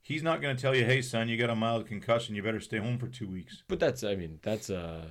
He's 0.00 0.22
not 0.22 0.40
going 0.42 0.56
to 0.56 0.60
tell 0.60 0.74
you, 0.74 0.84
hey, 0.84 1.02
son, 1.02 1.28
you 1.28 1.36
got 1.36 1.50
a 1.50 1.54
mild 1.54 1.86
concussion. 1.86 2.34
You 2.34 2.42
better 2.42 2.58
stay 2.58 2.78
home 2.78 2.98
for 2.98 3.06
two 3.06 3.28
weeks. 3.28 3.62
but 3.68 3.78
that's 3.78 4.02
I 4.02 4.16
mean 4.16 4.40
that's 4.42 4.68
uh, 4.70 5.04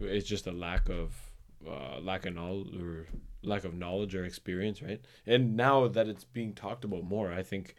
it's 0.00 0.26
just 0.26 0.46
a 0.46 0.52
lack 0.52 0.88
of 0.88 1.23
uh, 1.68 2.00
lack 2.00 2.26
of 2.26 2.34
knowledge 2.34 2.74
or 2.80 3.06
lack 3.42 3.64
of 3.64 3.74
knowledge 3.74 4.14
or 4.14 4.24
experience, 4.24 4.82
right? 4.82 5.00
And 5.26 5.56
now 5.56 5.88
that 5.88 6.08
it's 6.08 6.24
being 6.24 6.52
talked 6.54 6.84
about 6.84 7.04
more, 7.04 7.32
I 7.32 7.42
think 7.42 7.74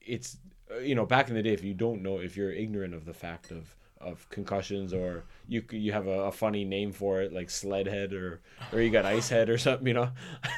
it's 0.00 0.38
uh, 0.70 0.78
you 0.78 0.94
know 0.94 1.06
back 1.06 1.28
in 1.28 1.34
the 1.34 1.42
day 1.42 1.52
if 1.52 1.62
you 1.64 1.74
don't 1.74 2.02
know 2.02 2.18
if 2.18 2.36
you're 2.36 2.52
ignorant 2.52 2.94
of 2.94 3.04
the 3.04 3.14
fact 3.14 3.50
of 3.50 3.76
of 4.00 4.28
concussions 4.28 4.92
or 4.92 5.24
you 5.48 5.62
you 5.70 5.92
have 5.92 6.06
a, 6.06 6.24
a 6.24 6.32
funny 6.32 6.62
name 6.64 6.92
for 6.92 7.22
it 7.22 7.32
like 7.32 7.48
sled 7.48 7.86
head 7.86 8.12
or 8.12 8.40
or 8.72 8.80
you 8.82 8.90
got 8.90 9.06
ice 9.06 9.30
head 9.30 9.48
or 9.48 9.56
something 9.66 9.86
you 9.86 9.94
know 9.94 10.10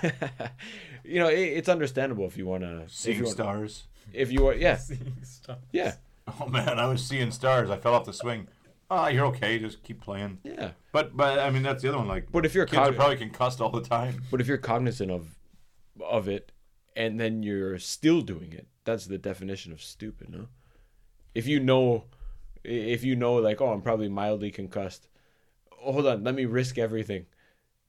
you 1.05 1.21
know 1.21 1.29
it, 1.29 1.39
it's 1.39 1.69
understandable 1.69 2.27
if 2.27 2.37
you 2.37 2.47
want 2.47 2.63
to 2.63 2.83
if 2.83 2.91
Seeing 2.93 3.19
you 3.19 3.27
stars. 3.27 3.85
if 4.13 4.33
you 4.33 4.43
want 4.43 4.59
yeah 4.59 4.77
Stuff. 5.23 5.59
yeah 5.73 5.95
Oh, 6.41 6.49
man, 6.49 6.81
I 6.81 6.89
was 6.89 7.05
seeing 7.07 7.31
stars. 7.31 7.71
I 7.71 7.77
fell 7.77 7.95
off 7.95 8.05
the 8.05 8.13
swing. 8.13 8.49
Ah, 8.91 9.09
you're 9.09 9.27
okay. 9.27 9.59
Just 9.59 9.83
keep 9.83 10.01
playing. 10.01 10.39
yeah 10.45 10.71
But, 10.93 11.17
but 11.17 11.39
I 11.41 11.51
mean, 11.51 11.63
that's 11.63 11.83
the 11.83 11.89
other 11.89 11.99
one. 11.99 12.09
Like, 12.09 12.31
but 12.31 12.47
if 12.47 12.55
you're 12.55 12.67
kids 12.67 12.79
are 12.79 12.85
cog- 12.87 12.97
probably 12.97 13.17
concussed 13.17 13.61
all 13.61 13.71
the 13.71 13.83
time. 13.83 14.23
but 14.31 14.41
if 14.41 14.47
you're 14.47 14.59
cognizant 14.59 15.11
of 15.11 15.37
of 16.01 16.29
it 16.29 16.53
and 16.95 17.19
then 17.19 17.43
you're 17.43 17.79
still 17.79 18.21
doing 18.21 18.53
it 18.53 18.67
that's 18.85 19.07
the 19.07 19.17
definition 19.19 19.73
of 19.73 19.83
stupid 19.83 20.29
no 20.29 20.47
if 21.35 21.47
you 21.47 21.59
know 21.59 22.05
if 22.65 23.03
you 23.03 23.17
know 23.17 23.35
like 23.35 23.63
oh 23.63 23.69
i'm 23.73 23.81
probably 23.81 24.09
mildly 24.09 24.51
concussed 24.51 25.09
hold 25.73 26.07
on 26.07 26.23
let 26.23 26.35
me 26.35 26.45
risk 26.45 26.77
everything 26.77 27.25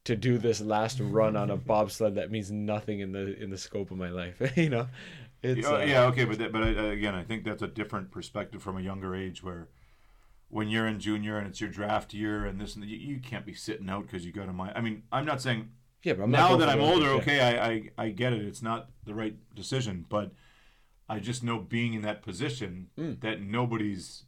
to 0.06 0.16
do 0.16 0.38
this 0.38 0.62
last 0.62 1.02
run 1.02 1.36
on 1.36 1.50
a 1.52 1.58
bobsled 1.72 2.16
that 2.16 2.32
means 2.32 2.50
nothing 2.50 3.02
in 3.02 3.12
the 3.12 3.38
in 3.44 3.50
the 3.50 3.58
scope 3.58 3.92
of 3.92 3.98
my 3.98 4.10
life 4.10 4.42
you 4.56 4.70
know 4.70 4.88
it's 5.44 5.68
yeah, 5.68 5.74
uh, 5.76 5.80
yeah, 5.80 6.06
okay, 6.06 6.26
but 6.26 6.40
that, 6.40 6.52
but 6.52 6.64
I, 6.64 6.70
again, 6.70 7.14
I 7.14 7.24
think 7.24 7.44
that's 7.44 7.62
a 7.62 7.68
different 7.68 8.10
perspective 8.10 8.60
from 8.64 8.76
a 8.76 8.82
younger 8.82 9.16
age, 9.16 9.44
where 9.44 9.68
when 10.50 10.70
you're 10.70 10.88
in 10.88 11.00
junior 11.00 11.38
and 11.38 11.48
it's 11.48 11.60
your 11.60 11.70
draft 11.70 12.14
year 12.14 12.46
and 12.46 12.60
this 12.60 12.76
and 12.76 12.84
the, 12.84 12.88
you, 12.88 12.98
you 13.16 13.20
can't 13.20 13.46
be 13.46 13.54
sitting 13.54 13.90
out 13.90 14.06
because 14.06 14.26
you 14.26 14.32
got 14.32 14.48
a 14.50 14.54
mind. 14.54 14.74
I 14.76 14.82
mean, 14.82 15.04
I'm 15.12 15.26
not 15.26 15.42
saying 15.42 15.70
yeah 16.04 16.14
but 16.14 16.24
I'm 16.24 16.32
now 16.32 16.56
that 16.58 16.70
I'm 16.70 16.80
older, 16.82 17.10
okay, 17.20 17.40
I, 17.42 17.68
I 17.68 17.90
I 18.06 18.10
get 18.10 18.34
it. 18.34 18.46
It's 18.46 18.62
not 18.62 18.90
the 19.06 19.14
right 19.14 19.36
decision, 19.56 20.06
but 20.08 20.32
I 21.10 21.20
just 21.20 21.44
know 21.44 21.60
being 21.60 21.94
in 21.94 22.02
that 22.04 22.22
position 22.22 22.88
Mm. 22.98 23.20
that 23.22 23.42
nobody's 23.42 24.24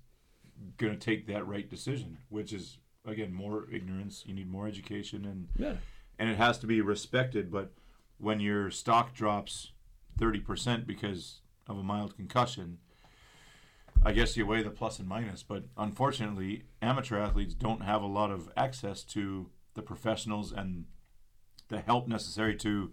gonna 0.78 0.98
take 0.98 1.28
that 1.28 1.48
right 1.48 1.70
decision, 1.70 2.18
which 2.30 2.52
is 2.54 2.80
again 3.06 3.34
more 3.34 3.68
ignorance. 3.72 4.24
You 4.26 4.34
need 4.34 4.50
more 4.50 4.68
education 4.68 5.26
and 5.26 5.48
yeah, 5.58 5.76
and 6.18 6.30
it 6.30 6.38
has 6.38 6.58
to 6.60 6.68
be 6.68 6.82
respected. 6.82 7.50
But 7.52 7.72
when 8.18 8.40
your 8.42 8.70
stock 8.72 9.14
drops 9.14 9.72
thirty 10.18 10.40
percent 10.42 10.86
because 10.86 11.42
of 11.68 11.78
a 11.78 11.84
mild 11.84 12.16
concussion. 12.18 12.80
I 14.04 14.12
guess 14.14 14.38
you 14.38 14.46
weigh 14.46 14.64
the 14.64 14.70
plus 14.70 15.00
and 15.00 15.08
minus, 15.08 15.44
but 15.44 15.64
unfortunately, 15.78 16.64
amateur 16.82 17.18
athletes 17.20 17.54
don't 17.54 17.82
have 17.84 18.02
a 18.02 18.08
lot 18.08 18.32
of 18.32 18.50
access 18.56 19.04
to 19.06 19.50
the 19.74 19.82
professionals 19.82 20.52
and 20.54 20.86
the 21.68 21.80
help 21.82 22.08
necessary 22.08 22.56
to 22.58 22.92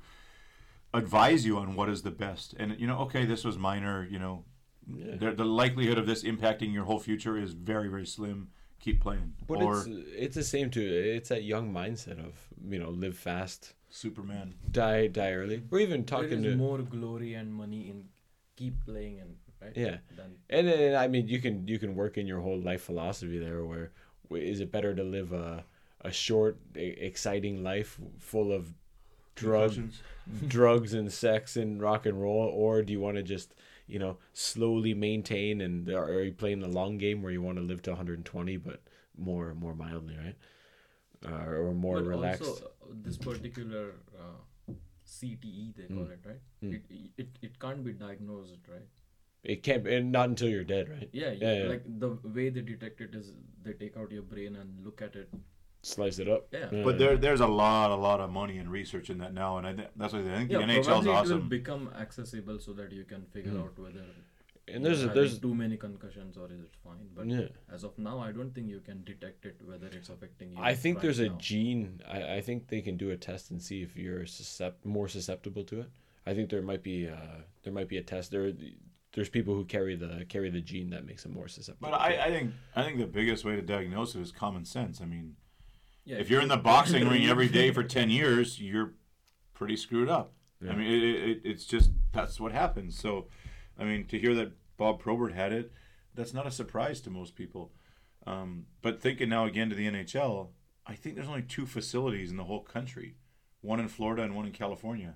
advise 0.93 1.45
you 1.47 1.59
on 1.59 1.75
what 1.77 1.89
is 1.89 2.03
the 2.03 2.11
best. 2.11 2.55
And 2.59 2.79
you 2.79 2.87
know, 2.87 2.99
okay, 3.01 3.25
this 3.25 3.45
was 3.45 3.57
minor. 3.59 4.07
You 4.11 4.19
know, 4.19 4.45
Yeah. 4.89 5.17
the, 5.17 5.33
the 5.33 5.45
likelihood 5.45 5.99
of 5.99 6.07
this 6.07 6.23
impacting 6.25 6.73
your 6.73 6.85
whole 6.85 6.99
future 7.01 7.37
is 7.37 7.53
very, 7.53 7.89
very 7.89 8.07
slim. 8.07 8.49
Keep 8.81 9.01
playing. 9.01 9.33
But 9.49 9.63
or 9.63 9.79
it's 9.79 9.89
it's 10.25 10.35
the 10.37 10.45
same 10.45 10.71
too. 10.71 10.83
It's 11.17 11.31
that 11.31 11.43
young 11.45 11.73
mindset 11.73 12.19
of 12.25 12.35
you 12.69 12.79
know 12.79 12.91
live 12.91 13.17
fast, 13.17 13.75
Superman. 13.89 14.55
die 14.71 15.07
die 15.07 15.33
early. 15.33 15.63
We're 15.71 15.81
even 15.81 16.05
talking 16.05 16.45
is 16.45 16.53
to 16.53 16.57
more 16.57 16.79
glory 16.79 17.35
and 17.35 17.53
money 17.55 17.89
in 17.89 18.09
keep 18.55 18.85
playing 18.85 19.19
and 19.21 19.37
right. 19.67 19.77
Yeah. 19.77 19.97
Than, 20.17 20.37
And 20.51 20.69
then 20.69 20.95
I 20.97 21.09
mean, 21.09 21.29
you 21.29 21.41
can 21.41 21.67
you 21.69 21.79
can 21.79 21.95
work 21.95 22.19
in 22.19 22.27
your 22.27 22.41
whole 22.41 22.59
life 22.59 22.83
philosophy 22.83 23.39
there. 23.39 23.65
Where 23.65 23.93
wh- 24.31 24.39
it 24.39 24.71
better 24.73 24.95
to 24.95 25.03
live 25.03 25.33
a 25.33 25.65
a 26.01 26.13
short, 26.13 26.59
exciting 26.75 27.63
life 27.63 27.99
full 28.19 28.53
of 28.53 28.73
drugs, 29.35 30.03
drugs 30.47 30.95
and 30.95 31.13
sex 31.13 31.57
and 31.57 31.81
rock 31.81 32.07
and 32.07 32.21
roll, 32.21 32.49
or 32.49 32.83
do 32.83 32.93
you 32.93 33.01
want 33.01 33.17
to 33.17 33.23
just 33.23 33.55
you 33.87 33.99
know 33.99 34.17
slowly 34.33 34.95
maintain 34.95 35.61
and 35.61 35.89
are 35.89 36.23
you 36.23 36.33
playing 36.33 36.61
the 36.61 36.69
long 36.69 36.99
game 36.99 37.23
where 37.23 37.33
you 37.33 37.43
want 37.43 37.57
to 37.59 37.63
live 37.63 37.83
to 37.83 37.91
120 37.91 38.57
but 38.57 38.81
more 39.17 39.55
more 39.55 39.75
mildly, 39.75 40.17
right? 40.17 40.37
Uh, 41.25 41.47
or 41.47 41.75
more 41.75 41.97
but 41.97 42.05
relaxed. 42.07 42.43
also 42.43 42.67
uh, 42.67 42.95
this 43.03 43.17
particular 43.17 43.95
uh, 44.19 44.73
CTE 45.07 45.75
they 45.77 45.95
call 45.95 46.09
it 46.11 46.21
right. 46.25 46.41
Mm. 46.63 46.75
It, 46.75 47.11
it 47.17 47.29
it 47.43 47.59
can't 47.59 47.85
be 47.85 47.93
diagnosed 47.93 48.59
right. 48.69 48.89
It 49.55 49.63
can't, 49.63 49.85
be, 49.85 49.95
and 49.95 50.11
not 50.13 50.29
until 50.29 50.49
you're 50.49 50.65
dead, 50.65 50.89
right? 50.89 51.09
Yeah, 51.13 51.31
Yeah, 51.41 51.53
yeah. 51.63 51.69
like 51.69 51.85
the 52.05 52.11
way 52.37 52.49
they 52.51 52.63
detect 52.63 53.01
it 53.01 53.15
is 53.15 53.33
they 53.65 53.73
take 53.75 53.97
out 53.97 54.11
your 54.11 54.23
brain 54.23 54.57
and 54.57 54.85
look 54.85 55.01
at 55.03 55.15
it. 55.15 55.29
Slice 55.83 56.19
it 56.19 56.29
up. 56.29 56.49
Yeah. 56.53 56.69
But 56.87 56.99
there, 56.99 57.17
there's 57.17 57.41
a 57.41 57.47
lot, 57.47 57.93
a 57.93 57.95
lot 57.95 58.21
of 58.21 58.31
money 58.31 58.59
and 58.59 58.69
research 58.71 59.09
in 59.09 59.19
that 59.19 59.33
now, 59.33 59.59
and 59.59 59.67
I 59.67 59.73
think 59.75 59.89
that's 59.97 60.13
why 60.15 60.21
I 60.21 60.25
think 60.39 60.51
Yeah, 60.51 60.59
the 60.59 60.65
NHL's 60.65 60.87
probably 61.07 61.11
it 61.11 61.29
will 61.35 61.39
become 61.61 61.91
accessible 61.97 62.59
so 62.59 62.73
that 62.73 62.91
you 62.93 63.05
can 63.05 63.25
figure 63.27 63.53
Mm. 63.53 63.63
out 63.63 63.79
whether 63.79 64.05
and 64.69 64.85
there's 64.85 65.05
a, 65.05 65.09
there's 65.17 65.39
too 65.39 65.55
many 65.55 65.77
concussions 65.77 66.37
or 66.37 66.47
is 66.53 66.59
it 66.61 66.75
fine. 66.83 67.07
But 67.15 67.29
yeah. 67.29 67.47
as 67.73 67.85
of 67.85 67.97
now, 67.99 68.19
I 68.19 68.33
don't 68.33 68.53
think 68.53 68.67
you 68.69 68.81
can 68.81 69.05
detect 69.05 69.47
it 69.47 69.61
whether 69.65 69.87
it's 69.87 70.09
affecting 70.09 70.51
you. 70.51 70.59
I 70.61 70.75
think 70.75 70.97
right 70.97 71.03
there's 71.05 71.21
a 71.21 71.29
gene. 71.51 72.01
I, 72.17 72.35
I 72.39 72.41
think 72.41 72.67
they 72.67 72.81
can 72.81 72.97
do 72.97 73.11
a 73.11 73.17
test 73.17 73.53
and 73.53 73.63
see 73.63 73.83
if 73.83 73.97
you're 73.97 74.25
suscept- 74.25 74.85
more 74.85 75.07
susceptible 75.07 75.63
to 75.71 75.83
it. 75.83 75.91
I 76.27 76.35
think 76.35 76.51
there 76.51 76.63
might 76.63 76.83
be 76.83 77.09
uh, 77.09 77.43
there 77.63 77.73
might 77.73 77.89
be 77.89 77.99
a 77.99 78.03
test. 78.03 78.33
There 78.33 78.51
there's 79.17 79.31
people 79.31 79.55
who 79.55 79.65
carry 79.65 79.97
the 79.97 80.27
carry 80.29 80.51
the 80.51 80.61
gene 80.61 80.91
that 80.91 81.07
makes 81.07 81.25
them 81.25 81.33
more 81.33 81.49
susceptible. 81.49 81.91
But 81.91 81.97
I, 81.99 82.27
I 82.27 82.31
think, 82.31 82.53
I 82.77 82.83
think 82.83 82.99
the 82.99 83.07
biggest 83.07 83.45
way 83.47 83.57
to 83.57 83.63
diagnose 83.63 84.15
it 84.15 84.21
is 84.21 84.31
common 84.31 84.67
sense. 84.67 85.01
I 85.01 85.07
mean, 85.07 85.37
Yeah, 86.05 86.19
if 86.19 86.29
you're 86.29 86.43
in 86.43 86.49
the 86.49 86.59
boxing 86.59 87.09
ring 87.09 87.27
every 87.27 87.49
day 87.49 87.73
for 87.73 87.83
ten 87.83 88.11
years, 88.11 88.61
you're 88.61 88.93
pretty 89.55 89.77
screwed 89.77 90.11
up. 90.11 90.35
Yeah. 90.63 90.73
I 90.73 90.77
mean, 90.77 90.93
it, 90.93 91.29
it, 91.29 91.41
it's 91.45 91.65
just 91.65 91.91
that's 92.13 92.39
what 92.39 92.53
happens. 92.53 92.99
So, 92.99 93.27
I 93.79 93.85
mean, 93.85 94.07
to 94.09 94.19
hear 94.19 94.35
that 94.35 94.53
Bob 94.77 95.01
Probert 95.01 95.33
had 95.33 95.51
it, 95.51 95.73
that's 96.15 96.35
not 96.35 96.47
a 96.47 96.51
surprise 96.51 97.01
to 97.01 97.11
most 97.11 97.35
people. 97.35 97.73
Um, 98.27 98.67
but 98.83 99.01
thinking 99.01 99.31
now 99.31 99.47
again 99.47 99.71
to 99.71 99.77
the 99.77 99.89
NHL, 99.91 100.49
I 100.87 100.95
think 100.95 101.15
there's 101.15 101.29
only 101.29 101.43
two 101.43 101.65
facilities 101.65 102.31
in 102.31 102.37
the 102.37 102.45
whole 102.45 102.61
country, 102.63 103.15
one 103.63 103.81
in 103.81 103.89
Florida 103.89 104.25
and 104.25 104.37
one 104.37 104.45
in 104.45 104.53
California, 104.53 105.15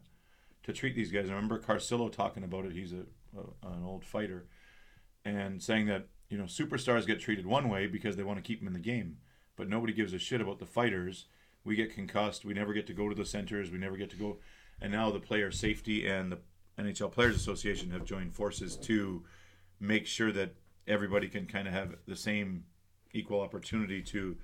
to 0.63 0.73
treat 0.73 0.95
these 0.95 1.13
guys. 1.13 1.29
I 1.29 1.35
remember 1.35 1.59
Carcillo 1.59 2.11
talking 2.11 2.45
about 2.45 2.65
it. 2.65 2.73
He's 2.73 2.93
a, 2.93 3.05
a 3.37 3.69
an 3.69 3.85
old 3.85 4.05
fighter, 4.05 4.47
and 5.25 5.63
saying 5.63 5.87
that 5.87 6.07
you 6.29 6.39
know 6.39 6.45
superstars 6.45 7.07
get 7.07 7.21
treated 7.21 7.47
one 7.47 7.69
way 7.69 7.87
because 7.87 8.17
they 8.17 8.23
want 8.23 8.39
to 8.39 8.43
keep 8.43 8.61
them 8.61 8.69
in 8.69 8.75
the 8.75 8.81
game, 8.81 9.19
but 9.57 9.69
nobody 9.69 9.93
gives 9.93 10.13
a 10.13 10.19
shit 10.19 10.41
about 10.41 10.59
the 10.59 10.67
fighters. 10.67 11.27
We 11.65 11.77
get 11.77 11.95
concussed. 11.95 12.45
We 12.45 12.55
never 12.55 12.73
get 12.73 12.87
to 12.87 12.95
go 12.95 13.09
to 13.09 13.15
the 13.15 13.27
centers. 13.27 13.71
We 13.71 13.79
never 13.79 13.97
get 13.97 14.11
to 14.11 14.17
go. 14.17 14.39
And 14.81 14.93
now 14.93 15.11
the 15.11 15.21
player 15.21 15.51
safety 15.51 16.07
and 16.07 16.33
the 16.33 16.39
NHL 16.79 17.13
Players 17.13 17.37
Association 17.37 17.91
have 17.91 18.05
joined 18.05 18.35
forces 18.35 18.77
to 18.79 19.25
make 19.79 20.07
sure 20.07 20.33
that 20.33 20.55
everybody 20.87 21.29
can 21.29 21.47
kind 21.47 21.69
of 21.69 21.75
have 21.75 21.97
the 22.07 22.17
same 22.17 22.65
equal 23.13 23.41
opportunity 23.41 24.03
to 24.03 24.37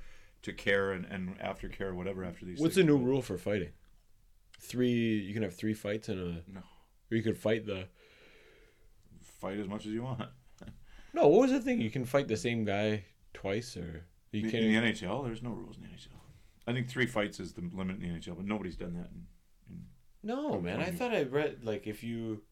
to 0.43 0.53
care 0.53 0.93
and, 0.93 1.05
and 1.07 1.39
aftercare 1.41 1.89
or 1.89 1.95
whatever 1.95 2.24
after 2.24 2.45
these 2.45 2.61
What's 2.61 2.76
the 2.76 2.84
new 2.84 2.99
rule 2.99 3.22
for 3.22 3.37
fighting? 3.39 3.70
Three. 4.61 5.18
You 5.18 5.34
can 5.34 5.43
have 5.43 5.55
three 5.55 5.74
fights 5.74 6.09
in 6.09 6.18
a. 6.18 6.51
No. 6.51 6.61
Or 7.11 7.16
you 7.16 7.22
could 7.22 7.39
fight 7.39 7.66
the. 7.66 7.89
Fight 9.41 9.59
as 9.59 9.68
much 9.68 9.87
as 9.87 9.93
you 9.93 10.03
want. 10.03 10.22
No, 11.12 11.28
what 11.28 11.43
was 11.43 11.51
the 11.51 11.61
thing? 11.61 11.80
You 11.80 11.91
can 11.91 12.05
fight 12.05 12.28
the 12.28 12.37
same 12.37 12.64
guy 12.64 13.05
twice, 13.32 13.76
or 13.76 14.05
you 14.32 14.45
In, 14.45 14.51
can't. 14.51 14.64
in 14.64 14.72
the 14.84 14.93
NHL, 14.93 15.24
there's 15.24 15.43
no 15.43 15.51
rules 15.51 15.76
in 15.78 15.84
the 15.84 15.89
NHL. 15.89 16.18
I 16.66 16.72
think 16.72 16.89
three 16.89 17.07
fights 17.07 17.41
is 17.41 17.53
the 17.55 17.62
limit 17.72 17.97
in 17.97 18.03
the 18.03 18.09
NHL, 18.09 18.37
but 18.37 18.45
nobody's 18.45 18.76
done 18.76 18.95
that. 18.95 19.09
In, 19.12 19.26
no, 20.22 20.61
man. 20.61 20.80
I 20.80 20.91
thought 20.91 21.14
I 21.14 21.22
read 21.22 21.59
like 21.62 21.87
if 21.87 22.03
you. 22.03 22.43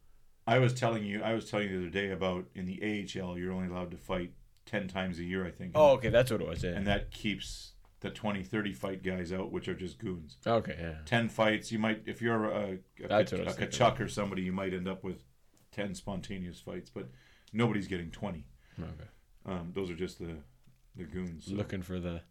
I 0.47 0.59
was 0.59 0.73
telling 0.75 1.05
you, 1.05 1.23
I 1.23 1.33
was 1.35 1.51
telling 1.51 1.69
you 1.71 1.77
the 1.79 1.83
other 1.87 1.91
day 1.91 2.11
about 2.11 2.47
in 2.55 2.67
the 2.67 2.81
AHL, 2.83 3.39
you're 3.39 3.53
only 3.53 3.69
allowed 3.69 3.91
to 3.91 3.97
fight 3.97 4.33
ten 4.67 4.89
times 4.89 5.19
a 5.19 5.25
year, 5.25 5.47
I 5.47 5.51
think. 5.51 5.73
Oh, 5.75 5.93
okay, 5.93 6.11
that's 6.11 6.31
what 6.31 6.41
it 6.41 6.47
was. 6.47 6.63
Yeah. 6.63 6.71
and 6.73 6.87
that 6.87 7.11
keeps 7.11 7.73
the 8.01 8.11
20, 8.11 8.43
30 8.43 8.73
fight 8.75 9.03
guys 9.03 9.33
out, 9.33 9.51
which 9.51 9.67
are 9.67 9.75
just 9.75 9.99
goons. 9.99 10.37
okay, 10.47 10.77
yeah. 10.79 10.95
Ten 11.07 11.29
fights, 11.29 11.73
you 11.73 11.79
might 11.79 12.03
if 12.07 12.21
you're 12.23 12.45
a, 12.45 12.79
a, 13.03 13.07
a, 13.11 13.21
a. 13.21 13.25
Tkachuk 13.25 13.99
or 14.01 14.09
somebody, 14.09 14.43
you 14.43 14.53
might 14.53 14.75
end 14.75 14.87
up 14.87 15.03
with 15.03 15.23
ten 15.75 15.95
spontaneous 15.95 16.61
fights, 16.61 16.91
but 16.91 17.09
nobody's 17.53 17.87
getting 17.89 18.11
twenty. 18.11 18.47
Okay. 18.79 19.09
Um, 19.47 19.73
those 19.75 19.91
are 19.91 19.97
just 19.97 20.19
the 20.19 20.37
the 20.97 21.05
goons. 21.05 21.47
so. 21.47 21.55
Looking 21.55 21.83
for 21.83 21.99
the. 22.01 22.23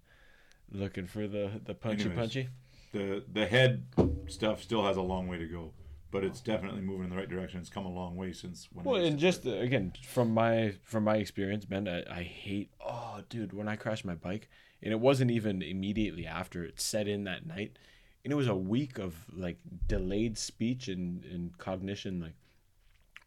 Looking 0.72 1.06
for 1.06 1.28
the 1.28 1.62
the 1.66 1.74
punchy 1.76 2.06
Anyways. 2.06 2.18
punchy. 2.18 2.50
the 2.94 3.24
the 3.32 3.46
head 3.46 3.86
stuff 4.28 4.62
still 4.64 4.84
has 4.86 4.98
a 4.98 5.02
long 5.02 5.28
way 5.28 5.38
to 5.38 5.46
go, 5.46 5.72
but 6.10 6.24
it's 6.24 6.42
definitely 6.42 6.82
moving 6.82 7.04
in 7.04 7.10
the 7.10 7.16
right 7.16 7.30
direction. 7.30 7.60
It's 7.60 7.70
come 7.70 7.86
a 7.86 7.92
long 7.92 8.16
way 8.16 8.32
since 8.32 8.70
when. 8.74 8.86
Well, 8.86 9.04
and 9.04 9.20
just 9.20 9.46
again 9.46 9.94
from 10.08 10.34
my 10.34 10.74
from 10.84 11.04
my 11.04 11.18
experience, 11.18 11.66
Ben, 11.66 11.88
I, 11.88 12.04
I 12.10 12.24
hate. 12.24 12.72
Oh, 12.84 13.20
dude, 13.30 13.54
when 13.54 13.68
I 13.68 13.76
crashed 13.76 14.06
my 14.06 14.16
bike, 14.16 14.50
and 14.82 14.92
it 14.92 15.00
wasn't 15.00 15.30
even 15.32 15.62
immediately 15.62 16.26
after 16.26 16.64
it 16.64 16.80
set 16.82 17.08
in 17.08 17.26
that 17.26 17.46
night, 17.46 17.78
and 18.24 18.34
it 18.34 18.36
was 18.36 18.48
a 18.48 18.56
week 18.56 18.98
of 18.98 19.14
like 19.32 19.58
delayed 19.88 20.38
speech 20.40 20.88
and 20.88 21.24
and 21.26 21.56
cognition, 21.60 22.20
like 22.20 22.36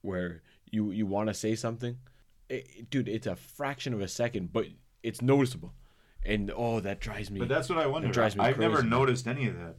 where 0.02 0.42
you 0.70 0.90
you 0.90 1.06
want 1.06 1.28
to 1.28 1.34
say 1.34 1.54
something, 1.54 1.96
it, 2.48 2.90
dude, 2.90 3.08
it's 3.08 3.26
a 3.26 3.36
fraction 3.36 3.92
of 3.94 4.00
a 4.00 4.08
second, 4.08 4.52
but 4.52 4.66
it's 5.02 5.22
noticeable, 5.22 5.74
and 6.24 6.50
oh, 6.54 6.80
that 6.80 7.00
drives 7.00 7.30
me. 7.30 7.38
But 7.40 7.48
that's 7.48 7.68
what 7.68 7.78
I 7.78 7.86
wonder. 7.86 8.08
drives 8.08 8.36
me 8.36 8.44
I've 8.44 8.58
never 8.58 8.82
noticed 8.82 9.26
any 9.26 9.46
of 9.48 9.54
that, 9.58 9.76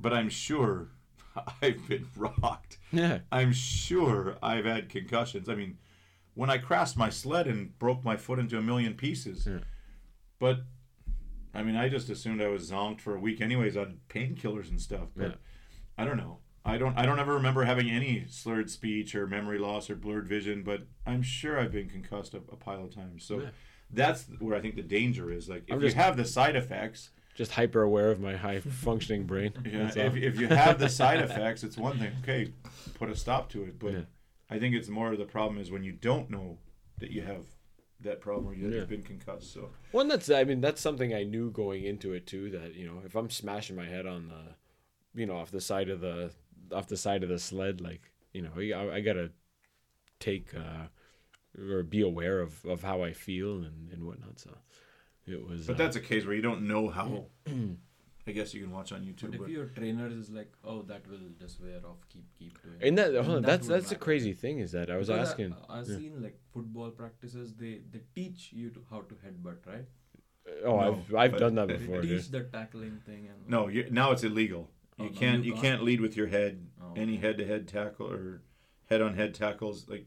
but 0.00 0.12
I'm 0.12 0.28
sure 0.28 0.88
I've 1.62 1.86
been 1.88 2.06
rocked. 2.16 2.78
yeah, 2.92 3.20
I'm 3.32 3.52
sure 3.52 4.36
I've 4.42 4.64
had 4.64 4.88
concussions. 4.88 5.48
I 5.48 5.54
mean, 5.54 5.78
when 6.34 6.50
I 6.50 6.58
crashed 6.58 6.96
my 6.96 7.10
sled 7.10 7.46
and 7.46 7.78
broke 7.78 8.04
my 8.04 8.16
foot 8.16 8.38
into 8.38 8.58
a 8.58 8.62
million 8.62 8.94
pieces, 8.94 9.46
Yeah. 9.46 9.58
but 10.38 10.60
I 11.54 11.62
mean, 11.62 11.76
I 11.76 11.88
just 11.88 12.10
assumed 12.10 12.42
I 12.42 12.48
was 12.48 12.70
zonked 12.70 13.00
for 13.00 13.14
a 13.16 13.20
week, 13.20 13.40
anyways, 13.40 13.76
on 13.78 13.98
painkillers 14.10 14.68
and 14.68 14.78
stuff. 14.80 15.08
But 15.16 15.28
Yeah. 15.28 15.34
I 15.96 16.04
don't 16.04 16.18
know. 16.18 16.40
I 16.66 16.78
don't. 16.78 16.98
I 16.98 17.06
don't 17.06 17.18
ever 17.20 17.34
remember 17.34 17.64
having 17.64 17.88
any 17.90 18.24
slurred 18.28 18.70
speech 18.70 19.14
or 19.14 19.26
memory 19.26 19.58
loss 19.58 19.88
or 19.88 19.94
blurred 19.96 20.26
vision. 20.28 20.62
But 20.62 20.82
I'm 21.06 21.22
sure 21.22 21.58
I've 21.60 21.72
been 21.72 21.88
concussed 21.88 22.34
a, 22.34 22.38
a 22.38 22.56
pile 22.56 22.84
of 22.84 22.94
times. 22.94 23.24
So 23.24 23.40
Yeah. 23.40 23.48
that's 23.90 24.24
where 24.40 24.56
I 24.56 24.60
think 24.60 24.74
the 24.76 24.82
danger 24.82 25.30
is. 25.30 25.48
Like, 25.48 25.64
if 25.68 25.72
I'm 25.74 25.80
you 25.80 25.86
just- 25.86 25.96
have 25.96 26.16
the 26.16 26.24
side 26.24 26.56
effects, 26.56 27.10
just 27.34 27.52
hyper 27.52 27.82
aware 27.82 28.10
of 28.10 28.20
my 28.20 28.34
high 28.36 28.60
functioning 28.60 29.24
brain. 29.24 29.52
yeah, 29.64 29.90
if, 29.94 30.16
if 30.16 30.40
you 30.40 30.48
have 30.48 30.78
the 30.78 30.88
side 30.88 31.20
effects, 31.28 31.62
it's 31.64 31.76
one 31.76 31.98
thing. 31.98 32.12
Okay, 32.22 32.52
put 32.94 33.08
a 33.10 33.16
stop 33.16 33.48
to 33.50 33.62
it. 33.64 33.78
But 33.78 33.92
Yeah. 33.92 34.00
I 34.50 34.58
think 34.58 34.74
it's 34.74 34.88
more 34.88 35.12
of 35.12 35.18
the 35.18 35.24
problem 35.24 35.58
is 35.60 35.70
when 35.70 35.84
you 35.84 35.92
don't 35.92 36.30
know 36.30 36.58
that 36.98 37.10
you 37.10 37.22
have 37.22 37.46
that 38.00 38.20
problem 38.20 38.46
or 38.48 38.54
you- 38.54 38.68
Yeah. 38.68 38.76
you've 38.80 38.88
been 38.88 39.02
concussed. 39.02 39.52
So 39.52 39.70
Well, 39.92 40.06
that's 40.08 40.28
I 40.30 40.44
mean 40.44 40.60
that's 40.60 40.80
something 40.80 41.14
I 41.14 41.22
knew 41.22 41.50
going 41.50 41.84
into 41.84 42.12
it 42.12 42.26
too. 42.26 42.50
That 42.50 42.74
you 42.74 42.86
know 42.86 43.02
if 43.04 43.14
I'm 43.14 43.30
smashing 43.30 43.76
my 43.76 43.86
head 43.86 44.06
on 44.06 44.28
the, 44.28 45.20
you 45.20 45.26
know, 45.26 45.36
off 45.36 45.50
the 45.50 45.60
side 45.60 45.88
of 45.90 46.00
the 46.00 46.30
off 46.72 46.88
the 46.88 46.96
side 46.96 47.22
of 47.22 47.28
the 47.28 47.38
sled, 47.38 47.80
like 47.80 48.12
you 48.32 48.42
know, 48.42 48.50
I, 48.56 48.96
I 48.96 49.00
gotta 49.00 49.30
take 50.20 50.54
uh, 50.54 50.86
or 51.70 51.82
be 51.82 52.02
aware 52.02 52.40
of, 52.40 52.64
of 52.64 52.82
how 52.82 53.02
I 53.02 53.12
feel 53.12 53.58
and, 53.58 53.90
and 53.92 54.04
whatnot. 54.04 54.38
So 54.40 54.50
it 55.26 55.46
was. 55.46 55.66
But 55.66 55.74
uh, 55.74 55.78
that's 55.78 55.96
a 55.96 56.00
case 56.00 56.24
where 56.26 56.34
you 56.34 56.42
don't 56.42 56.66
know 56.68 56.88
how. 56.88 57.26
I 58.28 58.32
guess 58.32 58.52
you 58.54 58.60
can 58.64 58.72
watch 58.72 58.90
on 58.90 59.02
YouTube. 59.02 59.30
But 59.30 59.38
But 59.38 59.44
if 59.44 59.48
your 59.50 59.66
trainer 59.66 60.08
is 60.08 60.30
like, 60.30 60.52
oh, 60.64 60.82
that 60.82 61.08
will 61.08 61.28
just 61.38 61.60
wear 61.60 61.76
off, 61.86 61.98
keep 62.08 62.24
keep 62.36 62.60
doing. 62.60 62.76
and 62.82 62.98
that, 62.98 63.12
then 63.12 63.22
hold 63.24 63.36
on, 63.36 63.42
that 63.42 63.48
that's 63.48 63.68
that's 63.68 63.88
the 63.90 63.94
crazy 63.94 64.32
thing 64.32 64.58
is 64.58 64.72
that 64.72 64.90
I 64.90 64.96
was 64.96 65.06
Because 65.06 65.28
asking. 65.28 65.54
I, 65.68 65.78
I've 65.78 65.88
yeah. 65.88 65.96
seen 65.96 66.22
like 66.22 66.36
football 66.52 66.90
practices. 66.90 67.54
They 67.54 67.82
they 67.88 68.00
teach 68.16 68.52
you 68.52 68.70
to 68.70 68.82
how 68.90 69.02
to 69.02 69.14
headbutt, 69.14 69.64
right? 69.66 69.86
oh, 70.64 70.76
No, 70.76 70.80
I've 70.80 71.14
I've 71.14 71.38
done 71.38 71.54
that 71.54 71.68
before. 71.78 72.00
They 72.00 72.08
dude. 72.08 72.20
teach 72.20 72.30
the 72.30 72.40
tackling 72.44 73.00
thing 73.06 73.28
and 73.28 73.48
no, 73.48 73.68
you 73.68 73.86
now 73.90 74.10
it's 74.10 74.24
illegal. 74.24 74.68
Oh, 74.98 75.04
You 75.04 75.10
can't 75.10 75.44
you 75.44 75.48
you 75.50 75.52
can't? 75.52 75.62
can't 75.64 75.84
lead 75.84 76.00
with 76.00 76.16
your 76.16 76.26
head. 76.28 76.66
Oh, 76.82 76.92
Any 76.96 77.16
head 77.16 77.38
to 77.38 77.46
head 77.46 77.68
tackle 77.68 78.10
or 78.10 78.42
head 78.88 79.00
on 79.02 79.14
head 79.14 79.34
tackles. 79.34 79.88
Like, 79.88 80.06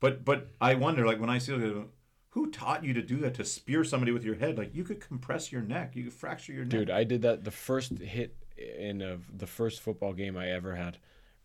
but 0.00 0.24
but 0.24 0.48
I 0.60 0.74
wonder, 0.74 1.06
like 1.06 1.20
when 1.20 1.30
I 1.30 1.38
see 1.38 1.52
like, 1.52 1.86
who 2.30 2.50
taught 2.50 2.84
you 2.84 2.92
to 2.94 3.02
do 3.02 3.16
that 3.18 3.34
to 3.34 3.44
spear 3.44 3.84
somebody 3.84 4.12
with 4.12 4.24
your 4.24 4.34
head? 4.36 4.56
Like 4.58 4.74
you 4.74 4.84
could 4.84 5.00
compress 5.00 5.50
your 5.52 5.62
neck, 5.62 5.94
you 5.96 6.04
could 6.04 6.12
fracture 6.12 6.52
your 6.52 6.64
neck. 6.64 6.70
Dude, 6.70 6.90
I 6.90 7.04
did 7.04 7.22
that 7.22 7.44
the 7.44 7.50
first 7.50 7.98
hit 7.98 8.36
in 8.56 9.00
a, 9.02 9.18
the 9.36 9.46
first 9.46 9.80
football 9.80 10.12
game 10.12 10.36
I 10.36 10.48
ever 10.50 10.74
had. 10.74 10.98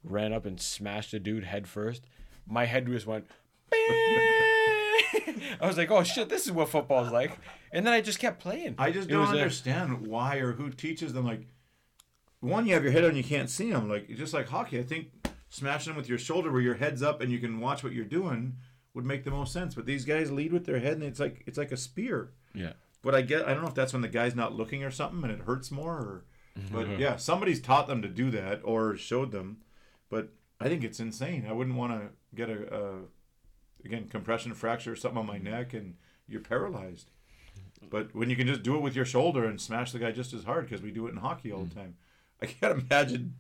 Ran 0.04 0.34
up 0.34 0.46
and 0.46 0.60
smashed 0.62 1.14
a 1.14 1.20
dude 1.20 1.44
head 1.46 1.68
first. 1.68 2.06
My 2.48 2.66
head 2.66 2.86
just 2.88 3.08
went. 3.08 3.26
I 5.62 5.68
was 5.68 5.78
like, 5.78 5.90
"Oh 5.92 6.04
shit, 6.04 6.30
this 6.30 6.46
is 6.46 6.52
what 6.52 6.70
football's 6.70 7.12
like," 7.12 7.38
and 7.72 7.86
then 7.86 7.94
I 7.94 8.02
just 8.02 8.20
kept 8.20 8.40
playing. 8.40 8.76
I 8.78 8.92
just 8.92 9.10
It 9.10 9.14
don't 9.14 9.22
was 9.22 9.32
a- 9.32 9.38
understand 9.38 10.06
why 10.08 10.38
or 10.38 10.52
who 10.54 10.70
teaches 10.70 11.14
them. 11.14 11.26
Like, 11.26 11.48
one, 12.46 12.66
you 12.66 12.74
have 12.74 12.84
your 12.84 12.92
head 12.92 13.06
on, 13.06 13.16
you 13.16 13.24
can't 13.24 13.50
see 13.50 13.72
them. 13.72 13.90
Like, 13.90 14.10
just 14.16 14.34
like 14.34 14.48
hockey, 14.48 14.80
I 14.80 14.84
think 14.84 15.08
smashing 15.50 15.92
them 15.92 15.98
with 15.98 16.10
your 16.10 16.18
shoulder 16.18 16.52
where 16.52 16.62
your 16.62 16.76
head's 16.76 17.02
up 17.02 17.22
and 17.22 17.32
you 17.32 17.40
can 17.40 17.60
watch 17.60 17.84
what 17.84 17.94
you're 17.94 18.06
doing 18.06 18.58
would 18.94 19.06
make 19.06 19.24
the 19.24 19.32
most 19.32 19.54
sense. 19.54 19.76
But 19.76 19.86
these 19.86 20.06
guys 20.06 20.32
lead 20.32 20.54
with 20.54 20.66
their 20.66 20.80
head, 20.80 20.94
and 20.94 21.04
it's 21.04 21.20
like 21.20 21.44
it's 21.46 21.58
like 21.58 21.72
a 21.72 21.78
spear. 21.78 22.32
yeah, 22.54 22.74
But 23.02 23.14
I 23.14 23.22
get, 23.22 23.46
I 23.46 23.54
don't 23.54 23.62
know 23.62 23.68
if 23.68 23.76
that's 23.76 23.94
when 23.94 24.02
the 24.02 24.08
guy's 24.08 24.36
not 24.36 24.56
looking 24.56 24.84
or 24.84 24.92
something, 24.92 25.24
and 25.24 25.32
it 25.32 25.46
hurts 25.46 25.72
more. 25.72 25.94
Or, 25.94 26.26
but 26.72 27.00
yeah, 27.00 27.18
somebody's 27.18 27.62
taught 27.62 27.88
them 27.88 28.02
to 28.02 28.08
do 28.08 28.32
that 28.32 28.62
or 28.64 28.96
showed 28.96 29.32
them. 29.32 29.58
But 30.10 30.30
I 30.60 30.70
think 30.70 30.84
it's 30.84 31.00
insane. 31.00 31.46
I 31.48 31.54
wouldn't 31.54 31.76
want 31.76 31.94
to 31.94 32.10
get 32.34 32.50
a, 32.50 32.74
a 32.74 33.00
again 33.84 34.08
compression 34.10 34.54
fracture 34.54 34.94
or 34.94 34.96
something 34.96 35.20
on 35.20 35.28
my 35.28 35.38
neck, 35.38 35.74
and 35.74 35.96
you're 36.28 36.42
paralyzed. 36.42 37.12
But 37.90 38.16
when 38.16 38.30
you 38.30 38.36
can 38.36 38.48
just 38.48 38.64
do 38.64 38.76
it 38.76 38.82
with 38.82 38.96
your 38.96 39.06
shoulder 39.06 39.46
and 39.46 39.60
smash 39.62 39.92
the 39.92 40.00
guy 40.00 40.12
just 40.12 40.34
as 40.34 40.44
hard, 40.44 40.66
because 40.66 40.82
we 40.82 40.92
do 40.92 41.08
it 41.08 41.12
in 41.12 41.18
hockey 41.18 41.52
all 41.52 41.64
the 41.64 41.76
mm. 41.76 41.76
time. 41.76 41.96
I 42.42 42.46
can't 42.46 42.80
imagine 42.82 43.36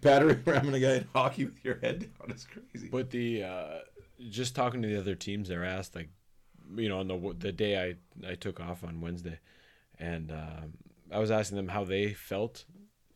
battering 0.00 0.42
ramming 0.46 0.74
a 0.74 0.80
guy 0.80 0.94
in 0.94 1.06
hockey 1.14 1.44
with 1.44 1.64
your 1.64 1.78
head 1.80 2.00
down. 2.00 2.30
It's 2.30 2.46
crazy. 2.46 2.88
But 2.88 3.10
the 3.10 3.42
uh, 3.42 3.78
just 4.30 4.54
talking 4.54 4.82
to 4.82 4.88
the 4.88 4.98
other 4.98 5.14
teams, 5.14 5.48
they're 5.48 5.64
asked 5.64 5.94
like, 5.94 6.10
you 6.76 6.88
know, 6.88 7.00
on 7.00 7.08
the 7.08 7.34
the 7.38 7.52
day 7.52 7.78
I 7.78 8.28
I 8.28 8.34
took 8.34 8.60
off 8.60 8.84
on 8.84 9.00
Wednesday, 9.00 9.38
and 9.98 10.30
um, 10.30 10.74
I 11.12 11.18
was 11.18 11.30
asking 11.30 11.56
them 11.56 11.68
how 11.68 11.84
they 11.84 12.12
felt. 12.12 12.64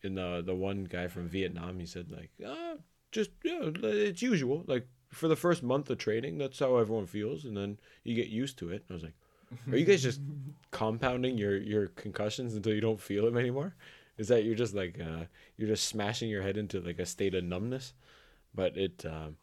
In 0.05 0.17
the 0.17 0.43
the 0.45 0.55
one 0.55 0.83
guy 0.83 1.07
from 1.07 1.29
Vietnam, 1.29 1.79
he 1.79 1.87
said 1.87 2.11
like, 2.11 2.31
uh, 2.45 2.75
just 3.13 3.31
yeah, 3.45 3.71
it's 3.83 4.21
usual. 4.21 4.65
Like 4.67 4.89
for 5.13 5.29
the 5.29 5.37
first 5.37 5.63
month 5.63 5.91
of 5.91 5.99
training, 5.99 6.39
that's 6.39 6.59
how 6.59 6.77
everyone 6.77 7.07
feels, 7.07 7.45
and 7.45 7.57
then 7.57 7.79
you 8.03 8.17
get 8.17 8.27
used 8.27 8.59
to 8.59 8.71
it. 8.71 8.85
I 8.91 8.95
was 8.95 9.05
like, 9.05 9.15
are 9.71 9.77
you 9.77 9.85
guys 9.85 10.03
just 10.03 10.21
compounding 10.73 11.39
your 11.39 11.57
your 11.57 11.87
concussions 11.89 12.55
until 12.55 12.75
you 12.75 12.81
don't 12.81 13.01
feel 13.01 13.25
them 13.25 13.37
anymore? 13.37 13.77
Is 14.19 14.29
that 14.29 14.45
you're 14.45 14.55
just 14.55 14.75
like 14.75 15.01
uh, 15.01 15.25
you're 15.57 15.69
just 15.69 15.85
smashing 15.89 16.29
your 16.31 16.43
head 16.43 16.57
into 16.57 16.81
like 16.81 16.99
a 16.99 17.07
state 17.07 17.35
of 17.35 17.45
numbness? 17.45 17.95
But 18.55 18.77
it, 18.77 19.05
um, 19.07 19.37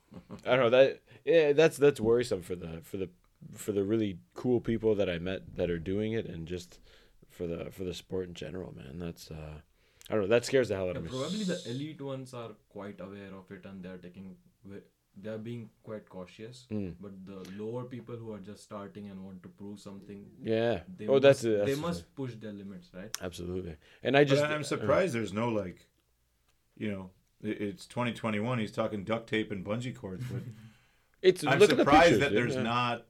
I 0.45 0.51
don't 0.55 0.59
know 0.59 0.69
that 0.69 1.01
yeah, 1.25 1.53
that's 1.53 1.77
that's 1.77 1.99
worrisome 1.99 2.41
for 2.43 2.55
the 2.55 2.81
for 2.83 2.97
the 2.97 3.09
for 3.55 3.71
the 3.71 3.83
really 3.83 4.19
cool 4.35 4.59
people 4.61 4.93
that 4.95 5.09
I 5.09 5.17
met 5.17 5.55
that 5.55 5.69
are 5.69 5.79
doing 5.79 6.13
it, 6.13 6.25
and 6.27 6.47
just 6.47 6.79
for 7.29 7.47
the 7.47 7.71
for 7.71 7.83
the 7.83 7.93
sport 7.93 8.27
in 8.27 8.33
general, 8.35 8.73
man. 8.75 8.99
That's 8.99 9.31
uh, 9.31 9.61
I 10.09 10.13
don't 10.13 10.21
know. 10.23 10.27
That 10.27 10.45
scares 10.45 10.69
the 10.69 10.75
hell 10.75 10.89
out 10.89 10.95
Yeah, 10.95 10.99
of 10.99 11.03
me. 11.03 11.09
probably 11.09 11.43
the 11.43 11.59
elite 11.69 12.01
ones 12.01 12.33
are 12.33 12.51
quite 12.69 12.99
aware 12.99 13.33
of 13.33 13.49
it 13.51 13.65
and 13.65 13.83
they're 13.83 13.97
taking 13.97 14.35
ve- 15.15 15.21
they're 15.23 15.37
being 15.37 15.69
quite 15.83 16.07
cautious 16.09 16.67
Mm. 16.71 16.93
but 16.99 17.11
the 17.25 17.39
lower 17.63 17.83
people 17.83 18.15
who 18.15 18.31
are 18.33 18.39
just 18.39 18.63
starting 18.63 19.07
and 19.09 19.23
want 19.23 19.41
to 19.43 19.49
prove 19.49 19.79
something 19.79 20.25
Yeah. 20.41 20.81
they 20.97 21.07
oh, 21.07 21.13
must, 21.13 21.23
that's, 21.23 21.41
they 21.41 21.55
that's 21.65 21.79
must 21.79 22.15
push 22.15 22.33
their 22.35 22.53
limits 22.53 22.89
right 22.93 23.15
absolutely. 23.21 23.75
And 24.03 24.15
I 24.17 24.23
just 24.23 24.41
but 24.41 24.51
I'm 24.51 24.63
surprised 24.63 25.13
there's 25.13 25.33
no 25.33 25.49
like, 25.49 25.85
you 26.77 26.89
know, 26.91 27.09
it's 27.41 27.85
2021. 27.85 28.59
He's 28.59 28.71
talking 28.71 29.03
duct 29.03 29.29
tape 29.29 29.51
and 29.51 29.65
bungee 29.65 29.95
cords, 29.95 30.25
but 30.31 30.41
It's 31.21 31.43
I'm 31.45 31.59
look 31.59 31.69
at 31.71 31.77
the 31.77 31.83
surprised 31.83 32.03
pictures, 32.11 32.19
that 32.19 32.33
there's 32.33 32.55
Yeah. 32.55 32.61
not, 32.63 33.05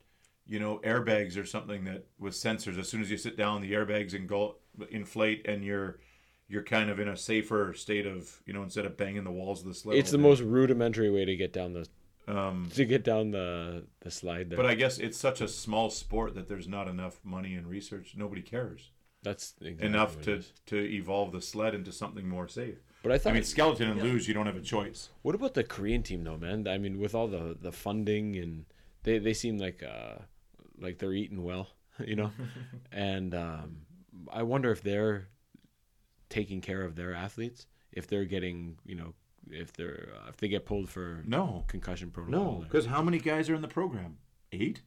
you 0.48 0.60
know, 0.60 0.80
airbags 0.84 1.38
or 1.38 1.46
something 1.46 1.84
that 1.86 2.06
with 2.18 2.34
sensors. 2.34 2.78
As 2.80 2.90
soon 2.90 3.02
as 3.02 3.12
you 3.12 3.18
sit 3.18 3.38
down, 3.38 3.62
the 3.62 3.74
airbags 3.74 4.14
engul- 4.14 4.56
inflate, 4.90 5.48
and 5.48 5.64
you're 5.64 6.00
you're 6.50 6.64
kind 6.64 6.90
of 6.90 7.00
in 7.00 7.08
a 7.08 7.16
safer 7.16 7.74
state 7.74 8.06
of, 8.06 8.42
you 8.46 8.54
know, 8.54 8.64
instead 8.64 8.86
of 8.86 8.98
banging 8.98 9.24
the 9.24 9.32
walls 9.32 9.62
of 9.62 9.68
the 9.68 9.74
sled. 9.74 9.98
It's 9.98 10.12
the 10.12 10.18
most 10.18 10.42
rudimentary 10.42 11.10
way 11.12 11.24
to 11.24 11.36
get 11.36 11.54
down 11.54 11.74
the 11.74 11.88
Um, 12.28 12.70
to 12.74 12.86
get 12.86 13.04
down 13.04 13.32
the 13.32 13.86
the 14.02 14.12
slide 14.12 14.50
there. 14.50 14.58
but 14.58 14.66
I 14.66 14.76
guess 14.76 14.98
it's 15.00 15.18
such 15.18 15.42
a 15.42 15.48
small 15.48 15.90
sport 15.90 16.34
that 16.36 16.48
there's 16.48 16.68
not 16.68 16.88
enough 16.88 17.20
money 17.24 17.54
and 17.56 17.66
research. 17.68 18.16
Nobody 18.18 18.42
cares 18.42 18.92
That's 19.24 19.54
exactly 19.62 19.88
enough 19.88 20.22
to 20.22 20.44
to 20.68 20.78
evolve 20.78 21.32
the 21.32 21.42
sled 21.42 21.74
into 21.76 21.92
something 21.92 22.28
more 22.28 22.48
safe. 22.48 22.80
But 23.04 23.12
I 23.14 23.18
thought 23.18 23.32
I 23.32 23.34
mean, 23.36 23.44
skeleton 23.44 23.90
and 23.90 24.02
luge, 24.02 24.28
you 24.28 24.34
don't 24.34 24.46
have 24.46 24.58
a 24.58 24.62
choice. 24.62 25.10
What 25.22 25.34
about 25.36 25.54
the 25.54 25.64
Korean 25.64 26.04
team 26.04 26.24
though, 26.24 26.38
man? 26.38 26.68
I 26.68 26.78
mean, 26.78 27.00
with 27.00 27.16
all 27.16 27.28
the 27.28 27.56
the 27.60 27.72
funding 27.72 28.36
and 28.36 28.66
they 29.04 29.20
they 29.20 29.34
seem 29.34 29.58
like 29.58 29.82
uh 29.84 30.16
like 30.80 30.98
they're 31.00 31.14
eating 31.14 31.44
well, 31.44 31.70
you 32.06 32.16
know. 32.16 32.32
and 32.92 33.34
um, 33.34 33.82
I 34.32 34.44
wonder 34.44 34.72
if 34.72 34.82
they're 34.84 35.30
taking 36.30 36.62
care 36.62 36.82
of 36.84 36.96
their 36.96 37.14
athletes, 37.14 37.66
if 37.92 38.08
they're 38.08 38.26
getting, 38.26 38.78
you 38.86 38.96
know, 38.96 39.14
if 39.50 39.74
they're 39.74 40.10
uh, 40.16 40.30
if 40.30 40.38
they 40.38 40.48
get 40.48 40.66
pulled 40.66 40.90
for 40.90 41.24
No, 41.26 41.64
concussion 41.68 42.12
protocol. 42.12 42.40
no, 42.54 42.60
because 42.62 42.86
how 42.86 43.02
many 43.02 43.18
guys 43.20 43.50
are 43.50 43.56
in 43.56 43.62
the 43.62 43.68
program? 43.68 44.18
Eight, 44.52 44.82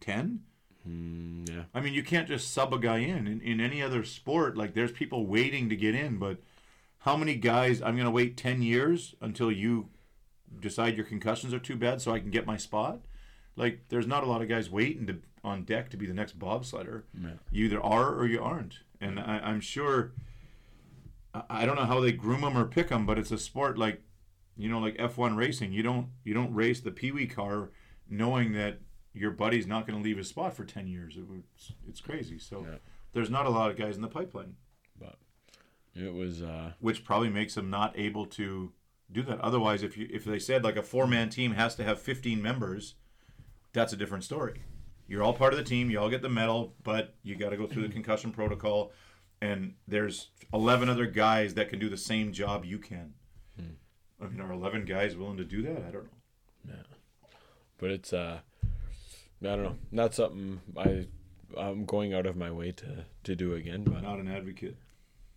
ten. 0.00 0.40
Mm, 0.88 1.48
yeah, 1.48 1.62
I 1.74 1.80
mean, 1.80 1.94
you 1.94 2.02
can't 2.02 2.28
just 2.28 2.52
sub 2.52 2.72
a 2.72 2.78
guy 2.78 2.98
in. 2.98 3.26
in. 3.26 3.40
In 3.40 3.60
any 3.60 3.82
other 3.82 4.04
sport, 4.04 4.56
like 4.56 4.74
there's 4.74 4.92
people 4.92 5.26
waiting 5.26 5.68
to 5.68 5.76
get 5.76 5.94
in, 5.94 6.18
but 6.18 6.38
how 6.98 7.16
many 7.16 7.34
guys? 7.34 7.80
I'm 7.82 7.94
going 7.94 8.04
to 8.06 8.10
wait 8.10 8.36
10 8.36 8.62
years 8.62 9.14
until 9.20 9.50
you 9.50 9.88
decide 10.60 10.96
your 10.96 11.04
concussions 11.06 11.52
are 11.52 11.58
too 11.58 11.76
bad 11.76 12.00
so 12.00 12.12
I 12.12 12.20
can 12.20 12.30
get 12.30 12.46
my 12.46 12.56
spot? 12.56 13.00
Like, 13.56 13.86
there's 13.88 14.06
not 14.06 14.22
a 14.22 14.26
lot 14.26 14.42
of 14.42 14.48
guys 14.48 14.70
waiting 14.70 15.06
to 15.08 15.18
on 15.42 15.64
deck 15.64 15.90
to 15.90 15.96
be 15.96 16.06
the 16.06 16.14
next 16.14 16.38
bobsledder. 16.38 17.02
Yeah. 17.20 17.30
You 17.50 17.64
either 17.66 17.80
are 17.82 18.14
or 18.14 18.26
you 18.26 18.42
aren't. 18.42 18.80
And 19.00 19.18
I, 19.20 19.38
I'm 19.44 19.60
sure, 19.60 20.12
I, 21.48 21.66
don't 21.66 21.76
know 21.76 21.84
how 21.84 22.00
they 22.00 22.12
groom 22.12 22.42
them 22.42 22.56
or 22.56 22.64
pick 22.64 22.88
them, 22.88 23.06
but 23.06 23.18
it's 23.18 23.30
a 23.30 23.38
sport 23.38 23.76
like, 23.78 24.02
you 24.56 24.68
know, 24.68 24.78
like 24.78 24.96
F1 24.96 25.36
racing. 25.36 25.72
You 25.72 25.82
don't 25.82 26.08
you 26.24 26.34
don't 26.34 26.52
race 26.54 26.80
the 26.80 26.90
Pee 26.90 27.10
Wee 27.10 27.26
car 27.26 27.70
knowing 28.08 28.52
that 28.52 28.80
your 29.12 29.30
buddy's 29.30 29.66
not 29.66 29.86
going 29.86 29.98
to 29.98 30.04
leave 30.04 30.18
his 30.18 30.28
spot 30.28 30.54
for 30.54 30.64
10 30.64 30.86
years. 30.86 31.16
It 31.16 31.26
was, 31.28 31.72
it's 31.88 32.00
crazy. 32.00 32.38
So 32.38 32.66
Yeah. 32.68 32.76
there's 33.12 33.30
not 33.30 33.46
a 33.46 33.50
lot 33.50 33.70
of 33.70 33.76
guys 33.76 33.96
in 33.96 34.02
the 34.02 34.08
pipeline, 34.08 34.56
but 34.98 35.16
it 35.94 36.12
was 36.12 36.42
uh 36.42 36.72
which 36.80 37.04
probably 37.04 37.30
makes 37.30 37.54
them 37.54 37.70
not 37.70 37.98
able 37.98 38.26
to 38.26 38.72
do 39.10 39.22
that. 39.22 39.40
Otherwise, 39.40 39.82
if 39.82 39.96
you 39.96 40.08
if 40.12 40.24
they 40.24 40.38
said 40.38 40.64
like 40.64 40.76
a 40.76 40.82
four 40.82 41.06
man 41.06 41.28
team 41.30 41.52
has 41.52 41.74
to 41.76 41.84
have 41.84 42.00
15 42.00 42.42
members, 42.42 42.94
that's 43.72 43.92
a 43.92 43.96
different 43.96 44.24
story. 44.24 44.62
You're 45.08 45.22
all 45.22 45.34
part 45.34 45.52
of 45.52 45.56
the 45.58 45.64
team. 45.64 45.88
You 45.90 46.00
all 46.00 46.10
get 46.10 46.22
the 46.22 46.28
medal, 46.28 46.74
but 46.82 47.14
you 47.22 47.36
got 47.36 47.50
to 47.50 47.56
go 47.56 47.66
through 47.66 47.82
the 47.86 47.92
concussion 47.98 48.32
protocol. 48.32 48.90
And 49.40 49.74
there's 49.86 50.30
11 50.52 50.88
other 50.88 51.06
guys 51.06 51.54
that 51.54 51.68
can 51.68 51.78
do 51.78 51.88
the 51.88 51.96
same 51.96 52.32
job 52.32 52.64
you 52.64 52.78
can. 52.78 53.14
I 54.20 54.28
mean, 54.28 54.40
are 54.40 54.52
11 54.52 54.84
guys 54.84 55.16
willing 55.16 55.36
to 55.36 55.44
do 55.44 55.62
that? 55.62 55.76
I 55.76 55.90
don't 55.90 56.04
know. 56.04 56.10
Yeah. 56.68 57.28
But 57.78 57.90
it's 57.90 58.12
uh 58.12 58.40
I 59.42 59.46
don't 59.46 59.62
know, 59.62 59.76
not 59.92 60.14
something 60.14 60.60
I 60.76 61.06
I'm 61.56 61.84
going 61.84 62.14
out 62.14 62.26
of 62.26 62.36
my 62.36 62.50
way 62.50 62.72
to 62.72 63.04
to 63.24 63.36
do 63.36 63.54
again, 63.54 63.84
but 63.84 64.02
Not 64.02 64.18
an 64.18 64.28
advocate. 64.28 64.76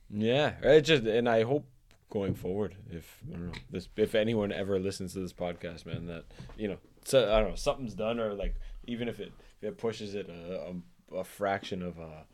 Yeah, 0.10 0.54
it 0.64 0.82
just 0.82 1.04
and 1.04 1.28
I 1.28 1.44
hope 1.44 1.66
going 2.10 2.34
forward, 2.34 2.76
if 2.90 3.20
I 3.28 3.34
don't 3.34 3.48
know 3.48 3.54
this, 3.70 3.90
if 3.98 4.16
anyone 4.16 4.52
ever 4.52 4.80
listens 4.80 5.14
to 5.14 5.20
this 5.20 5.34
podcast, 5.34 5.86
man, 5.86 6.08
that 6.08 6.26
you 6.58 6.70
know, 6.70 6.78
so 7.04 7.32
I 7.34 7.40
don't 7.42 7.50
know, 7.50 7.56
something's 7.56 7.94
done 7.94 8.20
or 8.20 8.34
like 8.34 8.56
even 8.86 9.10
if 9.10 9.20
it 9.20 9.34
if 9.62 9.70
it 9.70 9.78
pushes 9.78 10.16
it 10.16 10.30
a, 10.30 10.72
a, 11.14 11.18
a 11.18 11.24
fraction 11.24 11.82
of 11.82 11.98
a 12.00 12.26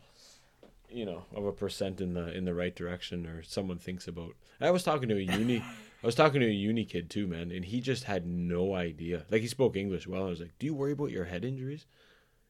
you 0.96 1.06
know 1.06 1.26
of 1.36 1.46
a 1.46 1.52
percent 1.52 2.00
in 2.00 2.14
the 2.14 2.36
in 2.36 2.46
the 2.46 2.54
right 2.54 2.76
direction 2.76 3.26
or 3.28 3.44
someone 3.44 3.78
thinks 3.78 4.08
about. 4.08 4.36
I 4.62 4.72
was 4.72 4.84
talking 4.84 5.10
to 5.10 5.16
a 5.16 5.38
uni, 5.38 5.58
I 6.04 6.06
was 6.06 6.16
talking 6.16 6.40
to 6.40 6.48
a 6.48 6.52
uni 6.52 6.86
kid 6.86 7.10
too, 7.10 7.28
man, 7.28 7.52
and 7.52 7.66
he 7.66 7.82
just 7.82 8.06
had 8.06 8.26
no 8.26 8.74
idea. 8.74 9.26
Like 9.30 9.42
he 9.42 9.48
spoke 9.48 9.76
English 9.76 10.08
well. 10.08 10.26
I 10.26 10.30
was 10.30 10.40
like, 10.40 10.54
"Do 10.58 10.66
you 10.66 10.74
worry 10.74 10.94
about 10.94 11.12
your 11.12 11.26
head 11.26 11.44
injuries?" 11.44 11.86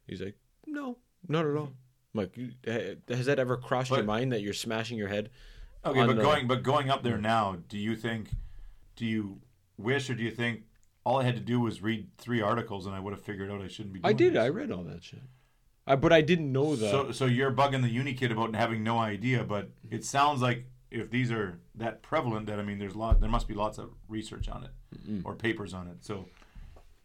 He's 0.07 0.21
like, 0.21 0.37
"No, 0.67 0.97
not 1.27 1.45
at 1.45 1.55
all." 1.55 1.71
I'm 2.13 2.21
like, 2.21 2.37
"Eh, 2.65 2.95
has 3.09 3.25
that 3.25 3.39
ever 3.39 3.57
crossed 3.57 3.91
your 3.91 4.03
mind 4.03 4.31
that 4.31 4.41
you're 4.41 4.53
smashing 4.53 4.97
your 4.97 5.09
head? 5.09 5.31
Okay, 5.83 6.05
but 6.05 6.15
the- 6.15 6.21
going 6.21 6.47
but 6.47 6.61
going 6.61 6.89
up 6.89 7.01
there 7.03 7.17
now, 7.17 7.57
do 7.67 7.77
you 7.79 7.95
think, 7.95 8.29
do 8.95 9.05
you 9.05 9.41
wish 9.77 10.09
or 10.09 10.15
do 10.15 10.23
you 10.23 10.31
think 10.31 10.63
all 11.03 11.19
I 11.19 11.23
had 11.23 11.35
to 11.35 11.41
do 11.41 11.59
was 11.59 11.81
read 11.81 12.07
three 12.17 12.41
articles 12.41 12.85
and 12.85 12.95
I 12.95 12.99
would 12.99 13.13
have 13.13 13.21
figured 13.23 13.51
out 13.51 13.61
I 13.61 13.67
shouldn't 13.67 13.93
be 13.93 13.99
doing 13.99 14.09
I 14.09 14.13
did. 14.13 14.33
this? 14.33 14.41
I 14.41 14.49
read 14.49 14.71
all 14.71 14.83
that 14.83 15.03
shit. 15.03 15.21
I, 15.87 15.95
but 15.95 16.11
I 16.11 16.21
didn't 16.21 16.51
know 16.51 16.75
that. 16.75 16.89
So 16.91 17.11
so 17.11 17.25
you're 17.25 17.51
bugging 17.51 17.81
the 17.81 17.89
uni 17.89 18.13
kid 18.13 18.31
about 18.31 18.55
having 18.55 18.83
no 18.83 18.97
idea, 18.99 19.43
but 19.43 19.69
it 19.91 20.03
sounds 20.03 20.41
like 20.41 20.65
if 20.91 21.11
these 21.11 21.31
are 21.31 21.59
that 21.75 22.01
prevalent, 22.01 22.47
that 22.47 22.59
I 22.59 22.63
mean, 22.63 22.79
there's 22.79 22.95
lot 22.95 23.19
there 23.19 23.29
must 23.29 23.47
be 23.47 23.53
lots 23.53 23.77
of 23.77 23.91
research 24.07 24.49
on 24.49 24.63
it 24.63 24.71
or 25.23 25.35
papers 25.35 25.73
on 25.73 25.87
it. 25.87 25.97
So 26.01 26.25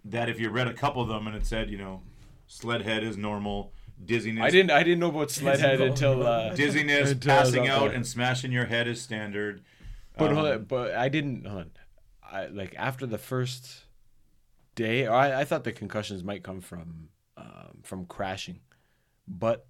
that 0.05 0.29
if 0.29 0.41
you 0.41 0.49
read 0.49 0.67
a 0.67 0.73
couple 0.75 1.03
of 1.03 1.09
them 1.09 1.27
and 1.27 1.37
it 1.37 1.45
said, 1.47 1.71
you 1.71 1.77
know, 1.79 2.03
sled 2.47 2.83
head 2.83 3.05
is 3.05 3.17
normal, 3.19 3.73
dizziness, 4.03 4.43
I 4.45 4.51
didn't. 4.51 4.71
I 4.71 4.83
didn't 4.83 5.01
know 5.01 5.11
about 5.11 5.31
sled 5.31 5.61
head 5.61 5.81
until. 5.81 6.27
Uh, 6.27 6.55
dizziness, 6.55 7.11
until 7.11 7.37
passing 7.37 7.69
out, 7.69 7.89
there. 7.89 7.93
and 7.93 8.07
smashing 8.07 8.51
your 8.53 8.67
head 8.67 8.89
is 8.89 9.01
standard. 9.03 9.63
But 10.17 10.31
Um, 10.31 10.37
hold 10.37 10.49
on, 10.49 10.65
but 10.65 10.95
I 10.95 11.09
didn't. 11.09 11.47
Hold 11.47 11.61
on. 11.63 11.71
I 12.33 12.47
like 12.47 12.75
after 12.79 13.07
the 13.07 13.19
first 13.19 13.85
day, 14.75 15.07
I, 15.07 15.41
I 15.41 15.45
thought 15.45 15.65
the 15.65 15.73
concussions 15.73 16.23
might 16.25 16.43
come 16.43 16.61
from 16.61 17.09
um, 17.37 17.79
from 17.83 18.07
crashing, 18.07 18.61
but 19.39 19.67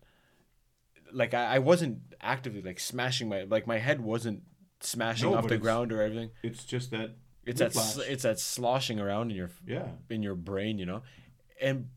like 1.12 1.34
I, 1.34 1.56
I 1.56 1.58
wasn't 1.58 1.98
actively 2.20 2.62
like 2.62 2.80
smashing 2.80 3.28
my 3.28 3.42
like 3.42 3.66
my 3.66 3.78
head 3.78 4.00
wasn't 4.00 4.42
smashing 4.80 5.30
No, 5.30 5.36
off 5.36 5.48
the 5.48 5.58
ground 5.58 5.92
or 5.92 6.00
everything. 6.02 6.30
It's 6.42 6.64
just 6.64 6.90
that 6.92 7.10
It's 7.44 7.60
that 7.60 8.04
it's 8.08 8.22
that 8.22 8.38
sloshing 8.40 8.98
around 9.00 9.30
in 9.30 9.36
your 9.36 9.50
yeah. 9.66 9.88
in 10.08 10.22
your 10.22 10.34
brain, 10.36 10.78
you 10.78 10.86
know, 10.86 11.02
and 11.60 11.88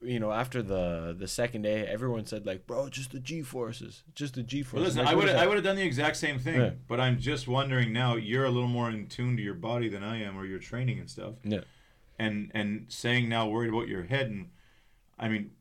you 0.00 0.18
know 0.20 0.32
after 0.32 0.62
the 0.62 1.14
the 1.18 1.28
second 1.28 1.62
day, 1.62 1.86
everyone 1.86 2.26
said 2.26 2.44
like, 2.46 2.66
bro, 2.66 2.88
just 2.88 3.12
the 3.12 3.20
G 3.20 3.42
forces, 3.42 4.02
just 4.14 4.34
the 4.34 4.42
G 4.42 4.62
Well, 4.62 4.70
forces. 4.70 4.96
listen, 4.96 5.04
Like, 5.04 5.12
I 5.14 5.16
would 5.16 5.28
I 5.30 5.46
would 5.46 5.54
have 5.56 5.64
done 5.64 5.76
the 5.76 5.82
exact 5.86 6.16
same 6.16 6.38
thing, 6.38 6.60
Yeah. 6.60 6.70
but 6.88 7.00
I'm 7.00 7.18
just 7.18 7.48
wondering 7.48 7.92
now. 7.92 8.16
You're 8.16 8.44
a 8.44 8.50
little 8.50 8.68
more 8.68 8.90
in 8.90 9.06
tune 9.06 9.36
to 9.36 9.42
your 9.42 9.54
body 9.54 9.88
than 9.88 10.02
I 10.04 10.22
am, 10.22 10.36
or 10.38 10.44
your 10.44 10.58
training 10.58 10.98
and 10.98 11.08
stuff. 11.08 11.34
Yeah. 11.44 11.60
And 12.18 12.50
and 12.54 12.86
saying 12.88 13.28
now 13.28 13.48
worried 13.48 13.70
about 13.72 13.88
your 13.88 14.02
head, 14.04 14.26
and 14.30 14.50
I 15.18 15.28
mean, 15.28 15.52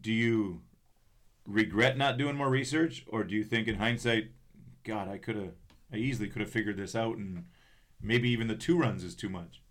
do 0.00 0.12
you 0.12 0.62
regret 1.46 1.96
not 1.96 2.18
doing 2.18 2.36
more 2.36 2.50
research, 2.50 3.04
or 3.08 3.24
do 3.24 3.34
you 3.34 3.44
think 3.44 3.68
in 3.68 3.76
hindsight, 3.76 4.30
God, 4.84 5.08
I 5.08 5.18
could 5.18 5.36
have, 5.36 5.52
I 5.92 5.96
easily 5.96 6.28
could 6.28 6.40
have 6.42 6.50
figured 6.50 6.76
this 6.76 6.94
out, 6.94 7.16
and 7.16 7.44
maybe 8.02 8.28
even 8.30 8.48
the 8.48 8.54
two 8.56 8.78
runs 8.78 9.02
is 9.04 9.14
too 9.14 9.28
much 9.28 9.62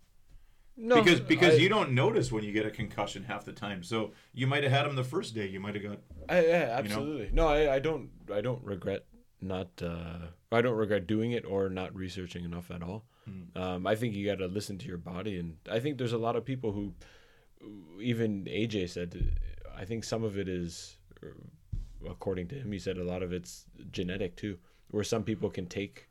No, 0.76 1.02
because 1.02 1.20
because 1.20 1.54
I- 1.54 1.58
you 1.58 1.68
don't 1.68 1.92
notice 1.92 2.32
when 2.32 2.42
you 2.44 2.52
get 2.52 2.66
a 2.66 2.70
concussion 2.70 3.24
half 3.24 3.44
the 3.44 3.52
time. 3.52 3.82
So 3.82 4.12
you 4.34 4.46
might 4.46 4.62
have 4.64 4.72
had 4.72 4.86
them 4.86 4.96
the 4.96 5.04
first 5.04 5.34
day. 5.34 5.46
You 5.46 5.60
might 5.60 5.74
have 5.74 5.84
got 5.84 5.98
I, 6.28 6.44
yeah, 6.44 6.66
know? 6.66 6.72
absolutely. 6.72 7.30
No, 7.32 7.46
I, 7.48 7.74
I 7.76 7.78
don't. 7.78 8.10
I 8.32 8.40
don't 8.40 8.62
regret 8.64 9.04
not. 9.40 9.68
Uh, 9.80 10.26
I 10.50 10.60
don't 10.62 10.76
regret 10.76 11.06
doing 11.06 11.32
it 11.32 11.44
or 11.44 11.68
not 11.68 11.94
researching 11.94 12.44
enough 12.44 12.70
at 12.70 12.82
all. 12.82 13.04
Hmm. 13.24 13.58
Um, 13.62 13.86
I 13.86 13.94
think 13.94 14.14
you 14.14 14.26
got 14.26 14.38
to 14.38 14.46
listen 14.48 14.76
to 14.78 14.86
your 14.88 14.98
body, 14.98 15.38
and 15.38 15.56
I 15.70 15.78
think 15.80 15.98
there's 15.98 16.12
a 16.12 16.18
lot 16.18 16.36
of 16.36 16.44
people 16.44 16.72
who, 16.72 16.94
even 18.00 18.44
AJ 18.46 18.90
said, 18.90 19.38
I 19.76 19.84
think 19.84 20.04
some 20.04 20.24
of 20.24 20.38
it 20.38 20.48
is, 20.48 20.96
uh, 21.22 21.28
according 22.10 22.48
to 22.48 22.54
him, 22.56 22.72
he 22.72 22.78
said 22.78 22.96
a 22.98 23.04
lot 23.04 23.22
of 23.22 23.32
it's 23.32 23.66
genetic 23.92 24.36
too, 24.36 24.58
where 24.90 25.04
some 25.04 25.22
people 25.22 25.50
can 25.50 25.66
take. 25.66 26.08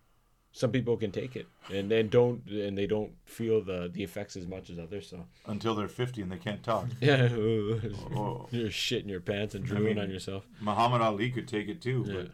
Some 0.52 0.72
people 0.72 0.96
can 0.96 1.12
take 1.12 1.36
it 1.36 1.48
and 1.70 1.92
and 1.92 2.10
don't 2.10 2.48
and 2.48 2.78
they 2.78 2.88
don't 2.88 3.12
feel 3.26 3.62
the 3.62 3.90
the 3.92 4.02
effects 4.04 4.38
as 4.38 4.48
much 4.48 4.70
as 4.70 4.80
others. 4.80 5.10
So 5.10 5.26
until 5.48 5.76
they're 5.76 5.90
50 5.90 6.22
and 6.22 6.32
they 6.32 6.38
can't 6.38 6.64
talk. 6.64 6.86
yeah, 7.02 7.28
Oh. 8.16 8.48
you're 8.52 8.70
shitting 8.70 9.10
your 9.10 9.20
pants 9.20 9.54
and 9.56 9.66
drooling 9.66 9.96
mean, 9.96 10.00
on 10.00 10.10
yourself. 10.10 10.48
Muhammad 10.62 11.02
Ali 11.02 11.30
could 11.30 11.48
take 11.50 11.68
it 11.68 11.82
too, 11.82 12.06
Yeah. 12.08 12.14
but 12.16 12.32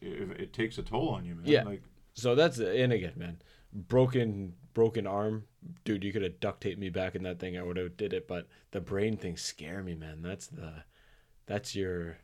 it, 0.00 0.40
it 0.40 0.52
takes 0.52 0.78
a 0.78 0.82
toll 0.82 1.10
on 1.10 1.24
you, 1.24 1.36
man. 1.36 1.44
Yeah. 1.46 1.62
Like 1.62 1.82
So 2.14 2.34
that's 2.34 2.58
and 2.58 2.92
again, 2.92 3.12
man, 3.16 3.36
broken 3.72 4.54
broken 4.74 5.06
arm, 5.06 5.44
dude. 5.84 6.04
You 6.04 6.12
could 6.12 6.22
have 6.22 6.40
duct 6.40 6.60
taped 6.60 6.80
me 6.80 6.90
back 6.90 7.14
in 7.14 7.22
that 7.24 7.38
thing. 7.38 7.58
I 7.58 7.62
would 7.62 7.76
have 7.76 7.96
did 7.96 8.12
it, 8.12 8.28
but 8.28 8.46
the 8.70 8.80
brain 8.80 9.16
things 9.16 9.42
scare 9.42 9.82
me, 9.82 9.94
man. 9.94 10.22
That's 10.22 10.46
the, 10.46 10.84
that's 11.46 11.74
your, 11.74 12.18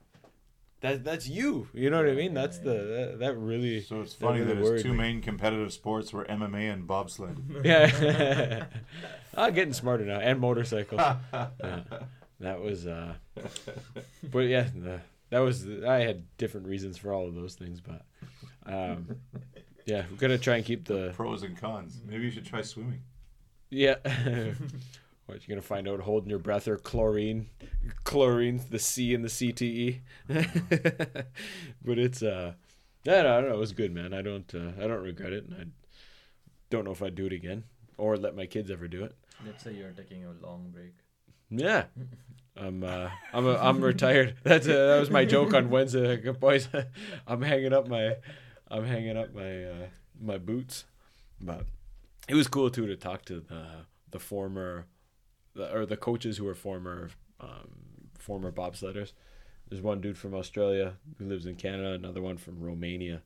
that 0.85 1.03
that's 1.03 1.27
you. 1.27 1.69
You 1.73 1.89
know 1.89 1.97
what 1.97 2.11
I 2.11 2.15
mean? 2.15 2.35
That's 2.35 2.59
the 2.59 2.75
that, 2.75 3.17
that 3.21 3.37
really. 3.39 3.81
so 3.81 4.03
it's 4.03 4.15
that 4.15 4.27
funny 4.27 4.41
really 4.41 4.55
that 4.55 4.73
his 4.75 4.83
two 4.83 4.91
me. 4.91 4.99
main 4.99 5.23
competitive 5.23 5.73
sports 5.73 6.13
were 6.13 6.27
MMA 6.27 6.73
and 6.73 6.87
bobsled. 6.87 7.39
Yeah, 7.65 8.67
I'm 9.35 9.55
getting 9.55 9.73
smarter 9.73 10.05
now, 10.05 10.21
and 10.21 10.39
motorcycle. 10.39 10.99
Yeah. 11.33 11.81
That 12.41 12.61
was, 12.61 12.87
uh, 12.87 13.15
but 14.25 14.41
yeah, 14.41 14.69
the, 14.75 15.01
that 15.31 15.39
was. 15.39 15.67
I 15.87 16.01
had 16.01 16.25
different 16.37 16.67
reasons 16.67 16.99
for 16.99 17.13
all 17.15 17.27
of 17.27 17.35
those 17.35 17.55
things, 17.55 17.81
but, 17.81 18.03
um, 18.67 19.07
yeah, 19.87 20.05
we're 20.11 20.19
gonna 20.19 20.37
try 20.37 20.57
and 20.57 20.65
keep 20.65 20.85
the 20.85 21.13
Pros 21.15 21.45
and 21.45 21.57
cons. 21.57 22.03
Maybe 22.05 22.25
you 22.25 22.31
should 22.31 22.45
try 22.45 22.61
swimming. 22.61 23.01
Yeah. 23.71 23.97
what 25.27 25.47
you're 25.47 25.57
gonna 25.57 25.63
find 25.63 25.89
out 25.89 26.01
holding 26.01 26.31
your 26.31 26.39
breath 26.39 26.69
or 26.69 26.77
chlorine, 26.77 27.49
chlorine, 28.05 28.61
the 28.71 28.79
C 28.79 29.15
in 29.15 29.23
the 29.23 29.29
CTE. 29.29 30.01
but 31.85 31.99
it's 31.99 32.23
uh, 32.23 32.55
I 33.07 33.11
don't, 33.11 33.27
I 33.27 33.41
don't 33.41 33.49
know. 33.49 33.57
It 33.57 33.59
was 33.59 33.73
good, 33.73 33.93
man. 33.93 34.13
I 34.13 34.23
don't 34.23 34.53
uh, 34.55 34.73
I 34.83 34.87
don't 34.87 35.03
regret 35.03 35.33
it, 35.33 35.45
and 35.45 35.55
I 35.55 35.65
don't 36.71 36.85
know 36.85 36.93
if 36.93 37.03
I'd 37.03 37.15
do 37.15 37.27
it 37.27 37.33
again 37.33 37.65
or 37.97 38.17
let 38.17 38.37
my 38.37 38.47
kids 38.47 38.71
ever 38.71 38.89
do 38.89 39.05
it. 39.05 39.15
Let's 39.47 39.63
say 39.63 39.73
you're 39.75 39.91
taking 39.91 40.25
a 40.25 40.33
long 40.45 40.71
break. 40.73 40.95
Yeah. 41.51 41.85
I'm 42.57 42.85
uh, 42.85 43.11
I'm 43.33 43.47
a, 43.47 43.57
I'm 43.57 43.81
retired. 43.81 44.37
That's 44.45 44.69
uh, 44.69 44.87
that 44.87 45.01
was 45.01 45.11
my 45.11 45.25
joke 45.25 45.55
on 45.55 45.71
Wednesday, 45.71 46.23
Like, 46.25 46.39
boys. 46.39 46.69
I'm 47.27 47.43
hanging 47.43 47.73
up 47.73 47.89
my 47.89 48.17
I'm 48.69 48.85
hanging 48.85 49.17
up 49.17 49.35
my 49.35 49.65
uh, 49.65 49.87
my 50.21 50.39
boots, 50.39 50.85
but 51.41 51.67
it 52.29 52.35
was 52.35 52.49
cool 52.49 52.71
too 52.71 52.87
to 52.87 52.97
talk 52.97 53.25
to 53.27 53.41
the 53.41 53.87
the 54.11 54.19
former 54.19 54.87
the, 55.55 55.73
or 55.75 55.87
the 55.87 55.97
coaches 55.97 56.37
who 56.37 56.45
were 56.45 56.55
former 56.55 57.11
um, 57.41 57.69
former 58.19 58.51
bobsledders. 58.53 59.13
There's 59.69 59.83
one 59.83 60.01
dude 60.01 60.19
from 60.19 60.35
Australia 60.35 60.95
who 61.19 61.27
lives 61.27 61.47
in 61.47 61.57
Canada, 61.57 61.93
another 61.93 62.23
one 62.23 62.37
from 62.37 62.61
Romania. 62.61 63.23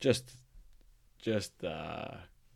Just 0.00 0.32
just 1.18 1.64
uh, 1.64 2.08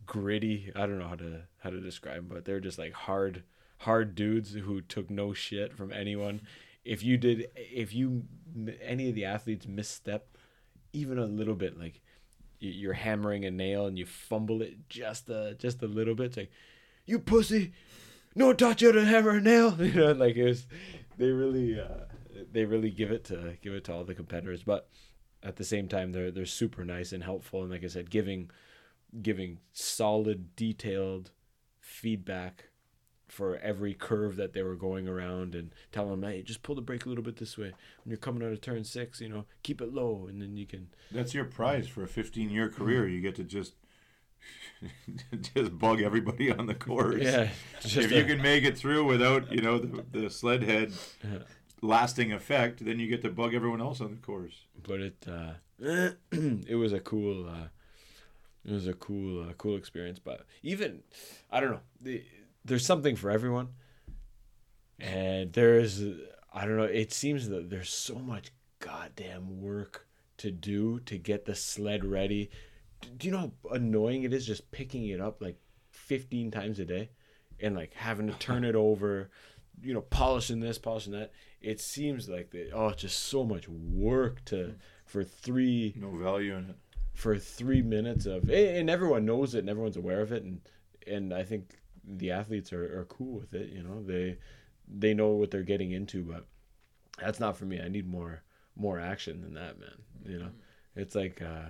gritty. 0.06 0.72
I 0.74 0.80
don't 0.80 0.98
know 0.98 1.08
how 1.08 1.16
to 1.16 1.42
how 1.58 1.70
to 1.70 1.80
describe, 1.80 2.18
'em, 2.18 2.28
but 2.28 2.44
they're 2.44 2.60
just 2.60 2.78
like 2.78 2.92
hard 2.92 3.44
hard 3.78 4.14
dudes 4.14 4.52
who 4.52 4.80
took 4.80 5.10
no 5.10 5.32
shit 5.32 5.72
from 5.76 5.92
anyone. 5.92 6.42
If 6.84 7.02
you 7.02 7.16
did, 7.16 7.48
if 7.56 7.94
you 7.94 8.24
any 8.82 9.08
of 9.08 9.14
the 9.14 9.24
athletes 9.24 9.66
misstep, 9.66 10.36
even 10.92 11.18
a 11.18 11.26
little 11.26 11.54
bit, 11.54 11.78
like 11.78 12.00
you're 12.60 12.92
hammering 12.92 13.44
a 13.44 13.50
nail 13.50 13.86
and 13.86 13.98
you 13.98 14.06
fumble 14.06 14.62
it 14.62 14.88
just 14.88 15.28
a 15.28 15.54
just 15.58 15.82
a 15.82 15.86
little 15.86 16.14
bit, 16.14 16.26
it's 16.26 16.36
like 16.36 16.50
you 17.06 17.18
pussy, 17.18 17.72
no 18.34 18.52
taught 18.52 18.82
you 18.82 18.92
to 18.92 19.04
hammer 19.04 19.30
a 19.30 19.40
nail. 19.40 19.76
You 19.78 19.92
know, 19.92 20.12
like 20.12 20.36
it 20.36 20.44
was, 20.44 20.66
they 21.18 21.30
really 21.30 21.80
uh, 21.80 22.04
they 22.52 22.64
really 22.64 22.90
give 22.90 23.10
it 23.10 23.24
to 23.24 23.56
give 23.62 23.74
it 23.74 23.84
to 23.84 23.94
all 23.94 24.04
the 24.04 24.14
competitors, 24.14 24.62
but 24.62 24.88
at 25.42 25.56
the 25.56 25.64
same 25.64 25.88
time 25.88 26.12
they're 26.12 26.30
they're 26.30 26.46
super 26.46 26.84
nice 26.84 27.12
and 27.12 27.24
helpful. 27.24 27.62
And 27.62 27.70
like 27.70 27.84
I 27.84 27.88
said, 27.88 28.10
giving 28.10 28.50
giving 29.22 29.58
solid, 29.72 30.54
detailed 30.56 31.32
feedback 31.80 32.69
for 33.30 33.56
every 33.58 33.94
curve 33.94 34.36
that 34.36 34.52
they 34.52 34.62
were 34.62 34.74
going 34.74 35.06
around 35.08 35.54
and 35.54 35.70
telling 35.92 36.10
them, 36.20 36.22
hey, 36.30 36.42
just 36.42 36.62
pull 36.62 36.74
the 36.74 36.80
brake 36.82 37.06
a 37.06 37.08
little 37.08 37.22
bit 37.24 37.36
this 37.36 37.56
way. 37.56 37.72
When 38.02 38.10
you're 38.10 38.16
coming 38.16 38.42
out 38.46 38.52
of 38.52 38.60
turn 38.60 38.84
six, 38.84 39.20
you 39.20 39.28
know, 39.28 39.44
keep 39.62 39.80
it 39.80 39.92
low 39.94 40.26
and 40.28 40.42
then 40.42 40.56
you 40.56 40.66
can 40.66 40.88
That's 41.12 41.32
your 41.34 41.44
prize 41.44 41.86
for 41.88 42.02
a 42.02 42.08
15 42.08 42.50
year 42.50 42.68
career. 42.68 43.06
You 43.08 43.20
get 43.20 43.36
to 43.36 43.44
just 43.44 43.74
just 45.54 45.78
bug 45.78 46.00
everybody 46.02 46.50
on 46.50 46.66
the 46.66 46.74
course. 46.74 47.22
Yeah. 47.22 47.48
Just 47.80 47.96
if 47.96 48.10
a- 48.12 48.16
you 48.16 48.24
can 48.24 48.42
make 48.42 48.64
it 48.64 48.76
through 48.76 49.04
without, 49.04 49.52
you 49.52 49.60
know, 49.60 49.78
the, 49.78 50.04
the 50.18 50.30
sled 50.30 50.62
head 50.62 50.92
lasting 51.82 52.32
effect, 52.32 52.84
then 52.84 52.98
you 52.98 53.06
get 53.06 53.22
to 53.22 53.30
bug 53.30 53.54
everyone 53.54 53.80
else 53.80 54.00
on 54.00 54.10
the 54.10 54.16
course. 54.18 54.64
but 54.86 55.00
it 55.00 55.16
uh 55.28 55.52
it 56.32 56.76
was 56.76 56.92
a 56.92 57.00
cool 57.00 57.48
uh 57.48 57.68
it 58.66 58.72
was 58.72 58.86
a 58.86 58.92
cool 58.92 59.42
uh, 59.48 59.52
cool 59.56 59.76
experience 59.76 60.18
but 60.18 60.44
even 60.62 61.00
i 61.50 61.58
don't 61.58 61.70
know 61.70 61.80
the, 62.02 62.22
there's 62.64 62.84
something 62.86 63.16
for 63.16 63.30
everyone. 63.30 63.68
And 64.98 65.52
there's 65.52 66.02
i 66.52 66.64
don't 66.66 66.76
know 66.76 66.82
it 66.82 67.12
seems 67.12 67.48
that 67.48 67.70
there's 67.70 67.90
so 67.90 68.16
much 68.16 68.50
goddamn 68.80 69.60
work 69.62 70.06
to 70.38 70.50
do 70.50 70.98
to 71.00 71.16
get 71.16 71.44
the 71.44 71.54
sled 71.54 72.04
ready. 72.04 72.50
Do 73.16 73.26
you 73.28 73.32
know 73.32 73.52
how 73.64 73.70
annoying 73.74 74.24
it 74.24 74.32
is 74.32 74.46
just 74.46 74.70
picking 74.72 75.06
it 75.08 75.20
up 75.20 75.40
like 75.40 75.58
15 75.90 76.50
times 76.50 76.78
a 76.80 76.84
day 76.84 77.10
and 77.60 77.74
like 77.74 77.92
having 77.94 78.26
to 78.26 78.32
turn 78.34 78.64
it 78.64 78.74
over 78.74 79.30
you 79.82 79.94
know 79.94 80.02
polishing 80.02 80.60
this 80.60 80.78
polishing 80.78 81.12
that? 81.12 81.32
It 81.62 81.80
seems 81.80 82.28
like 82.28 82.50
the 82.50 82.70
oh 82.72 82.90
just 82.92 83.18
so 83.24 83.44
much 83.44 83.68
work 83.68 84.44
to 84.46 84.74
for 85.06 85.24
three 85.24 85.94
No 85.96 86.10
value 86.10 86.54
in 86.56 86.70
it. 86.70 86.76
for 87.14 87.38
three 87.38 87.80
minutes 87.82 88.26
of 88.26 88.50
and 88.50 88.90
everyone 88.90 89.24
knows 89.24 89.54
it 89.54 89.60
and 89.60 89.70
everyone's 89.70 89.96
aware 89.96 90.20
of 90.20 90.32
it 90.32 90.42
and 90.42 90.60
and 91.06 91.32
I 91.32 91.42
think 91.44 91.79
the 92.04 92.30
athletes 92.30 92.72
are, 92.72 93.00
are 93.00 93.04
cool 93.06 93.38
with 93.38 93.54
it 93.54 93.70
you 93.70 93.82
know 93.82 94.02
they 94.02 94.38
they 94.88 95.14
know 95.14 95.28
what 95.30 95.50
they're 95.50 95.62
getting 95.62 95.92
into 95.92 96.22
but 96.22 96.46
that's 97.18 97.40
not 97.40 97.56
for 97.56 97.64
me 97.64 97.80
I 97.80 97.88
need 97.88 98.08
more 98.08 98.42
more 98.76 98.98
action 98.98 99.42
than 99.42 99.54
that 99.54 99.78
man 99.78 100.02
you 100.24 100.38
know 100.38 100.50
it's 100.96 101.14
like 101.14 101.42
uh 101.42 101.68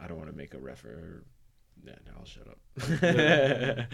I 0.00 0.06
don't 0.08 0.18
want 0.18 0.30
to 0.30 0.36
make 0.36 0.54
a 0.54 0.58
refer 0.58 1.22
yeah 1.84 1.94
no, 2.06 2.12
I'll 2.18 2.24
shut 2.24 2.48
up 2.48 2.58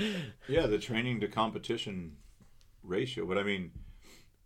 Yeah, 0.48 0.66
the 0.66 0.78
training 0.78 1.20
to 1.20 1.28
competition 1.28 2.16
ratio. 2.82 3.26
But 3.26 3.38
I 3.38 3.42
mean, 3.42 3.72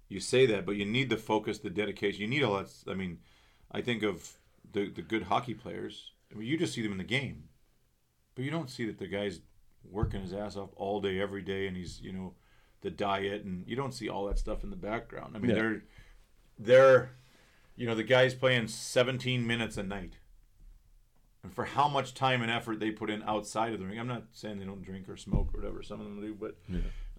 you 0.09 0.21
say 0.21 0.47
that, 0.47 0.67
but 0.67 0.77
you 0.77 0.85
need 0.85 1.11
the 1.11 1.17
focus, 1.17 1.59
the 1.59 1.71
dedication. 1.71 2.23
You 2.23 2.29
need 2.29 2.43
all 2.43 2.57
that. 2.57 2.73
I 2.89 2.95
mean, 2.95 3.19
I 3.73 3.81
think 3.81 4.03
of 4.03 4.39
the 4.73 4.89
the 4.91 5.03
good 5.03 5.25
hockey 5.25 5.55
players. 5.55 6.13
I 6.33 6.37
mean, 6.37 6.49
you 6.49 6.59
just 6.59 6.75
see 6.75 6.83
them 6.83 6.93
in 6.93 6.99
the 6.99 7.05
game, 7.05 7.45
but 8.35 8.45
you 8.45 8.51
don't 8.51 8.71
see 8.71 8.87
that 8.87 8.99
the 8.99 9.07
guy's 9.07 9.41
working 9.85 10.21
his 10.23 10.33
ass 10.33 10.57
off 10.57 10.71
all 10.77 11.01
day, 11.01 11.21
every 11.21 11.43
day, 11.43 11.67
and 11.67 11.77
he's 11.77 12.01
you 12.01 12.13
know 12.13 12.35
the 12.81 12.91
diet, 12.91 13.45
and 13.45 13.67
you 13.67 13.77
don't 13.77 13.93
see 13.95 14.09
all 14.09 14.27
that 14.27 14.39
stuff 14.39 14.63
in 14.65 14.71
the 14.71 14.77
background. 14.77 15.37
I 15.37 15.39
mean, 15.39 15.51
Yeah. 15.51 15.57
they're 15.57 15.83
they're 16.59 17.11
you 17.77 17.87
know 17.87 17.95
the 17.95 18.03
guy's 18.05 18.35
playing 18.35 18.69
17 18.69 19.47
minutes 19.47 19.77
a 19.77 19.83
night. 19.83 20.15
And 21.45 21.55
for 21.55 21.65
how 21.65 21.89
much 21.89 22.15
time 22.15 22.43
and 22.43 22.51
effort 22.51 22.81
they 22.81 22.91
put 22.91 23.11
in 23.11 23.23
outside 23.23 23.73
of 23.73 23.79
the 23.79 23.87
ring, 23.87 23.99
I'm 23.99 24.09
not 24.09 24.25
saying 24.33 24.59
they 24.59 24.65
don't 24.65 24.83
drink 24.83 25.09
or 25.09 25.17
smoke 25.17 25.55
or 25.55 25.59
whatever. 25.61 25.83
Some 25.85 26.01
of 26.01 26.07
them 26.07 26.21
do, 26.21 26.35
but 26.35 26.57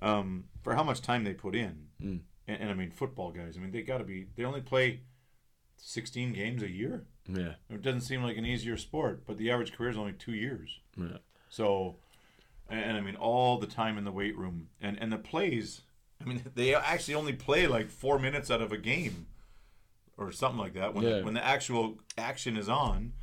um, 0.02 0.46
for 0.62 0.76
how 0.76 0.84
much 0.84 1.02
time 1.02 1.24
they 1.24 1.34
put 1.34 1.56
in. 1.56 1.88
Mm. 2.02 2.20
And, 2.48 2.62
and 2.62 2.70
I 2.70 2.74
mean, 2.74 2.92
football 2.92 3.32
guys. 3.32 3.56
I 3.56 3.62
mean, 3.62 3.72
they 3.72 3.82
got 3.82 4.00
to 4.00 4.04
be. 4.04 4.28
They 4.36 4.44
only 4.44 4.60
play 4.62 5.02
sixteen 5.78 6.34
games 6.34 6.62
a 6.64 6.70
year. 6.70 7.06
Yeah. 7.28 7.54
It 7.70 7.82
doesn't 7.82 8.02
seem 8.02 8.22
like 8.24 8.38
an 8.38 8.46
easier 8.46 8.76
sport, 8.76 9.24
but 9.26 9.38
the 9.38 9.52
average 9.52 9.72
career 9.74 9.92
is 9.92 9.98
only 9.98 10.14
two 10.14 10.34
years. 10.34 10.80
Yeah. 10.98 11.18
So, 11.48 11.96
and, 12.70 12.80
and 12.80 12.98
I 12.98 13.02
mean, 13.02 13.16
all 13.16 13.58
the 13.58 13.68
time 13.68 13.98
in 13.98 14.04
the 14.04 14.12
weight 14.12 14.38
room, 14.38 14.70
and 14.82 14.98
and 15.00 15.12
the 15.12 15.18
plays. 15.18 15.82
I 16.22 16.26
mean, 16.26 16.44
they 16.56 16.76
actually 16.76 17.16
only 17.16 17.34
play 17.34 17.68
like 17.68 17.90
four 17.90 18.20
minutes 18.20 18.52
out 18.52 18.62
of 18.62 18.72
a 18.72 18.78
game, 18.78 19.28
or 20.18 20.32
something 20.32 20.60
like 20.60 20.74
that. 20.74 20.94
When 20.94 21.04
Yeah. 21.04 21.20
the, 21.20 21.24
when 21.24 21.34
the 21.34 21.46
actual 21.46 22.00
action 22.18 22.58
is 22.58 22.68
on, 22.68 23.14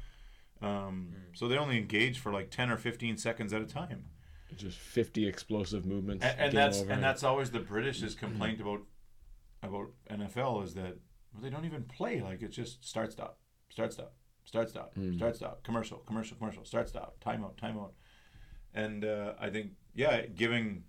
um, 0.62 1.12
mm. 1.14 1.39
so 1.39 1.47
they 1.47 1.59
only 1.59 1.77
engage 1.77 2.18
for 2.18 2.32
like 2.32 2.51
ten 2.51 2.70
or 2.70 2.77
fifteen 2.77 3.16
seconds 3.16 3.52
at 3.52 3.60
a 3.60 3.66
time. 3.66 4.06
Just 4.56 4.78
50 4.78 5.27
explosive 5.27 5.85
movements. 5.85 6.24
And, 6.24 6.40
and 6.40 6.56
that's 6.56 6.81
and 6.81 7.02
that's 7.02 7.23
always 7.23 7.51
the 7.51 7.60
British's 7.60 8.14
mm-hmm. 8.14 8.27
complaint 8.27 8.60
about 8.60 8.81
about 9.62 9.90
NFL 10.10 10.64
is 10.64 10.74
that 10.74 10.97
well, 11.32 11.43
they 11.43 11.51
don't 11.51 11.64
even 11.64 11.82
play. 11.82 12.23
Like 12.23 12.43
it's 12.43 12.56
just 12.56 12.86
start 12.86 13.12
stop, 13.12 13.39
start 13.68 13.93
stop, 13.93 14.14
start 14.44 14.70
stop, 14.70 14.94
mm. 14.94 15.16
start 15.16 15.36
stop, 15.36 15.62
commercial, 15.62 15.98
commercial, 15.98 16.36
commercial, 16.36 16.64
start 16.64 16.89
stop, 16.89 17.16
timeout, 17.24 17.56
timeout. 17.56 17.90
And 18.77 19.05
uh, 19.05 19.32
I 19.40 19.51
think 19.51 19.70
yeah, 19.94 20.27
giving 20.27 20.85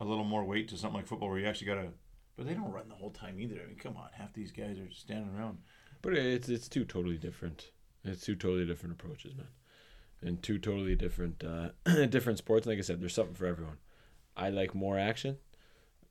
a 0.00 0.04
little 0.04 0.24
more 0.24 0.44
weight 0.44 0.68
to 0.68 0.76
something 0.76 0.98
like 0.98 1.08
football 1.08 1.28
where 1.28 1.38
you 1.38 1.46
actually 1.46 1.66
gotta, 1.66 1.88
but 2.36 2.46
they 2.46 2.54
don't 2.54 2.72
run 2.72 2.88
the 2.88 2.94
whole 2.94 3.10
time 3.10 3.40
either. 3.40 3.60
I 3.62 3.66
mean, 3.66 3.76
come 3.76 3.96
on, 3.96 4.08
half 4.12 4.32
these 4.32 4.52
guys 4.52 4.78
are 4.78 4.90
standing 4.92 5.36
around. 5.36 5.58
But 6.00 6.14
it's 6.14 6.48
it's 6.48 6.68
two 6.68 6.84
totally 6.84 7.18
different. 7.18 7.72
It's 8.04 8.24
two 8.24 8.36
totally 8.36 8.64
different 8.64 9.00
approaches, 9.00 9.34
man, 9.34 9.48
and 10.22 10.42
two 10.42 10.58
totally 10.58 10.94
different 10.94 11.42
uh, 11.44 11.70
different 12.06 12.38
sports. 12.38 12.66
Like 12.66 12.78
I 12.78 12.82
said, 12.82 13.00
there's 13.00 13.14
something 13.14 13.34
for 13.34 13.46
everyone. 13.46 13.78
I 14.36 14.50
like 14.50 14.72
more 14.72 14.96
action, 14.96 15.38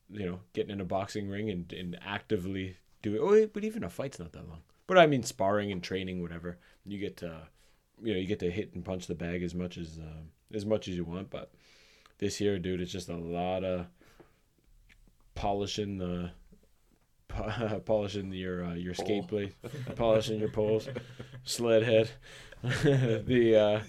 you 0.09 0.25
know, 0.25 0.41
getting 0.51 0.71
in 0.71 0.81
a 0.81 0.85
boxing 0.85 1.29
ring 1.29 1.49
and, 1.49 1.71
and 1.71 1.97
actively 2.05 2.75
doing. 3.01 3.19
Oh, 3.21 3.47
but 3.47 3.63
even 3.63 3.85
a 3.85 3.89
fight's 3.89 4.19
not 4.19 4.33
that 4.33 4.49
long. 4.49 4.63
But 4.85 4.97
I 4.97 5.07
mean, 5.07 5.23
sparring 5.23 5.71
and 5.71 5.81
training, 5.81 6.21
whatever. 6.21 6.57
You 6.85 6.99
get 6.99 7.15
to, 7.17 7.47
you 8.03 8.13
know, 8.13 8.19
you 8.19 8.27
get 8.27 8.39
to 8.39 8.51
hit 8.51 8.73
and 8.73 8.83
punch 8.83 9.07
the 9.07 9.15
bag 9.15 9.43
as 9.43 9.55
much 9.55 9.77
as 9.77 9.97
um, 9.97 10.31
as 10.53 10.65
much 10.65 10.87
as 10.87 10.95
you 10.95 11.05
want. 11.05 11.29
But 11.29 11.51
this 12.19 12.39
year, 12.41 12.59
dude, 12.59 12.81
it's 12.81 12.91
just 12.91 13.09
a 13.09 13.15
lot 13.15 13.63
of 13.63 13.87
polishing 15.35 15.97
the 15.97 16.31
polishing 17.85 18.31
your 18.33 18.63
uh, 18.63 18.73
your 18.73 18.93
skate 18.93 19.27
blade, 19.27 19.53
polishing 19.95 20.39
your 20.39 20.49
poles, 20.49 20.87
sled 21.43 21.83
head, 21.83 22.09
the 22.61 23.55
uh, 23.55 23.81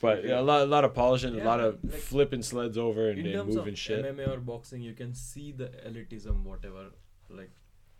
but 0.00 0.24
yeah, 0.24 0.40
a 0.40 0.42
lot 0.42 0.62
a 0.62 0.66
lot 0.66 0.84
of 0.84 0.94
polishing, 0.94 1.38
a 1.38 1.44
lot 1.44 1.60
of 1.60 1.78
like- 1.82 1.94
flipping 1.94 2.42
sleds 2.42 2.78
over 2.78 3.10
and, 3.10 3.26
in 3.26 3.38
and 3.38 3.48
moving 3.48 3.72
of 3.74 3.78
shit. 3.78 4.04
MMA 4.04 4.36
or 4.36 4.40
boxing, 4.40 4.82
you 4.82 4.94
can 4.94 5.14
see 5.14 5.52
the 5.52 5.70
elitism, 5.86 6.44
whatever. 6.44 6.86
Like, 7.28 7.50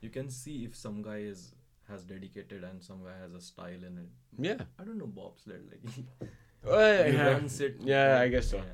you 0.01 0.09
can 0.11 0.31
see 0.31 0.65
if 0.65 0.75
some 0.77 1.03
guy 1.03 1.19
is 1.19 1.55
has 1.89 2.05
dedicated 2.05 2.63
and 2.63 2.83
some 2.83 3.03
guy 3.03 3.17
has 3.21 3.35
a 3.35 3.41
style 3.41 3.85
in 3.85 3.99
it. 3.99 4.09
Yeah, 4.39 4.65
I 4.79 4.85
don't 4.85 4.99
know 4.99 5.07
bobsled. 5.07 5.63
Like, 5.71 6.31
Well, 6.65 7.05
he 7.05 7.13
yeah, 7.13 7.27
runs 7.33 7.61
it. 7.61 7.77
yeah, 7.83 8.19
I 8.21 8.29
guess 8.29 8.51
so. 8.51 8.59
yeah. 8.59 8.65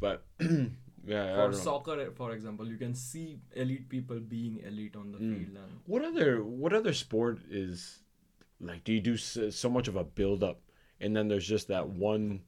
But 0.00 0.24
yeah, 0.40 0.46
I 0.46 1.34
For 1.34 1.36
don't 1.42 1.50
know. 1.52 1.56
soccer, 1.58 2.10
for 2.12 2.32
example, 2.32 2.66
you 2.66 2.76
can 2.76 2.94
see 2.94 3.38
elite 3.54 3.88
people 3.88 4.20
being 4.20 4.60
elite 4.66 4.96
on 4.96 5.12
the 5.12 5.18
Mm. 5.18 5.34
field, 5.38 5.56
and 5.56 5.80
What 5.86 6.04
other 6.04 6.42
what 6.42 6.72
other 6.72 6.92
sport 6.94 7.38
is 7.50 8.00
like? 8.60 8.84
Do 8.84 8.92
you 8.92 9.00
do 9.00 9.16
so, 9.16 9.50
so 9.50 9.68
much 9.68 9.88
of 9.88 9.96
a 9.96 10.04
build 10.04 10.42
up, 10.42 10.60
and 11.00 11.14
then 11.16 11.28
there's 11.28 11.46
just 11.46 11.68
that 11.68 11.88
one, 11.88 12.40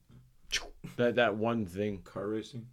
that 0.96 1.16
that 1.16 1.36
one 1.36 1.66
thing? 1.66 1.98
Car 2.02 2.28
racing. 2.28 2.66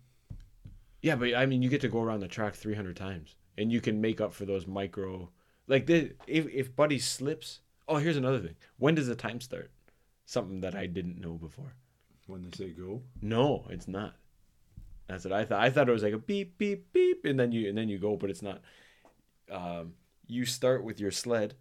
Yeah, 1.02 1.16
but 1.18 1.36
I 1.36 1.46
mean, 1.46 1.62
you 1.62 1.70
get 1.70 1.82
to 1.82 1.88
go 1.90 2.02
around 2.02 2.22
the 2.22 2.28
track 2.28 2.56
300 2.56 2.96
times, 2.96 3.36
and 3.58 3.72
you 3.72 3.80
can 3.82 4.02
make 4.02 4.20
up 4.22 4.34
for 4.34 4.46
those 4.46 4.66
micro. 4.66 5.30
Like, 5.68 5.86
the, 5.86 6.14
if 6.28 6.48
if 6.48 6.76
Buddy 6.76 6.98
slips, 7.00 7.60
oh, 7.88 7.98
here's 7.98 8.18
another 8.18 8.40
thing. 8.40 8.56
When 8.78 8.96
does 8.96 9.08
the 9.08 9.16
time 9.16 9.40
start? 9.42 9.70
Something 10.26 10.62
that 10.62 10.74
I 10.76 10.88
didn't 10.88 11.20
know 11.22 11.34
before. 11.34 11.74
When 12.28 12.42
they 12.42 12.52
say 12.52 12.70
go, 12.70 13.04
No, 13.22 13.66
it's 13.70 13.88
not. 13.88 14.16
That's 15.08 15.24
what 15.24 15.34
I 15.34 15.46
thought. 15.46 15.62
I 15.62 15.70
thought 15.70 15.88
it 15.88 15.92
was 15.92 16.04
like 16.04 16.14
a 16.14 16.18
beep, 16.18 16.58
beep, 16.58 16.92
beep, 16.92 17.26
and 17.26 17.40
then 17.40 17.52
you 17.52 17.70
and 17.70 17.78
then 17.78 17.90
you 17.90 18.00
go, 18.00 18.16
but 18.16 18.30
it's 18.30 18.42
not. 18.42 18.62
Um, 19.52 19.94
you 20.26 20.46
start 20.46 20.84
with 20.84 21.00
your 21.00 21.12
sled, 21.12 21.54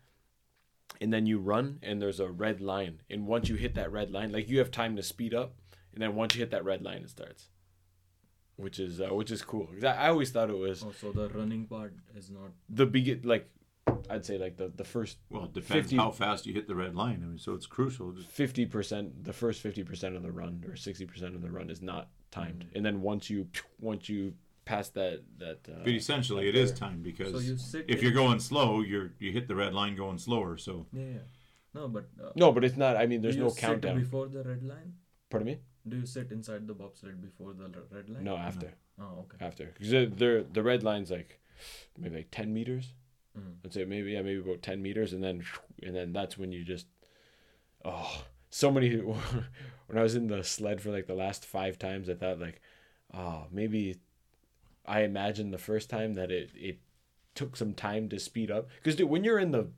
and 1.01 1.12
then 1.12 1.27
you 1.27 1.39
run, 1.39 1.78
and 1.82 2.01
there's 2.01 2.20
a 2.20 2.28
red 2.31 2.62
line, 2.62 3.03
and 3.11 3.27
once 3.27 3.51
you 3.51 3.57
hit 3.57 3.74
that 3.74 3.93
red 3.93 4.11
line, 4.11 4.32
like 4.32 4.49
you 4.49 4.59
have 4.61 4.70
time 4.70 4.97
to 4.97 5.03
speed 5.03 5.35
up, 5.35 5.57
and 5.93 6.03
then 6.03 6.15
once 6.15 6.35
you 6.35 6.41
hit 6.41 6.51
that 6.53 6.65
red 6.65 6.82
line, 6.82 7.03
it 7.03 7.11
starts. 7.11 7.49
Which 8.57 8.78
is 8.78 9.01
uh, 9.01 9.09
which 9.09 9.31
is 9.31 9.43
cool. 9.43 9.69
I 9.82 9.86
I 9.89 10.09
always 10.09 10.31
thought 10.31 10.49
it 10.49 10.57
was 10.57 10.82
also 10.82 11.12
the 11.12 11.28
running 11.28 11.66
part 11.66 11.93
is 12.16 12.31
not. 12.31 12.53
the 12.70 12.86
begin 12.86 13.20
like, 13.24 13.51
I'd 14.11 14.24
say 14.24 14.39
like 14.39 14.56
the 14.56 14.69
the 14.74 14.85
first 14.85 15.19
well, 15.31 15.44
it 15.44 15.52
depends 15.52 15.90
50 15.90 15.97
how 15.97 16.11
fast 16.11 16.47
you 16.47 16.52
hit 16.55 16.66
the 16.69 16.74
red 16.74 16.94
line. 16.94 17.20
I 17.23 17.27
mean, 17.27 17.39
so 17.39 17.55
it's 17.55 17.66
crucial. 17.66 18.15
Fifty 18.28 18.66
percent, 18.66 19.24
the 19.24 19.32
first 19.32 19.61
fifty 19.61 19.82
percent 19.82 20.16
of 20.16 20.23
the 20.23 20.32
run 20.32 20.65
or 20.69 20.77
sixty 20.77 21.06
percent 21.06 21.35
of 21.35 21.43
the 21.43 21.51
run 21.51 21.70
is 21.70 21.82
not 21.82 22.09
timed, 22.31 22.66
and 22.74 22.85
then 22.85 23.01
once 23.02 23.31
you 23.31 23.48
once 23.81 24.09
you 24.09 24.35
pass 24.65 24.89
that 24.90 25.23
that. 25.39 25.59
Uh, 25.69 25.81
But 25.85 25.93
essentially, 25.93 26.48
it 26.48 26.55
is 26.55 26.73
time 26.73 27.02
because 27.02 27.32
So 27.32 27.39
you 27.39 27.56
sit. 27.56 27.85
if 27.89 28.02
you're 28.02 28.12
going 28.12 28.40
slow, 28.40 28.81
you're 28.81 29.12
you 29.19 29.32
hit 29.32 29.48
the 29.48 29.55
red 29.55 29.74
line 29.74 29.97
going 29.97 30.19
slower. 30.19 30.56
So 30.56 30.86
Yeah, 30.93 31.02
yeah. 31.05 31.19
No, 31.74 31.89
but. 31.89 32.05
Uh, 32.23 32.31
No, 32.36 32.52
but 32.52 32.65
it's 32.65 32.77
not. 32.77 32.97
I 32.97 33.06
mean, 33.06 33.20
there's 33.20 33.35
do 33.36 33.40
no 33.43 33.47
you 33.48 33.55
sit 33.55 33.61
countdown. 33.61 33.98
before 33.98 34.28
the 34.28 34.43
red 34.44 34.62
line. 34.62 34.94
Pardon 35.28 35.47
me? 35.47 35.59
Do 35.86 35.97
you 35.97 36.06
sit 36.06 36.31
inside 36.31 36.66
the 36.66 36.74
bobsled 36.74 37.20
before 37.20 37.52
the 37.52 37.69
red 37.90 38.09
line? 38.09 38.24
No, 38.24 38.36
after. 38.36 38.73
Oh, 38.98 39.24
okay. 39.27 39.44
After. 39.44 39.74
Because 39.77 39.90
the, 39.90 40.47
the 40.51 40.62
red 40.62 40.82
line's 40.82 41.11
like 41.11 41.40
maybe 41.98 42.16
like 42.19 42.31
10 42.31 42.55
meters. 42.55 42.94
Mm. 43.39 43.56
I'd 43.65 43.73
say 43.73 43.85
maybe, 43.85 44.12
yeah, 44.12 44.23
maybe 44.23 44.40
about 44.40 44.62
10 44.62 44.82
meters. 44.82 45.12
And 45.12 45.23
then, 45.23 45.44
and 45.82 45.94
then 45.94 46.12
that's 46.12 46.39
when 46.39 46.52
you 46.52 46.65
just, 46.65 46.86
oh, 47.85 48.24
so 48.51 48.70
many. 48.70 48.97
when 48.97 49.98
I 49.98 50.02
was 50.02 50.15
in 50.15 50.28
the 50.28 50.44
sled 50.44 50.81
for 50.81 50.90
like 50.90 51.06
the 51.06 51.15
last 51.15 51.44
five 51.44 51.78
times, 51.78 52.09
I 52.09 52.15
thought 52.15 52.40
like, 52.40 52.61
oh, 53.12 53.47
maybe 53.51 53.97
I 54.86 55.01
imagined 55.01 55.52
the 55.52 55.59
first 55.59 55.90
time 55.90 56.15
that 56.15 56.31
it, 56.31 56.51
it 56.55 56.78
took 57.35 57.56
some 57.56 57.74
time 57.74 58.09
to 58.11 58.19
speed 58.19 58.51
up. 58.51 58.69
Because, 58.77 58.97
dude, 58.97 59.11
when 59.11 59.24
you're 59.24 59.39
in 59.39 59.51
the, 59.51 59.69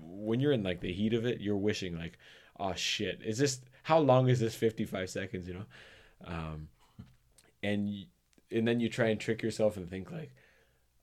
when 0.00 0.40
you're 0.40 0.52
in 0.52 0.62
like 0.62 0.80
the 0.80 0.92
heat 0.92 1.14
of 1.14 1.26
it, 1.26 1.40
you're 1.40 1.56
wishing 1.56 1.96
like, 1.96 2.18
oh 2.58 2.74
shit, 2.74 3.20
is 3.24 3.38
this, 3.38 3.60
how 3.82 3.98
long 3.98 4.28
is 4.28 4.40
this 4.40 4.54
55 4.54 5.10
seconds, 5.10 5.48
you 5.48 5.54
know? 5.54 5.66
Um, 6.24 6.68
and 7.62 8.06
and 8.50 8.66
then 8.66 8.80
you 8.80 8.88
try 8.88 9.08
and 9.08 9.20
trick 9.20 9.42
yourself 9.42 9.76
and 9.76 9.88
think 9.88 10.10
like 10.10 10.34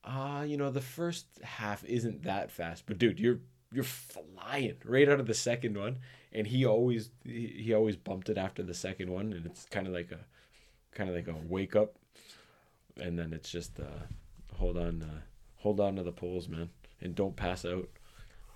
ah 0.03 0.43
you 0.43 0.57
know 0.57 0.69
the 0.69 0.81
first 0.81 1.27
half 1.43 1.83
isn't 1.85 2.23
that 2.23 2.51
fast 2.51 2.85
but 2.85 2.97
dude 2.97 3.19
you're 3.19 3.39
you're 3.71 3.83
flying 3.83 4.75
right 4.85 5.07
out 5.07 5.19
of 5.19 5.27
the 5.27 5.33
second 5.33 5.77
one. 5.77 5.99
And 6.31 6.45
he 6.45 6.65
always 6.65 7.09
he, 7.23 7.73
always 7.73 7.95
bumped 7.95 8.29
it 8.29 8.37
after 8.37 8.63
the 8.63 8.73
second 8.73 9.11
one 9.11 9.33
and 9.33 9.45
it's 9.45 9.65
kind 9.65 9.87
of 9.87 9.93
like 9.93 10.11
a 10.11 10.19
kind 10.91 11.09
of 11.09 11.15
like 11.15 11.27
a 11.27 11.35
wake 11.47 11.75
up. 11.75 11.95
And 13.01 13.17
then 13.17 13.33
it's 13.33 13.51
just 13.51 13.79
uh 13.79 14.05
hold 14.55 14.77
on 14.77 15.01
uh, 15.01 15.21
hold 15.55 15.79
on 15.79 15.95
to 15.95 16.03
the 16.03 16.11
poles 16.11 16.47
man 16.47 16.69
and 17.01 17.15
don't 17.15 17.35
pass 17.35 17.65
out. 17.65 17.89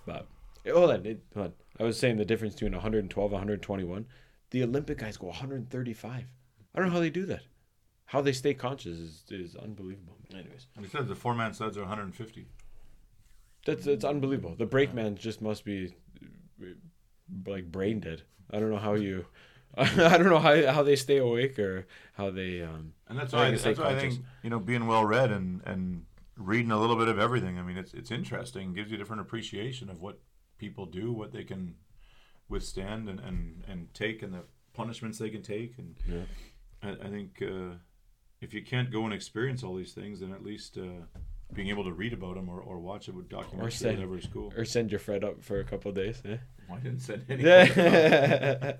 But 0.05 0.27
hold 0.71 0.91
on, 0.91 1.05
it, 1.05 1.23
hold 1.33 1.47
on. 1.47 1.53
I 1.79 1.83
was 1.83 1.97
saying 1.97 2.17
the 2.17 2.25
difference 2.25 2.55
between 2.55 2.73
112 2.73 3.25
and 3.25 3.33
121 3.33 4.05
the 4.51 4.63
olympic 4.63 4.99
guys 4.99 5.17
go 5.17 5.25
135 5.25 6.11
i 6.13 6.23
don't 6.77 6.87
know 6.87 6.93
how 6.93 6.99
they 6.99 7.09
do 7.09 7.25
that 7.25 7.41
how 8.05 8.21
they 8.21 8.33
stay 8.33 8.53
conscious 8.53 8.97
is, 8.97 9.23
is 9.29 9.55
unbelievable. 9.55 10.17
Anyways, 10.33 10.67
it 10.81 10.91
says 10.91 11.07
the 11.07 11.15
four 11.15 11.33
man 11.35 11.53
sleds 11.53 11.77
are 11.77 11.81
150. 11.81 12.47
that's 13.65 13.87
it's 13.87 14.03
unbelievable. 14.05 14.55
The 14.55 14.65
brakeman 14.65 15.15
just 15.15 15.41
must 15.41 15.63
be 15.65 15.93
like 17.45 17.71
brain 17.71 17.99
dead. 17.99 18.23
I 18.51 18.59
don't 18.59 18.69
know 18.69 18.77
how 18.77 18.93
you, 18.93 19.25
I 19.77 20.17
don't 20.17 20.29
know 20.29 20.39
how 20.39 20.71
how 20.71 20.83
they 20.83 20.95
stay 20.95 21.17
awake 21.17 21.57
or 21.59 21.87
how 22.13 22.29
they 22.31 22.61
um. 22.61 22.93
And 23.07 23.17
that's 23.17 23.33
I 23.33 23.37
why, 23.37 23.49
can 23.49 23.59
stay 23.59 23.69
that's 23.73 23.79
why 23.79 23.95
I 23.95 23.99
think 23.99 24.21
you 24.43 24.49
know 24.49 24.59
being 24.59 24.87
well 24.87 25.05
read 25.05 25.31
and 25.31 25.61
and 25.65 26.05
reading 26.37 26.71
a 26.71 26.79
little 26.79 26.95
bit 26.95 27.07
of 27.07 27.19
everything. 27.19 27.57
I 27.59 27.61
mean, 27.63 27.77
it's 27.77 27.93
it's 27.93 28.11
interesting. 28.11 28.73
Gives 28.73 28.89
you 28.91 28.95
a 28.95 28.99
different 28.99 29.21
appreciation 29.21 29.89
of 29.89 30.01
what 30.01 30.19
people 30.57 30.85
do, 30.85 31.11
what 31.11 31.31
they 31.31 31.43
can 31.43 31.75
withstand 32.49 33.09
and 33.09 33.19
and, 33.19 33.63
and 33.67 33.93
take, 33.93 34.21
and 34.21 34.33
the 34.33 34.43
punishments 34.73 35.17
they 35.19 35.29
can 35.29 35.41
take. 35.41 35.77
And 35.77 35.95
Yeah. 36.07 36.25
I, 36.81 36.91
I 37.05 37.09
think 37.09 37.41
uh, 37.41 37.75
if 38.43 38.53
you 38.53 38.61
can't 38.61 38.91
go 38.91 39.05
and 39.05 39.13
experience 39.13 39.63
all 39.63 39.75
these 39.75 39.93
things, 39.93 40.19
then 40.19 40.33
at 40.33 40.43
least 40.43 40.77
uh, 40.77 41.05
being 41.53 41.69
able 41.69 41.85
to 41.85 41.93
read 41.93 42.13
about 42.13 42.35
them 42.35 42.49
or, 42.49 42.59
or 42.59 42.79
watch 42.79 43.07
it 43.07 43.15
with 43.15 43.29
documentaries 43.29 43.61
or 43.61 43.71
say- 43.71 43.95
whatever 43.95 44.17
is 44.17 44.27
cool. 44.27 44.53
Or 44.55 44.65
send 44.65 44.91
your 44.91 44.99
friend 44.99 45.23
up 45.23 45.41
for 45.43 45.59
a 45.59 45.63
couple 45.63 45.89
of 45.89 45.95
days. 45.95 46.21
Yeah. 46.33 46.37
I 46.73 46.77
didn't 46.77 47.01
send 47.01 47.25
any. 47.29 47.43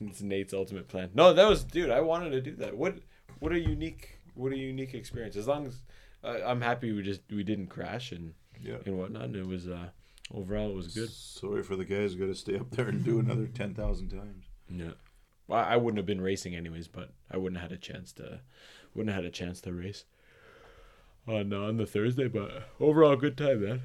It's 0.00 0.20
Nate's 0.20 0.52
ultimate 0.52 0.88
plan. 0.88 1.10
No, 1.14 1.32
that 1.32 1.48
was 1.48 1.62
dude. 1.62 1.90
I 1.90 2.00
wanted 2.00 2.30
to 2.30 2.40
do 2.40 2.56
that. 2.56 2.76
What 2.76 2.98
what 3.38 3.52
a 3.52 3.58
unique 3.58 4.18
what 4.34 4.52
a 4.52 4.56
unique 4.56 4.94
experience. 4.94 5.36
As 5.36 5.46
long 5.46 5.66
as 5.66 5.76
uh, 6.24 6.40
I'm 6.44 6.60
happy 6.60 6.90
we 6.92 7.02
just 7.02 7.20
we 7.30 7.44
didn't 7.44 7.68
crash 7.68 8.10
and 8.10 8.34
yeah. 8.60 8.78
and 8.84 8.98
whatnot. 8.98 9.26
And 9.26 9.36
it 9.36 9.46
was 9.46 9.68
uh 9.68 9.90
overall 10.34 10.70
it 10.70 10.74
was 10.74 10.88
good. 10.88 11.08
Sorry 11.08 11.62
for 11.62 11.76
the 11.76 11.84
guys 11.84 12.14
who 12.14 12.18
got 12.18 12.26
to 12.26 12.34
stay 12.34 12.56
up 12.56 12.70
there 12.72 12.88
and 12.88 13.04
do 13.04 13.20
another 13.20 13.46
ten 13.46 13.74
thousand 13.74 14.08
times. 14.08 14.46
Yeah. 14.68 14.90
Well, 15.48 15.64
I 15.64 15.76
wouldn't 15.76 15.96
have 15.96 16.06
been 16.06 16.20
racing 16.20 16.54
anyways, 16.54 16.86
but 16.88 17.10
I 17.30 17.36
wouldn't 17.38 17.60
have 17.60 17.70
had 17.70 17.78
a 17.78 17.80
chance 17.80 18.12
to, 18.12 18.40
wouldn't 18.94 19.12
have 19.14 19.24
had 19.24 19.28
a 19.28 19.34
chance 19.34 19.60
to 19.62 19.72
race. 19.72 20.04
on 21.26 21.52
uh, 21.52 21.60
on 21.60 21.76
the 21.78 21.86
Thursday. 21.86 22.28
But 22.28 22.64
overall, 22.78 23.16
good 23.16 23.36
time, 23.36 23.64
man. 23.64 23.82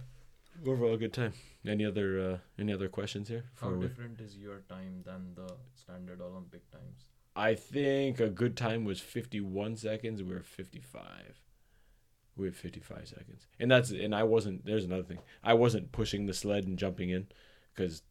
Overall, 0.67 0.97
good 0.97 1.13
time. 1.13 1.33
Any 1.65 1.85
other 1.85 2.19
uh, 2.19 2.37
any 2.59 2.73
other 2.73 2.89
questions 2.89 3.27
here? 3.29 3.45
How 3.59 3.67
before 3.67 3.79
we- 3.79 3.87
different 3.87 4.19
is 4.21 4.37
your 4.37 4.59
time 4.69 5.01
than 5.05 5.33
the 5.35 5.53
standard 5.73 6.21
Olympic 6.21 6.69
times? 6.71 7.05
I 7.35 7.55
think 7.55 8.19
a 8.19 8.29
good 8.29 8.55
time 8.55 8.85
was 8.85 8.99
51 8.99 9.77
seconds. 9.77 10.21
We 10.21 10.35
were 10.35 10.43
55. 10.43 11.01
We 12.35 12.45
had 12.45 12.55
55 12.55 13.07
seconds, 13.07 13.47
and 13.59 13.71
that's 13.71 13.89
and 13.91 14.13
I 14.13 14.23
wasn't. 14.23 14.65
There's 14.65 14.85
another 14.85 15.03
thing. 15.03 15.19
I 15.43 15.53
wasn't 15.53 15.91
pushing 15.91 16.25
the 16.25 16.33
sled 16.33 16.65
and 16.65 16.77
jumping 16.77 17.09
in, 17.09 17.27
because 17.73 18.03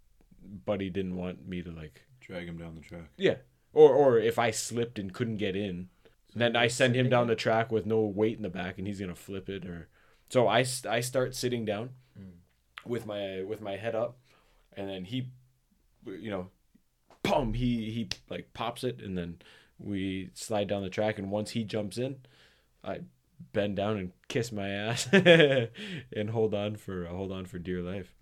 Buddy 0.64 0.90
didn't 0.90 1.16
want 1.16 1.46
me 1.46 1.60
to 1.62 1.70
like 1.70 2.02
Drag 2.26 2.48
him 2.48 2.56
down 2.58 2.74
the 2.74 2.80
track. 2.80 3.10
yeah. 3.16 3.36
Or 3.74 3.90
or 3.94 4.18
if 4.18 4.38
I 4.38 4.50
slipped 4.50 4.98
and 4.98 5.12
couldn't 5.12 5.38
get 5.38 5.56
in, 5.56 5.88
So 6.32 6.38
then 6.38 6.56
I 6.56 6.66
send 6.68 6.94
him 6.94 7.08
down 7.08 7.26
the 7.26 7.34
track 7.34 7.72
with 7.72 7.86
no 7.86 8.00
weight 8.02 8.36
in 8.36 8.42
the 8.42 8.50
back, 8.50 8.76
and 8.78 8.86
he's 8.86 9.00
gonna 9.00 9.14
flip 9.14 9.48
it. 9.48 9.64
Or 9.66 9.88
so 10.28 10.46
I 10.46 10.64
I 10.88 11.00
start 11.00 11.34
sitting 11.34 11.64
down 11.64 11.90
Mm. 12.18 12.32
with 12.84 13.06
my 13.06 13.42
with 13.42 13.60
my 13.62 13.76
head 13.76 13.94
up, 13.94 14.18
and 14.76 14.88
then 14.90 15.04
he, 15.06 15.28
you 16.06 16.28
know, 16.30 16.50
pum 17.22 17.54
he 17.54 17.90
he 17.90 18.08
like 18.28 18.52
pops 18.52 18.84
it, 18.84 19.00
and 19.00 19.16
then 19.16 19.38
we 19.78 20.28
slide 20.34 20.68
down 20.68 20.82
the 20.82 20.90
track. 20.90 21.18
And 21.18 21.30
once 21.30 21.52
he 21.52 21.64
jumps 21.64 21.96
in, 21.96 22.16
I 22.84 23.00
bend 23.54 23.76
down 23.76 23.96
and 23.96 24.12
kiss 24.28 24.52
my 24.52 24.68
ass 24.68 25.08
and 25.12 26.30
hold 26.30 26.54
on 26.54 26.76
for 26.76 27.06
hold 27.06 27.32
on 27.32 27.46
for 27.46 27.58
dear 27.58 27.80
life. 27.80 28.14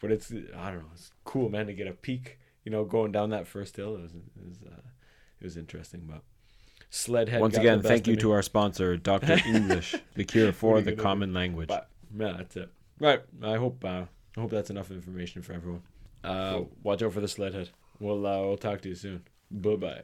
But 0.00 0.10
it's 0.10 0.32
I 0.32 0.70
don't 0.72 0.80
know, 0.80 0.90
it's 0.94 1.12
cool, 1.24 1.48
man, 1.48 1.66
to 1.68 1.74
get 1.74 1.86
a 1.86 1.92
peek. 1.92 2.38
You 2.70 2.76
know, 2.76 2.84
going 2.84 3.10
down 3.10 3.30
that 3.30 3.48
first 3.48 3.74
hill, 3.74 3.96
it 3.96 4.02
was 4.02 4.14
it 4.14 4.46
was, 4.46 4.58
uh, 4.64 4.80
it 5.40 5.44
was 5.44 5.56
interesting. 5.56 6.02
But 6.06 6.22
Sledhead. 6.92 7.40
Once 7.40 7.56
got 7.56 7.62
again, 7.62 7.82
the 7.82 7.88
thank 7.88 8.06
you 8.06 8.14
to 8.14 8.30
our 8.30 8.42
sponsor, 8.42 8.96
Doctor 8.96 9.38
English, 9.44 9.96
the 10.14 10.22
cure 10.22 10.52
for 10.52 10.76
the 10.80 10.92
good 10.92 10.98
of 11.00 11.02
common 11.02 11.34
language. 11.34 11.66
But 11.66 11.88
yeah, 12.16 12.34
that's 12.38 12.54
it. 12.54 12.70
Right. 13.00 13.22
I 13.42 13.56
hope 13.56 13.84
uh, 13.84 14.04
I 14.36 14.40
hope 14.40 14.52
that's 14.52 14.70
enough 14.70 14.92
information 14.92 15.42
for 15.42 15.52
everyone. 15.52 15.82
Uh, 16.22 16.52
Cool. 16.52 16.70
Watch 16.84 17.02
out 17.02 17.12
for 17.12 17.20
the 17.20 17.26
Sledhead. 17.26 17.70
We'll 17.98 18.24
uh, 18.24 18.38
we'll 18.38 18.56
talk 18.56 18.82
to 18.82 18.88
you 18.88 18.94
soon. 18.94 19.24
Bye 19.50 19.74
bye. 19.74 20.02